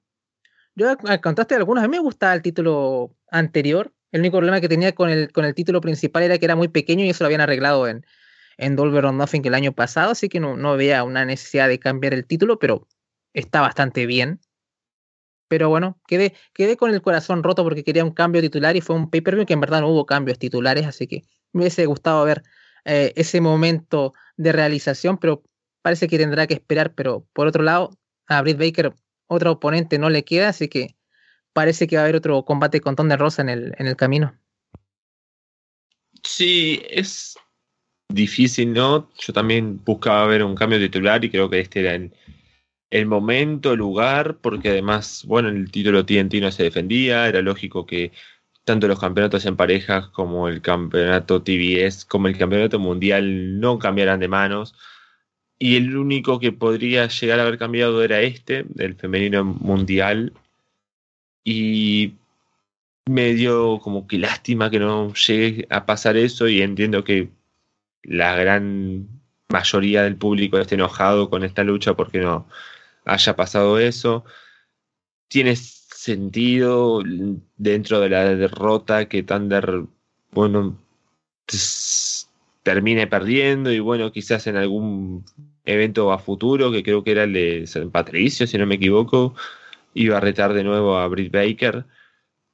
yo 0.79 0.97
contaste 1.23 1.55
algunos, 1.57 1.83
a 1.83 1.89
mí 1.89 1.97
me 1.97 2.03
gustaba 2.03 2.35
el 2.35 2.43
título 2.43 3.15
anterior. 3.31 3.93
El 4.13 4.21
único 4.21 4.39
problema 4.39 4.61
que 4.61 4.69
tenía 4.69 4.95
con 4.95 5.11
el, 5.11 5.33
con 5.33 5.45
el 5.45 5.55
título 5.55 5.81
principal 5.81 6.23
era 6.23 6.39
que 6.39 6.45
era 6.45 6.57
muy 6.57 6.69
pequeño 6.69 7.05
y 7.05 7.11
eso 7.11 7.25
lo 7.25 7.27
habían 7.27 7.43
arreglado 7.43 7.89
en, 7.89 8.07
en 8.57 8.77
Dolber 8.77 9.05
on 9.05 9.19
Nothing 9.19 9.45
el 9.47 9.55
año 9.55 9.73
pasado, 9.73 10.13
así 10.13 10.29
que 10.29 10.41
no, 10.41 10.57
no 10.57 10.71
había 10.71 11.05
una 11.05 11.25
necesidad 11.25 11.69
de 11.69 11.79
cambiar 11.79 12.15
el 12.15 12.27
título, 12.27 12.59
pero 12.59 12.87
está 13.35 13.61
bastante 13.61 14.07
bien. 14.07 14.41
Pero 15.49 15.69
bueno, 15.69 15.99
quedé, 16.07 16.35
quedé 16.53 16.77
con 16.77 16.93
el 16.93 17.03
corazón 17.03 17.43
roto 17.43 17.65
porque 17.65 17.83
quería 17.83 18.05
un 18.05 18.13
cambio 18.13 18.41
titular 18.41 18.77
y 18.77 18.81
fue 18.81 18.97
un 18.97 19.11
pay-per-view 19.11 19.47
que 19.47 19.55
en 19.55 19.61
verdad 19.61 19.81
no 19.81 19.89
hubo 19.89 20.07
cambios 20.07 20.39
titulares, 20.39 20.87
así 20.87 21.07
que 21.07 21.25
me 21.53 21.63
hubiese 21.63 21.87
gustado 21.87 22.25
ver 22.25 22.43
eh, 22.85 23.13
ese 23.17 23.41
momento 23.41 24.15
de 24.37 24.53
realización, 24.53 25.19
pero 25.19 25.43
parece 25.83 26.07
que 26.07 26.19
tendrá 26.19 26.47
que 26.47 26.55
esperar. 26.55 26.95
Pero 26.95 27.27
por 27.33 27.47
otro 27.47 27.63
lado, 27.63 27.91
a 28.27 28.43
Britt 28.43 28.59
Baker 28.59 28.95
otro 29.29 29.53
oponente 29.53 29.99
no 29.99 30.11
le 30.11 30.25
queda, 30.25 30.49
así 30.49 30.69
que 30.69 30.97
parece 31.53 31.87
que 31.87 31.97
va 31.97 32.03
a 32.03 32.05
haber 32.05 32.17
otro 32.17 32.45
combate 32.45 32.81
con 32.81 32.97
Ton 32.97 33.09
de 33.09 33.17
Rosa 33.17 33.43
en 33.43 33.49
el, 33.49 33.75
en 33.79 33.87
el 33.87 33.97
camino. 33.97 34.37
Sí, 36.25 36.83
es 36.91 37.37
difícil, 38.09 38.73
¿no? 38.73 39.11
Yo 39.19 39.33
también 39.33 39.83
buscaba 39.85 40.27
ver 40.27 40.43
un 40.43 40.55
cambio 40.55 40.79
titular 40.79 41.25
y 41.25 41.31
creo 41.31 41.49
que 41.49 41.61
este 41.61 41.81
era 41.81 41.95
el, 41.95 42.13
el 42.91 43.07
momento, 43.07 43.73
el 43.73 43.79
lugar, 43.79 44.39
porque 44.39 44.71
además, 44.71 45.25
bueno, 45.27 45.49
el 45.49 45.71
título 45.71 46.05
TNT 46.05 46.35
no 46.41 46.51
se 46.51 46.65
defendía, 46.65 47.29
era 47.29 47.43
lógico 47.43 47.87
que 47.87 48.13
tanto 48.65 48.87
los 48.87 49.01
campeonatos 49.01 49.47
en 49.47 49.57
parejas 49.57 50.09
como 50.09 50.47
el 50.47 50.61
campeonato 50.61 51.43
TBS 51.43 52.05
como 52.05 52.29
el 52.29 52.37
campeonato 52.37 52.79
mundial 52.79 53.59
no 53.61 53.79
cambiaran 53.79 54.21
de 54.21 54.29
manos 54.29 54.75
y 55.59 55.77
el 55.77 55.97
único 55.97 56.39
que 56.39 56.53
podría 56.53 57.09
llegar 57.09 57.41
a 57.41 57.43
haber 57.43 57.59
cambiado 57.59 58.03
era 58.03 58.21
este, 58.21 58.65
el 58.79 58.95
femenino 58.95 59.45
mundial. 59.45 60.33
Y 61.45 62.15
me 63.07 63.35
dio 63.35 63.79
como 63.81 64.07
que 64.07 64.19
lástima 64.19 64.71
que 64.71 64.79
no 64.79 65.13
llegue 65.15 65.67
a 65.71 65.87
pasar 65.87 66.17
eso 66.17 66.49
y 66.49 66.63
entiendo 66.63 67.05
que 67.05 67.31
la 68.03 68.37
gran 68.37 69.09
mayoría 69.49 70.03
del 70.03 70.17
público 70.17 70.59
esté 70.59 70.75
enojado 70.77 71.31
con 71.31 71.45
esta 71.45 71.65
lucha 71.65 71.95
porque 71.95 72.19
no 72.21 72.47
haya 73.05 73.37
pasado 73.37 73.79
eso. 73.79 74.25
Tiene 75.29 75.57
sentido 75.57 77.03
dentro 77.57 78.01
de 78.01 78.09
la 78.11 78.25
derrota 78.35 79.09
que 79.09 79.23
Thunder, 79.23 79.85
bueno, 80.33 80.79
termine 82.63 83.07
perdiendo 83.07 83.73
y 83.73 83.81
bueno, 83.81 84.13
quizás 84.13 84.47
en 84.47 84.57
algún 84.57 85.25
evento 85.69 86.13
a 86.13 86.19
futuro, 86.19 86.73
que 86.73 86.83
creo 86.83 87.05
que 87.05 87.13
era 87.13 87.25
el 87.25 87.33
de 87.35 87.67
San 87.67 87.91
Patricio, 87.91 88.47
si 88.47 88.59
no 88.59 88.67
me 88.67 88.77
equivoco, 88.77 89.35
iba 89.95 90.17
a 90.17 90.21
retar 90.21 90.55
de 90.55 90.65
nuevo 90.65 90.97
a 90.97 91.07
Britt 91.09 91.33
Baker, 91.33 91.85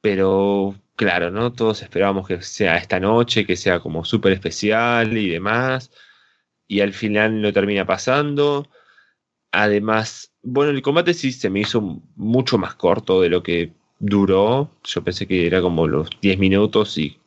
pero 0.01 0.74
claro, 0.97 1.31
¿no? 1.31 1.53
Todos 1.53 1.82
esperábamos 1.82 2.27
que 2.27 2.43
sea 2.43 2.77
esta 2.77 3.01
noche, 3.01 3.47
que 3.47 3.57
sea 3.57 3.81
como 3.81 4.05
súper 4.05 4.32
especial 4.32 5.16
y 5.16 5.28
demás, 5.31 5.91
y 6.69 6.81
al 6.81 6.93
final 6.93 7.41
no 7.41 7.53
termina 7.53 7.86
pasando. 7.86 8.69
Además, 9.53 10.32
bueno, 10.43 10.73
el 10.73 10.82
combate 10.82 11.15
sí 11.15 11.32
se 11.32 11.51
me 11.51 11.61
hizo 11.61 12.03
mucho 12.16 12.59
más 12.59 12.74
corto 12.74 13.20
de 13.20 13.28
lo 13.28 13.43
que 13.43 13.73
duró. 14.01 14.70
Yo 14.85 15.05
pensé 15.05 15.27
que 15.28 15.47
era 15.47 15.61
como 15.61 15.86
los 15.86 16.09
10 16.20 16.39
minutos 16.39 16.99
y 16.99 17.19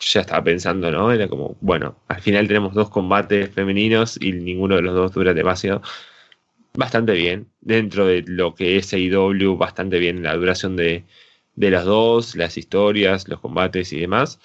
ya 0.00 0.20
estaba 0.20 0.44
pensando, 0.44 0.90
¿no? 0.90 1.12
Era 1.12 1.28
como, 1.28 1.56
bueno, 1.60 1.96
al 2.08 2.20
final 2.20 2.46
tenemos 2.48 2.74
dos 2.74 2.90
combates 2.90 3.50
femeninos 3.50 4.18
y 4.20 4.32
ninguno 4.32 4.76
de 4.76 4.82
los 4.82 4.94
dos 4.94 5.12
dura 5.12 5.34
demasiado. 5.34 5.82
Bastante 6.74 7.12
bien, 7.14 7.48
dentro 7.60 8.06
de 8.06 8.22
lo 8.26 8.54
que 8.54 8.76
es 8.76 8.92
AEW, 8.92 9.56
bastante 9.56 9.98
bien 9.98 10.22
la 10.22 10.34
duración 10.36 10.76
de, 10.76 11.04
de 11.56 11.70
los 11.70 11.84
dos, 11.84 12.36
las 12.36 12.56
historias, 12.58 13.28
los 13.28 13.40
combates 13.40 13.92
y 13.92 14.00
demás. 14.00 14.40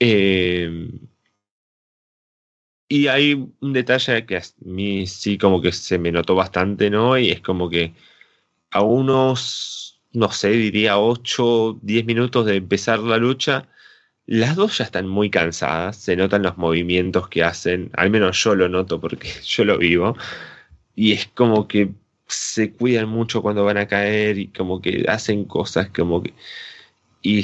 Eh, 0.00 0.88
y 2.88 3.08
hay 3.08 3.34
un 3.60 3.72
detalle 3.72 4.24
que 4.26 4.38
a 4.38 4.42
mí 4.60 5.06
sí 5.06 5.36
como 5.38 5.60
que 5.60 5.72
se 5.72 5.98
me 5.98 6.10
notó 6.10 6.34
bastante, 6.34 6.90
¿no? 6.90 7.18
Y 7.18 7.30
es 7.30 7.40
como 7.42 7.68
que 7.68 7.94
a 8.70 8.82
unos, 8.82 10.00
no 10.12 10.30
sé, 10.32 10.50
diría 10.50 10.98
8, 10.98 11.78
10 11.82 12.06
minutos 12.06 12.46
de 12.46 12.56
empezar 12.56 13.00
la 13.00 13.18
lucha, 13.18 13.68
las 14.28 14.56
dos 14.56 14.76
ya 14.78 14.84
están 14.84 15.08
muy 15.08 15.30
cansadas, 15.30 15.96
se 15.96 16.14
notan 16.14 16.42
los 16.42 16.58
movimientos 16.58 17.28
que 17.28 17.42
hacen, 17.42 17.90
al 17.94 18.10
menos 18.10 18.42
yo 18.42 18.54
lo 18.54 18.68
noto 18.68 19.00
porque 19.00 19.30
yo 19.44 19.64
lo 19.64 19.78
vivo, 19.78 20.16
y 20.94 21.12
es 21.12 21.26
como 21.28 21.66
que 21.66 21.90
se 22.26 22.72
cuidan 22.72 23.08
mucho 23.08 23.40
cuando 23.40 23.64
van 23.64 23.78
a 23.78 23.88
caer 23.88 24.38
y 24.38 24.48
como 24.48 24.82
que 24.82 25.06
hacen 25.08 25.44
cosas 25.46 25.88
como 25.88 26.22
que... 26.22 26.34
Y 27.22 27.42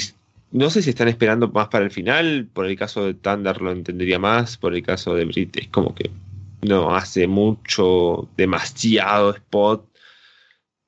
no 0.53 0.69
sé 0.71 0.83
si 0.83 0.91
están 0.91 1.09
esperando 1.09 1.49
más 1.49 1.69
para 1.69 1.85
el 1.85 1.91
final. 1.91 2.49
Por 2.53 2.67
el 2.67 2.77
caso 2.77 3.07
de 3.07 3.15
Thunder 3.15 3.63
lo 3.63 3.73
entendería 3.73 4.19
más. 4.19 4.57
Por 4.59 4.75
el 4.75 4.83
caso 4.83 5.15
de 5.15 5.25
Brit 5.25 5.57
es 5.57 5.69
como 5.69 5.95
que 5.95 6.11
no 6.63 6.95
hace 6.95 7.27
mucho, 7.27 8.29
demasiado 8.37 9.35
spot. 9.35 9.89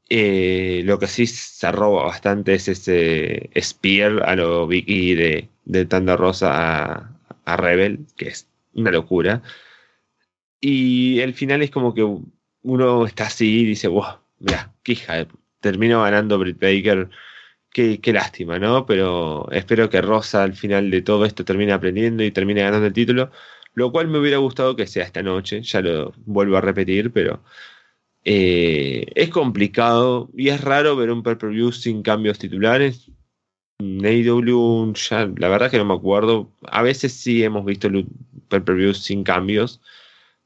Eh, 0.08 0.82
lo 0.84 0.98
que 0.98 1.08
sí 1.08 1.26
se 1.26 1.72
roba 1.72 2.04
bastante 2.04 2.54
es 2.54 2.68
ese 2.68 3.50
Spear 3.60 4.22
a 4.24 4.36
lo 4.36 4.66
Vicky 4.66 5.14
de, 5.14 5.48
de 5.64 5.84
Thunder 5.84 6.18
Rosa 6.18 7.10
a, 7.44 7.56
Rebel, 7.56 8.06
que 8.16 8.28
es 8.28 8.48
una 8.74 8.90
locura. 8.90 9.42
Y 10.60 11.20
el 11.20 11.34
final 11.34 11.62
es 11.62 11.70
como 11.70 11.94
que 11.94 12.06
uno 12.62 13.06
está 13.06 13.26
así 13.26 13.60
y 13.60 13.64
dice, 13.66 13.88
wow, 13.88 14.18
mira, 14.38 14.72
qué 14.82 14.92
hija, 14.92 15.26
ganando 15.62 16.38
Britt 16.38 16.60
Baker 16.60 17.08
Qué, 17.76 18.00
lástima, 18.14 18.58
¿no? 18.58 18.86
Pero 18.86 19.50
espero 19.52 19.90
que 19.90 20.00
Rosa 20.00 20.42
al 20.42 20.54
final 20.54 20.90
de 20.90 21.02
todo 21.02 21.26
esto 21.26 21.44
termine 21.44 21.74
aprendiendo 21.74 22.24
y 22.24 22.30
termine 22.30 22.62
ganando 22.62 22.86
el 22.86 22.94
título, 22.94 23.30
lo 23.74 23.92
cual 23.92 24.08
me 24.08 24.18
hubiera 24.18 24.38
gustado 24.38 24.76
que 24.76 24.86
sea 24.86 25.04
esta 25.04 25.22
noche, 25.22 25.60
ya 25.62 25.82
lo 25.82 26.14
vuelvo 26.24 26.56
a 26.56 26.62
repetir, 26.62 27.12
pero 27.12 27.42
eh, 28.26 29.06
es 29.14 29.30
complicado 29.30 30.28
y 30.36 30.48
es 30.48 30.60
raro 30.60 30.96
ver 30.96 31.10
un 31.10 31.22
pay-per-view 31.22 31.72
sin 31.72 32.02
cambios 32.02 32.38
titulares. 32.38 33.08
AEW, 33.78 34.94
ya, 34.94 35.30
la 35.36 35.48
verdad 35.48 35.70
que 35.70 35.78
no 35.78 35.84
me 35.84 35.94
acuerdo. 35.94 36.50
A 36.62 36.82
veces 36.82 37.12
sí 37.12 37.44
hemos 37.44 37.64
visto 37.64 37.88
pay-per-view 38.48 38.94
sin 38.94 39.22
cambios, 39.22 39.80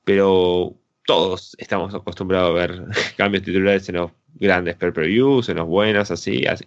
pero 0.05 0.77
todos 1.07 1.57
estamos 1.59 1.94
acostumbrados 1.94 2.51
a 2.51 2.55
ver 2.55 2.85
cambios 3.16 3.44
titulares 3.44 3.89
en 3.89 3.97
los 3.97 4.11
grandes 4.35 4.77
pay-per-views, 4.77 5.48
en 5.48 5.57
los 5.57 5.66
buenos, 5.66 6.11
así, 6.11 6.47
así 6.47 6.66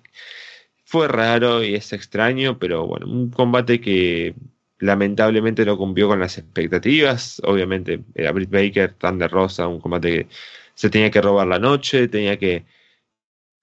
fue 0.94 1.08
raro 1.08 1.64
y 1.64 1.76
es 1.76 1.92
extraño, 1.94 2.60
pero 2.60 2.86
bueno, 2.86 3.08
un 3.08 3.32
combate 3.32 3.82
que 3.82 4.36
lamentablemente 4.78 5.66
no 5.66 5.76
cumplió 5.76 6.08
con 6.08 6.20
las 6.20 6.38
expectativas. 6.38 7.42
Obviamente 7.46 8.04
era 8.14 8.32
Britt 8.32 8.52
Baker, 8.52 8.94
Thunder 8.94 9.32
Rosa, 9.32 9.68
un 9.68 9.80
combate 9.80 10.12
que 10.12 10.28
se 10.76 10.90
tenía 10.90 11.12
que 11.12 11.22
robar 11.22 11.48
la 11.48 11.60
noche, 11.60 12.08
tenía 12.08 12.38
que 12.38 12.66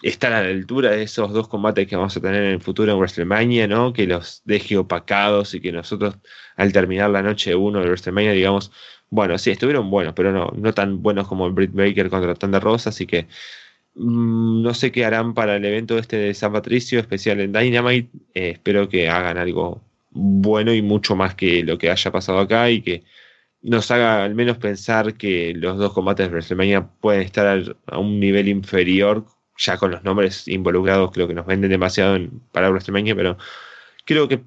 estar 0.03 0.33
a 0.33 0.43
la 0.43 0.49
altura 0.49 0.91
de 0.93 1.03
esos 1.03 1.33
dos 1.33 1.49
combates 1.49 1.87
que 1.87 1.97
vamos 1.97 2.17
a 2.17 2.21
tener 2.21 2.43
en 2.43 2.53
el 2.53 2.61
futuro 2.61 2.93
en 2.93 2.99
WrestleMania, 2.99 3.69
¿no? 3.69 3.93
Que 3.93 4.07
los 4.07 4.43
deje 4.45 4.79
opacados 4.79 5.55
y 5.55 5.61
que 5.61 5.73
nosotros 5.73 6.17
al 6.57 6.73
terminar 6.73 7.11
la 7.11 7.23
noche 7.23 7.55
uno 7.55 7.81
de 7.81 7.87
WrestleMania 7.87 8.33
digamos, 8.33 8.73
bueno, 9.11 9.39
sí, 9.39 9.51
estuvieron 9.51 9.91
buenos, 9.91 10.15
pero 10.15 10.33
no, 10.33 10.53
no 10.57 10.73
tan 10.73 11.03
buenos 11.03 11.29
como 11.29 11.51
Britt 11.51 11.73
Baker 11.73 12.11
contra 12.11 12.35
Thunder 12.35 12.63
Rosa, 12.63 12.91
así 12.91 13.07
que 13.07 13.27
Mm, 13.95 14.63
no 14.63 14.73
sé 14.75 14.93
qué 14.93 15.05
harán 15.05 15.35
para 15.35 15.57
el 15.57 15.65
evento 15.65 15.99
este 15.99 16.17
de 16.17 16.35
San 16.35 16.53
Patricio, 16.53 17.01
especial 17.01 17.41
en 17.41 17.53
Dynamite. 17.53 18.11
Eh, 18.35 18.51
espero 18.51 18.89
que 18.89 19.09
hagan 19.09 19.39
algo 19.39 19.83
bueno 20.11 20.73
y 20.73 20.83
mucho 20.83 21.17
más 21.17 21.35
que 21.35 21.63
lo 21.65 21.79
que 21.79 21.91
haya 21.91 22.11
pasado 22.11 22.39
acá 22.41 22.71
y 22.71 22.83
que 22.83 23.05
nos 23.63 23.91
haga 23.91 24.25
al 24.25 24.35
menos 24.35 24.59
pensar 24.59 25.15
que 25.15 25.55
los 25.55 25.79
dos 25.79 25.93
combates 25.93 26.27
de 26.27 26.33
WrestleMania 26.33 26.89
pueden 27.01 27.23
estar 27.23 27.77
a 27.87 27.99
un 27.99 28.21
nivel 28.21 28.49
inferior, 28.49 29.25
ya 29.59 29.77
con 29.77 29.91
los 29.91 30.03
nombres 30.05 30.49
involucrados, 30.49 31.11
creo 31.13 31.29
que 31.29 31.35
nos 31.35 31.47
venden 31.47 31.71
demasiado 31.71 32.17
en, 32.17 32.41
para 32.53 32.71
WrestleMania, 32.71 33.15
pero 33.15 33.37
creo 34.05 34.29
que 34.29 34.43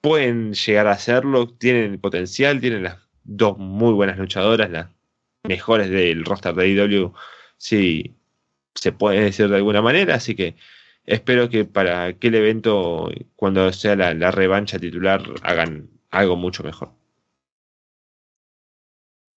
pueden 0.00 0.54
llegar 0.54 0.86
a 0.86 0.92
hacerlo, 0.92 1.48
tienen 1.48 1.92
el 1.92 1.98
potencial, 1.98 2.60
tienen 2.60 2.84
las 2.84 2.98
dos 3.24 3.58
muy 3.58 3.92
buenas 3.92 4.18
luchadoras, 4.18 4.70
las 4.70 4.88
mejores 5.44 5.90
del 5.90 6.24
roster 6.24 6.54
de 6.54 6.68
IW. 6.68 7.12
Sí, 7.56 8.14
se 8.74 8.92
puede 8.92 9.20
decir 9.20 9.48
de 9.48 9.56
alguna 9.56 9.82
manera, 9.82 10.14
así 10.16 10.34
que 10.34 10.56
espero 11.06 11.48
que 11.48 11.64
para 11.64 12.04
aquel 12.06 12.34
evento, 12.34 13.10
cuando 13.36 13.72
sea 13.72 13.96
la, 13.96 14.30
revancha 14.30 14.78
titular, 14.78 15.22
hagan 15.42 15.90
algo 16.10 16.36
mucho 16.36 16.62
mejor. 16.62 16.97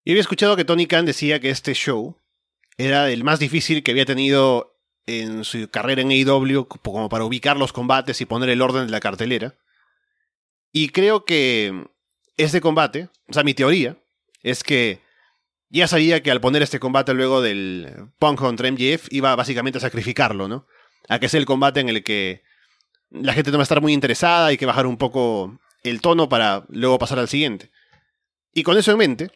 Y 0.04 0.12
había 0.12 0.22
escuchado 0.22 0.56
que 0.56 0.66
Tony 0.66 0.88
Khan 0.88 1.06
decía 1.06 1.40
que 1.40 1.50
este 1.50 1.74
show 1.74 2.18
era 2.78 3.10
el 3.12 3.24
más 3.24 3.40
difícil 3.40 3.84
que 3.84 3.92
había 3.92 4.06
tenido 4.06 4.76
en 5.06 5.44
su 5.44 5.70
carrera 5.70 6.02
en 6.02 6.12
AEW, 6.12 6.68
como 6.68 7.10
para 7.10 7.26
ubicar 7.26 7.58
los 7.58 7.74
combates 7.74 8.22
y 8.22 8.26
poner 8.26 8.50
el 8.50 8.62
orden 8.62 8.86
de 8.86 8.92
la 8.92 9.00
cartelera. 9.00 9.56
Y 10.72 10.90
creo 10.90 11.26
que 11.26 11.86
este 12.38 12.62
combate, 12.62 13.10
o 13.28 13.34
sea, 13.34 13.44
mi 13.44 13.54
teoría, 13.54 13.98
es 14.42 14.64
que 14.64 15.02
ya 15.70 15.88
sabía 15.88 16.22
que 16.24 16.32
al 16.32 16.42
poner 16.42 16.62
este 16.62 16.80
combate 16.80 17.14
luego 17.14 17.42
del 17.42 18.10
Punk 18.20 18.40
contra 18.40 18.72
MJF 18.72 19.08
iba 19.12 19.36
básicamente 19.36 19.78
a 19.78 19.82
sacrificarlo, 19.82 20.48
¿no? 20.48 20.66
A 21.08 21.20
que 21.20 21.30
sea 21.30 21.40
el 21.40 21.46
combate 21.46 21.80
en 21.80 21.90
el 21.90 22.04
que 22.04 22.44
la 23.10 23.34
gente 23.34 23.52
no 23.52 23.58
va 23.58 23.64
a 23.64 23.64
estar 23.64 23.82
muy 23.82 23.94
interesada 23.94 24.52
y 24.52 24.58
que 24.58 24.66
bajar 24.66 24.88
un 24.88 24.98
poco 24.98 25.60
el 25.84 26.02
tono 26.02 26.30
para 26.30 26.66
luego 26.70 27.00
pasar 27.00 27.20
al 27.20 27.28
siguiente. 27.28 27.72
Y 28.54 28.64
con 28.64 28.78
eso 28.78 28.92
en 28.92 28.98
mente, 28.98 29.32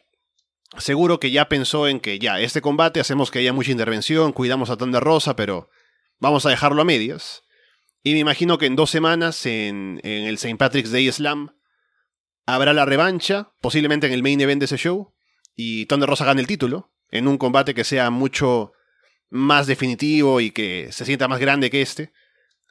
seguro 0.77 1.19
que 1.19 1.31
ya 1.31 1.49
pensó 1.49 1.87
en 1.87 1.99
que 1.99 2.19
ya, 2.19 2.39
este 2.39 2.61
combate 2.61 2.99
hacemos 2.99 3.31
que 3.31 3.39
haya 3.39 3.53
mucha 3.53 3.71
intervención, 3.71 4.33
cuidamos 4.33 4.69
a 4.69 4.77
Thunder 4.77 5.03
Rosa, 5.03 5.35
pero 5.35 5.69
vamos 6.19 6.45
a 6.45 6.49
dejarlo 6.49 6.81
a 6.81 6.85
medias. 6.85 7.43
Y 8.03 8.13
me 8.13 8.19
imagino 8.19 8.57
que 8.57 8.67
en 8.67 8.75
dos 8.75 8.89
semanas, 8.89 9.45
en, 9.45 9.99
en 10.03 10.25
el 10.25 10.35
St. 10.35 10.57
Patrick's 10.57 10.91
Day 10.91 11.11
Slam, 11.11 11.55
habrá 12.45 12.73
la 12.73 12.85
revancha, 12.85 13.51
posiblemente 13.61 14.07
en 14.07 14.13
el 14.13 14.23
main 14.23 14.39
event 14.39 14.59
de 14.59 14.65
ese 14.65 14.77
show, 14.77 15.13
y 15.55 15.85
Thunder 15.85 16.09
Rosa 16.09 16.25
gane 16.25 16.41
el 16.41 16.47
título 16.47 16.91
en 17.09 17.27
un 17.27 17.37
combate 17.37 17.73
que 17.73 17.83
sea 17.83 18.09
mucho 18.09 18.73
más 19.29 19.67
definitivo 19.67 20.41
y 20.41 20.51
que 20.51 20.89
se 20.91 21.05
sienta 21.05 21.27
más 21.27 21.39
grande 21.39 21.69
que 21.69 21.81
este. 21.81 22.11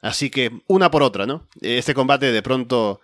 Así 0.01 0.29
que 0.29 0.61
una 0.67 0.91
por 0.91 1.03
otra, 1.03 1.25
¿no? 1.25 1.47
Este 1.61 1.93
combate 1.93 2.31
de 2.31 2.41
pronto 2.41 3.01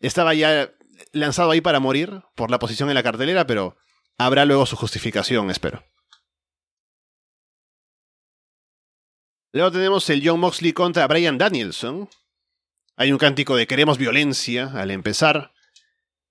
estaba 0.00 0.34
ya 0.34 0.72
lanzado 1.12 1.50
ahí 1.50 1.60
para 1.60 1.80
morir 1.80 2.22
por 2.34 2.50
la 2.50 2.58
posición 2.58 2.88
en 2.88 2.94
la 2.94 3.02
cartelera, 3.02 3.46
pero 3.46 3.76
habrá 4.18 4.44
luego 4.44 4.66
su 4.66 4.76
justificación, 4.76 5.50
espero. 5.50 5.84
Luego 9.52 9.72
tenemos 9.72 10.08
el 10.10 10.26
John 10.26 10.40
Moxley 10.40 10.72
contra 10.72 11.06
Brian 11.06 11.38
Danielson. 11.38 12.08
Hay 12.96 13.12
un 13.12 13.18
cántico 13.18 13.56
de 13.56 13.66
queremos 13.66 13.98
violencia 13.98 14.70
al 14.74 14.90
empezar. 14.90 15.52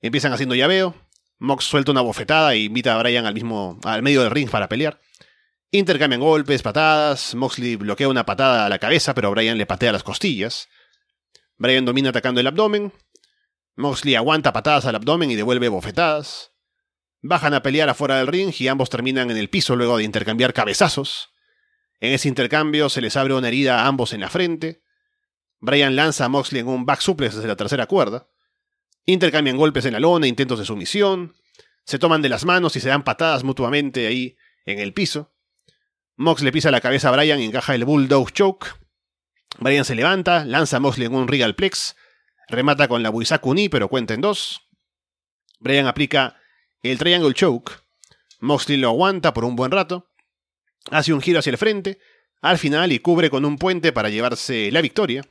Empiezan 0.01 0.33
haciendo 0.33 0.55
llaveo. 0.55 0.95
Mox 1.39 1.65
suelta 1.65 1.91
una 1.91 2.01
bofetada 2.01 2.53
e 2.53 2.59
invita 2.59 2.95
a 2.95 2.99
Brian 2.99 3.25
al 3.25 3.33
mismo 3.33 3.79
al 3.83 4.03
medio 4.03 4.21
del 4.21 4.31
ring 4.31 4.49
para 4.49 4.69
pelear. 4.69 4.99
Intercambian 5.71 6.21
golpes, 6.21 6.61
patadas. 6.61 7.35
Moxley 7.35 7.75
bloquea 7.75 8.07
una 8.07 8.25
patada 8.25 8.65
a 8.65 8.69
la 8.69 8.79
cabeza, 8.79 9.13
pero 9.13 9.31
Brian 9.31 9.57
le 9.57 9.65
patea 9.65 9.91
las 9.91 10.03
costillas. 10.03 10.69
Brian 11.57 11.85
domina 11.85 12.09
atacando 12.09 12.39
el 12.39 12.47
abdomen. 12.47 12.93
Moxley 13.75 14.15
aguanta 14.15 14.53
patadas 14.53 14.85
al 14.85 14.95
abdomen 14.95 15.31
y 15.31 15.35
devuelve 15.35 15.67
bofetadas. 15.69 16.54
Bajan 17.27 17.55
a 17.55 17.63
pelear 17.63 17.89
afuera 17.89 18.19
del 18.19 18.27
ring 18.27 18.53
y 18.55 18.67
ambos 18.67 18.91
terminan 18.91 19.31
en 19.31 19.37
el 19.37 19.49
piso 19.49 19.75
luego 19.75 19.97
de 19.97 20.03
intercambiar 20.03 20.53
cabezazos. 20.53 21.31
En 21.99 22.13
ese 22.13 22.27
intercambio 22.27 22.87
se 22.87 23.01
les 23.01 23.17
abre 23.17 23.33
una 23.33 23.47
herida 23.47 23.81
a 23.81 23.87
ambos 23.87 24.13
en 24.13 24.21
la 24.21 24.29
frente. 24.29 24.83
Brian 25.59 25.95
lanza 25.95 26.25
a 26.25 26.29
Moxley 26.29 26.61
en 26.61 26.67
un 26.67 26.85
back 26.85 26.99
suplex 26.99 27.33
desde 27.33 27.47
la 27.47 27.55
tercera 27.55 27.87
cuerda. 27.87 28.27
Intercambian 29.07 29.57
golpes 29.57 29.85
en 29.85 29.93
la 29.93 29.99
lona, 29.99 30.27
intentos 30.27 30.59
de 30.59 30.65
sumisión. 30.65 31.33
Se 31.83 31.97
toman 31.97 32.21
de 32.21 32.29
las 32.29 32.45
manos 32.45 32.75
y 32.75 32.79
se 32.79 32.89
dan 32.89 33.03
patadas 33.03 33.43
mutuamente 33.43 34.05
ahí 34.05 34.37
en 34.67 34.77
el 34.77 34.93
piso. 34.93 35.33
Mox 36.17 36.43
le 36.43 36.51
pisa 36.51 36.69
la 36.69 36.79
cabeza 36.79 37.09
a 37.09 37.11
Brian 37.11 37.39
y 37.39 37.45
encaja 37.45 37.73
el 37.73 37.85
Bulldog 37.85 38.33
Choke. 38.33 38.67
Brian 39.57 39.83
se 39.83 39.95
levanta, 39.95 40.45
lanza 40.45 40.77
a 40.77 40.79
Moxley 40.79 41.07
en 41.07 41.15
un 41.15 41.27
Regal 41.27 41.55
Plex, 41.55 41.95
remata 42.49 42.87
con 42.87 43.01
la 43.01 43.09
Buisaku 43.09 43.55
Ni, 43.55 43.67
pero 43.67 43.87
cuenta 43.87 44.13
en 44.13 44.21
dos. 44.21 44.61
Brian 45.59 45.87
aplica 45.87 46.37
el 46.91 46.99
Triangle 46.99 47.33
Choke. 47.33 47.71
Moxley 48.39 48.77
lo 48.77 48.89
aguanta 48.89 49.33
por 49.33 49.45
un 49.45 49.55
buen 49.55 49.71
rato. 49.71 50.09
Hace 50.91 51.13
un 51.13 51.21
giro 51.21 51.39
hacia 51.39 51.51
el 51.51 51.57
frente, 51.57 51.99
al 52.41 52.59
final 52.59 52.91
y 52.91 52.99
cubre 52.99 53.29
con 53.29 53.43
un 53.43 53.57
puente 53.57 53.91
para 53.91 54.09
llevarse 54.09 54.69
la 54.71 54.81
victoria. 54.81 55.23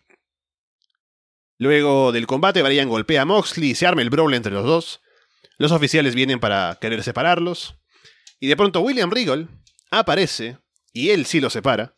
Luego 1.58 2.10
del 2.10 2.26
combate, 2.26 2.62
Brian 2.62 2.88
golpea 2.88 3.22
a 3.22 3.24
Moxley 3.24 3.70
y 3.70 3.74
se 3.74 3.86
arma 3.86 4.02
el 4.02 4.10
brawl 4.10 4.34
entre 4.34 4.52
los 4.52 4.64
dos. 4.64 5.00
Los 5.56 5.70
oficiales 5.70 6.16
vienen 6.16 6.40
para 6.40 6.76
querer 6.80 7.02
separarlos. 7.04 7.76
Y 8.40 8.48
de 8.48 8.56
pronto 8.56 8.80
William 8.80 9.12
Regal 9.12 9.48
aparece 9.90 10.58
y 10.92 11.10
él 11.10 11.24
sí 11.24 11.40
lo 11.40 11.50
separa. 11.50 11.94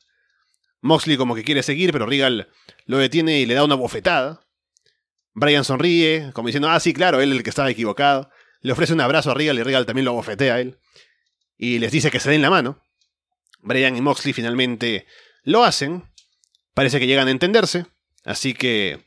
Moxley 0.82 1.16
como 1.16 1.34
que 1.34 1.44
quiere 1.44 1.62
seguir, 1.62 1.92
pero 1.92 2.04
Regal 2.04 2.50
lo 2.84 2.98
detiene 2.98 3.40
y 3.40 3.46
le 3.46 3.54
da 3.54 3.64
una 3.64 3.74
bofetada. 3.74 4.46
Brian 5.32 5.64
sonríe, 5.64 6.30
como 6.34 6.48
diciendo, 6.48 6.68
ah, 6.68 6.78
sí, 6.78 6.92
claro, 6.92 7.20
él 7.22 7.32
el 7.32 7.42
que 7.42 7.50
estaba 7.50 7.70
equivocado. 7.70 8.30
Le 8.66 8.72
ofrece 8.72 8.94
un 8.94 9.00
abrazo 9.00 9.30
a 9.30 9.34
Regal 9.34 9.56
y 9.56 9.62
Regal 9.62 9.86
también 9.86 10.06
lo 10.06 10.12
bofetea 10.14 10.56
a 10.56 10.60
él. 10.60 10.76
Y 11.56 11.78
les 11.78 11.92
dice 11.92 12.10
que 12.10 12.18
se 12.18 12.30
den 12.30 12.42
la 12.42 12.50
mano. 12.50 12.82
Brian 13.60 13.96
y 13.96 14.00
Moxley 14.00 14.32
finalmente 14.32 15.06
lo 15.44 15.62
hacen. 15.62 16.10
Parece 16.74 16.98
que 16.98 17.06
llegan 17.06 17.28
a 17.28 17.30
entenderse. 17.30 17.86
Así 18.24 18.54
que 18.54 19.06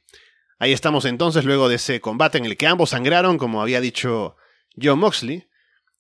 ahí 0.59 0.71
estamos 0.71 1.03
entonces 1.03 1.43
luego 1.43 1.67
de 1.67 1.75
ese 1.75 1.99
combate 1.99 2.37
en 2.37 2.45
el 2.45 2.55
que 2.55 2.67
ambos 2.67 2.91
sangraron, 2.91 3.37
como 3.37 3.61
había 3.61 3.81
dicho 3.81 4.37
John 4.81 4.99
Moxley. 4.99 5.49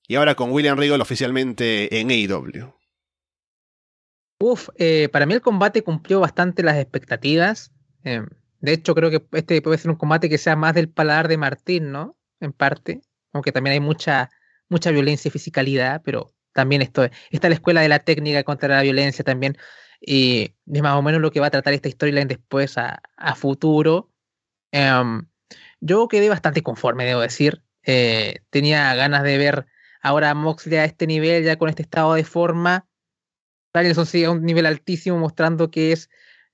Y 0.07 0.15
ahora 0.15 0.35
con 0.35 0.53
William 0.53 0.77
Regal 0.77 1.01
oficialmente 1.01 1.99
en 1.99 2.11
AEW. 2.11 2.73
Uf, 4.39 4.69
eh, 4.75 5.09
para 5.11 5.25
mí 5.25 5.33
el 5.33 5.41
combate 5.41 5.83
cumplió 5.83 6.21
bastante 6.21 6.63
las 6.63 6.77
expectativas. 6.77 7.73
Eh, 8.05 8.21
de 8.61 8.71
hecho, 8.71 8.95
creo 8.95 9.11
que 9.11 9.21
este 9.33 9.61
puede 9.61 9.77
ser 9.77 9.91
un 9.91 9.97
combate 9.97 10.29
que 10.29 10.37
sea 10.37 10.55
más 10.55 10.75
del 10.75 10.87
paladar 10.87 11.27
de 11.27 11.35
Martín, 11.35 11.91
¿no? 11.91 12.15
En 12.39 12.53
parte. 12.53 13.01
Aunque 13.33 13.51
también 13.51 13.73
hay 13.73 13.79
mucha, 13.79 14.29
mucha 14.69 14.91
violencia 14.91 15.29
y 15.29 15.31
fisicalidad, 15.31 16.01
pero 16.03 16.33
también 16.53 16.81
esto, 16.81 17.07
está 17.29 17.49
la 17.49 17.55
escuela 17.55 17.81
de 17.81 17.89
la 17.89 17.99
técnica 17.99 18.43
contra 18.43 18.69
la 18.69 18.81
violencia 18.81 19.23
también. 19.23 19.57
Y 20.01 20.55
es 20.71 20.81
más 20.81 20.95
o 20.95 21.01
menos 21.01 21.21
lo 21.21 21.31
que 21.31 21.39
va 21.39 21.47
a 21.47 21.51
tratar 21.51 21.73
esta 21.73 21.89
storyline 21.89 22.27
después 22.27 22.77
a, 22.77 23.01
futuro. 23.35 24.11
Um, 24.71 25.27
yo 25.81 26.07
quedé 26.07 26.29
bastante 26.29 26.61
conforme, 26.63 27.05
debo 27.05 27.21
decir. 27.21 27.63
Eh, 27.83 28.41
tenía 28.49 28.93
ganas 28.95 29.23
de 29.23 29.37
ver 29.37 29.65
ahora 30.01 30.31
a 30.31 30.35
Moxley 30.35 30.77
a 30.77 30.85
este 30.85 31.07
nivel, 31.07 31.43
ya 31.43 31.57
con 31.57 31.69
este 31.69 31.83
estado 31.83 32.13
de 32.13 32.23
forma. 32.23 32.87
Danielson 33.73 34.05
sigue 34.05 34.25
a 34.25 34.31
un 34.31 34.43
nivel 34.43 34.65
altísimo, 34.65 35.17
mostrando 35.17 35.69
que 35.69 35.91
es, 35.91 36.09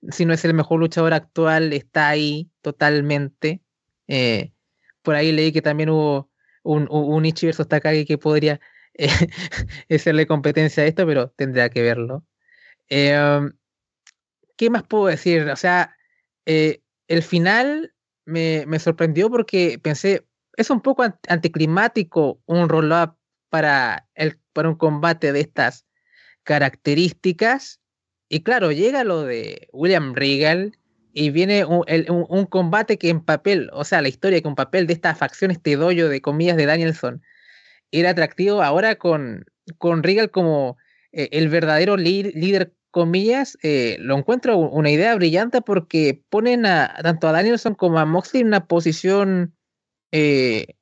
si 0.10 0.26
no 0.26 0.34
es 0.34 0.44
el 0.46 0.54
mejor 0.54 0.80
luchador 0.80 1.14
actual, 1.14 1.74
está 1.74 2.10
ahí 2.10 2.52
totalmente. 2.62 3.62
Eh, 4.08 4.54
por 5.02 5.16
ahí 5.16 5.32
leí 5.32 5.52
que 5.52 5.62
también 5.62 5.90
hubo 5.90 6.30
un, 6.66 6.88
un 6.90 7.26
Ichi 7.26 7.46
versus 7.46 7.68
Takagi 7.68 8.06
que 8.06 8.18
podría 8.18 8.60
eh, 8.96 9.08
hacerle 9.90 10.28
competencia 10.28 10.84
a 10.84 10.88
esto, 10.88 11.06
pero 11.06 11.30
tendría 11.32 11.70
que 11.70 11.82
verlo. 11.82 12.26
Eh, 12.90 13.40
¿Qué 14.58 14.70
más 14.70 14.84
puedo 14.84 15.08
decir? 15.08 15.50
O 15.50 15.56
sea, 15.56 15.96
el 16.46 17.24
final 17.24 17.94
me, 18.26 18.66
me, 18.68 18.80
sorprendió 18.80 19.30
porque 19.30 19.80
pensé, 19.82 20.26
es 20.56 20.70
un 20.70 20.82
poco 20.82 21.04
anticlimático 21.28 22.42
un 22.46 22.70
roll-up 22.70 23.18
para, 23.50 24.08
el, 24.16 24.40
para 24.54 24.70
un 24.70 24.76
combate 24.76 25.34
de 25.34 25.42
estas 25.42 25.86
características. 26.44 27.82
Y 28.30 28.44
claro, 28.44 28.72
llega 28.72 29.04
lo 29.04 29.24
de 29.24 29.68
William 29.72 30.14
Regal 30.14 30.78
y 31.18 31.30
viene 31.30 31.64
un, 31.64 32.46
combate 32.48 32.98
que 32.98 33.08
en 33.08 33.22
papel, 33.22 33.70
o 33.72 33.86
sea, 33.86 34.02
la 34.02 34.10
historia 34.10 34.42
que 34.42 34.50
un 34.50 34.56
papel 34.56 34.86
de 34.86 34.92
esta 34.92 35.16
facción, 35.16 35.50
este 35.50 35.78
doyo 35.78 36.10
de 36.10 36.20
comillas 36.22 36.58
de 36.58 36.66
Danielson, 36.66 37.24
era 37.90 38.10
atractivo 38.10 38.62
ahora 38.62 38.96
con, 38.96 39.46
con 39.78 40.04
Regal 40.04 40.30
como 40.30 40.76
eh, 41.14 41.30
el 41.32 41.48
verdadero 41.48 41.96
líder, 41.96 42.74
comillas, 42.92 43.58
eh, 43.64 43.96
lo 44.02 44.18
encuentro 44.18 44.58
una 44.58 44.92
idea 44.92 45.16
brillante 45.16 45.62
porque 45.62 46.22
ponen 46.30 46.66
a, 46.66 46.94
tanto 47.02 47.30
a 47.30 47.32
Danielson 47.32 47.76
como 47.76 47.98
a 48.00 48.06
Moxley 48.06 48.42
en 48.42 48.48
una 48.48 48.68
posición 48.68 49.56
eh, 50.12 50.76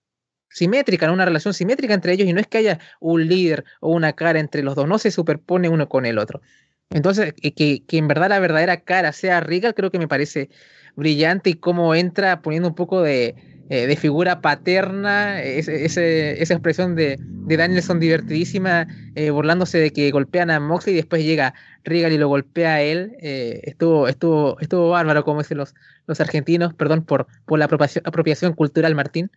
simétrica, 0.50 1.12
una 1.12 1.26
relación 1.26 1.54
simétrica 1.54 1.94
entre 1.94 2.14
ellos 2.14 2.28
y 2.28 2.34
no 2.34 2.40
es 2.40 2.48
que 2.48 2.58
haya 2.58 2.80
un 3.00 3.28
líder 3.28 3.66
o 3.82 3.92
una 3.92 4.14
cara 4.14 4.40
entre 4.40 4.64
los 4.64 4.74
dos, 4.74 4.88
no 4.88 4.98
se 4.98 5.12
superpone 5.12 5.70
uno 5.70 5.90
con 5.90 6.08
el 6.08 6.18
otro. 6.18 6.42
Entonces, 6.90 7.34
que, 7.34 7.84
que 7.86 7.98
en 7.98 8.08
verdad 8.08 8.30
la 8.30 8.40
verdadera 8.40 8.82
cara 8.82 9.12
sea 9.14 9.40
Regal, 9.40 9.74
creo 9.74 9.92
que 9.92 10.00
me 10.00 10.08
parece 10.08 10.50
brillante 10.96 11.50
y 11.50 11.54
cómo 11.56 11.96
entra 11.96 12.42
poniendo 12.42 12.70
un 12.70 12.76
poco 12.76 13.02
de, 13.02 13.36
eh, 13.70 13.88
de 13.88 13.96
figura 13.96 14.42
paterna, 14.42 15.42
esa 15.42 16.54
expresión 16.54 16.96
de, 16.96 17.18
de, 17.20 17.58
Danielson 17.58 18.00
divertidísima, 18.00 18.88
eh, 19.16 19.32
burlándose 19.32 19.80
de 19.80 19.92
que 19.92 20.12
golpean 20.12 20.52
a 20.52 20.60
Moxley 20.60 20.94
y 20.94 20.98
después 20.98 21.24
llega 21.24 21.56
Regal 21.84 22.14
y 22.14 22.18
lo 22.18 22.28
golpea 22.28 22.76
a 22.76 22.82
él. 22.82 23.16
Eh, 23.22 23.62
estuvo, 23.64 24.08
estuvo, 24.08 24.60
estuvo 24.60 24.90
bárbaro, 24.90 25.24
como 25.24 25.42
dicen 25.42 25.58
los, 25.58 25.74
los 26.06 26.22
argentinos, 26.22 26.74
perdón 26.76 27.04
por, 27.04 27.26
por 27.46 27.58
la 27.58 27.66
apropiación, 27.66 28.04
apropiación 28.06 28.54
cultural, 28.54 28.94
Martín 28.94 29.32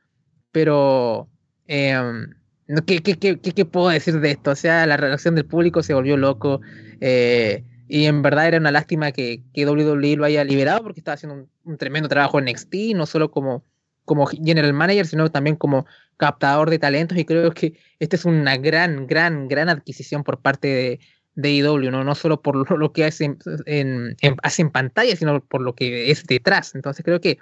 pero 0.57 1.29
em, 1.67 2.31
¿qué, 2.87 3.03
qué, 3.03 3.17
qué, 3.19 3.39
¿qué, 3.39 3.65
puedo 3.65 3.89
decir 3.89 4.21
de 4.21 4.31
esto? 4.31 4.53
O 4.53 4.57
sea, 4.57 4.87
la 4.87 4.97
reacción 4.97 5.35
del 5.35 5.47
público 5.47 5.83
se 5.83 5.95
volvió 5.95 6.17
loco 6.17 6.61
eh, 7.01 7.65
y 7.89 8.07
en 8.07 8.23
verdad 8.23 8.49
era 8.49 8.59
una 8.59 8.73
lástima 8.73 9.13
que, 9.13 9.43
que 9.55 9.67
WWE 9.67 10.17
lo 10.17 10.25
haya 10.25 10.45
liberado 10.45 10.83
porque 10.83 11.01
estaba 11.01 11.15
haciendo 11.15 11.49
un, 11.65 11.79
tremendo 11.79 12.09
trabajo 12.09 12.39
en 12.39 12.47
NXT, 12.47 12.75
no 12.95 13.07
solo 13.07 13.31
como, 13.31 13.65
como 14.05 14.27
general 14.27 14.73
manager, 14.73 15.07
sino 15.07 15.31
también 15.31 15.57
como 15.57 15.87
captador 16.17 16.71
de 16.71 16.79
talentos 16.79 17.19
y 17.19 17.25
creo 17.25 17.53
que 17.53 17.79
esta 17.99 18.17
es 18.17 18.25
una 18.25 18.57
gran, 18.57 19.07
gran, 19.07 19.49
gran 19.49 19.69
adquisición 19.69 20.25
por 20.25 20.41
parte 20.41 20.69
de, 20.69 21.01
de 21.37 21.53
IW, 21.53 21.91
¿no? 21.91 22.03
no 22.03 22.15
solo 22.15 22.41
por 22.41 22.57
lo, 22.79 22.93
que 22.93 23.05
hace 23.05 23.37
en, 23.67 24.17
hace 24.43 24.63
en 24.63 24.71
pantalla, 24.71 25.15
sino 25.15 25.45
por 25.45 25.61
lo 25.61 25.75
que 25.75 26.11
es 26.11 26.27
detrás. 26.27 26.75
Entonces 26.75 27.05
creo 27.05 27.21
que 27.21 27.39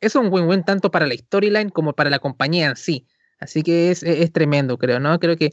es 0.00 0.14
un 0.14 0.32
win-win 0.32 0.62
tanto 0.62 0.90
para 0.90 1.06
la 1.06 1.14
storyline 1.14 1.70
como 1.70 1.94
para 1.94 2.10
la 2.10 2.18
compañía 2.18 2.68
en 2.68 2.76
sí. 2.76 3.06
Así 3.38 3.62
que 3.62 3.90
es, 3.90 4.02
es, 4.02 4.32
tremendo, 4.32 4.78
creo, 4.78 5.00
¿no? 5.00 5.18
Creo 5.18 5.36
que 5.36 5.50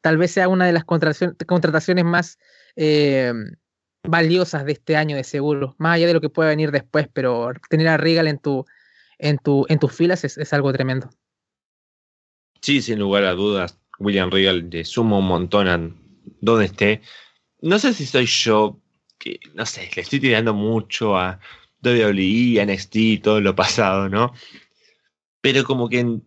tal 0.00 0.18
vez 0.18 0.30
sea 0.30 0.48
una 0.48 0.66
de 0.66 0.72
las 0.72 0.84
contrataciones 0.84 2.04
más 2.04 2.38
eh, 2.76 3.32
valiosas 4.02 4.64
de 4.64 4.72
este 4.72 4.96
año 4.96 5.16
de 5.16 5.24
seguro, 5.24 5.74
más 5.78 5.96
allá 5.96 6.06
de 6.06 6.14
lo 6.14 6.20
que 6.20 6.28
pueda 6.28 6.50
venir 6.50 6.70
después, 6.70 7.08
pero 7.12 7.52
tener 7.70 7.88
a 7.88 7.96
Regal 7.96 8.28
en 8.28 8.38
tu, 8.38 8.64
en 9.18 9.38
tu, 9.38 9.64
en 9.68 9.78
tus 9.78 9.92
filas 9.92 10.24
es, 10.24 10.36
es 10.36 10.52
algo 10.52 10.72
tremendo. 10.72 11.10
Sí, 12.60 12.82
sin 12.82 12.98
lugar 12.98 13.24
a 13.24 13.32
dudas, 13.32 13.78
William 13.98 14.30
Regal 14.30 14.68
le 14.70 14.84
sumo 14.84 15.18
un 15.18 15.26
montón 15.26 15.68
a 15.68 15.78
donde 16.40 16.66
esté. 16.66 17.02
No 17.60 17.78
sé 17.78 17.94
si 17.94 18.06
soy 18.06 18.26
yo, 18.26 18.80
que 19.18 19.40
no 19.54 19.64
sé, 19.66 19.90
le 19.94 20.02
estoy 20.02 20.20
tirando 20.20 20.54
mucho 20.54 21.16
a 21.16 21.40
WWE, 21.82 22.64
NXT, 22.64 23.22
todo 23.22 23.40
lo 23.40 23.54
pasado, 23.54 24.08
¿no? 24.08 24.32
Pero 25.40 25.64
como 25.64 25.88
que 25.88 26.00
en 26.00 26.24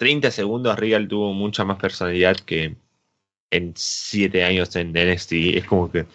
30 0.00 0.30
segundos 0.30 0.78
Regal 0.78 1.08
tuvo 1.08 1.34
mucha 1.34 1.62
más 1.66 1.76
personalidad 1.78 2.34
que 2.36 2.74
en 3.50 3.74
7 3.76 4.44
años 4.44 4.74
en 4.74 4.92
NXT. 4.92 5.32
Es 5.56 5.66
como 5.66 5.92
que 5.92 6.06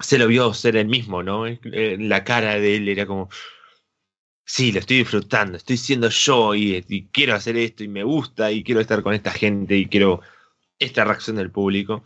se 0.00 0.16
lo 0.16 0.28
vio 0.28 0.54
ser 0.54 0.76
el 0.76 0.86
mismo, 0.86 1.20
¿no? 1.20 1.44
Eh, 1.48 1.96
la 1.98 2.22
cara 2.22 2.54
de 2.60 2.76
él 2.76 2.88
era 2.88 3.04
como, 3.04 3.28
sí, 4.44 4.70
lo 4.70 4.78
estoy 4.78 4.98
disfrutando, 4.98 5.56
estoy 5.56 5.76
siendo 5.76 6.08
yo 6.08 6.54
y, 6.54 6.84
y, 6.88 7.06
quiero 7.06 7.34
hacer 7.34 7.56
esto 7.56 7.82
y 7.82 7.88
me 7.88 8.04
gusta 8.04 8.52
y 8.52 8.62
quiero 8.62 8.80
estar 8.80 9.02
con 9.02 9.12
esta 9.12 9.32
gente 9.32 9.76
y 9.76 9.86
quiero 9.86 10.20
esta 10.78 11.04
reacción 11.04 11.34
del 11.34 11.50
público. 11.50 12.04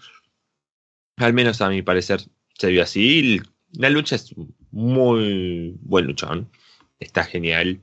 Al 1.18 1.34
menos 1.34 1.60
a 1.60 1.68
mi 1.68 1.82
parecer 1.82 2.22
se 2.58 2.68
vio 2.68 2.82
así. 2.82 3.42
La 3.72 3.90
lucha 3.90 4.16
es 4.16 4.34
muy 4.70 5.76
buen 5.82 6.06
luchón. 6.06 6.50
Está 6.98 7.24
genial. 7.24 7.82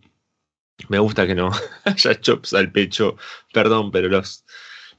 Me 0.90 1.00
gusta 1.00 1.26
que 1.26 1.36
no 1.36 1.52
haya 1.86 2.20
chops 2.20 2.54
al 2.54 2.72
pecho. 2.72 3.18
Perdón, 3.54 3.92
pero 3.92 4.10
los 4.10 4.46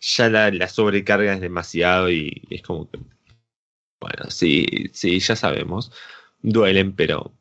ya 0.01 0.29
la, 0.29 0.69
sobrecarga 0.69 1.35
es 1.35 1.41
demasiado 1.41 2.11
y 2.11 2.43
es 2.51 2.63
como 2.63 2.91
que. 2.91 2.99
Bueno, 4.01 4.31
sí, 4.31 4.91
sí, 4.93 5.19
ya 5.19 5.37
sabemos. 5.37 5.91
Duelen, 6.43 6.95
pero 6.95 7.33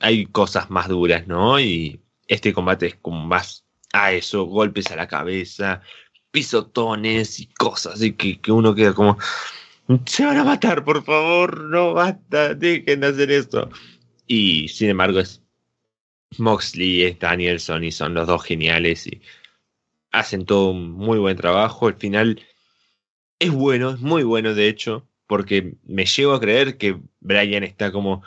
hay 0.00 0.26
cosas 0.26 0.70
más 0.70 0.88
duras, 0.88 1.26
¿no? 1.26 1.60
Y 1.60 2.00
este 2.26 2.52
combate 2.52 2.86
es 2.86 2.94
como 2.96 3.24
más 3.26 3.64
a 3.92 4.12
eso, 4.12 4.44
golpes 4.44 4.90
a 4.90 4.96
la 4.96 5.08
cabeza, 5.08 5.82
pisotones 6.30 7.40
y 7.40 7.46
cosas, 7.46 8.02
y 8.02 8.12
que, 8.12 8.40
que 8.40 8.52
uno 8.52 8.74
queda 8.74 8.94
como, 8.94 9.18
se 10.06 10.24
van 10.24 10.38
a 10.38 10.44
matar, 10.44 10.84
por 10.84 11.02
favor, 11.04 11.64
no 11.64 11.94
basta, 11.94 12.54
dejen 12.54 13.00
de 13.00 13.06
hacer 13.08 13.30
esto. 13.32 13.70
Y 14.26 14.68
sin 14.68 14.90
embargo 14.90 15.18
es 15.20 15.42
Moxley, 16.38 17.02
es 17.02 17.18
Danielson 17.18 17.84
y 17.84 17.92
son 17.92 18.14
los 18.14 18.26
dos 18.26 18.44
geniales 18.44 19.06
y 19.06 19.20
hacen 20.12 20.44
todo 20.46 20.70
un 20.70 20.92
muy 20.92 21.18
buen 21.18 21.36
trabajo. 21.36 21.88
El 21.88 21.96
final 21.96 22.40
es 23.38 23.50
bueno, 23.50 23.90
es 23.90 24.00
muy 24.00 24.22
bueno 24.22 24.54
de 24.54 24.68
hecho, 24.68 25.08
porque 25.26 25.74
me 25.84 26.06
llevo 26.06 26.34
a 26.34 26.40
creer 26.40 26.76
que 26.78 27.00
Brian 27.20 27.64
está 27.64 27.92
como, 27.92 28.22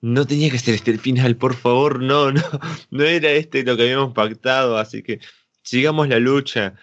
no 0.00 0.26
tenía 0.26 0.50
que 0.50 0.58
ser 0.58 0.74
este 0.74 0.90
el 0.90 1.00
final, 1.00 1.36
por 1.36 1.54
favor, 1.54 2.02
no, 2.02 2.32
no, 2.32 2.42
no 2.90 3.04
era 3.04 3.30
este 3.32 3.62
lo 3.64 3.76
que 3.76 3.84
habíamos 3.84 4.14
pactado, 4.14 4.78
así 4.78 5.02
que 5.02 5.20
sigamos 5.62 6.08
la 6.08 6.18
lucha. 6.18 6.74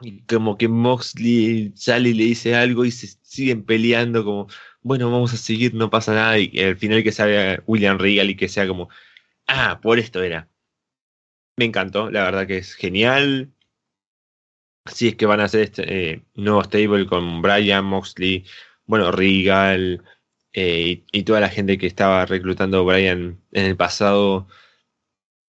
Y 0.00 0.22
como 0.22 0.58
que 0.58 0.68
Moxley 0.68 1.72
sale 1.76 2.10
y 2.10 2.14
le 2.14 2.24
dice 2.24 2.56
algo 2.56 2.84
y 2.84 2.90
se 2.90 3.06
siguen 3.22 3.64
peleando 3.64 4.24
como, 4.24 4.48
bueno, 4.82 5.10
vamos 5.10 5.32
a 5.32 5.36
seguir, 5.36 5.74
no 5.74 5.90
pasa 5.90 6.14
nada. 6.14 6.38
Y 6.38 6.58
al 6.60 6.76
final 6.76 7.04
que 7.04 7.12
salga 7.12 7.62
William 7.66 7.98
Regal 7.98 8.30
y 8.30 8.36
que 8.36 8.48
sea 8.48 8.66
como, 8.66 8.88
ah, 9.46 9.80
por 9.82 9.98
esto 9.98 10.22
era. 10.22 10.48
Me 11.56 11.64
encantó, 11.66 12.10
la 12.10 12.24
verdad 12.24 12.46
que 12.46 12.58
es 12.58 12.74
genial. 12.74 13.52
Si 14.86 15.08
es 15.08 15.16
que 15.16 15.26
van 15.26 15.40
a 15.40 15.44
hacer 15.44 15.62
este 15.62 16.12
eh, 16.12 16.22
nuevo 16.34 16.64
stable 16.64 17.06
con 17.06 17.42
Brian, 17.42 17.84
Moxley, 17.84 18.44
bueno, 18.86 19.12
Regal 19.12 20.02
eh, 20.52 21.04
y, 21.12 21.22
toda 21.24 21.40
la 21.40 21.48
gente 21.48 21.78
que 21.78 21.86
estaba 21.86 22.26
reclutando 22.26 22.84
Brian 22.84 23.40
en 23.52 23.66
el 23.66 23.76
pasado 23.76 24.48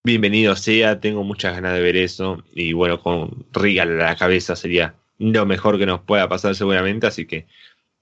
bienvenido 0.06 0.56
sea, 0.56 1.00
tengo 1.00 1.24
muchas 1.24 1.56
ganas 1.56 1.74
de 1.74 1.82
ver 1.82 1.98
eso. 1.98 2.44
Y 2.54 2.74
bueno, 2.74 3.02
con 3.02 3.46
Regal 3.52 4.00
a 4.02 4.06
la 4.12 4.16
cabeza 4.16 4.56
sería 4.56 4.96
lo 5.18 5.46
mejor 5.46 5.78
que 5.78 5.86
nos 5.86 6.02
pueda 6.02 6.30
pasar 6.30 6.56
seguramente, 6.56 7.08
así 7.08 7.26
que 7.26 7.48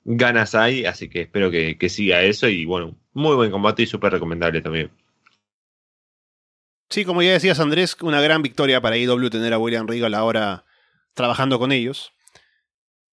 ganas 0.05 0.55
hay, 0.55 0.85
así 0.85 1.09
que 1.09 1.21
espero 1.21 1.51
que, 1.51 1.77
que 1.77 1.89
siga 1.89 2.23
eso 2.23 2.47
y 2.49 2.65
bueno, 2.65 2.97
muy 3.13 3.35
buen 3.35 3.51
combate 3.51 3.83
y 3.83 3.87
súper 3.87 4.13
recomendable 4.13 4.61
también. 4.61 4.91
Sí, 6.91 7.05
como 7.05 7.21
ya 7.21 7.31
decías 7.31 7.61
Andrés, 7.61 7.95
una 8.01 8.19
gran 8.19 8.41
victoria 8.41 8.81
para 8.81 8.97
IW 8.97 9.29
tener 9.29 9.53
a 9.53 9.57
William 9.57 9.87
Regal 9.87 10.13
ahora 10.13 10.65
trabajando 11.13 11.57
con 11.57 11.71
ellos. 11.71 12.11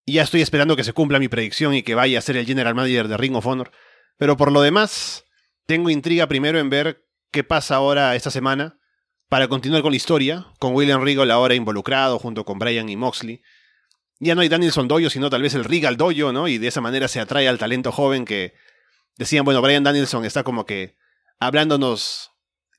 Y 0.04 0.14
ya 0.14 0.22
estoy 0.22 0.42
esperando 0.42 0.74
que 0.74 0.82
se 0.82 0.92
cumpla 0.92 1.20
mi 1.20 1.28
predicción 1.28 1.74
y 1.74 1.84
que 1.84 1.94
vaya 1.94 2.18
a 2.18 2.22
ser 2.22 2.36
el 2.36 2.44
General 2.44 2.74
Manager 2.74 3.06
de 3.06 3.16
Ring 3.16 3.36
of 3.36 3.46
Honor. 3.46 3.70
Pero 4.16 4.36
por 4.36 4.50
lo 4.50 4.62
demás, 4.62 5.26
tengo 5.66 5.90
intriga 5.90 6.26
primero 6.26 6.58
en 6.58 6.70
ver 6.70 7.06
qué 7.30 7.44
pasa 7.44 7.76
ahora 7.76 8.16
esta 8.16 8.32
semana 8.32 8.80
para 9.28 9.46
continuar 9.46 9.82
con 9.82 9.92
la 9.92 9.96
historia, 9.96 10.48
con 10.58 10.74
William 10.74 11.04
Regal 11.04 11.30
ahora 11.30 11.54
involucrado 11.54 12.18
junto 12.18 12.44
con 12.44 12.58
Brian 12.58 12.88
y 12.88 12.96
Moxley. 12.96 13.42
Ya 14.18 14.34
no 14.34 14.40
hay 14.40 14.48
Danielson 14.48 14.88
Doyo, 14.88 15.08
sino 15.08 15.30
tal 15.30 15.42
vez 15.42 15.54
el 15.54 15.62
Regal 15.62 15.96
Doyo, 15.96 16.32
¿no? 16.32 16.48
Y 16.48 16.58
de 16.58 16.66
esa 16.66 16.80
manera 16.80 17.06
se 17.06 17.20
atrae 17.20 17.46
al 17.46 17.58
talento 17.58 17.92
joven 17.92 18.24
que 18.24 18.54
decían, 19.16 19.44
bueno, 19.44 19.62
Brian 19.62 19.84
Danielson 19.84 20.24
está 20.24 20.42
como 20.42 20.66
que 20.66 20.96
hablándonos 21.38 22.27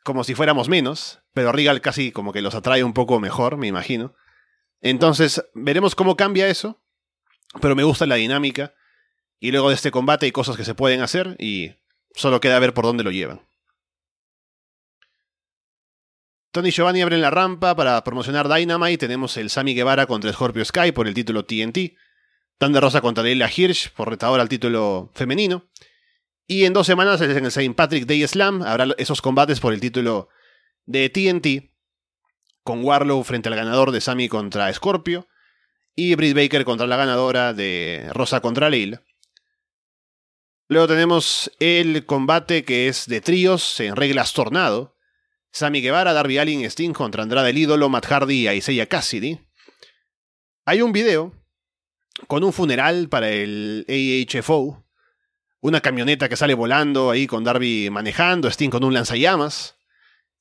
como 0.10 0.24
si 0.24 0.34
fuéramos 0.34 0.70
menos, 0.70 1.20
pero 1.36 1.52
Regal 1.52 1.82
casi 1.82 2.12
como 2.12 2.34
que 2.34 2.42
los 2.42 2.56
atrae 2.56 2.84
un 2.84 2.94
poco 2.94 3.20
mejor, 3.20 3.58
me 3.58 3.68
imagino. 3.68 4.16
Entonces, 4.82 5.46
veremos 5.54 5.94
cómo 5.94 6.16
cambia 6.18 6.48
eso, 6.48 6.82
pero 7.62 7.76
me 7.76 7.84
gusta 7.84 8.08
la 8.08 8.16
dinámica. 8.16 8.74
Y 9.40 9.52
luego 9.52 9.70
de 9.70 9.76
este 9.76 9.92
combate 9.92 10.26
hay 10.26 10.32
cosas 10.32 10.58
que 10.58 10.66
se 10.66 10.74
pueden 10.74 11.02
hacer 11.02 11.36
y 11.38 11.76
solo 12.16 12.42
queda 12.42 12.58
ver 12.58 12.74
por 12.74 12.86
dónde 12.86 13.04
lo 13.04 13.12
llevan. 13.12 13.42
Tony 16.52 16.72
Giovanni 16.72 17.04
abren 17.04 17.22
la 17.22 17.30
rampa 17.30 17.76
para 17.76 18.04
promocionar 18.04 18.52
Dynamite. 18.52 18.98
Tenemos 18.98 19.38
el 19.38 19.52
Sammy 19.52 19.76
Guevara 19.76 20.08
contra 20.08 20.34
Scorpio 20.34 20.66
Sky 20.66 20.92
por 20.92 21.08
el 21.08 21.14
título 21.14 21.46
TNT. 21.46 21.94
Thunder 22.58 22.82
Rosa 22.82 23.02
contra 23.02 23.24
Leila 23.24 23.48
Hirsch 23.56 23.92
por 23.92 24.10
retador 24.10 24.40
al 24.40 24.50
título 24.50 25.12
femenino. 25.14 25.70
Y 26.52 26.66
en 26.66 26.74
dos 26.74 26.88
semanas, 26.88 27.22
en 27.22 27.30
el 27.30 27.46
St. 27.46 27.76
Patrick 27.76 28.08
Day 28.08 28.28
Slam, 28.28 28.64
habrá 28.64 28.88
esos 28.98 29.22
combates 29.22 29.60
por 29.60 29.72
el 29.72 29.80
título 29.80 30.30
de 30.88 31.08
TNT. 31.08 31.72
Con 32.64 32.84
Warlow 32.84 33.24
frente 33.24 33.50
al 33.50 33.56
ganador 33.56 33.92
de 33.92 34.02
Sammy 34.02 34.28
contra 34.28 34.74
Scorpio. 34.74 35.28
Y 35.94 36.16
Britt 36.16 36.36
Baker 36.36 36.66
contra 36.66 36.88
la 36.88 36.98
ganadora 36.98 37.54
de 37.54 38.10
Rosa 38.14 38.42
contra 38.42 38.72
Leila. 38.72 39.04
Luego 40.70 40.88
tenemos 40.88 41.52
el 41.60 42.08
combate 42.08 42.66
que 42.66 42.88
es 42.88 43.06
de 43.06 43.22
tríos 43.22 43.80
en 43.80 43.96
reglas 43.96 44.34
tornado 44.34 44.98
Sammy 45.52 45.82
Guevara, 45.82 46.14
Darby 46.14 46.40
Allin, 46.40 46.66
Sting 46.66 46.94
contra 46.94 47.22
Andrade 47.22 47.52
el 47.52 47.60
ídolo, 47.60 47.90
Matt 47.90 48.08
Hardy 48.08 48.48
y 48.48 48.50
Isaiah 48.50 48.88
Cassidy. 48.88 49.40
Hay 50.66 50.82
un 50.82 50.94
video 50.94 51.32
con 52.28 52.44
un 52.44 52.54
funeral 52.54 53.08
para 53.08 53.30
el 53.30 53.86
AHFO, 53.88 54.84
una 55.62 55.82
camioneta 55.82 56.30
que 56.30 56.38
sale 56.38 56.54
volando 56.54 57.12
ahí 57.12 57.28
con 57.28 57.44
Darby 57.44 57.90
manejando, 57.90 58.50
Sting 58.50 58.70
con 58.70 58.84
un 58.84 58.94
lanzallamas, 58.94 59.76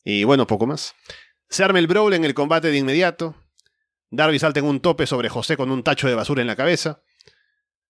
y 0.05 0.25
bueno, 0.25 0.47
poco 0.47 0.67
más. 0.67 0.95
Se 1.49 1.65
arma 1.65 1.79
el 1.79 1.87
brawl 1.87 2.15
en 2.15 2.25
el 2.25 2.35
combate 2.35 2.71
de 2.71 2.79
inmediato. 2.79 3.35
Darby 4.11 4.39
salta 4.39 4.61
en 4.61 4.67
un 4.67 4.81
tope 4.81 5.07
sobre 5.07 5.29
José 5.29 5.57
con 5.57 5.71
un 5.71 5.83
tacho 5.83 6.09
de 6.09 6.15
basura 6.15 6.41
en 6.41 6.47
la 6.47 6.57
cabeza. 6.57 7.03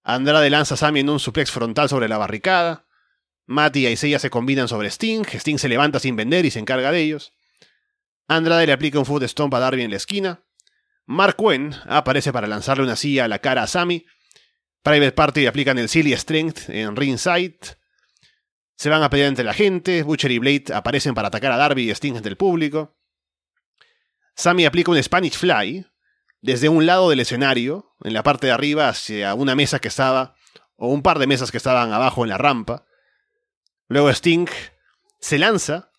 Andrade 0.02 0.50
lanza 0.50 0.74
a 0.74 0.76
Sammy 0.76 1.00
en 1.00 1.10
un 1.10 1.20
suplex 1.20 1.50
frontal 1.50 1.88
sobre 1.88 2.08
la 2.08 2.18
barricada. 2.18 2.86
Matt 3.46 3.76
y 3.76 3.86
Isaiah 3.86 4.18
se 4.18 4.30
combinan 4.30 4.68
sobre 4.68 4.90
Sting, 4.90 5.24
Sting 5.24 5.58
se 5.58 5.68
levanta 5.68 6.00
sin 6.00 6.16
vender 6.16 6.44
y 6.44 6.50
se 6.50 6.58
encarga 6.58 6.92
de 6.92 7.00
ellos. 7.00 7.32
Andrade 8.26 8.66
le 8.66 8.72
aplica 8.72 8.98
un 8.98 9.06
foot 9.06 9.22
stomp 9.24 9.54
a 9.54 9.58
Darby 9.58 9.82
en 9.82 9.90
la 9.90 9.96
esquina. 9.96 10.42
Mark 11.06 11.36
Wen 11.38 11.74
aparece 11.86 12.32
para 12.32 12.46
lanzarle 12.46 12.84
una 12.84 12.96
silla 12.96 13.24
a 13.24 13.28
la 13.28 13.38
cara 13.38 13.62
a 13.62 13.66
Sammy. 13.66 14.04
Private 14.82 15.12
Party 15.12 15.46
aplican 15.46 15.78
el 15.78 15.88
Silly 15.88 16.16
Strength 16.16 16.70
en 16.70 16.96
ringside. 16.96 17.58
Se 18.76 18.88
van 18.88 19.02
a 19.02 19.10
pelear 19.10 19.28
entre 19.28 19.44
la 19.44 19.54
gente. 19.54 20.02
Butcher 20.02 20.30
y 20.30 20.38
Blade 20.38 20.64
aparecen 20.74 21.14
para 21.14 21.28
atacar 21.28 21.52
a 21.52 21.56
Darby 21.56 21.90
y 21.90 21.90
Sting 21.90 22.16
entre 22.16 22.30
el 22.30 22.36
público. 22.36 22.96
Sammy 24.34 24.66
aplica 24.66 24.90
un 24.90 25.02
Spanish 25.02 25.36
Fly 25.36 25.84
desde 26.40 26.68
un 26.68 26.86
lado 26.86 27.10
del 27.10 27.20
escenario, 27.20 27.96
en 28.04 28.12
la 28.12 28.22
parte 28.22 28.46
de 28.46 28.52
arriba, 28.52 28.88
hacia 28.88 29.34
una 29.34 29.56
mesa 29.56 29.80
que 29.80 29.88
estaba, 29.88 30.36
o 30.76 30.88
un 30.88 31.02
par 31.02 31.18
de 31.18 31.26
mesas 31.26 31.50
que 31.50 31.56
estaban 31.56 31.92
abajo 31.92 32.22
en 32.22 32.30
la 32.30 32.38
rampa. 32.38 32.86
Luego 33.88 34.10
Sting 34.10 34.46
se 35.20 35.38
lanza, 35.38 35.90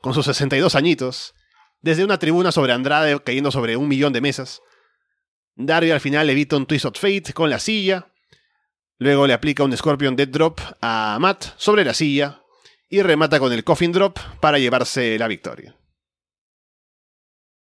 con 0.00 0.14
sus 0.14 0.26
62 0.26 0.76
añitos, 0.76 1.34
desde 1.80 2.04
una 2.04 2.18
tribuna 2.18 2.52
sobre 2.52 2.72
Andrade 2.72 3.20
cayendo 3.22 3.50
sobre 3.50 3.76
un 3.76 3.88
millón 3.88 4.12
de 4.12 4.20
mesas. 4.20 4.62
Darby 5.56 5.90
al 5.90 6.00
final 6.00 6.30
evita 6.30 6.56
un 6.56 6.66
Twist 6.66 6.84
of 6.84 6.98
Fate 6.98 7.32
con 7.34 7.50
la 7.50 7.58
silla. 7.58 8.12
Luego 9.00 9.26
le 9.26 9.32
aplica 9.32 9.64
un 9.64 9.76
Scorpion 9.76 10.14
Dead 10.14 10.28
Drop 10.28 10.60
a 10.80 11.18
Matt 11.20 11.46
sobre 11.56 11.84
la 11.84 11.92
silla. 11.92 12.42
Y 12.88 13.02
remata 13.02 13.40
con 13.40 13.52
el 13.52 13.64
Coffin 13.64 13.90
Drop 13.90 14.18
para 14.40 14.58
llevarse 14.58 15.18
la 15.18 15.26
victoria. 15.26 15.76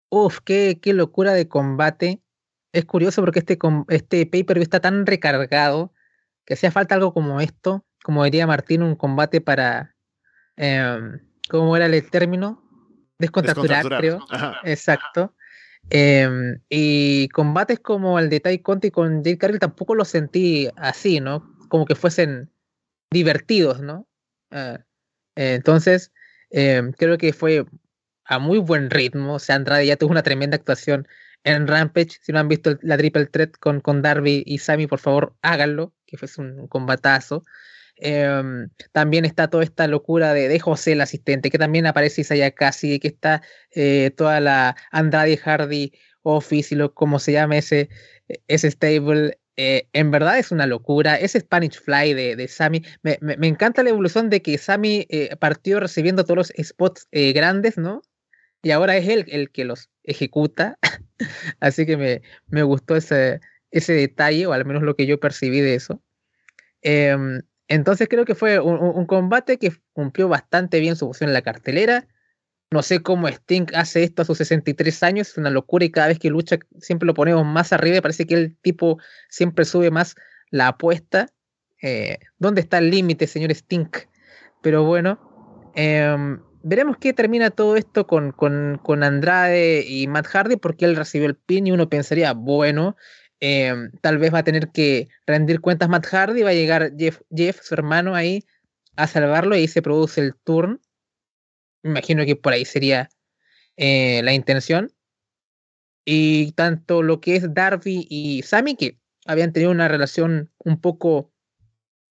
Uf, 0.10 0.40
qué, 0.44 0.80
qué 0.82 0.94
locura 0.94 1.34
de 1.34 1.48
combate. 1.48 2.24
Es 2.74 2.86
curioso 2.86 3.22
porque 3.22 3.40
este, 3.40 3.60
este 3.90 4.26
pay-per-view 4.26 4.64
está 4.64 4.80
tan 4.80 5.06
recargado 5.06 5.94
que 6.46 6.56
hacía 6.56 6.72
falta 6.72 6.96
algo 6.96 7.14
como 7.14 7.40
esto 7.40 7.86
como 8.06 8.24
diría 8.24 8.46
Martín, 8.46 8.84
un 8.84 8.96
combate 8.96 9.42
para, 9.42 9.96
eh, 10.58 11.00
¿cómo 11.50 11.76
era 11.76 11.88
el 11.88 12.10
término? 12.12 12.62
Descontracturar, 13.18 13.88
creo. 13.98 14.20
Exacto. 14.64 15.34
Em, 15.90 16.60
y 16.70 17.28
combates 17.30 17.80
como 17.80 18.18
el 18.20 18.30
de 18.30 18.40
Tai 18.40 18.60
Conti 18.60 18.92
con 18.92 19.24
Jake 19.24 19.38
Cargill 19.38 19.60
tampoco 19.60 19.96
los 19.96 20.08
sentí 20.10 20.70
así, 20.76 21.20
¿no? 21.20 21.56
Como 21.70 21.86
que 21.86 21.96
fuesen 21.96 22.52
divertidos, 23.12 23.82
¿no? 23.82 24.08
Ah, 24.52 24.80
entonces, 25.36 26.12
em, 26.50 26.92
creo 26.94 27.18
que 27.18 27.34
fue 27.34 27.66
a 28.26 28.40
muy 28.40 28.60
buen 28.60 28.90
ritmo. 28.90 29.36
O 29.36 29.40
sea, 29.40 29.56
Andrade 29.56 29.86
ya 29.86 29.98
tuvo 29.98 30.12
una 30.12 30.24
tremenda 30.24 30.58
actuación 30.58 31.08
en 31.44 31.68
Rampage. 31.68 32.20
Si 32.22 32.32
no 32.32 32.40
han 32.40 32.48
visto 32.48 32.78
la 32.82 32.98
Triple 32.98 33.28
Threat 33.28 33.58
con, 33.60 33.82
con 33.82 34.02
Darby 34.02 34.44
y 34.46 34.58
Sammy, 34.60 34.88
por 34.88 35.00
favor, 35.00 35.36
háganlo, 35.42 35.94
que 36.06 36.18
fue 36.18 36.28
un 36.44 36.68
combatazo. 36.68 37.44
Em, 37.98 38.70
también 38.92 39.24
está 39.26 39.50
toda 39.50 39.64
esta 39.64 39.88
locura 39.88 40.34
de, 40.34 40.50
de, 40.50 40.60
José, 40.60 40.94
el 40.94 41.02
asistente, 41.02 41.50
que 41.50 41.58
también 41.58 41.86
aparece 41.86 42.22
Isaiah 42.22 42.52
Casi, 42.52 43.00
que 43.00 43.08
está 43.08 43.42
eh, 43.72 44.12
toda 44.16 44.40
la 44.42 44.76
Andrade 44.92 45.38
Hardy 45.38 45.94
Office 46.24 46.74
y 46.74 46.78
lo 46.78 46.94
como 46.94 47.20
se 47.20 47.32
llama 47.32 47.58
ese, 47.58 47.90
ese 48.48 48.70
stable. 48.72 49.40
Eh, 49.58 49.88
en 49.94 50.12
verdad 50.12 50.38
es 50.38 50.52
una 50.52 50.68
locura. 50.68 51.16
Ese 51.16 51.40
Spanish 51.40 51.80
Fly 51.80 52.14
de, 52.14 52.36
de 52.36 52.48
Sammy. 52.50 52.84
Me, 53.04 53.18
me, 53.22 53.38
me, 53.38 53.48
encanta 53.48 53.84
la 53.84 53.92
evolución 53.92 54.30
de 54.30 54.42
que 54.42 54.58
Sammy 54.58 55.08
eh, 55.10 55.36
partió 55.38 55.80
recibiendo 55.80 56.26
todos 56.26 56.38
los 56.38 56.54
spots 56.68 57.08
grandes, 57.12 57.78
¿no? 57.78 58.02
Y 58.62 58.72
ahora 58.72 58.98
es 58.98 59.08
él 59.08 59.26
el 59.30 59.52
que 59.52 59.64
los 59.64 59.90
ejecuta. 60.04 60.78
Así 61.62 61.86
que 61.86 61.96
me, 61.96 62.22
me 62.48 62.64
gustó 62.64 62.98
ese, 62.98 63.40
ese 63.72 63.94
detalle, 63.94 64.48
o 64.48 64.54
al 64.54 64.66
menos 64.66 64.84
lo 64.84 64.96
que 64.96 65.06
yo 65.06 65.20
percibí 65.20 65.62
de 65.62 65.76
eso. 65.76 66.02
Eh, 66.82 67.16
entonces 67.68 68.08
creo 68.08 68.26
que 68.26 68.36
fue 68.36 68.60
un, 68.60 69.06
combate 69.06 69.58
que 69.58 69.74
cumplió 69.94 70.28
bastante 70.28 70.80
bien 70.80 70.96
su 70.96 71.06
función 71.06 71.30
en 71.30 71.34
la 71.34 71.42
cartelera. 71.42 72.08
No 72.72 72.82
sé 72.82 73.02
cómo 73.02 73.28
Sting 73.28 73.68
hace 73.74 74.04
esto 74.04 74.22
a 74.22 74.26
sus 74.26 74.38
63 74.38 75.04
años, 75.04 75.30
es 75.30 75.38
una 75.38 75.50
locura 75.50 75.86
y 75.86 75.92
cada 75.92 76.08
vez 76.08 76.20
que 76.20 76.30
lucha 76.30 76.58
siempre 76.80 77.08
lo 77.08 77.14
ponemos 77.14 77.46
más 77.46 77.74
arriba 77.74 77.98
y 77.98 78.02
parece 78.02 78.26
que 78.26 78.36
el 78.36 78.58
tipo 78.58 79.00
siempre 79.30 79.66
sube 79.66 79.92
más 79.92 80.16
la 80.50 80.70
apuesta. 80.70 81.30
Eh, 81.82 82.20
¿Dónde 82.38 82.62
está 82.62 82.80
el 82.80 82.90
límite, 82.90 83.28
señor 83.28 83.52
Sting? 83.52 83.90
Pero 84.62 84.84
bueno, 84.84 85.72
em, 85.76 86.40
veremos 86.64 86.98
qué 86.98 87.14
termina 87.14 87.52
todo 87.52 87.78
esto 87.78 88.08
con, 88.08 88.32
con, 88.32 89.04
Andrade 89.04 89.86
y 89.88 90.08
Matt 90.08 90.28
Hardy, 90.28 90.56
porque 90.58 90.86
él 90.86 90.96
recibió 90.96 91.28
el 91.28 91.36
pin 91.36 91.68
y 91.68 91.72
uno 91.72 91.90
pensaría, 91.90 92.34
bueno, 92.34 92.96
em, 93.40 93.92
tal 94.02 94.18
vez 94.18 94.34
va 94.34 94.40
a 94.40 94.44
tener 94.44 94.70
que 94.72 95.08
rendir 95.26 95.62
cuentas 95.62 95.90
Matt 95.90 96.06
Hardy, 96.08 96.44
va 96.44 96.50
a 96.50 96.54
llegar 96.54 96.94
Jeff, 96.98 97.22
Jeff, 97.34 97.60
su 97.62 97.74
hermano, 97.74 98.16
ahí 98.16 98.46
a 98.96 99.08
salvarlo 99.08 99.56
y 99.56 99.60
ahí 99.60 99.68
se 99.68 99.82
produce 99.82 100.22
el 100.22 100.36
turn. 100.36 100.82
Imagino 101.84 102.26
que 102.26 102.36
por 102.36 102.54
ahí 102.54 102.66
sería 102.66 103.10
eh, 103.78 104.22
la 104.24 104.34
intención. 104.34 104.92
Y 106.06 106.52
tanto 106.54 107.02
lo 107.02 107.20
que 107.20 107.36
es 107.36 107.54
Darby 107.54 108.06
y 108.10 108.44
Sammy, 108.44 108.76
que 108.76 109.00
habían 109.26 109.52
tenido 109.54 109.72
una 109.72 109.88
relación 109.88 110.52
un 110.60 110.80
poco, 110.80 111.32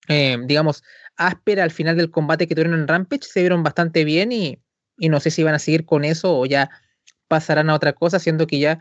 em, 0.09 0.47
digamos, 0.47 0.83
áspera 1.17 1.63
al 1.63 1.71
final 1.71 1.97
del 1.97 2.11
combate 2.11 2.49
que 2.49 2.55
tuvieron 2.55 2.79
en 2.79 2.89
Rampage, 2.89 3.23
se 3.23 3.41
vieron 3.41 3.63
bastante 3.63 4.05
bien 4.05 4.33
y, 4.33 4.59
no 4.99 5.21
sé 5.21 5.31
si 5.31 5.43
van 5.43 5.55
a 5.55 5.59
seguir 5.59 5.85
con 5.87 6.05
eso 6.05 6.37
o 6.37 6.47
ya 6.47 6.71
pasarán 7.29 7.71
a 7.71 7.75
otra 7.75 7.93
cosa, 7.93 8.19
siendo 8.19 8.47
que 8.47 8.59
ya 8.59 8.81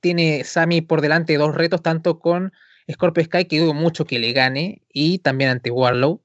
tiene 0.00 0.44
Sammy 0.44 0.80
por 0.80 1.00
delante 1.00 1.36
dos 1.36 1.54
retos, 1.54 1.82
tanto 1.82 2.18
con 2.18 2.52
Scorpio 2.90 3.24
Sky, 3.24 3.46
que 3.46 3.60
dudo 3.60 3.74
mucho 3.74 4.04
que 4.04 4.18
le 4.18 4.32
gane, 4.32 4.82
y 4.92 5.18
también 5.18 5.50
ante 5.50 5.70
Warlow. 5.70 6.22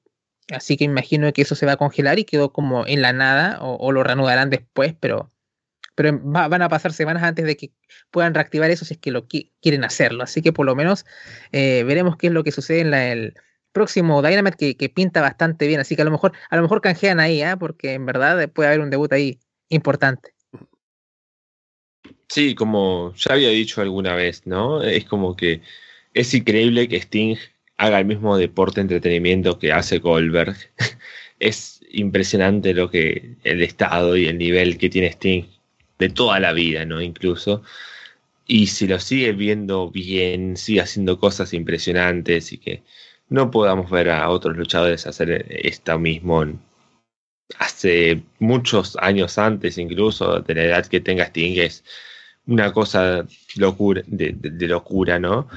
Así 0.52 0.76
que 0.76 0.84
imagino 0.84 1.32
que 1.32 1.42
eso 1.42 1.54
se 1.54 1.66
va 1.66 1.72
a 1.72 1.76
congelar 1.76 2.18
y 2.18 2.24
quedó 2.24 2.52
como 2.52 2.86
en 2.86 3.02
la 3.02 3.12
nada, 3.12 3.58
o, 3.60 3.92
lo 3.92 4.02
reanudarán 4.04 4.50
después, 4.50 4.94
pero, 4.98 5.32
pero 5.94 6.18
van 6.22 6.62
a 6.62 6.68
pasar 6.68 6.92
semanas 6.92 7.22
antes 7.22 7.44
de 7.46 7.56
que 7.56 7.72
puedan 8.10 8.34
reactivar 8.34 8.70
eso 8.70 8.84
si 8.84 8.94
es 8.94 9.00
que 9.00 9.10
lo 9.10 9.26
quieren 9.26 9.84
hacerlo. 9.84 10.22
Así 10.22 10.42
que 10.42 10.52
por 10.52 10.66
lo 10.66 10.76
menos 10.76 11.06
eh, 11.52 11.84
veremos 11.84 12.16
qué 12.16 12.28
es 12.28 12.32
lo 12.32 12.44
que 12.44 12.52
sucede 12.52 12.80
en 12.80 12.90
la, 12.90 13.12
el, 13.12 13.34
próximo 13.76 14.22
Dynamite 14.22 14.74
que, 14.74 14.88
pinta 14.88 15.20
bastante 15.20 15.66
bien. 15.66 15.80
Así 15.80 15.96
que 15.96 16.02
a 16.02 16.06
lo 16.06 16.10
mejor, 16.10 16.32
a 16.48 16.56
lo 16.56 16.62
mejor 16.62 16.80
canjean 16.80 17.20
ahí, 17.20 17.42
¿eh? 17.42 17.58
porque 17.58 17.92
en 17.92 18.06
verdad 18.06 18.48
puede 18.48 18.68
haber 18.68 18.80
un 18.80 18.88
debut 18.88 19.12
ahí 19.12 19.38
importante. 19.68 20.35
Sí, 22.28 22.54
como 22.54 23.14
ya 23.16 23.34
había 23.34 23.48
dicho 23.50 23.80
alguna 23.80 24.14
vez, 24.14 24.46
¿no? 24.46 24.82
Es 24.82 25.04
como 25.04 25.36
que 25.36 25.62
es 26.14 26.34
increíble 26.34 26.88
que 26.88 26.96
Sting 26.96 27.36
haga 27.76 27.98
el 28.00 28.06
mismo 28.06 28.36
deporte 28.36 28.80
entretenimiento 28.80 29.58
que 29.58 29.72
hace 29.72 29.98
Goldberg. 29.98 30.56
es 31.40 31.80
impresionante 31.90 32.74
lo 32.74 32.90
que 32.90 33.36
el 33.44 33.62
estado 33.62 34.16
y 34.16 34.26
el 34.26 34.38
nivel 34.38 34.78
que 34.78 34.90
tiene 34.90 35.08
Sting 35.08 35.44
de 35.98 36.08
toda 36.10 36.40
la 36.40 36.52
vida, 36.52 36.84
¿no? 36.84 37.00
Incluso. 37.00 37.62
Y 38.46 38.68
si 38.68 38.86
lo 38.86 39.00
sigue 39.00 39.32
viendo 39.32 39.90
bien, 39.90 40.56
sigue 40.56 40.80
haciendo 40.80 41.18
cosas 41.18 41.52
impresionantes 41.54 42.52
y 42.52 42.58
que 42.58 42.82
no 43.28 43.50
podamos 43.50 43.90
ver 43.90 44.10
a 44.10 44.28
otros 44.30 44.56
luchadores 44.56 45.06
hacer 45.06 45.46
esto 45.48 45.98
mismo 45.98 46.44
hace 47.58 48.22
muchos 48.38 48.96
años 49.00 49.38
antes, 49.38 49.78
incluso 49.78 50.40
de 50.40 50.54
la 50.54 50.64
edad 50.64 50.86
que 50.86 51.00
tenga 51.00 51.24
Sting, 51.24 51.58
es 51.60 51.84
una 52.46 52.72
cosa 52.72 53.26
locura, 53.56 54.02
de, 54.06 54.36
locura, 54.68 55.18
¿no? 55.18 55.48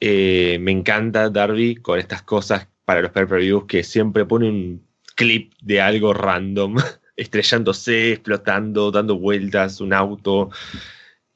Eh, 0.00 0.58
me 0.60 0.70
encanta 0.72 1.30
Darby 1.30 1.76
con 1.76 1.98
estas 1.98 2.22
cosas 2.22 2.68
para 2.84 3.02
los 3.02 3.10
pay-per-views 3.10 3.64
que 3.66 3.82
siempre 3.82 4.24
pone 4.24 4.48
un 4.48 4.86
clip 5.16 5.52
de 5.60 5.80
algo 5.80 6.14
random, 6.14 6.76
estrellándose, 7.16 8.12
explotando, 8.12 8.90
dando 8.90 9.18
vueltas, 9.18 9.80
un 9.80 9.92
auto 9.92 10.50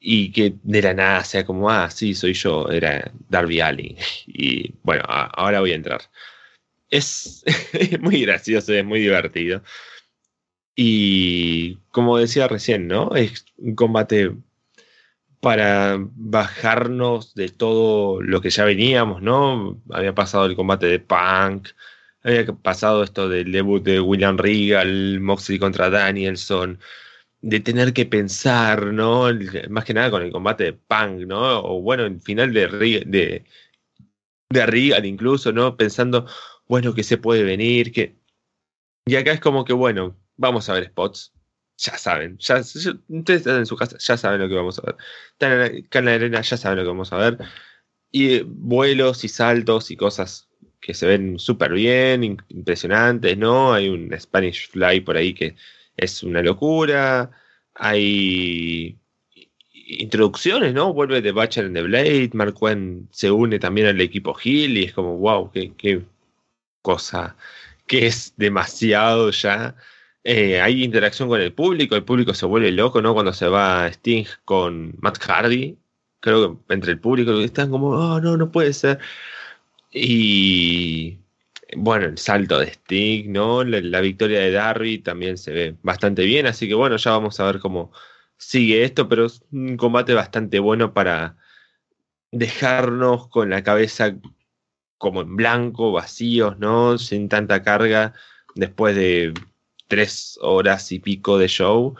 y 0.05 0.31
que 0.31 0.55
de 0.63 0.81
la 0.81 0.93
nada 0.93 1.23
sea 1.23 1.45
como, 1.45 1.69
ah, 1.69 1.89
sí, 1.89 2.13
soy 2.13 2.33
yo, 2.33 2.69
era 2.69 3.11
Darby 3.29 3.61
Allin. 3.61 3.97
Y 4.27 4.73
bueno, 4.83 5.03
ahora 5.07 5.61
voy 5.61 5.71
a 5.71 5.75
entrar. 5.75 6.01
Es, 6.89 7.43
muy 8.01 8.21
gracioso, 8.21 8.73
es 8.73 8.85
muy 8.85 8.99
divertido. 8.99 9.63
Y 10.75 11.75
como 11.91 12.17
decía 12.17 12.47
recién, 12.47 12.87
¿no? 12.87 13.15
Es 13.15 13.45
un 13.57 13.75
combate 13.75 14.33
para 15.43 15.97
bajarnos 15.99 17.35
de 17.35 17.49
todo 17.49 18.21
lo 18.21 18.39
que 18.39 18.49
ya 18.49 18.63
veníamos, 18.63 19.21
¿no? 19.21 19.77
Había 19.91 20.15
pasado 20.15 20.45
el 20.45 20.55
combate 20.55 20.85
de 20.85 20.99
Punk, 20.99 21.67
había 22.23 22.45
pasado 22.45 23.03
esto 23.03 23.27
del 23.27 23.51
debut 23.51 23.83
de 23.83 23.99
William 23.99 24.37
Regal, 24.37 25.19
Moxley 25.19 25.59
contra 25.59 25.89
Danielson, 25.89 26.79
de 27.41 27.59
tener 27.59 27.91
que 27.91 28.05
pensar, 28.05 28.85
¿no? 28.93 29.25
Más 29.69 29.83
que 29.83 29.93
nada 29.93 30.09
con 30.11 30.21
el 30.21 30.31
combate 30.31 30.63
de 30.63 30.73
Punk, 30.73 31.27
¿no? 31.27 31.59
O 31.59 31.81
bueno, 31.81 32.05
el 32.05 32.21
final 32.21 32.53
de, 32.53 32.67
de, 33.05 33.43
de 34.49 34.65
Regal 34.65 35.05
incluso, 35.05 35.51
¿no? 35.51 35.75
Pensando, 35.75 36.25
bueno, 36.69 36.93
que 36.93 37.03
se 37.03 37.17
puede 37.17 37.43
venir, 37.43 37.91
que... 37.91 38.15
Y 39.05 39.17
acá 39.17 39.33
es 39.33 39.41
como 39.41 39.65
que, 39.65 39.73
bueno, 39.73 40.15
vamos 40.37 40.69
a 40.69 40.73
ver 40.75 40.85
spots. 40.85 41.33
Ya 41.77 41.97
saben, 41.97 42.37
ustedes 42.37 43.41
están 43.41 43.57
en 43.57 43.65
su 43.65 43.75
casa, 43.75 43.97
ya 43.97 44.15
saben 44.17 44.41
lo 44.41 44.47
que 44.47 44.55
vamos 44.55 44.79
a 44.79 44.83
ver. 44.83 44.95
Están 45.31 46.01
en 46.01 46.05
la 46.05 46.13
arena, 46.13 46.41
ya 46.41 46.57
saben 46.57 46.77
lo 46.77 46.83
que 46.83 46.89
vamos 46.89 47.11
a 47.13 47.17
ver. 47.17 47.37
Y 48.11 48.41
vuelos 48.41 49.23
y 49.23 49.27
saltos 49.27 49.91
y 49.91 49.97
cosas 49.97 50.49
que 50.79 50.93
se 50.93 51.07
ven 51.07 51.39
súper 51.39 51.73
bien, 51.73 52.23
impresionantes, 52.49 53.37
¿no? 53.37 53.73
Hay 53.73 53.89
un 53.89 54.11
Spanish 54.19 54.69
Fly 54.69 55.01
por 55.01 55.17
ahí 55.17 55.33
que 55.33 55.55
es 55.97 56.23
una 56.23 56.41
locura. 56.41 57.31
Hay 57.75 58.97
introducciones, 59.73 60.73
¿no? 60.73 60.93
Vuelve 60.93 61.21
The 61.21 61.31
Butcher 61.31 61.65
en 61.65 61.73
The 61.73 61.83
Blade, 61.83 62.29
Mark 62.33 62.55
Quinn 62.59 63.07
se 63.11 63.31
une 63.31 63.59
también 63.59 63.87
al 63.87 64.01
equipo 64.01 64.35
Hill 64.41 64.77
y 64.77 64.83
es 64.85 64.93
como, 64.93 65.17
wow, 65.17 65.51
qué, 65.51 66.03
cosa, 66.81 67.35
que 67.87 68.07
es 68.07 68.33
demasiado 68.37 69.31
ya. 69.31 69.75
Eh, 70.25 70.61
hay 70.61 70.83
interacción 70.83 71.27
con 71.27 71.41
el 71.41 71.53
público, 71.53 71.95
el 71.95 72.05
público 72.05 72.33
se 72.33 72.45
vuelve 72.45 72.71
loco, 72.71 73.01
¿no? 73.01 73.13
Cuando 73.13 73.33
se 73.33 73.47
va 73.47 73.87
Sting 73.87 74.25
con 74.45 74.95
Matt 75.01 75.19
Hardy, 75.19 75.77
creo 76.21 76.65
que 76.65 76.73
entre 76.73 76.91
el 76.93 76.99
público 76.99 77.39
están 77.41 77.69
como, 77.69 77.89
oh, 77.89 78.21
no, 78.21 78.37
no 78.37 78.51
puede 78.51 78.73
ser. 78.73 78.99
Y 79.91 81.19
bueno, 81.77 82.05
el 82.07 82.17
salto 82.17 82.59
de 82.59 82.67
Sting, 82.67 83.31
¿no? 83.31 83.63
La, 83.63 84.01
victoria 84.01 84.39
de 84.39 84.51
Darby 84.51 84.99
también 84.99 85.37
se 85.37 85.51
ve 85.51 85.77
bastante 85.83 86.23
bien, 86.25 86.47
así 86.47 86.67
que 86.67 86.73
bueno, 86.75 86.97
ya 86.97 87.11
vamos 87.11 87.39
a 87.39 87.45
ver 87.45 87.59
cómo 87.59 87.91
sigue 88.37 88.83
esto, 88.83 89.09
pero 89.09 89.25
es 89.25 89.43
un 89.51 89.77
combate 89.77 90.13
bastante 90.13 90.59
bueno 90.59 90.93
para 90.93 91.37
dejarnos 92.31 93.27
con 93.29 93.49
la 93.49 93.63
cabeza 93.63 94.15
como 94.97 95.21
en 95.21 95.35
blanco, 95.35 95.91
vacíos, 95.91 96.57
¿no? 96.59 96.97
Sin 96.97 97.29
tanta 97.29 97.63
carga, 97.63 98.13
después 98.55 98.95
de 98.95 99.33
tres 99.93 100.39
horas 100.41 100.91
y 100.91 100.97
pico 100.97 101.37
de 101.37 101.47
show 101.47 101.93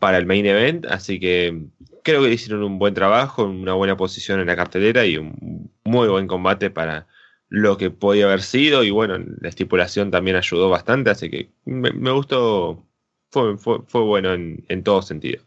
para 0.00 0.18
el 0.18 0.26
main 0.26 0.44
event, 0.44 0.84
así 0.84 1.18
que 1.18 1.62
creo 2.04 2.22
que 2.22 2.30
hicieron 2.30 2.62
un 2.62 2.78
buen 2.78 2.92
trabajo, 2.92 3.44
una 3.44 3.72
buena 3.72 3.96
posición 3.96 4.38
en 4.38 4.48
la 4.48 4.54
cartelera 4.54 5.06
y 5.06 5.16
un 5.16 5.72
muy 5.82 6.08
buen 6.08 6.26
combate 6.26 6.68
para 6.68 7.06
lo 7.48 7.78
que 7.78 7.90
podía 7.90 8.26
haber 8.26 8.42
sido 8.42 8.84
y 8.84 8.90
bueno, 8.90 9.16
la 9.40 9.48
estipulación 9.48 10.10
también 10.10 10.36
ayudó 10.36 10.68
bastante, 10.68 11.08
así 11.08 11.30
que 11.30 11.48
me, 11.64 12.10
gustó, 12.10 12.86
fue, 13.30 13.56
fue, 13.56 14.02
bueno 14.02 14.34
en, 14.34 14.62
en, 14.68 14.82
todo 14.82 15.00
sentido. 15.00 15.42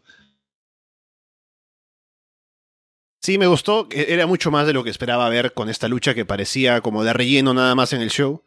Sí, 3.20 3.38
me 3.38 3.46
gustó, 3.46 3.86
era 3.92 4.26
mucho 4.26 4.50
más 4.50 4.66
de 4.66 4.72
lo 4.72 4.82
que 4.82 4.90
esperaba 4.90 5.28
ver 5.28 5.52
con 5.52 5.68
esta 5.68 5.86
lucha 5.86 6.14
que 6.14 6.24
parecía 6.24 6.80
como 6.80 7.04
de 7.04 7.12
relleno 7.12 7.54
nada 7.54 7.76
más 7.76 7.92
en 7.92 8.02
el 8.02 8.10
show. 8.10 8.42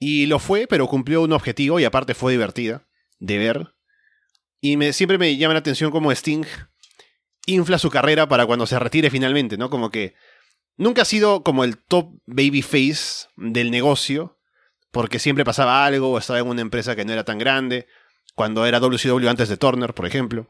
Y 0.00 0.26
lo 0.26 0.40
fue, 0.40 0.66
pero 0.66 0.88
cumplió 0.88 1.22
un 1.22 1.32
objetivo 1.32 1.78
y 1.78 1.84
aparte 1.84 2.14
fue 2.14 2.32
divertida 2.32 2.88
de 3.20 3.38
ver. 3.38 3.74
Y 4.60 4.76
me, 4.76 4.92
siempre 4.92 5.18
me 5.18 5.36
llama 5.36 5.54
la 5.54 5.60
atención 5.60 5.92
como 5.92 6.10
Sting 6.10 6.44
infla 7.46 7.78
su 7.78 7.90
carrera 7.90 8.28
para 8.28 8.46
cuando 8.46 8.66
se 8.66 8.78
retire 8.78 9.10
finalmente, 9.10 9.56
¿no? 9.56 9.70
Como 9.70 9.90
que 9.90 10.14
Nunca 10.80 11.02
ha 11.02 11.04
sido 11.04 11.42
como 11.42 11.62
el 11.64 11.76
top 11.76 12.08
babyface 12.24 13.28
del 13.36 13.70
negocio, 13.70 14.38
porque 14.90 15.18
siempre 15.18 15.44
pasaba 15.44 15.84
algo 15.84 16.10
o 16.10 16.16
estaba 16.16 16.38
en 16.38 16.48
una 16.48 16.62
empresa 16.62 16.96
que 16.96 17.04
no 17.04 17.12
era 17.12 17.22
tan 17.22 17.36
grande, 17.36 17.86
cuando 18.34 18.64
era 18.64 18.80
WCW 18.80 19.28
antes 19.28 19.50
de 19.50 19.58
Turner, 19.58 19.92
por 19.92 20.06
ejemplo. 20.06 20.46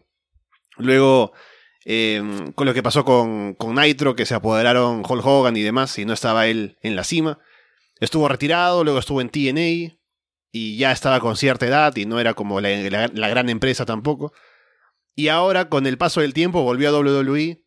Luego, 0.77 1.33
em, 1.85 2.53
con 2.53 2.65
lo 2.65 2.73
que 2.73 2.81
pasó 2.81 3.05
con, 3.05 3.55
con 3.55 3.75
Nitro, 3.75 4.15
que 4.15 4.25
se 4.25 4.37
apoderaron 4.37 5.03
Hulk 5.05 5.27
Hogan 5.27 5.57
y 5.57 5.63
demás, 5.63 5.99
y 5.99 6.05
no 6.05 6.13
estaba 6.13 6.47
él 6.47 6.79
en 6.81 6.95
la 6.95 7.03
cima. 7.03 7.41
Estuvo 8.01 8.29
retirado, 8.29 8.83
luego 8.83 8.99
estuvo 8.99 9.21
en 9.21 9.29
TNA, 9.29 9.97
y 10.53 10.79
ya 10.79 10.91
estaba 10.91 11.21
con 11.21 11.37
cierta 11.37 11.67
edad, 11.67 11.95
y 11.97 12.07
no 12.07 12.19
era 12.19 12.35
como 12.35 12.61
la, 12.61 13.09
gran 13.09 13.49
empresa 13.49 13.85
tampoco. 13.85 14.33
Y 15.15 15.29
ahora, 15.29 15.69
con 15.69 15.87
el 15.87 15.99
paso 15.99 16.21
del 16.23 16.35
tiempo, 16.35 16.63
volvió 16.63 16.89
a 16.89 16.99
WWE, 16.99 17.63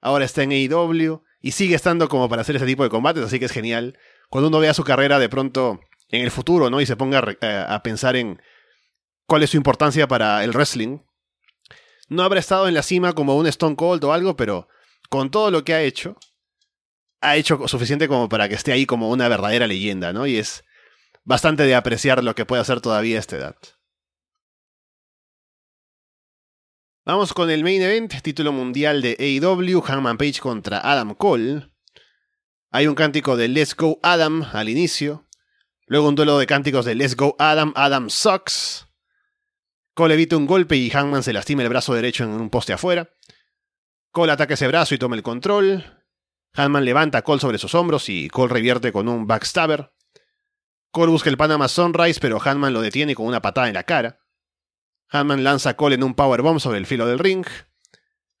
ahora 0.00 0.24
está 0.24 0.44
en 0.44 0.52
AEW, 0.52 1.22
y 1.40 1.50
sigue 1.50 1.74
estando 1.74 2.08
como 2.08 2.28
para 2.28 2.42
hacer 2.42 2.56
ese 2.56 2.66
tipo 2.66 2.84
de 2.84 2.88
combates, 2.88 3.24
así 3.24 3.38
que 3.38 3.44
es 3.46 3.52
genial. 3.52 3.98
Cuando 4.30 4.48
uno 4.48 4.60
vea 4.60 4.72
su 4.72 4.84
carrera 4.84 5.18
de 5.18 5.28
pronto 5.28 5.80
en 6.08 6.22
el 6.22 6.30
futuro, 6.30 6.70
¿no? 6.70 6.80
Y 6.80 6.86
se 6.86 6.96
ponga 6.96 7.18
a, 7.18 7.82
pensar 7.82 8.16
en 8.16 8.40
cuál 9.26 9.42
es 9.42 9.50
su 9.50 9.56
importancia 9.56 10.06
para 10.08 10.44
el 10.44 10.52
wrestling, 10.52 11.00
no 12.08 12.22
habrá 12.22 12.40
estado 12.40 12.68
en 12.68 12.74
la 12.74 12.82
cima 12.82 13.12
como 13.12 13.36
un 13.36 13.46
Stone 13.46 13.76
Cold 13.76 14.04
o 14.04 14.12
algo, 14.12 14.36
pero 14.36 14.68
con 15.10 15.30
todo 15.30 15.50
lo 15.50 15.64
que 15.64 15.74
ha 15.74 15.82
hecho, 15.82 16.16
ha 17.24 17.36
hecho 17.36 17.66
suficiente 17.68 18.08
como 18.08 18.28
para 18.28 18.48
que 18.48 18.54
esté 18.54 18.72
ahí 18.72 18.86
como 18.86 19.10
una 19.10 19.28
verdadera 19.28 19.66
leyenda, 19.66 20.12
¿no? 20.12 20.26
Y 20.26 20.36
es 20.36 20.64
bastante 21.24 21.64
de 21.64 21.74
apreciar 21.74 22.22
lo 22.22 22.34
que 22.34 22.46
puede 22.46 22.62
hacer 22.62 22.80
todavía 22.80 23.16
a 23.16 23.20
esta 23.20 23.36
edad. 23.36 23.56
Vamos 27.06 27.34
con 27.34 27.50
el 27.50 27.64
main 27.64 27.82
event, 27.82 28.14
título 28.22 28.50
mundial 28.52 29.02
de 29.02 29.16
AEW, 29.18 29.82
Hangman 29.82 30.16
Page 30.16 30.40
contra 30.40 30.78
Adam 30.78 31.14
Cole. 31.14 31.68
Hay 32.70 32.86
un 32.86 32.94
cántico 32.94 33.36
de 33.36 33.48
Let's 33.48 33.76
Go 33.76 34.00
Adam 34.02 34.42
al 34.52 34.68
inicio. 34.68 35.28
Luego 35.86 36.08
un 36.08 36.14
duelo 36.14 36.38
de 36.38 36.46
cánticos 36.46 36.86
de 36.86 36.94
Let's 36.94 37.14
Go 37.14 37.36
Adam, 37.38 37.74
Adam 37.76 38.08
Sucks. 38.08 38.88
Cole 39.92 40.14
evita 40.14 40.36
un 40.36 40.46
golpe 40.46 40.76
y 40.76 40.90
Hangman 40.90 41.22
se 41.22 41.32
lastima 41.34 41.62
el 41.62 41.68
brazo 41.68 41.92
derecho 41.92 42.24
en 42.24 42.30
un 42.30 42.48
poste 42.48 42.72
afuera. 42.72 43.10
Cole 44.10 44.32
ataca 44.32 44.54
ese 44.54 44.66
brazo 44.66 44.94
y 44.94 44.98
toma 44.98 45.14
el 45.14 45.22
control. 45.22 46.03
Hangman 46.54 46.84
levanta 46.84 47.18
a 47.18 47.22
Cole 47.22 47.40
sobre 47.40 47.58
sus 47.58 47.74
hombros 47.74 48.08
y 48.08 48.28
Cole 48.28 48.52
revierte 48.52 48.92
con 48.92 49.08
un 49.08 49.26
backstabber. 49.26 49.92
Cole 50.90 51.10
busca 51.10 51.28
el 51.28 51.36
Panama 51.36 51.66
Sunrise, 51.66 52.20
pero 52.20 52.38
Hangman 52.38 52.72
lo 52.72 52.80
detiene 52.80 53.16
con 53.16 53.26
una 53.26 53.42
patada 53.42 53.66
en 53.66 53.74
la 53.74 53.82
cara. 53.82 54.20
Hanman 55.08 55.42
lanza 55.44 55.70
a 55.70 55.74
Cole 55.76 55.96
en 55.96 56.04
un 56.04 56.14
powerbomb 56.14 56.60
sobre 56.60 56.78
el 56.78 56.86
filo 56.86 57.06
del 57.06 57.18
ring. 57.18 57.44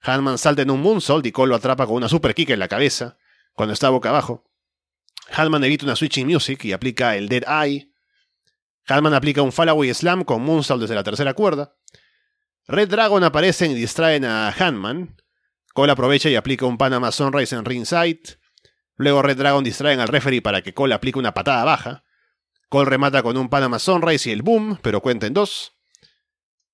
Hanman 0.00 0.38
salta 0.38 0.62
en 0.62 0.70
un 0.70 0.80
moonsault 0.80 1.26
y 1.26 1.32
Cole 1.32 1.50
lo 1.50 1.56
atrapa 1.56 1.86
con 1.86 1.96
una 1.96 2.08
super 2.08 2.34
kick 2.34 2.50
en 2.50 2.60
la 2.60 2.68
cabeza, 2.68 3.18
cuando 3.52 3.72
está 3.72 3.90
boca 3.90 4.10
abajo. 4.10 4.44
Hanman 5.32 5.64
evita 5.64 5.84
una 5.84 5.96
switching 5.96 6.26
music 6.26 6.64
y 6.64 6.72
aplica 6.72 7.16
el 7.16 7.28
Dead 7.28 7.44
Eye. 7.48 7.90
Hanman 8.86 9.14
aplica 9.14 9.42
un 9.42 9.50
Fallaway 9.50 9.92
Slam 9.92 10.24
con 10.24 10.42
moonsault 10.42 10.82
desde 10.82 10.94
la 10.94 11.02
tercera 11.02 11.34
cuerda. 11.34 11.74
Red 12.66 12.88
Dragon 12.88 13.24
aparecen 13.24 13.72
y 13.72 13.74
distraen 13.74 14.24
a 14.24 14.50
Hanman. 14.50 15.16
Cole 15.74 15.90
aprovecha 15.90 16.30
y 16.30 16.36
aplica 16.36 16.66
un 16.66 16.78
Panama 16.78 17.10
Sunrise 17.10 17.54
en 17.54 17.64
ringside. 17.64 18.38
Luego 18.94 19.22
Red 19.22 19.38
Dragon 19.38 19.64
distraen 19.64 19.98
al 19.98 20.06
referee 20.06 20.40
para 20.40 20.62
que 20.62 20.72
Cole 20.72 20.94
aplique 20.94 21.18
una 21.18 21.34
patada 21.34 21.64
baja. 21.64 22.04
Cole 22.68 22.88
remata 22.88 23.24
con 23.24 23.36
un 23.36 23.48
Panama 23.48 23.80
Sunrise 23.80 24.30
y 24.30 24.32
el 24.32 24.42
boom, 24.42 24.78
pero 24.82 25.00
cuenta 25.00 25.26
en 25.26 25.34
dos. 25.34 25.72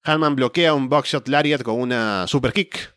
Hanman 0.03 0.37
bloquea 0.37 0.75
un 0.75 0.91
Buckshot 0.91 1.29
Lariat 1.29 1.63
con 1.63 1.81
una 1.81 2.27
super 2.27 2.53
kick. 2.53 2.95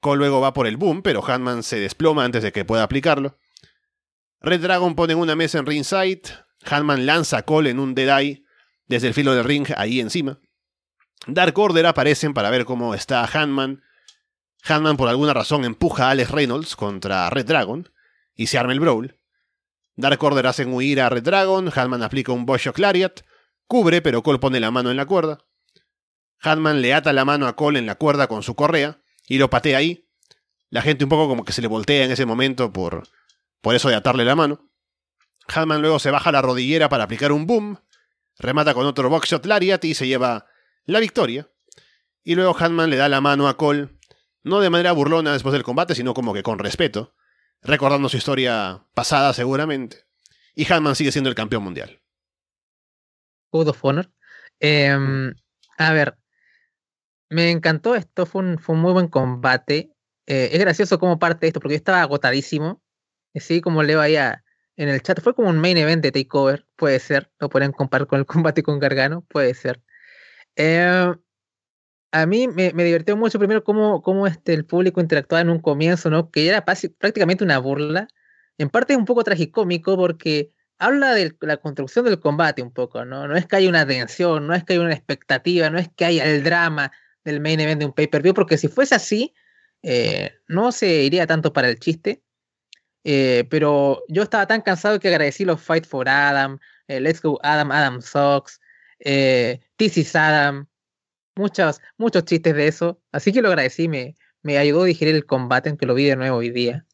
Cole 0.00 0.18
luego 0.18 0.40
va 0.40 0.54
por 0.54 0.66
el 0.66 0.78
boom, 0.78 1.02
pero 1.02 1.22
Hanman 1.22 1.62
se 1.62 1.78
desploma 1.78 2.24
antes 2.24 2.42
de 2.42 2.50
que 2.50 2.64
pueda 2.64 2.82
aplicarlo. 2.82 3.38
Red 4.40 4.62
Dragon 4.62 4.94
pone 4.94 5.14
una 5.14 5.36
mesa 5.36 5.58
en 5.58 5.66
ringside. 5.66 6.22
Hanman 6.64 7.04
lanza 7.04 7.36
a 7.36 7.42
Cole 7.42 7.68
en 7.68 7.80
un 7.80 7.94
Dead 7.94 8.18
Eye 8.18 8.44
desde 8.86 9.08
el 9.08 9.14
filo 9.14 9.34
del 9.34 9.44
ring 9.44 9.66
ahí 9.76 10.00
encima. 10.00 10.40
Dark 11.26 11.58
Order 11.58 11.84
aparecen 11.84 12.32
para 12.32 12.48
ver 12.48 12.64
cómo 12.64 12.94
está 12.94 13.26
Hanman. 13.26 13.82
Hanman 14.64 14.96
por 14.96 15.08
alguna 15.08 15.34
razón 15.34 15.64
empuja 15.64 16.08
a 16.08 16.10
Alex 16.10 16.30
Reynolds 16.30 16.76
contra 16.76 17.30
Red 17.30 17.46
Dragon 17.46 17.90
y 18.34 18.48
se 18.48 18.58
arma 18.58 18.72
el 18.72 18.80
brawl. 18.80 19.18
Dark 19.96 20.22
Order 20.22 20.46
hacen 20.46 20.72
huir 20.72 21.00
a 21.00 21.08
Red 21.08 21.24
Dragon, 21.24 21.72
Hanman 21.74 22.02
aplica 22.02 22.32
un 22.32 22.46
Buckshot 22.46 22.78
Lariat, 22.78 23.22
cubre 23.66 24.00
pero 24.00 24.22
Cole 24.22 24.38
pone 24.38 24.60
la 24.60 24.70
mano 24.70 24.90
en 24.90 24.96
la 24.96 25.06
cuerda. 25.06 25.38
Hanman 26.40 26.80
le 26.80 26.94
ata 26.94 27.12
la 27.12 27.24
mano 27.24 27.48
a 27.48 27.56
Cole 27.56 27.78
en 27.78 27.86
la 27.86 27.96
cuerda 27.96 28.28
con 28.28 28.42
su 28.42 28.54
correa 28.54 29.00
y 29.26 29.38
lo 29.38 29.50
patea 29.50 29.78
ahí. 29.78 30.08
La 30.70 30.82
gente 30.82 31.04
un 31.04 31.10
poco 31.10 31.28
como 31.28 31.44
que 31.44 31.52
se 31.52 31.62
le 31.62 31.68
voltea 31.68 32.04
en 32.04 32.10
ese 32.10 32.26
momento 32.26 32.72
por, 32.72 33.08
por 33.60 33.74
eso 33.74 33.88
de 33.88 33.96
atarle 33.96 34.24
la 34.24 34.36
mano. 34.36 34.70
Hanman 35.48 35.80
luego 35.80 35.98
se 35.98 36.10
baja 36.10 36.30
la 36.30 36.42
rodillera 36.42 36.88
para 36.88 37.04
aplicar 37.04 37.32
un 37.32 37.46
boom, 37.46 37.80
remata 38.38 38.74
con 38.74 38.86
otro 38.86 39.08
boxshot 39.08 39.46
lariat 39.46 39.84
y 39.84 39.94
se 39.94 40.06
lleva 40.06 40.46
la 40.84 41.00
victoria. 41.00 41.50
Y 42.22 42.34
luego 42.34 42.56
Hanman 42.56 42.90
le 42.90 42.96
da 42.96 43.08
la 43.08 43.20
mano 43.20 43.48
a 43.48 43.56
Cole, 43.56 43.97
no 44.48 44.60
de 44.60 44.70
manera 44.70 44.92
burlona 44.92 45.32
después 45.32 45.52
del 45.52 45.62
combate, 45.62 45.94
sino 45.94 46.14
como 46.14 46.34
que 46.34 46.42
con 46.42 46.58
respeto, 46.58 47.14
recordando 47.62 48.08
su 48.08 48.16
historia 48.16 48.84
pasada 48.94 49.32
seguramente. 49.32 50.04
Y 50.54 50.70
Hanman 50.72 50.96
sigue 50.96 51.12
siendo 51.12 51.30
el 51.30 51.36
campeón 51.36 51.62
mundial. 51.62 52.00
Code 53.50 53.70
of 53.70 53.84
Honor. 53.84 54.10
Em, 54.60 55.34
a 55.78 55.92
ver, 55.92 56.18
me 57.30 57.50
encantó 57.50 57.94
esto, 57.94 58.26
fue 58.26 58.42
un, 58.42 58.58
fue 58.58 58.74
un 58.74 58.82
muy 58.82 58.92
buen 58.92 59.08
combate. 59.08 59.92
Eh, 60.26 60.50
es 60.52 60.58
gracioso 60.60 60.98
cómo 60.98 61.18
parte 61.18 61.46
esto, 61.46 61.60
porque 61.60 61.74
yo 61.74 61.78
estaba 61.78 62.02
agotadísimo. 62.02 62.82
Así 63.34 63.60
como 63.60 63.82
leo 63.82 64.00
ahí 64.00 64.16
en 64.16 64.88
el 64.88 65.02
chat, 65.02 65.20
fue 65.20 65.34
como 65.34 65.48
un 65.48 65.58
main 65.58 65.76
event 65.76 66.02
de 66.02 66.12
Takeover, 66.12 66.66
puede 66.76 66.98
ser. 66.98 67.30
Lo 67.38 67.48
pueden 67.48 67.72
comparar 67.72 68.06
con 68.08 68.18
el 68.18 68.26
combate 68.26 68.62
con 68.62 68.78
Gargano, 68.78 69.22
puede 69.28 69.54
ser. 69.54 69.82
Eh, 70.56 71.14
a 72.12 72.26
mí 72.26 72.48
me, 72.48 72.72
me, 72.72 72.84
divirtió 72.84 73.16
mucho 73.16 73.38
primero 73.38 73.64
cómo, 73.64 74.02
cómo 74.02 74.26
este, 74.26 74.54
el 74.54 74.64
público 74.64 75.00
interactuaba 75.00 75.42
en 75.42 75.50
un 75.50 75.60
comienzo, 75.60 76.10
¿no? 76.10 76.30
Que 76.30 76.48
era 76.48 76.64
prácticamente 76.64 77.44
una 77.44 77.58
burla. 77.58 78.08
En 78.56 78.70
parte 78.70 78.94
es 78.94 78.98
un 78.98 79.04
poco 79.04 79.24
tragicómico 79.24 79.96
porque 79.96 80.52
habla 80.78 81.14
de 81.14 81.36
la 81.40 81.58
construcción 81.58 82.04
del 82.04 82.20
combate 82.20 82.62
un 82.62 82.72
poco, 82.72 83.04
¿no? 83.04 83.28
No 83.28 83.36
es 83.36 83.46
que 83.46 83.56
haya 83.56 83.68
una 83.68 83.86
tensión, 83.86 84.46
no 84.46 84.54
es 84.54 84.64
que 84.64 84.74
haya 84.74 84.82
una 84.82 84.94
expectativa, 84.94 85.70
no 85.70 85.78
es 85.78 85.88
que 85.94 86.04
haya 86.04 86.24
el 86.24 86.42
drama, 86.42 86.92
del 87.24 87.40
main 87.40 87.60
event 87.60 87.80
de 87.80 87.86
un 87.86 87.92
pay-per-view, 87.92 88.34
porque 88.34 88.56
si 88.56 88.68
fuese 88.68 88.94
así, 88.94 89.34
eh, 89.82 90.32
no 90.48 90.72
se 90.72 91.02
iría 91.02 91.26
tanto 91.26 91.52
para 91.52 91.68
el 91.68 91.78
chiste. 91.78 92.22
Eh, 93.04 93.46
pero 93.48 94.02
yo 94.08 94.22
estaba 94.22 94.46
tan 94.46 94.60
cansado 94.60 94.98
que 94.98 95.08
agradecí 95.08 95.44
los 95.44 95.60
Fight 95.60 95.86
for 95.86 96.08
Adam, 96.08 96.58
eh, 96.88 97.00
Let's 97.00 97.22
Go 97.22 97.38
Adam, 97.42 97.70
Adam 97.70 98.02
Sox, 98.02 98.60
eh, 98.98 99.60
This 99.76 99.98
is 99.98 100.16
Adam, 100.16 100.68
muchos, 101.38 101.80
muchos 101.96 102.24
chistes 102.24 102.54
de 102.54 102.68
eso. 102.68 103.00
Así 103.12 103.32
que 103.32 103.40
lo 103.40 103.48
agradecí, 103.48 103.88
me, 103.88 104.14
me 104.42 104.58
ayudó 104.58 104.82
a 104.82 104.86
digerir 104.86 105.14
el 105.14 105.24
combate, 105.24 105.70
aunque 105.70 105.86
lo 105.86 105.94
vi 105.94 106.04
de 106.04 106.16
nuevo 106.16 106.38
hoy 106.38 106.50
día. 106.50 106.84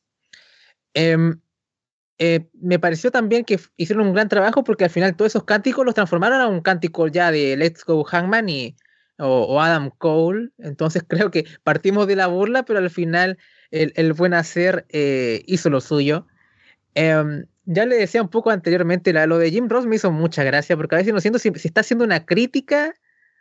Em, 0.95 1.41
me 2.53 2.79
pareció 2.79 3.11
también 3.11 3.45
que 3.45 3.59
hicieron 3.77 4.07
un 4.07 4.15
gran 4.15 4.29
trabajo 4.29 4.63
porque 4.63 4.85
al 4.85 4.91
final 4.91 5.17
todos 5.17 5.33
esos 5.33 5.45
cánticos 5.45 5.85
los 5.85 5.95
transformaron 5.95 6.41
a 6.41 6.47
un 6.47 6.61
cántico 6.61 7.09
ya 7.09 7.33
de 7.33 7.57
Let's 7.57 7.85
Go 7.85 8.05
Hangman 8.05 8.49
y 8.49 8.77
o, 9.19 9.61
Adam 9.61 9.91
Cole. 9.99 10.51
Entonces 10.59 11.05
creo 11.09 11.31
que 11.31 11.47
partimos 11.63 12.07
de 12.07 12.17
la 12.17 12.27
burla, 12.29 12.65
pero 12.65 12.79
al 12.79 12.91
final 12.91 13.39
el, 13.71 14.13
buen 14.13 14.35
hacer 14.35 14.87
eh, 14.91 15.43
hizo 15.47 15.71
lo 15.71 15.81
suyo. 15.81 16.27
Em, 16.95 17.47
ya 17.65 17.87
le 17.87 17.97
decía 17.97 18.23
un 18.23 18.29
poco 18.29 18.51
anteriormente, 18.51 19.13
lo 19.27 19.39
de 19.39 19.51
Jim 19.51 19.69
Ross 19.69 19.87
me 19.87 19.97
hizo 19.97 20.13
mucha 20.13 20.45
gracia, 20.45 20.77
porque 20.77 20.97
a 20.97 20.99
veces 20.99 21.15
no 21.15 21.21
siento 21.21 21.39
si, 21.39 21.49
está 21.49 21.81
haciendo 21.81 22.05
una 22.05 22.25
crítica 22.27 22.95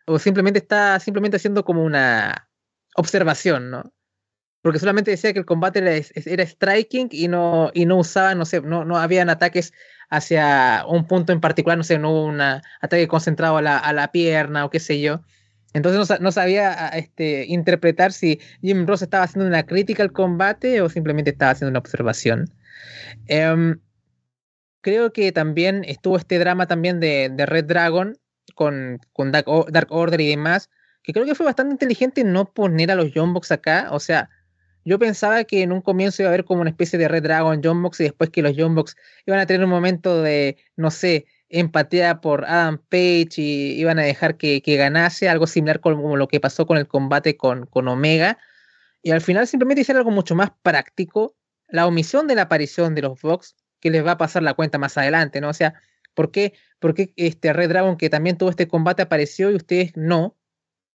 o 0.05 0.19
simplemente 0.19 0.59
está 0.59 0.99
simplemente 0.99 1.37
haciendo 1.37 1.63
como 1.63 1.83
una 1.83 2.49
observación, 2.95 3.71
¿no? 3.71 3.93
Porque 4.61 4.79
solamente 4.79 5.11
decía 5.11 5.33
que 5.33 5.39
el 5.39 5.45
combate 5.45 5.79
era, 5.79 6.45
striking 6.45 7.09
y 7.11 7.27
no, 7.27 7.71
y 7.73 7.85
no 7.85 7.97
usaba, 7.97 8.33
no 8.33 8.45
sé, 8.45 8.61
no, 8.61 8.85
no 8.85 8.97
habían 8.97 9.29
ataques 9.29 9.73
hacia 10.09 10.85
un 10.87 11.05
punto 11.05 11.33
en 11.33 11.41
particular, 11.41 11.77
no 11.77 11.83
sé, 11.83 11.99
no 11.99 12.11
hubo 12.11 12.25
un 12.25 12.39
ataque 12.39 13.07
concentrado 13.07 13.57
a 13.57 13.61
la, 13.61 13.77
a 13.77 13.91
la 13.91 14.11
pierna 14.11 14.63
o 14.63 14.69
qué 14.69 14.79
sé 14.79 15.01
yo. 15.01 15.21
Entonces 15.73 16.21
no, 16.21 16.31
sabía 16.31 16.89
este, 16.89 17.45
interpretar 17.47 18.13
si 18.13 18.39
Jim 18.61 18.85
Ross 18.85 19.01
estaba 19.01 19.23
haciendo 19.23 19.47
una 19.47 19.65
crítica 19.65 20.03
al 20.03 20.11
combate 20.11 20.81
o 20.81 20.89
simplemente 20.89 21.31
estaba 21.31 21.51
haciendo 21.51 21.71
una 21.71 21.79
observación. 21.79 22.45
Em, 23.27 23.79
creo 24.81 25.11
que 25.11 25.31
también 25.31 25.83
estuvo 25.85 26.17
este 26.17 26.37
drama 26.37 26.67
también 26.67 26.99
de, 26.99 27.33
Red 27.47 27.65
Dragon 27.65 28.17
con, 28.55 28.99
con 29.13 29.31
Dark, 29.31 29.45
Order 29.47 30.21
y 30.21 30.29
demás, 30.29 30.69
que 31.03 31.13
creo 31.13 31.25
que 31.25 31.35
fue 31.35 31.45
bastante 31.45 31.73
inteligente 31.73 32.23
no 32.23 32.45
poner 32.45 32.91
a 32.91 32.95
los 32.95 33.11
John 33.13 33.33
acá. 33.49 33.89
O 33.91 33.99
sea, 33.99 34.29
yo 34.85 34.99
pensaba 34.99 35.43
que 35.43 35.61
en 35.61 35.71
un 35.71 35.81
comienzo 35.81 36.21
iba 36.21 36.29
a 36.29 36.33
haber 36.33 36.45
como 36.45 36.61
una 36.61 36.69
especie 36.69 36.99
de 36.99 37.07
Red 37.07 37.23
Dragon 37.23 37.61
John 37.63 37.83
y 37.99 38.03
después 38.03 38.29
que 38.29 38.41
los 38.41 38.53
John 38.57 38.75
iban 39.25 39.39
a 39.39 39.45
tener 39.45 39.63
un 39.63 39.69
momento 39.69 40.21
de, 40.21 40.57
no 40.75 40.91
sé, 40.91 41.25
empatía 41.49 42.19
por 42.19 42.45
Adam 42.45 42.79
Page 42.89 43.29
y 43.37 43.79
iban 43.79 43.99
a 43.99 44.03
dejar 44.03 44.37
que, 44.37 44.61
ganase, 44.65 45.29
algo 45.29 45.47
similar 45.47 45.79
como 45.79 46.17
lo 46.17 46.27
que 46.27 46.39
pasó 46.39 46.65
con 46.65 46.77
el 46.77 46.87
combate 46.87 47.37
con, 47.37 47.65
con 47.67 47.87
Omega. 47.87 48.37
Y 49.01 49.11
al 49.11 49.21
final 49.21 49.47
simplemente 49.47 49.81
hicieron 49.81 49.99
algo 49.99 50.11
mucho 50.11 50.35
más 50.35 50.51
práctico, 50.61 51.35
la 51.67 51.87
omisión 51.87 52.27
de 52.27 52.35
la 52.35 52.43
aparición 52.43 52.95
de 52.95 53.03
los 53.03 53.21
Vox, 53.21 53.55
que 53.79 53.91
les 53.91 54.05
va 54.05 54.11
a 54.11 54.17
pasar 54.17 54.43
la 54.43 54.53
cuenta 54.53 54.77
más 54.77 54.97
adelante, 54.97 55.41
¿no? 55.41 55.49
O 55.49 55.53
sea, 55.53 55.75
¿por 56.13 56.31
qué, 56.31 56.53
por 56.79 56.93
qué 56.93 57.13
este 57.15 57.53
Red 57.53 57.69
Dragon, 57.69 57.97
que 57.97 58.09
también 58.09 58.37
tuvo 58.37 58.49
este 58.49 58.67
combate, 58.67 59.01
apareció 59.01 59.51
y 59.51 59.55
ustedes 59.55 59.91
no? 59.95 60.37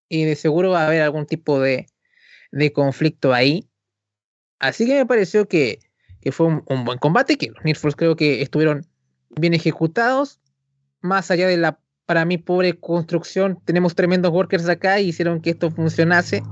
Y 0.09 0.25
de 0.25 0.37
seguro 0.37 0.71
va 0.71 0.83
a 0.83 0.87
haber 0.87 1.03
algún 1.03 1.27
tipo 1.27 1.61
de, 1.61 1.87
de 2.51 2.73
conflicto 2.73 3.33
ahí. 3.33 3.69
Así 4.59 4.87
que 4.87 4.95
me 4.95 5.07
pareció 5.07 5.49
que, 5.49 5.81
que 6.21 6.33
fue 6.33 6.47
un, 6.47 6.85
buen 6.85 6.99
combate, 6.99 7.37
que 7.37 7.49
los 7.49 7.65
Needfuls 7.65 7.97
creo 7.97 8.17
que 8.17 8.43
estuvieron 8.43 8.87
bien 9.31 9.55
ejecutados 9.55 10.41
más 11.01 11.31
allá 11.31 11.47
de 11.47 11.57
la, 11.57 11.81
para 12.07 12.25
mí, 12.25 12.39
pobre 12.39 12.79
construcción, 12.79 13.61
tenemos 13.65 13.95
tremendos 13.95 14.33
workers 14.33 14.69
acá 14.69 15.01
y 15.01 15.09
hicieron 15.09 15.41
que 15.41 15.51
esto 15.51 15.71
funcionase. 15.71 16.43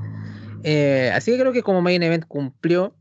Eh, 0.63 1.11
así 1.15 1.33
que 1.33 1.39
creo 1.39 1.53
que 1.53 1.63
como 1.63 1.83
main 1.83 2.03
event 2.03 2.25
cumplió 2.27 2.97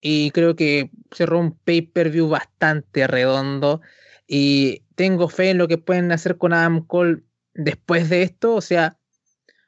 y 0.00 0.30
creo 0.30 0.54
que 0.54 0.90
cerró 1.10 1.40
un 1.40 1.56
pay-per-view 1.56 2.28
bastante 2.28 3.06
redondo 3.06 3.80
y 4.26 4.82
tengo 4.94 5.28
fe 5.28 5.50
en 5.50 5.58
lo 5.58 5.68
que 5.68 5.78
pueden 5.78 6.12
hacer 6.12 6.38
con 6.38 6.52
Adam 6.52 6.84
Cole 6.84 7.22
después 7.54 8.08
de 8.08 8.22
esto, 8.22 8.54
o 8.54 8.60
sea, 8.60 8.98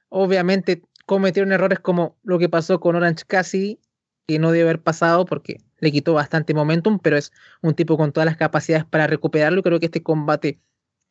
obviamente 0.09 0.83
cometieron 1.07 1.53
errores 1.53 1.79
como 1.81 2.19
lo 2.23 2.39
que 2.39 2.49
pasó 2.49 2.81
con 2.81 2.97
Orange 2.97 3.25
Cassidy, 3.27 3.81
que 4.27 4.39
no 4.39 4.53
debe 4.53 4.65
haber 4.65 4.83
pasado 4.83 5.25
porque 5.25 5.59
le 5.79 5.91
quitó 5.91 6.13
bastante 6.13 6.55
momentum, 6.55 6.99
pero 6.99 7.17
es 7.17 7.33
un 7.63 7.75
tipo 7.75 7.97
con 7.97 8.13
todas 8.13 8.27
las 8.27 8.37
capacidades 8.37 8.85
para 8.85 9.07
recuperarlo. 9.07 9.63
Creo 9.63 9.81
que 9.81 9.87
este 9.87 10.03
combate 10.03 10.61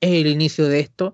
es 0.02 0.12
el 0.12 0.28
inicio 0.28 0.68
de 0.68 0.82
esto. 0.82 1.14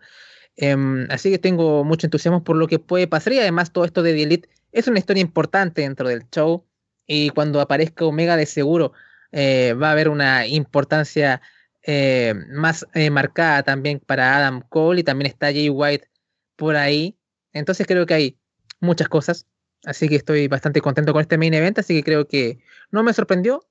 Em, 0.57 1.07
así 1.09 1.31
que 1.31 1.39
tengo 1.39 1.83
mucho 1.83 2.07
entusiasmo 2.07 2.43
por 2.43 2.57
lo 2.57 2.67
que 2.67 2.77
puede 2.79 3.07
pasar 3.07 3.33
y 3.33 3.39
además 3.39 3.71
todo 3.71 3.85
esto 3.85 4.03
de 4.03 4.13
The 4.13 4.23
Elite 4.23 4.49
es 4.71 4.87
una 4.87 4.99
historia 4.99 5.21
importante 5.21 5.81
dentro 5.81 6.09
del 6.09 6.29
show 6.29 6.65
y 7.07 7.29
cuando 7.29 7.59
aparezca 7.61 8.05
Omega 8.05 8.37
de 8.37 8.45
seguro 8.45 8.93
eh, 9.31 9.73
va 9.73 9.89
a 9.89 9.91
haber 9.93 10.09
una 10.09 10.45
importancia 10.45 11.41
eh, 11.85 12.33
más 12.49 12.87
eh, 12.93 13.09
marcada 13.09 13.63
también 13.63 13.99
para 13.99 14.37
Adam 14.37 14.61
Cole 14.69 15.01
y 15.01 15.03
también 15.03 15.29
está 15.29 15.47
Jay 15.47 15.69
White 15.69 16.07
por 16.55 16.75
ahí. 16.75 17.17
Entonces 17.51 17.85
creo 17.85 18.05
que 18.05 18.13
hay 18.13 18.39
muchas 18.79 19.09
cosas. 19.09 19.47
Así 19.85 20.07
que 20.07 20.15
estoy 20.15 20.47
bastante 20.47 20.81
contento 20.81 21.11
con 21.11 21.21
este 21.21 21.37
main 21.37 21.53
event. 21.53 21.79
Así 21.79 21.95
que 21.95 22.03
creo 22.03 22.27
que 22.27 22.59
no 22.91 23.03
me 23.03 23.13
sorprendió, 23.13 23.67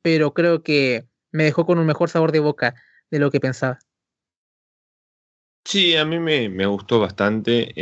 pero 0.00 0.32
creo 0.32 0.62
que 0.62 1.06
me 1.32 1.44
dejó 1.44 1.66
con 1.66 1.78
un 1.78 1.86
mejor 1.86 2.08
sabor 2.08 2.30
de 2.30 2.40
boca 2.40 2.74
de 3.10 3.18
lo 3.18 3.30
que 3.30 3.40
pensaba. 3.40 3.80
Sí, 5.64 5.96
a 5.96 6.04
mí 6.04 6.20
me, 6.20 6.48
me 6.48 6.66
gustó 6.66 7.00
bastante. 7.00 7.72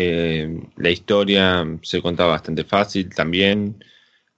la 0.77 0.91
historia 0.91 1.67
se 1.83 2.01
contaba 2.01 2.31
bastante 2.31 2.65
fácil 2.65 3.15
también. 3.15 3.85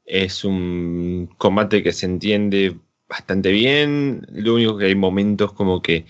Es 0.04 0.44
un 0.44 1.32
combate 1.38 1.84
que 1.84 1.92
se 1.92 2.06
entiende 2.06 2.76
bastante 3.08 3.50
bien. 3.52 4.26
Lo 4.32 4.54
único 4.54 4.78
que 4.78 4.86
hay 4.86 4.94
momentos 4.94 5.52
como 5.52 5.82
que 5.82 6.06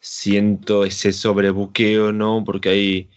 siento 0.00 0.84
ese 0.84 1.12
sobrebuqueo, 1.12 2.12
¿no? 2.12 2.44
Porque 2.44 2.68
hay, 2.70 3.10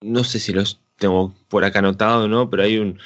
no 0.00 0.24
sé 0.24 0.38
si 0.40 0.52
los 0.52 0.80
tengo 0.96 1.34
por 1.48 1.64
acá 1.64 1.80
anotado, 1.80 2.28
¿no? 2.28 2.50
Pero 2.50 2.62
hay 2.64 2.78
un 2.78 2.98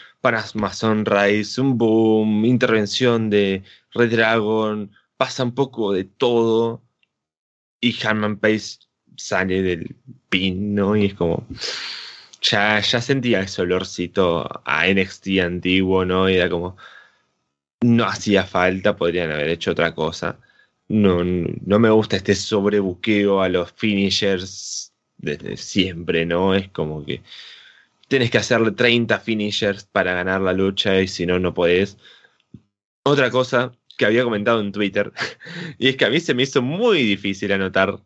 Mason 0.55 1.05
Rise, 1.05 1.61
un 1.61 1.79
boom, 1.79 2.45
intervención 2.45 3.31
de 3.31 3.63
Red 3.93 4.11
Dragon, 4.13 4.91
pasa 5.17 5.45
un 5.45 5.55
poco 5.55 5.93
de 5.93 6.05
todo. 6.05 6.83
Y 7.81 7.97
Hanman 8.07 8.39
Pace 8.39 8.79
sale 9.17 9.63
del 9.63 9.97
pin, 10.29 10.75
¿no? 10.75 10.97
Y 10.97 11.07
es 11.07 11.15
como. 11.15 11.47
Ya, 12.43 12.81
ya 12.81 13.01
sentía 13.01 13.41
ese 13.41 13.63
olorcito 13.63 14.49
a 14.65 14.87
NXT 14.89 15.41
antiguo, 15.43 16.05
¿no? 16.05 16.29
Y 16.29 16.35
era 16.35 16.51
como 16.51 16.77
no 17.83 18.05
hacía 18.05 18.45
falta, 18.45 18.97
podrían 18.97 19.31
haber 19.31 19.49
hecho 19.49 19.73
otra 19.73 19.95
cosa. 19.95 20.39
No, 20.89 21.23
no 21.25 21.79
me 21.79 21.91
gusta 21.91 22.17
este 22.17 22.35
sobrebuqueo 22.35 23.43
a 23.43 23.49
los 23.49 23.73
finishers 23.73 24.93
desde 25.17 25.57
siempre, 25.57 26.27
¿no? 26.27 26.55
Es 26.55 26.69
como 26.71 27.05
que 27.05 27.23
tienes 28.09 28.31
que 28.31 28.39
hacerle 28.39 28.73
30 28.73 29.19
finishers 29.21 29.85
para 29.85 30.15
ganar 30.15 30.41
la 30.43 30.53
lucha 30.53 31.01
y 31.01 31.09
si 31.09 31.27
no, 31.27 31.39
no 31.39 31.55
podés. 31.55 31.99
Otra 33.05 33.31
cosa 33.31 33.73
que 33.97 34.07
había 34.07 34.25
comentado 34.25 34.61
en 34.61 34.73
Twitter, 34.73 35.13
y 35.79 35.89
es 35.89 35.97
que 35.97 36.05
a 36.05 36.11
mí 36.11 36.21
se 36.21 36.35
me 36.35 36.43
hizo 36.45 36.63
muy 36.63 37.03
difícil 37.03 37.53
anotar, 37.53 38.01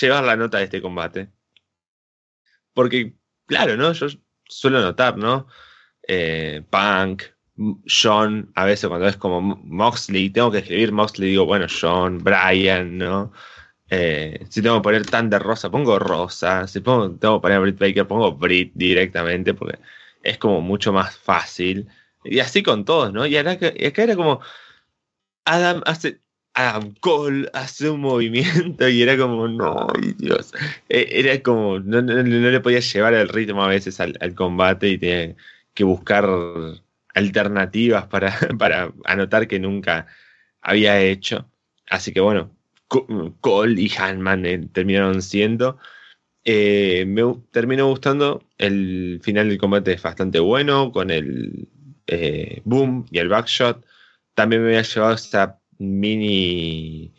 llevar 0.00 0.24
la 0.24 0.36
nota 0.36 0.58
de 0.58 0.64
este 0.64 0.82
combate. 0.82 1.30
Porque, 2.74 3.14
claro, 3.46 3.76
¿no? 3.76 3.92
Yo 3.92 4.06
suelo 4.44 4.78
anotar, 4.78 5.16
¿no? 5.16 5.46
Eh, 6.06 6.62
Punk, 6.70 7.22
John, 7.86 8.50
a 8.54 8.64
veces 8.64 8.88
cuando 8.88 9.06
es 9.08 9.16
como 9.16 9.40
Moxley, 9.40 10.30
tengo 10.30 10.50
que 10.50 10.58
escribir 10.58 10.92
Moxley, 10.92 11.30
digo, 11.30 11.46
bueno, 11.46 11.66
John, 11.68 12.18
Brian, 12.18 12.98
¿no? 12.98 13.32
Eh, 13.88 14.44
si 14.50 14.62
tengo 14.62 14.76
que 14.76 14.82
poner 14.82 15.06
Thunder 15.06 15.42
Rosa, 15.42 15.70
pongo 15.70 15.98
Rosa. 15.98 16.66
Si 16.66 16.80
tengo 16.80 17.18
que 17.18 17.40
poner 17.40 17.60
Britt 17.60 17.78
Baker, 17.78 18.06
pongo 18.06 18.32
Brit 18.32 18.72
directamente, 18.74 19.54
porque 19.54 19.78
es 20.22 20.38
como 20.38 20.60
mucho 20.60 20.92
más 20.92 21.16
fácil. 21.16 21.88
Y 22.24 22.40
así 22.40 22.62
con 22.62 22.84
todos, 22.84 23.12
¿no? 23.12 23.26
Y 23.26 23.36
acá, 23.36 23.56
era 23.60 24.16
como, 24.16 24.40
Adam 25.44 25.82
hace, 25.86 26.20
Adam 26.54 26.94
Cole 27.00 27.48
hace 27.54 27.90
un 27.90 28.00
movimiento 28.00 28.88
y 28.88 29.02
era 29.02 29.16
como, 29.16 29.48
no, 29.48 29.88
Dios. 30.18 30.52
E, 30.88 31.08
era 31.20 31.42
como, 31.42 31.78
no, 31.80 32.00
le 32.02 32.60
podía 32.60 32.80
llevar 32.80 33.14
el 33.14 33.28
ritmo 33.28 33.62
a 33.64 33.68
veces 33.68 34.00
al, 34.00 34.18
al 34.20 34.34
combate 34.34 34.88
y 34.88 34.98
tenía 34.98 35.36
que 35.74 35.84
buscar 35.84 36.26
alternativas 37.16 38.06
para, 38.06 38.38
para 38.58 38.92
anotar 39.04 39.48
que 39.48 39.58
nunca 39.58 40.06
había 40.60 41.00
hecho. 41.00 41.50
Así 41.88 42.12
que 42.12 42.20
bueno, 42.20 42.54
Cole 43.40 43.80
y 43.80 43.90
Hanman 43.98 44.46
eh, 44.46 44.68
terminaron 44.72 45.22
siendo. 45.22 45.78
Eh, 46.44 47.04
me 47.06 47.22
terminó 47.50 47.88
gustando. 47.88 48.42
El 48.58 49.20
final 49.22 49.48
del 49.48 49.58
combate 49.58 49.94
es 49.94 50.02
bastante 50.02 50.38
bueno, 50.38 50.92
con 50.92 51.10
el 51.10 51.68
eh, 52.06 52.60
boom 52.64 53.06
y 53.10 53.18
el 53.18 53.28
backshot. 53.28 53.84
También 54.34 54.62
me 54.62 54.68
había 54.68 54.82
llevado 54.82 55.14
esa 55.14 55.58
mini 55.78 57.12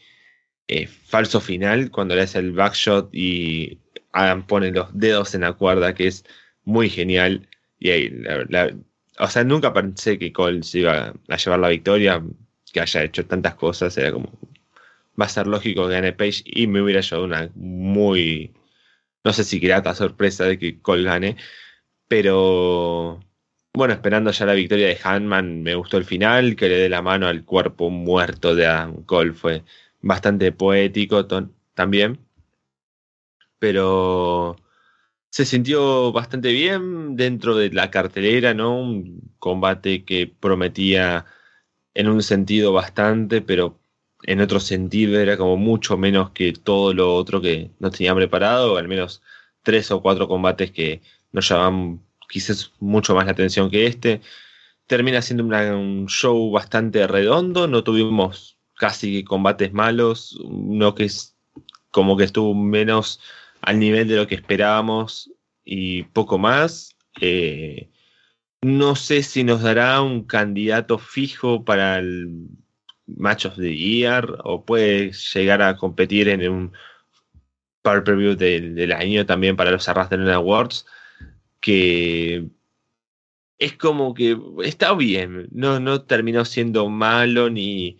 falso 1.05 1.39
final 1.39 1.91
cuando 1.91 2.15
le 2.15 2.23
hace 2.23 2.39
el 2.39 2.51
backshot 2.51 3.09
y 3.13 3.79
Adam 4.11 4.45
pone 4.45 4.71
los 4.71 4.89
dedos 4.97 5.33
en 5.33 5.41
la 5.41 5.53
cuerda, 5.53 5.93
que 5.95 6.07
es 6.07 6.25
muy 6.63 6.89
genial. 6.89 7.47
Y 7.79 7.89
ahí, 7.91 8.09
la, 8.49 8.75
o 9.19 9.27
sea, 9.27 9.43
nunca 9.43 9.73
pensé 9.73 10.17
que 10.19 10.31
Cole 10.33 10.63
se 10.63 10.79
iba 10.79 11.13
a 11.27 11.37
llevar 11.37 11.59
la 11.59 11.69
victoria, 11.69 12.23
que 12.71 12.79
haya 12.81 13.03
hecho 13.03 13.25
tantas 13.25 13.55
cosas, 13.55 13.97
era 13.97 14.11
como, 14.11 14.31
va 15.19 15.25
a 15.25 15.29
ser 15.29 15.47
lógico 15.47 15.87
que 15.87 15.93
gane 15.93 16.13
Page 16.13 16.43
y 16.45 16.67
me 16.67 16.81
hubiera 16.81 17.01
llevado 17.01 17.25
una 17.25 17.49
muy, 17.55 18.53
no 19.23 19.33
sé 19.33 19.43
si 19.43 19.59
grata 19.59 19.95
sorpresa 19.95 20.45
de 20.45 20.59
que 20.59 20.79
Cole 20.81 21.03
gane, 21.03 21.37
pero 22.07 23.19
bueno, 23.73 23.93
esperando 23.93 24.31
ya 24.31 24.45
la 24.45 24.53
victoria 24.53 24.87
de 24.87 24.99
Hanman, 25.03 25.63
me 25.63 25.75
gustó 25.75 25.97
el 25.97 26.05
final, 26.05 26.55
que 26.55 26.69
le 26.69 26.77
dé 26.77 26.89
la 26.89 27.01
mano 27.01 27.27
al 27.27 27.45
cuerpo 27.45 27.89
muerto 27.89 28.55
de 28.55 28.67
Adam 28.67 29.03
Cole, 29.03 29.33
fue 29.33 29.63
bastante 30.01 30.51
poético 30.51 31.27
también, 31.75 32.19
pero 33.59 34.57
se 35.37 35.45
sintió 35.45 36.11
bastante 36.11 36.51
bien 36.51 37.15
dentro 37.15 37.55
de 37.55 37.69
la 37.69 37.91
cartelera, 37.91 38.55
¿no? 38.55 38.81
Un 38.81 39.21
combate 39.37 40.03
que 40.03 40.25
prometía 40.25 41.27
en 41.93 42.09
un 42.09 42.23
sentido 42.23 42.73
bastante, 42.73 43.41
pero 43.43 43.77
en 44.23 44.41
otro 44.41 44.59
sentido 44.59 45.19
era 45.19 45.37
como 45.37 45.55
mucho 45.55 45.95
menos 45.95 46.31
que 46.31 46.53
todo 46.53 46.91
lo 46.91 47.13
otro 47.13 47.39
que 47.39 47.69
nos 47.77 47.91
tenían 47.91 48.15
preparado, 48.15 48.77
al 48.77 48.87
menos 48.87 49.21
tres 49.61 49.91
o 49.91 50.01
cuatro 50.01 50.27
combates 50.27 50.71
que 50.71 51.01
nos 51.31 51.47
llamaban 51.47 52.01
quizás 52.27 52.71
mucho 52.79 53.13
más 53.13 53.27
la 53.27 53.33
atención 53.33 53.69
que 53.69 53.85
este. 53.85 54.21
Termina 54.87 55.21
siendo 55.21 55.43
un 55.43 56.07
show 56.07 56.49
bastante 56.49 57.05
redondo, 57.05 57.67
no 57.67 57.83
tuvimos 57.83 58.57
casi 58.73 59.23
combates 59.23 59.71
malos, 59.71 60.35
uno 60.43 60.95
que 60.95 61.03
es 61.05 61.35
como 61.91 62.17
que 62.17 62.23
estuvo 62.23 62.55
menos 62.55 63.19
al 63.61 63.79
nivel 63.79 64.07
de 64.07 64.15
lo 64.15 64.27
que 64.27 64.35
esperábamos 64.35 65.31
y 65.63 66.03
poco 66.03 66.37
más. 66.37 66.95
Eh, 67.21 67.89
no 68.61 68.95
sé 68.95 69.23
si 69.23 69.43
nos 69.43 69.61
dará 69.61 70.01
un 70.01 70.23
candidato 70.23 70.97
fijo 70.97 71.63
para 71.63 71.99
el 71.99 72.47
Match 73.05 73.45
of 73.45 73.55
the 73.55 73.75
Year 73.75 74.37
o 74.43 74.65
puede 74.65 75.11
llegar 75.11 75.61
a 75.61 75.77
competir 75.77 76.29
en 76.29 76.47
un 76.49 76.73
par 77.81 78.03
preview 78.03 78.35
del, 78.35 78.91
año 78.91 79.25
también 79.25 79.55
para 79.55 79.71
los 79.71 79.87
Arrastren 79.87 80.27
Awards. 80.29 80.85
Que 81.59 82.47
es 83.57 83.73
como 83.73 84.13
que 84.13 84.37
está 84.63 84.93
bien, 84.93 85.47
no, 85.51 85.79
no 85.79 86.03
terminó 86.03 86.45
siendo 86.45 86.89
malo 86.89 87.49
ni, 87.49 87.97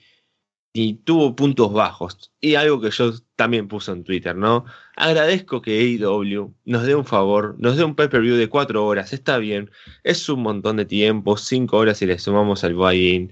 y 0.80 0.94
tuvo 0.94 1.36
puntos 1.36 1.74
bajos. 1.74 2.32
Y 2.40 2.54
algo 2.54 2.80
que 2.80 2.92
yo 2.92 3.12
también 3.36 3.68
puse 3.68 3.92
en 3.92 4.04
Twitter, 4.04 4.36
¿no? 4.36 4.66
Agradezco 4.96 5.60
que 5.62 5.80
AEW 5.80 6.54
nos 6.66 6.84
dé 6.84 6.94
un 6.94 7.06
favor, 7.06 7.56
nos 7.58 7.78
dé 7.78 7.84
un 7.84 7.96
pay-per-view 7.96 8.36
de 8.36 8.48
cuatro 8.48 8.86
horas, 8.86 9.12
está 9.12 9.40
bien, 9.40 9.72
es 10.04 10.30
un 10.30 10.44
montón 10.44 10.78
de 10.78 10.86
tiempo, 10.86 11.36
cinco 11.36 11.78
horas 11.78 11.98
si 11.98 12.06
le 12.06 12.20
sumamos 12.20 12.64
al 12.64 12.76
buy-in, 12.76 13.32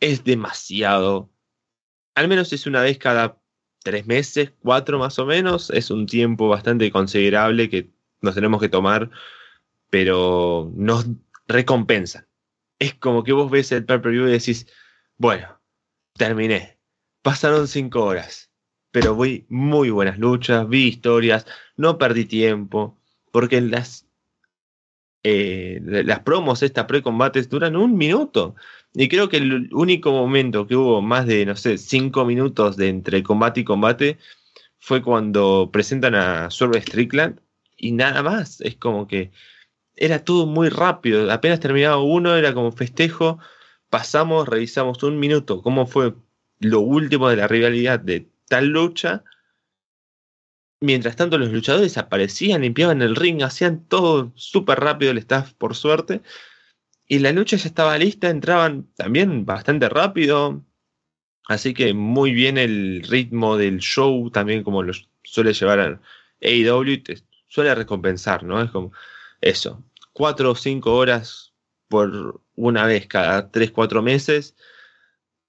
es 0.00 0.24
demasiado. 0.24 1.30
Al 2.16 2.26
menos 2.28 2.52
es 2.52 2.66
una 2.66 2.82
vez 2.82 2.98
cada 2.98 3.40
tres 3.84 4.06
meses, 4.06 4.52
cuatro 4.60 4.98
más 4.98 5.18
o 5.20 5.26
menos, 5.26 5.70
es 5.70 5.90
un 5.90 6.06
tiempo 6.06 6.48
bastante 6.48 6.90
considerable 6.90 7.70
que 7.70 7.90
nos 8.22 8.34
tenemos 8.34 8.60
que 8.60 8.68
tomar, 8.68 9.10
pero 9.90 10.72
nos 10.74 11.06
recompensa. 11.46 12.26
Es 12.80 12.94
como 12.94 13.22
que 13.22 13.32
vos 13.32 13.50
ves 13.50 13.70
el 13.70 13.84
pay-per-view 13.84 14.26
y 14.26 14.32
decís, 14.32 14.66
bueno, 15.16 15.61
terminé. 16.22 16.78
Pasaron 17.22 17.66
cinco 17.66 18.04
horas, 18.04 18.52
pero 18.92 19.16
vi 19.16 19.44
muy 19.48 19.90
buenas 19.90 20.18
luchas, 20.18 20.68
vi 20.68 20.86
historias, 20.86 21.46
no 21.76 21.98
perdí 21.98 22.26
tiempo, 22.26 22.96
porque 23.32 23.60
las, 23.60 24.06
eh, 25.24 25.80
promos, 26.24 26.62
estas 26.62 26.84
pre-combates, 26.84 27.48
duran 27.48 27.74
un 27.74 27.96
minuto. 27.96 28.54
Y 28.94 29.08
creo 29.08 29.28
que 29.28 29.38
el 29.38 29.68
único 29.72 30.12
momento 30.12 30.66
que 30.68 30.76
hubo 30.76 31.02
más 31.02 31.26
de, 31.26 31.44
no 31.44 31.56
sé, 31.56 31.76
cinco 31.76 32.24
minutos 32.24 32.76
de 32.76 32.88
entre 32.88 33.24
combate 33.24 33.60
y 33.60 33.64
combate 33.64 34.18
fue 34.78 35.02
cuando 35.02 35.70
presentan 35.72 36.14
a 36.14 36.50
Swerve 36.50 36.82
Strickland 36.82 37.40
y 37.76 37.92
nada 37.92 38.22
más. 38.22 38.60
Es 38.60 38.76
como 38.76 39.08
que 39.08 39.32
era 39.96 40.24
todo 40.24 40.46
muy 40.46 40.68
rápido. 40.68 41.32
Apenas 41.32 41.60
terminaba 41.60 42.00
uno, 42.02 42.36
era 42.36 42.54
como 42.54 42.70
festejo. 42.70 43.38
Pasamos, 43.92 44.48
revisamos 44.48 45.02
un 45.02 45.18
minuto 45.18 45.60
cómo 45.60 45.86
fue 45.86 46.14
lo 46.60 46.80
último 46.80 47.28
de 47.28 47.36
la 47.36 47.46
rivalidad 47.46 48.00
de 48.00 48.26
tal 48.48 48.68
lucha. 48.68 49.22
Mientras 50.80 51.14
tanto, 51.14 51.36
los 51.36 51.52
luchadores 51.52 51.98
aparecían, 51.98 52.62
limpiaban 52.62 53.02
el 53.02 53.14
ring, 53.14 53.42
hacían 53.42 53.84
todo 53.84 54.32
súper 54.34 54.80
rápido 54.80 55.10
el 55.10 55.18
staff, 55.18 55.52
por 55.52 55.76
suerte. 55.76 56.22
Y 57.06 57.18
la 57.18 57.32
lucha 57.32 57.58
ya 57.58 57.68
estaba 57.68 57.98
lista, 57.98 58.30
entraban 58.30 58.88
también 58.96 59.44
bastante 59.44 59.90
rápido. 59.90 60.64
Así 61.46 61.74
que 61.74 61.92
muy 61.92 62.32
bien 62.32 62.56
el 62.56 63.02
ritmo 63.02 63.58
del 63.58 63.80
show, 63.80 64.30
también 64.30 64.62
como 64.64 64.82
lo 64.82 64.94
suele 65.22 65.52
llevar 65.52 66.00
AEW, 66.40 67.02
te 67.02 67.18
suele 67.46 67.74
recompensar, 67.74 68.42
¿no? 68.42 68.62
Es 68.62 68.70
como 68.70 68.92
eso, 69.42 69.84
cuatro 70.14 70.52
o 70.52 70.54
cinco 70.54 70.94
horas 70.94 71.52
por 71.88 72.41
una 72.56 72.86
vez 72.86 73.06
cada 73.06 73.50
tres, 73.50 73.70
cuatro 73.70 74.02
meses, 74.02 74.56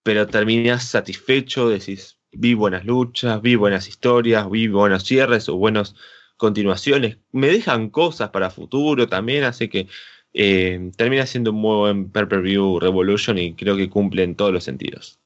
pero 0.04 0.28
terminas 0.28 0.84
satisfecho, 0.84 1.70
decís, 1.70 2.20
vi 2.32 2.54
buenas 2.54 2.86
luchas, 2.86 3.42
vi 3.42 3.56
buenas 3.56 3.88
historias, 3.88 4.50
vi 4.50 4.68
buenos 4.68 5.04
cierres 5.04 5.50
o 5.50 5.56
buenas 5.56 5.96
continuaciones, 6.38 7.18
me 7.32 7.48
dejan 7.48 7.90
cosas 7.90 8.30
para 8.30 8.50
futuro 8.50 9.08
también, 9.08 9.44
así 9.44 9.70
que 9.70 9.88
eh, 10.34 10.92
termina 10.98 11.26
siendo 11.26 11.52
un 11.52 11.58
muy 11.58 11.78
buen 11.78 12.12
per-per-view 12.12 12.80
Revolution 12.80 13.38
y 13.38 13.56
creo 13.56 13.78
que 13.78 13.90
cumple 13.90 14.24
en 14.24 14.36
todos 14.36 14.52
los 14.52 14.64
sentidos. 14.64 15.20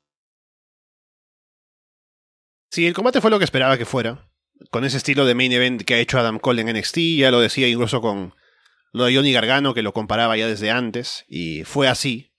Sí, 2.70 2.86
el 2.86 2.94
combate 2.94 3.22
fue 3.22 3.32
lo 3.32 3.40
que 3.40 3.46
esperaba 3.46 3.78
que 3.78 3.86
fuera. 3.86 4.30
Con 4.70 4.84
ese 4.84 4.98
estilo 4.98 5.26
de 5.26 5.36
main 5.36 5.52
event 5.52 5.84
que 5.84 5.94
ha 5.94 6.00
hecho 6.00 6.20
Adam 6.20 6.40
Cole 6.40 6.62
en 6.62 6.76
NXT, 6.76 6.98
ya 7.18 7.32
lo 7.32 7.40
decía 7.40 7.68
incluso 7.68 8.02
con 8.02 8.34
lo 8.94 9.06
de 9.06 9.16
Johnny 9.16 9.32
Gargano, 9.32 9.74
que 9.74 9.82
lo 9.82 9.94
comparaba 9.94 10.38
ya 10.38 10.48
desde 10.48 10.72
antes, 10.72 11.26
y 11.28 11.64
fue 11.64 11.88
así, 11.88 12.32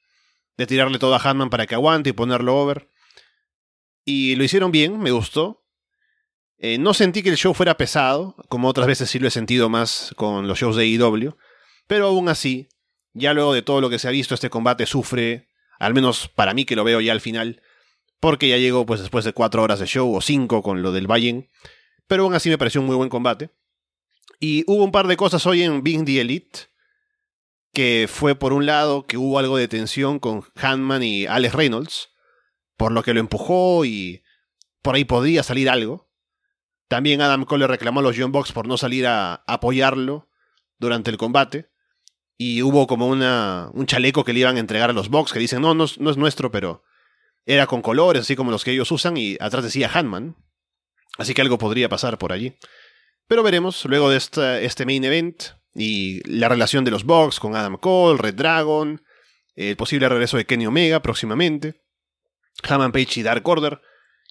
de 0.56 0.66
tirarle 0.66 0.98
todo 0.98 1.14
a 1.14 1.18
Hanman 1.18 1.50
para 1.50 1.66
que 1.66 1.74
aguante 1.74 2.10
y 2.10 2.12
ponerlo 2.12 2.56
over. 2.56 2.88
Y 4.04 4.34
lo 4.36 4.44
hicieron 4.44 4.72
bien, 4.72 4.98
me 4.98 5.10
gustó. 5.10 5.64
Eh, 6.58 6.78
no 6.78 6.92
sentí 6.94 7.22
que 7.22 7.30
el 7.30 7.36
show 7.36 7.54
fuera 7.54 7.76
pesado, 7.76 8.34
como 8.48 8.68
otras 8.68 8.88
veces 8.88 9.08
sí 9.08 9.20
lo 9.20 9.28
he 9.28 9.30
sentido 9.30 9.68
más 9.68 10.12
con 10.16 10.48
los 10.48 10.58
shows 10.58 10.74
de 10.74 10.86
IW, 10.86 11.36
pero 11.86 12.06
aún 12.06 12.28
así, 12.28 12.68
ya 13.12 13.32
luego 13.32 13.54
de 13.54 13.62
todo 13.62 13.80
lo 13.80 13.88
que 13.88 14.00
se 14.00 14.08
ha 14.08 14.10
visto, 14.10 14.34
este 14.34 14.50
combate 14.50 14.84
sufre, 14.86 15.48
al 15.78 15.94
menos 15.94 16.28
para 16.28 16.54
mí 16.54 16.64
que 16.64 16.74
lo 16.74 16.82
veo 16.82 17.00
ya 17.00 17.12
al 17.12 17.20
final, 17.20 17.62
porque 18.18 18.48
ya 18.48 18.56
llegó 18.56 18.84
pues 18.86 19.00
después 19.00 19.24
de 19.24 19.32
cuatro 19.32 19.62
horas 19.62 19.78
de 19.78 19.86
show 19.86 20.12
o 20.12 20.20
cinco 20.20 20.62
con 20.62 20.82
lo 20.82 20.90
del 20.90 21.06
Bayern, 21.06 21.48
pero 22.08 22.24
aún 22.24 22.34
así 22.34 22.50
me 22.50 22.58
pareció 22.58 22.80
un 22.80 22.88
muy 22.88 22.96
buen 22.96 23.08
combate. 23.08 23.50
Y 24.40 24.65
hubo 24.66 24.85
un 24.85 24.93
par 24.93 25.06
de 25.06 25.16
cosas 25.16 25.47
hoy 25.47 25.62
en 25.62 25.82
Being 25.82 26.05
the 26.05 26.20
Elite, 26.20 26.69
que 27.73 28.09
fue 28.09 28.35
por 28.35 28.52
un 28.52 28.66
lado 28.66 29.06
que 29.06 29.16
hubo 29.16 29.39
algo 29.39 29.56
de 29.56 29.69
tensión 29.69 30.19
con 30.19 30.44
Hanman 30.55 31.02
y 31.02 31.27
Alex 31.27 31.55
Reynolds, 31.55 32.10
por 32.77 32.93
lo 32.93 33.02
que 33.02 33.15
lo 33.15 33.20
empujó 33.20 33.85
y 33.85 34.23
por 34.82 34.94
ahí 34.94 35.05
podría 35.05 35.43
salir 35.43 35.69
algo. 35.69 36.09
También 36.86 37.20
Adam 37.20 37.44
Cole 37.44 37.66
reclamó 37.66 38.01
a 38.01 38.02
los 38.02 38.16
John 38.16 38.32
Box 38.32 38.52
por 38.52 38.66
no 38.66 38.78
salir 38.78 39.06
a 39.06 39.43
apoyarlo 39.47 40.28
durante 40.78 41.10
el 41.10 41.19
combate. 41.19 41.70
Y 42.36 42.62
hubo 42.62 42.86
como 42.86 43.09
una, 43.09 43.70
un 43.74 43.86
chaleco 43.86 44.24
que 44.24 44.32
le 44.32 44.40
iban 44.40 44.56
a 44.56 44.60
entregar 44.60 44.90
a 44.90 44.93
los 44.93 45.09
Box 45.09 45.32
que 45.32 45.40
dicen, 45.40 45.60
no, 45.60 45.74
no, 45.74 45.86
no 45.98 46.10
es 46.10 46.16
nuestro, 46.16 46.52
pero 46.52 46.85
era 47.44 47.66
con 47.66 47.82
colores, 47.82 48.23
así 48.23 48.36
como 48.36 48.52
los 48.52 48.65
que 48.65 48.70
ellos 48.70 48.93
usan, 48.93 49.16
y 49.16 49.36
atrás 49.40 49.65
decía 49.65 49.90
Hanman. 49.93 50.36
Así 51.19 51.35
que 51.35 51.43
algo 51.43 51.59
podría 51.59 51.89
pasar 51.89 52.16
por 52.16 52.32
allí. 52.32 52.56
Pero 53.28 53.42
veremos, 53.42 53.84
luego 53.84 54.09
de 54.10 54.16
este 54.16 54.86
main 54.86 55.05
event 55.05 55.42
y 55.74 56.26
la 56.28 56.48
relación 56.48 56.84
de 56.84 56.90
los 56.90 57.05
Bucks 57.05 57.38
con 57.38 57.55
Adam 57.55 57.76
Cole, 57.76 58.18
Red 58.18 58.34
Dragon, 58.34 59.02
el 59.55 59.76
posible 59.76 60.09
regreso 60.09 60.38
de 60.38 60.46
Kenny 60.46 60.66
Omega 60.66 61.02
próximamente, 61.02 61.82
Hammond 62.66 62.94
Page 62.94 63.20
y 63.20 63.22
Dark 63.22 63.46
Order, 63.46 63.82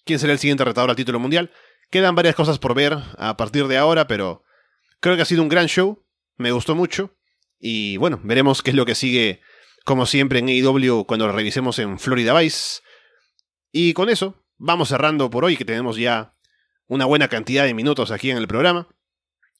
quién 0.04 0.18
será 0.18 0.32
el 0.32 0.40
siguiente 0.40 0.64
retador 0.64 0.90
al 0.90 0.96
título 0.96 1.20
mundial. 1.20 1.52
Quedan 1.90 2.16
varias 2.16 2.34
cosas 2.34 2.58
por 2.58 2.74
ver 2.74 2.98
a 3.16 3.36
partir 3.36 3.68
de 3.68 3.78
ahora, 3.78 4.08
pero 4.08 4.42
creo 4.98 5.14
que 5.14 5.22
ha 5.22 5.26
sido 5.26 5.42
un 5.42 5.48
gran 5.48 5.68
show, 5.68 6.04
me 6.36 6.50
gustó 6.50 6.74
mucho, 6.74 7.16
y 7.60 7.98
bueno, 7.98 8.20
veremos 8.24 8.62
qué 8.62 8.70
es 8.70 8.76
lo 8.76 8.84
que 8.84 8.96
sigue, 8.96 9.42
como 9.84 10.06
siempre 10.06 10.40
en 10.40 10.48
AEW, 10.48 11.04
cuando 11.06 11.28
lo 11.28 11.32
revisemos 11.32 11.78
en 11.78 12.00
Florida 12.00 12.38
Vice. 12.38 12.80
Y 13.70 13.92
con 13.92 14.08
eso, 14.08 14.44
vamos 14.56 14.88
cerrando 14.88 15.30
por 15.30 15.44
hoy, 15.44 15.56
que 15.56 15.64
tenemos 15.64 15.96
ya 15.96 16.34
una 16.88 17.04
buena 17.04 17.28
cantidad 17.28 17.64
de 17.64 17.74
minutos 17.74 18.10
aquí 18.10 18.30
en 18.30 18.36
el 18.38 18.48
programa. 18.48 18.88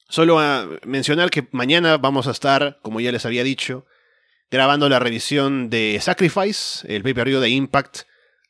Solo 0.09 0.41
a 0.41 0.67
mencionar 0.85 1.31
que 1.31 1.47
mañana 1.53 1.99
vamos 1.99 2.27
a 2.27 2.33
estar, 2.33 2.79
como 2.83 3.01
ya 3.01 3.13
les 3.13 3.27
había 3.27 3.45
dicho, 3.45 3.87
grabando 4.51 4.89
la 4.89 4.99
revisión 4.99 5.71
de 5.71 5.99
Sacrifice, 6.01 6.87
el 6.93 7.03
pay-per-view 7.03 7.41
de 7.41 7.51
Impact 7.51 8.01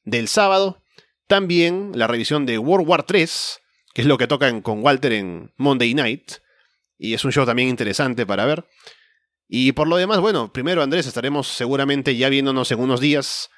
del 0.05 0.29
sábado. 0.29 0.83
También 1.27 1.93
la 1.95 2.07
revisión 2.07 2.47
de 2.47 2.59
World 2.59 2.89
War 2.89 3.03
3, 3.03 3.61
que 3.93 4.03
es 4.03 4.07
lo 4.07 4.17
que 4.17 4.29
tocan 4.29 4.63
con 4.63 4.83
Walter 4.83 5.13
en 5.13 5.53
Monday 5.57 5.95
Night. 5.95 6.35
Y 6.97 7.15
es 7.15 7.25
un 7.25 7.33
show 7.33 7.45
también 7.45 7.69
interesante 7.69 8.25
para 8.25 8.47
ver. 8.47 8.67
Y 9.49 9.73
por 9.73 9.89
lo 9.89 9.97
demás, 9.97 10.21
bueno, 10.21 10.53
primero 10.53 10.83
Andrés, 10.83 11.07
estaremos 11.07 11.49
seguramente 11.49 12.17
ya 12.17 12.29
viéndonos 12.29 12.71
en 12.71 12.81
unos 12.81 13.01
días 13.01 13.51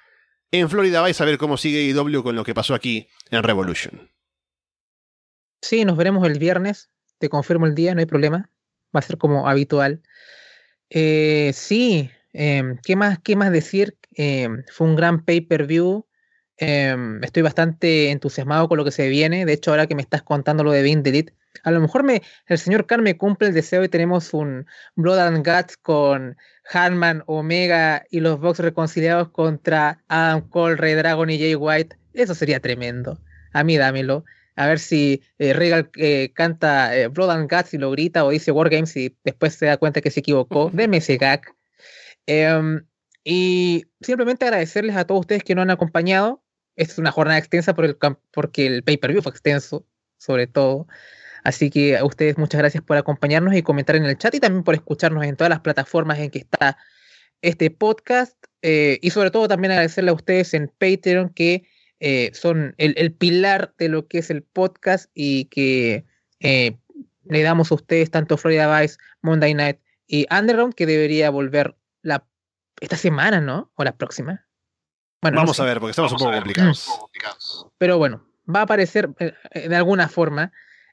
en 0.52 0.68
Florida 0.68 1.01
vais 1.01 1.20
a 1.20 1.24
ver 1.24 1.38
cómo 1.38 1.56
sigue 1.56 1.84
IW 1.84 2.22
con 2.22 2.34
lo 2.34 2.44
que 2.44 2.55
pasó 2.55 2.74
aquí 2.74 3.09
en 3.30 3.42
Revolution. 3.42 4.10
Sí, 5.62 5.85
nos 5.85 5.97
veremos 5.97 6.27
el 6.27 6.39
viernes. 6.39 6.91
Te 7.19 7.28
confirmo 7.28 7.66
el 7.66 7.74
día, 7.74 7.95
no 7.95 8.01
hay 8.01 8.07
problema. 8.07 8.51
Va 8.95 9.01
a 9.01 9.03
ser 9.03 9.19
como 9.19 9.49
habitual. 9.49 10.03
Eh, 10.91 11.53
sí, 11.55 12.11
em, 12.32 12.78
¿qué, 12.82 12.97
más, 12.97 13.19
¿qué 13.20 13.37
más 13.37 13.53
decir? 13.53 13.97
Em, 14.15 14.65
fue 14.73 14.87
un 14.89 14.97
gran 14.97 15.24
pay-per-view. 15.24 16.07
Em, 16.57 17.23
estoy 17.24 17.43
bastante 17.43 18.11
entusiasmado 18.11 18.69
con 18.69 18.78
lo 18.78 18.85
que 18.85 18.91
se 18.91 19.09
viene. 19.09 19.47
De 19.47 19.53
hecho, 19.53 19.70
ahora 19.70 19.87
que 19.87 19.95
me 19.95 20.03
estás 20.03 20.23
contando 20.23 20.65
lo 20.65 20.73
de 20.73 20.82
Bean 20.82 21.03
a 21.65 21.70
lo 21.70 21.81
mejor 21.81 22.03
me, 22.05 22.23
el 22.47 22.59
señor 22.59 22.87
Khan 22.87 23.03
me 23.03 23.16
cumple 23.16 23.49
el 23.49 23.55
deseo 23.55 23.85
y 23.85 23.89
tenemos 23.89 24.32
un 24.32 24.66
Blood 24.97 25.19
and 25.19 25.47
Guts 25.47 25.77
con 25.77 26.37
Hanman, 26.73 27.23
Omega 27.27 28.05
y 28.11 28.20
los 28.20 28.41
Bucks 28.41 28.61
reconciliados 28.61 29.31
contra 29.31 30.03
Adam 30.09 30.49
Cole, 30.49 30.77
Red 30.77 30.99
Dragon 30.99 31.28
y 31.28 31.39
Jay 31.39 31.55
White. 31.55 31.97
Eso 32.15 32.35
sería 32.35 32.61
tremendo. 32.61 33.19
A 33.53 33.65
mí 33.65 33.77
dámelo. 33.77 34.24
A 34.56 34.66
ver 34.66 34.78
si 34.78 35.22
eh, 35.39 35.52
Regal 35.52 35.90
eh, 35.97 36.32
canta 36.35 36.97
eh, 36.97 37.09
Blood 37.09 37.31
and 37.31 37.51
Guts 37.51 37.74
y 37.74 37.78
lo 37.78 37.90
grita 37.90 38.24
o 38.24 38.31
dice 38.31 38.52
Wargames 38.52 38.97
y 38.97 39.16
después 39.24 39.55
se 39.55 39.66
da 39.66 39.77
cuenta 39.77 40.01
que 40.01 40.10
se 40.10 40.20
equivocó. 40.20 40.70
Deme 40.72 40.98
ese 40.98 41.16
gag. 41.16 41.43
Em, 42.27 42.85
y 43.24 43.86
simplemente 44.01 44.44
agradecerles 44.44 44.97
a 44.97 45.06
todos 45.06 45.20
ustedes 45.20 45.44
que 45.44 45.55
nos 45.55 45.62
han 45.62 45.70
acompañado. 45.70 46.43
Esta 46.77 46.94
es 46.94 46.98
una 46.98 47.12
jornada 47.12 47.39
extensa 47.39 47.74
por 47.74 47.85
el, 47.85 47.97
porque 48.32 48.66
el 48.66 48.82
pay-per-view 48.82 49.22
fue 49.22 49.32
extenso, 49.32 49.86
sobre 50.18 50.47
todo. 50.47 50.86
Así 51.44 51.70
que 51.70 51.97
a 51.97 52.05
ustedes 52.05 52.39
muchas 52.39 52.60
gracias 52.60 52.82
por 52.85 52.97
acompañarnos 52.97 53.55
y 53.55 53.62
comentar 53.62 53.97
en 53.97 54.05
el 54.05 54.18
chat 54.18 54.35
y 54.35 54.40
también 54.40 54.64
por 54.64 54.74
escucharnos 54.74 55.24
en 55.24 55.36
todas 55.36 55.51
las 55.51 55.60
plataformas 55.60 56.18
en 56.18 56.31
que 56.31 56.40
está 56.40 56.77
este 57.43 57.70
podcast. 57.70 58.36
Eh, 58.62 58.98
y 59.01 59.10
sobre 59.10 59.31
todo 59.31 59.48
también 59.48 59.72
agradecerle 59.72 60.10
a 60.10 60.14
ustedes 60.14 60.52
en 60.55 60.68
Patreon 60.68 61.31
que 61.31 61.64
eh, 62.01 62.31
son 62.35 62.74
el, 62.78 63.12
pilar 63.12 63.74
de 63.78 63.90
lo 63.90 64.09
que 64.09 64.18
es 64.18 64.31
el 64.31 64.43
podcast 64.43 65.10
y 65.14 65.44
que 65.47 66.06
eh, 66.40 66.78
le 67.24 67.43
damos 67.43 67.70
a 67.70 67.74
ustedes 67.74 68.10
tanto 68.10 68.39
Florida 68.39 68.81
Vice, 68.81 68.97
Monday 69.20 69.52
Night 69.55 69.78
y 70.06 70.27
Underground 70.35 70.74
que 70.74 70.86
debería 70.86 71.31
volver 71.31 71.77
la, 72.02 72.27
esta 72.81 72.97
semana, 72.97 73.40
¿no? 73.40 73.70
O 73.74 73.85
la 73.85 73.97
próxima. 73.97 74.47
Bueno, 75.22 75.36
Vamos 75.36 75.60
a 75.60 75.64
ver, 75.64 75.78
porque 75.78 75.90
estamos 75.90 76.12
un 76.12 76.18
poco 76.18 76.32
complicados. 76.32 76.89
Pero 77.77 77.98
bueno, 77.98 78.27
va 78.48 78.60
a 78.60 78.62
aparecer 78.62 79.10
de 79.55 79.77
alguna 79.77 80.09
forma. 80.09 80.52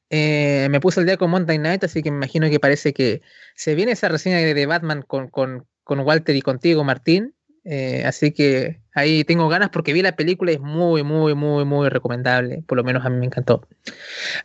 Eh, 0.10 0.68
me 0.70 0.80
puse 0.80 1.00
el 1.00 1.06
día 1.06 1.18
con 1.18 1.30
Monday 1.30 1.58
Night, 1.58 1.84
así 1.84 2.02
que 2.02 2.12
me 2.12 2.18
imagino 2.18 2.50
que 2.50 2.60
parece 2.60 2.94
que 2.94 3.22
se 3.56 3.76
viene 3.76 3.94
esa 3.94 4.10
reseña 4.10 4.38
de, 4.38 4.66
Batman 4.66 5.02
con, 5.02 5.30
con, 5.30 5.68
con, 5.84 6.00
Walter 6.02 6.36
y 6.36 6.42
contigo, 6.42 6.84
Martín. 6.84 7.34
Eh, 7.64 8.04
así 8.06 8.32
que 8.32 8.82
ahí 8.98 9.24
tengo 9.24 9.48
ganas 9.48 9.70
porque 9.70 9.94
vi 9.94 10.02
la 10.02 10.16
película 10.16 10.52
y 10.52 10.56
es 10.56 10.60
muy, 10.60 11.04
muy, 11.04 11.36
muy, 11.36 11.66
muy 11.66 11.88
recomendable. 11.90 12.64
Por 12.66 12.78
lo 12.78 12.84
menos 12.84 13.06
a 13.06 13.10
mí 13.10 13.18
me 13.18 13.28
encantó. 13.28 13.68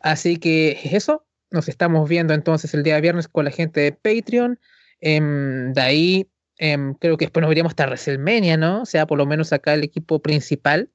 Así 0.03 0.37
que 0.37 0.79
eso. 0.93 1.25
Nos 1.51 1.69
estamos 1.69 2.09
viendo 2.09 2.33
entonces 2.33 2.73
el 2.73 2.83
día 2.83 2.99
viernes 3.01 3.29
con 3.29 3.45
la 3.45 3.51
gente 3.51 3.81
de 3.81 3.93
Patreon. 3.93 4.59
Em, 5.01 5.73
de 5.73 5.81
ahí 5.81 6.31
em, 6.59 6.95
creo 6.95 7.17
que 7.17 7.27
después 7.27 7.43
nos 7.43 7.49
veríamos 7.49 7.73
hasta 7.73 7.87
WrestleMania, 7.87 8.57
¿no? 8.57 8.83
O 8.83 8.87
sea, 8.87 9.07
por 9.07 9.19
lo 9.19 9.27
menos 9.27 9.53
acá 9.53 9.75
el 9.75 9.85
equipo 9.85 10.21
principal, 10.21 10.91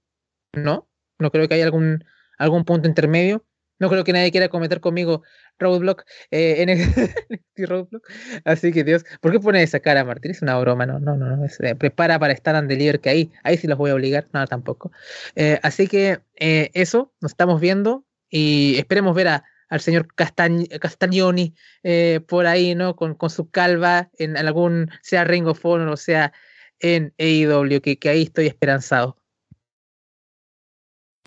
¿no? 0.53 0.87
No 1.19 1.31
creo 1.31 1.47
que 1.47 1.55
haya 1.55 1.65
algún, 1.65 2.03
algún 2.37 2.63
punto 2.63 2.87
intermedio. 2.87 3.43
No 3.79 3.89
creo 3.89 4.03
que 4.03 4.13
nadie 4.13 4.31
quiera 4.31 4.49
cometer 4.49 4.79
conmigo 4.79 5.23
Roadblock 5.59 6.03
eh, 6.31 6.61
en 6.61 6.69
el 6.69 6.79
Roadblock. 7.69 8.07
Así 8.45 8.71
que 8.71 8.83
Dios, 8.83 9.05
¿por 9.21 9.31
qué 9.31 9.39
pone 9.39 9.61
esa 9.61 9.79
cara, 9.79 10.03
Martín? 10.03 10.31
Es 10.31 10.41
una 10.41 10.57
broma, 10.59 10.85
no, 10.85 10.99
no, 10.99 11.15
no. 11.15 11.45
Eh, 11.45 11.75
prepara 11.75 12.19
para 12.19 12.33
estar 12.33 12.55
en 12.55 12.67
deliver 12.67 12.99
que 12.99 13.09
ahí, 13.09 13.31
ahí 13.43 13.57
sí 13.57 13.67
los 13.67 13.77
voy 13.77 13.91
a 13.91 13.95
obligar, 13.95 14.27
no, 14.33 14.45
tampoco. 14.47 14.91
Eh, 15.35 15.59
así 15.63 15.87
que 15.87 16.19
eso, 16.35 17.13
nos 17.21 17.31
estamos 17.31 17.59
viendo 17.59 18.05
y 18.29 18.75
esperemos 18.77 19.15
ver 19.15 19.27
a, 19.29 19.43
al 19.69 19.81
señor 19.81 20.07
Castagnoni 20.13 21.55
eh, 21.83 22.21
por 22.27 22.47
ahí, 22.47 22.75
¿no? 22.75 22.95
Con, 22.95 23.15
con 23.15 23.29
su 23.29 23.49
calva 23.49 24.09
en 24.17 24.37
algún, 24.37 24.89
sea 25.01 25.23
Ring 25.23 25.47
of 25.47 25.63
Honor 25.65 25.89
o 25.89 25.97
sea 25.97 26.33
en 26.79 27.13
AEW, 27.17 27.81
que, 27.81 27.97
que 27.97 28.09
ahí 28.09 28.23
estoy 28.23 28.47
esperanzado. 28.47 29.17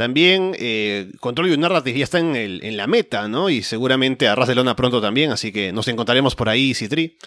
También 0.01 0.57
eh, 0.59 1.13
Control 1.21 1.53
y 1.53 1.59
Narrative 1.59 1.99
ya 1.99 2.05
está 2.05 2.21
en, 2.21 2.35
el, 2.35 2.65
en, 2.65 2.79
la 2.79 2.87
meta, 2.87 3.29
¿no? 3.29 3.51
Y 3.51 3.63
seguramente 3.63 4.29
a 4.29 4.35
Ras 4.35 4.49
de 4.49 4.55
Lona 4.55 4.75
pronto 4.75 5.03
también, 5.03 5.31
así 5.31 5.53
que 5.53 5.75
nos 5.75 5.89
encontraremos 5.89 6.35
por 6.35 6.49
ahí, 6.49 6.73
Citri. 6.73 7.19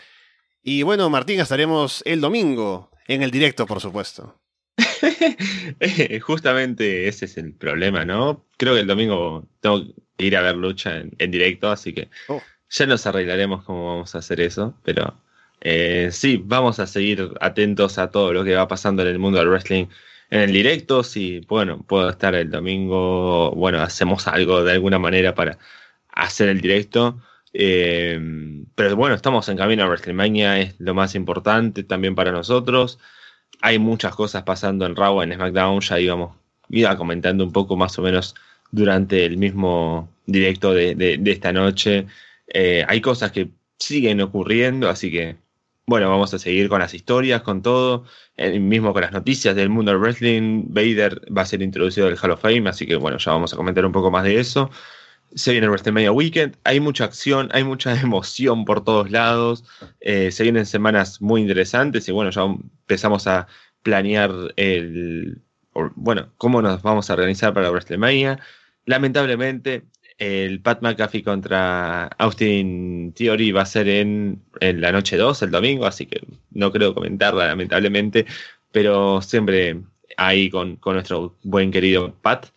Y 0.64 0.82
bueno, 0.82 1.08
Martín, 1.12 1.40
estaremos 1.40 2.02
el 2.04 2.20
domingo 2.20 2.90
en 3.08 3.22
el 3.22 3.30
directo, 3.30 3.68
por 3.68 3.80
supuesto. 3.80 4.42
Justamente 6.22 7.08
ese 7.08 7.26
es 7.26 7.38
el 7.38 7.54
problema, 7.54 8.06
¿no? 8.06 8.44
Creo 8.58 8.74
que 8.74 8.80
el 8.80 8.88
domingo 8.88 9.48
tengo 9.60 9.84
que 10.18 10.26
ir 10.26 10.36
a 10.36 10.42
ver 10.42 10.56
lucha 10.56 10.98
en, 10.98 11.30
directo, 11.30 11.70
así 11.70 11.94
que 11.94 12.10
oh. 12.28 12.42
ya 12.72 12.88
nos 12.88 13.06
arreglaremos 13.06 13.64
cómo 13.66 13.86
vamos 13.86 14.16
a 14.16 14.18
hacer 14.18 14.42
eso, 14.42 14.76
pero 14.84 15.16
eh, 15.62 16.10
sí, 16.12 16.42
vamos 16.44 16.80
a 16.80 16.88
seguir 16.88 17.34
atentos 17.40 18.00
a 18.00 18.10
todo 18.10 18.34
lo 18.34 18.44
que 18.44 18.56
va 18.56 18.68
pasando 18.68 19.04
en 19.04 19.10
el 19.10 19.20
mundo 19.20 19.38
del 19.38 19.50
wrestling 19.50 19.86
en 20.34 20.42
el 20.42 20.52
directo. 20.52 21.04
Si, 21.04 21.40
bueno, 21.48 21.84
puedo 21.88 22.10
estar 22.10 22.36
el 22.36 22.50
domingo, 22.50 23.52
bueno, 23.52 23.82
hacemos 23.82 24.28
algo 24.28 24.64
de 24.64 24.74
alguna 24.74 25.00
manera 25.00 25.36
para 25.36 25.58
hacer 26.10 26.50
el 26.50 26.62
directo. 26.62 27.22
Eh, 27.54 28.20
pero 28.76 28.96
bueno, 28.96 29.16
estamos 29.16 29.48
en 29.50 29.58
camino 29.58 29.84
a 29.84 29.88
WrestleMania, 29.88 30.60
es 30.60 30.80
lo 30.80 30.94
más 30.94 31.16
importante 31.16 31.84
también 31.84 32.16
para 32.16 32.32
nosotros 32.32 33.00
hay 33.64 33.80
muchas 33.80 34.14
cosas 34.16 34.44
pasando 34.44 34.86
en 34.86 34.96
Raw, 34.96 35.22
en 35.22 35.34
SmackDown, 35.34 35.80
ya 35.80 35.98
íbamos, 35.98 36.36
iba 36.70 36.98
comentando 36.98 37.46
un 37.46 37.54
poco 37.54 37.78
más 37.78 37.98
o 37.98 38.02
menos 38.02 38.36
durante 38.72 39.26
el 39.26 39.38
mismo 39.38 40.10
directo 40.26 40.74
de, 40.74 41.22
esta 41.26 41.54
noche. 41.54 42.08
Eh, 42.48 42.84
hay 42.86 43.00
cosas 43.00 43.32
que 43.32 43.52
siguen 43.78 44.20
ocurriendo, 44.20 44.90
así 44.90 45.10
que 45.12 45.38
bueno, 45.86 46.10
vamos 46.10 46.34
a 46.34 46.40
seguir 46.40 46.70
con 46.70 46.80
las 46.80 46.94
historias, 46.94 47.42
con 47.42 47.62
todo, 47.62 48.06
el 48.38 48.60
mismo 48.62 48.94
con 48.94 49.02
las 49.02 49.12
noticias 49.12 49.56
del 49.56 49.70
mundo 49.70 49.92
del 49.92 50.00
wrestling. 50.00 50.66
Vader 50.68 51.22
va 51.36 51.44
a 51.44 51.46
ser 51.46 51.62
introducido 51.62 52.08
al 52.08 52.18
Hall 52.18 52.32
of 52.32 52.42
Fame, 52.42 52.70
así 52.70 52.86
que 52.86 52.96
bueno, 52.96 53.18
ya 53.18 53.32
vamos 53.32 53.54
a 53.54 53.58
comentar 53.58 53.86
un 53.86 53.92
poco 53.92 54.12
más 54.12 54.24
de 54.24 54.40
eso 54.40 54.70
se 55.36 55.52
viene 55.52 55.66
el 55.66 55.72
WrestleMania 55.72 56.12
Weekend, 56.12 56.58
hay 56.64 56.80
mucha 56.80 57.06
acción, 57.06 57.50
hay 57.54 57.64
mucha 57.64 57.94
emoción 58.02 58.66
por 58.66 58.84
todos 58.84 59.12
lados, 59.12 59.64
eh, 60.00 60.32
se 60.32 60.44
vienen 60.44 60.66
semanas 60.66 61.22
muy 61.22 61.42
interesantes 61.42 62.08
y 62.08 62.12
bueno, 62.12 62.32
ya 62.32 62.44
empezamos 62.44 63.28
a 63.28 63.48
planear 63.82 64.32
el, 64.56 65.42
bueno, 65.96 66.30
cómo 66.38 66.62
nos 66.62 66.82
vamos 66.82 67.10
a 67.10 67.14
organizar 67.14 67.54
para 67.54 67.70
WrestleMania. 67.70 68.40
Lamentablemente, 68.86 69.84
el 70.18 70.62
Pat 70.62 70.82
McAfee 70.82 71.24
contra 71.24 72.06
Austin 72.18 73.14
Theory 73.14 73.52
va 73.52 73.62
a 73.64 73.66
ser 73.66 73.88
en, 73.88 74.44
la 74.60 74.92
noche 74.92 75.18
2, 75.18 75.42
el 75.44 75.52
domingo, 75.52 75.86
así 75.86 76.06
que 76.06 76.22
no 76.52 76.72
creo 76.72 76.94
comentarla, 76.94 77.48
lamentablemente, 77.48 78.26
pero 78.72 79.22
siempre 79.22 79.82
ahí 80.18 80.50
con, 80.50 80.78
con 80.78 80.96
nuestro 80.96 81.36
buen 81.44 81.72
querido 81.72 82.16
Pat. 82.22 82.48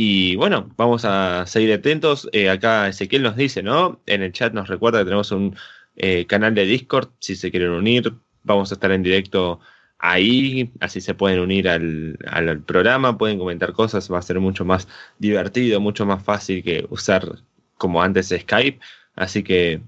Y 0.00 0.36
bueno, 0.36 0.72
vamos 0.76 1.04
a 1.04 1.44
seguir 1.46 1.72
atentos. 1.72 2.28
Eh, 2.32 2.48
acá 2.48 2.88
Ezequiel 2.88 3.24
nos 3.24 3.36
dice, 3.36 3.64
¿no? 3.64 4.00
En 4.06 4.22
el 4.22 4.32
chat 4.32 4.52
nos 4.52 4.68
recuerda 4.68 5.00
que 5.00 5.06
tenemos 5.06 5.32
un 5.32 5.56
eh, 5.96 6.24
canal 6.26 6.54
de 6.54 6.64
Discord, 6.66 7.08
si 7.18 7.34
se 7.34 7.50
quieren 7.50 7.70
unir. 7.70 8.14
Vamos 8.44 8.70
a 8.70 8.74
estar 8.76 8.92
en 8.92 9.02
directo 9.02 9.60
ahí, 9.98 10.72
así 10.80 11.00
se 11.00 11.14
pueden 11.14 11.40
unir 11.40 11.68
al, 11.68 12.18
al, 12.26 12.60
programa, 12.62 13.18
pueden 13.18 13.38
comentar 13.38 13.72
cosas, 13.72 14.10
va 14.12 14.18
a 14.18 14.22
ser 14.22 14.40
mucho 14.40 14.64
más 14.64 14.88
divertido, 15.18 15.80
mucho 15.80 16.06
más 16.06 16.22
fácil 16.22 16.62
que 16.62 16.86
usar 16.90 17.38
como 17.76 18.02
antes 18.02 18.28
Skype. 18.28 18.80
Así 19.16 19.42
que 19.42 19.82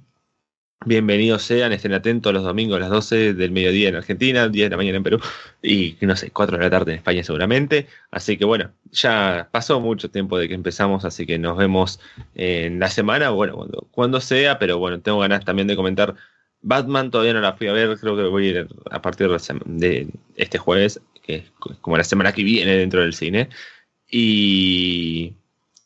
Bienvenidos 0.86 1.42
sean, 1.42 1.72
estén 1.72 1.92
atentos 1.92 2.32
los 2.32 2.42
domingos 2.42 2.78
a 2.78 2.80
las 2.80 2.88
12 2.88 3.34
del 3.34 3.50
mediodía 3.50 3.90
en 3.90 3.96
Argentina, 3.96 4.48
10 4.48 4.64
de 4.64 4.70
la 4.70 4.78
mañana 4.78 4.96
en 4.96 5.02
Perú 5.02 5.20
y 5.62 5.98
no 6.00 6.16
sé, 6.16 6.30
4 6.30 6.56
de 6.56 6.64
la 6.64 6.70
tarde 6.70 6.92
en 6.92 6.98
España 6.98 7.22
seguramente. 7.22 7.86
Así 8.10 8.38
que 8.38 8.46
bueno, 8.46 8.70
ya 8.90 9.50
pasó 9.52 9.78
mucho 9.80 10.10
tiempo 10.10 10.38
de 10.38 10.48
que 10.48 10.54
empezamos, 10.54 11.04
así 11.04 11.26
que 11.26 11.36
nos 11.38 11.58
vemos 11.58 12.00
en 12.34 12.80
la 12.80 12.88
semana, 12.88 13.28
bueno, 13.28 13.56
cuando, 13.56 13.88
cuando 13.90 14.20
sea, 14.22 14.58
pero 14.58 14.78
bueno, 14.78 15.00
tengo 15.02 15.18
ganas 15.18 15.44
también 15.44 15.68
de 15.68 15.76
comentar 15.76 16.14
Batman, 16.62 17.10
todavía 17.10 17.32
no 17.34 17.40
la 17.40 17.54
fui 17.54 17.68
a 17.68 17.72
ver, 17.72 17.98
creo 17.98 18.16
que 18.16 18.24
voy 18.24 18.46
a 18.46 18.50
ir 18.50 18.68
a 18.90 19.02
partir 19.02 19.28
de 19.28 20.08
este 20.36 20.58
jueves, 20.58 21.00
que 21.22 21.36
es 21.36 21.50
como 21.80 21.96
la 21.96 22.04
semana 22.04 22.32
que 22.32 22.42
viene 22.44 22.76
dentro 22.76 23.00
del 23.00 23.14
cine. 23.14 23.48
Y... 24.08 25.34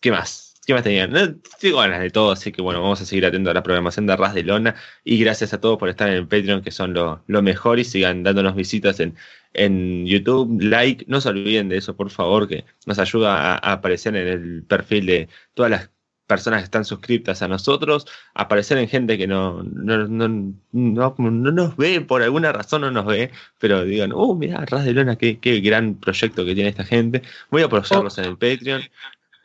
¿Qué 0.01 0.10
más? 0.10 0.55
¿Qué 0.66 0.72
más 0.74 0.82
tenían? 0.82 1.10
No, 1.10 1.34
tengo 1.60 1.78
ganas 1.78 2.01
de 2.01 2.10
todo, 2.10 2.32
así 2.32 2.51
que 2.52 2.62
bueno, 2.62 2.80
vamos 2.82 3.01
a 3.01 3.05
seguir 3.05 3.26
atentos 3.26 3.51
a 3.51 3.55
la 3.55 3.62
programación 3.62 4.06
de 4.06 4.16
Ras 4.16 4.34
de 4.34 4.42
Lona. 4.42 4.74
Y 5.05 5.18
gracias 5.18 5.52
a 5.52 5.60
todos 5.60 5.78
por 5.78 5.88
estar 5.88 6.09
en 6.09 6.14
el 6.14 6.26
Patreon, 6.26 6.62
que 6.62 6.70
son 6.70 6.94
lo, 6.94 7.42
mejor, 7.42 7.78
y 7.78 7.84
sigan 7.84 8.22
dándonos 8.22 8.55
visitas 8.55 9.01
en, 9.01 9.16
en 9.52 10.06
YouTube, 10.06 10.60
like. 10.62 11.05
No 11.09 11.20
se 11.20 11.28
olviden 11.28 11.68
de 11.68 11.78
eso, 11.78 11.96
por 11.96 12.10
favor, 12.10 12.48
que 12.48 12.64
nos 12.86 12.98
ayuda 12.98 13.56
a, 13.56 13.72
aparecer 13.72 14.16
en 14.16 14.28
el 14.28 14.62
perfil 14.64 15.06
de 15.06 15.28
todas 15.55 15.70
las 15.70 15.90
personas 16.26 16.60
que 16.60 16.64
están 16.64 16.84
suscritas 16.84 17.42
a 17.42 17.48
nosotros, 17.48 18.06
aparecer 18.34 18.78
en 18.78 18.88
gente 18.88 19.18
que 19.18 19.26
no, 19.26 19.62
no, 19.62 20.09
no, 20.09 20.28
no, 20.72 21.30
nos 21.30 21.76
ve, 21.76 22.01
por 22.01 22.22
alguna 22.22 22.52
razón 22.52 22.82
no 22.82 22.90
nos 22.90 23.06
ve, 23.06 23.30
pero 23.59 23.84
digan, 23.84 24.12
oh, 24.14 24.34
mira, 24.34 24.64
Ras 24.66 24.84
de 24.84 24.92
Lona, 24.92 25.16
qué, 25.16 25.38
qué 25.38 25.60
gran 25.60 25.94
proyecto 25.94 26.44
que 26.44 26.55
tiene 26.55 26.70
esta 26.70 26.84
gente. 26.84 27.22
Voy 27.51 27.62
a 27.62 27.66
apoyarlos 27.66 28.18
en 28.18 28.24
el 28.24 28.38
Patreon. 28.38 28.82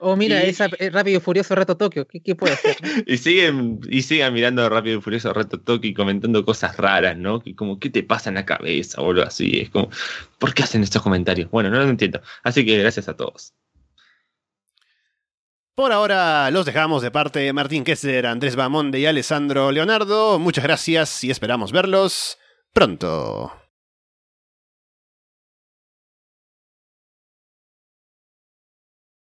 Oh, 0.01 0.15
mira, 0.15 0.41
esa 0.43 0.69
eh, 0.80 0.89
Rápido 0.89 1.18
y 1.18 1.22
Furioso 1.22 1.56
Reto 1.56 1.76
Tokio, 1.76 2.07
¿qué, 2.07 2.34
puede 2.34 2.56
ser? 2.56 2.77
y 3.06 3.18
siguen 3.18 3.81
y 3.89 4.01
sigan 4.01 4.34
mirando 4.34 4.68
Rápido 4.69 4.99
y 4.99 5.01
Furioso 5.01 5.34
Reto 5.34 5.60
Tokio 5.60 5.91
y 5.91 5.93
comentando 5.93 6.45
cosas 6.45 6.77
raras, 6.77 7.18
¿no? 7.18 7.41
Que 7.41 7.53
como, 7.53 7.80
¿qué 7.80 7.89
te 7.89 8.01
pasa 8.01 8.30
en 8.30 8.35
la 8.35 8.45
cabeza 8.45 9.01
o 9.01 9.10
algo 9.10 9.23
así? 9.23 9.60
Es 9.60 9.69
como, 9.69 9.89
¿por 10.38 10.53
qué 10.53 10.64
hacen 10.64 10.84
estos 10.84 11.01
comentarios? 11.01 11.51
Bueno, 11.51 11.69
no 11.69 11.80
lo 11.80 11.89
entiendo. 11.89 12.22
Así 12.43 12.65
que 12.65 12.77
gracias 12.77 13.10
a 13.10 13.18
todos. 13.18 13.53
Por 15.80 15.93
ahora 15.93 16.51
los 16.51 16.65
dejamos 16.65 17.01
de 17.01 17.10
parte 17.10 17.39
de 17.39 17.53
Martín 17.53 17.85
Kessler, 17.85 18.26
Andrés 18.26 18.57
Bamonde 18.57 18.99
y 18.99 19.06
Alessandro 19.06 19.72
Leonardo. 19.72 20.38
Muchas 20.38 20.65
gracias 20.65 21.23
y 21.23 21.31
esperamos 21.31 21.72
verlos 21.72 22.38
pronto. 22.73 23.59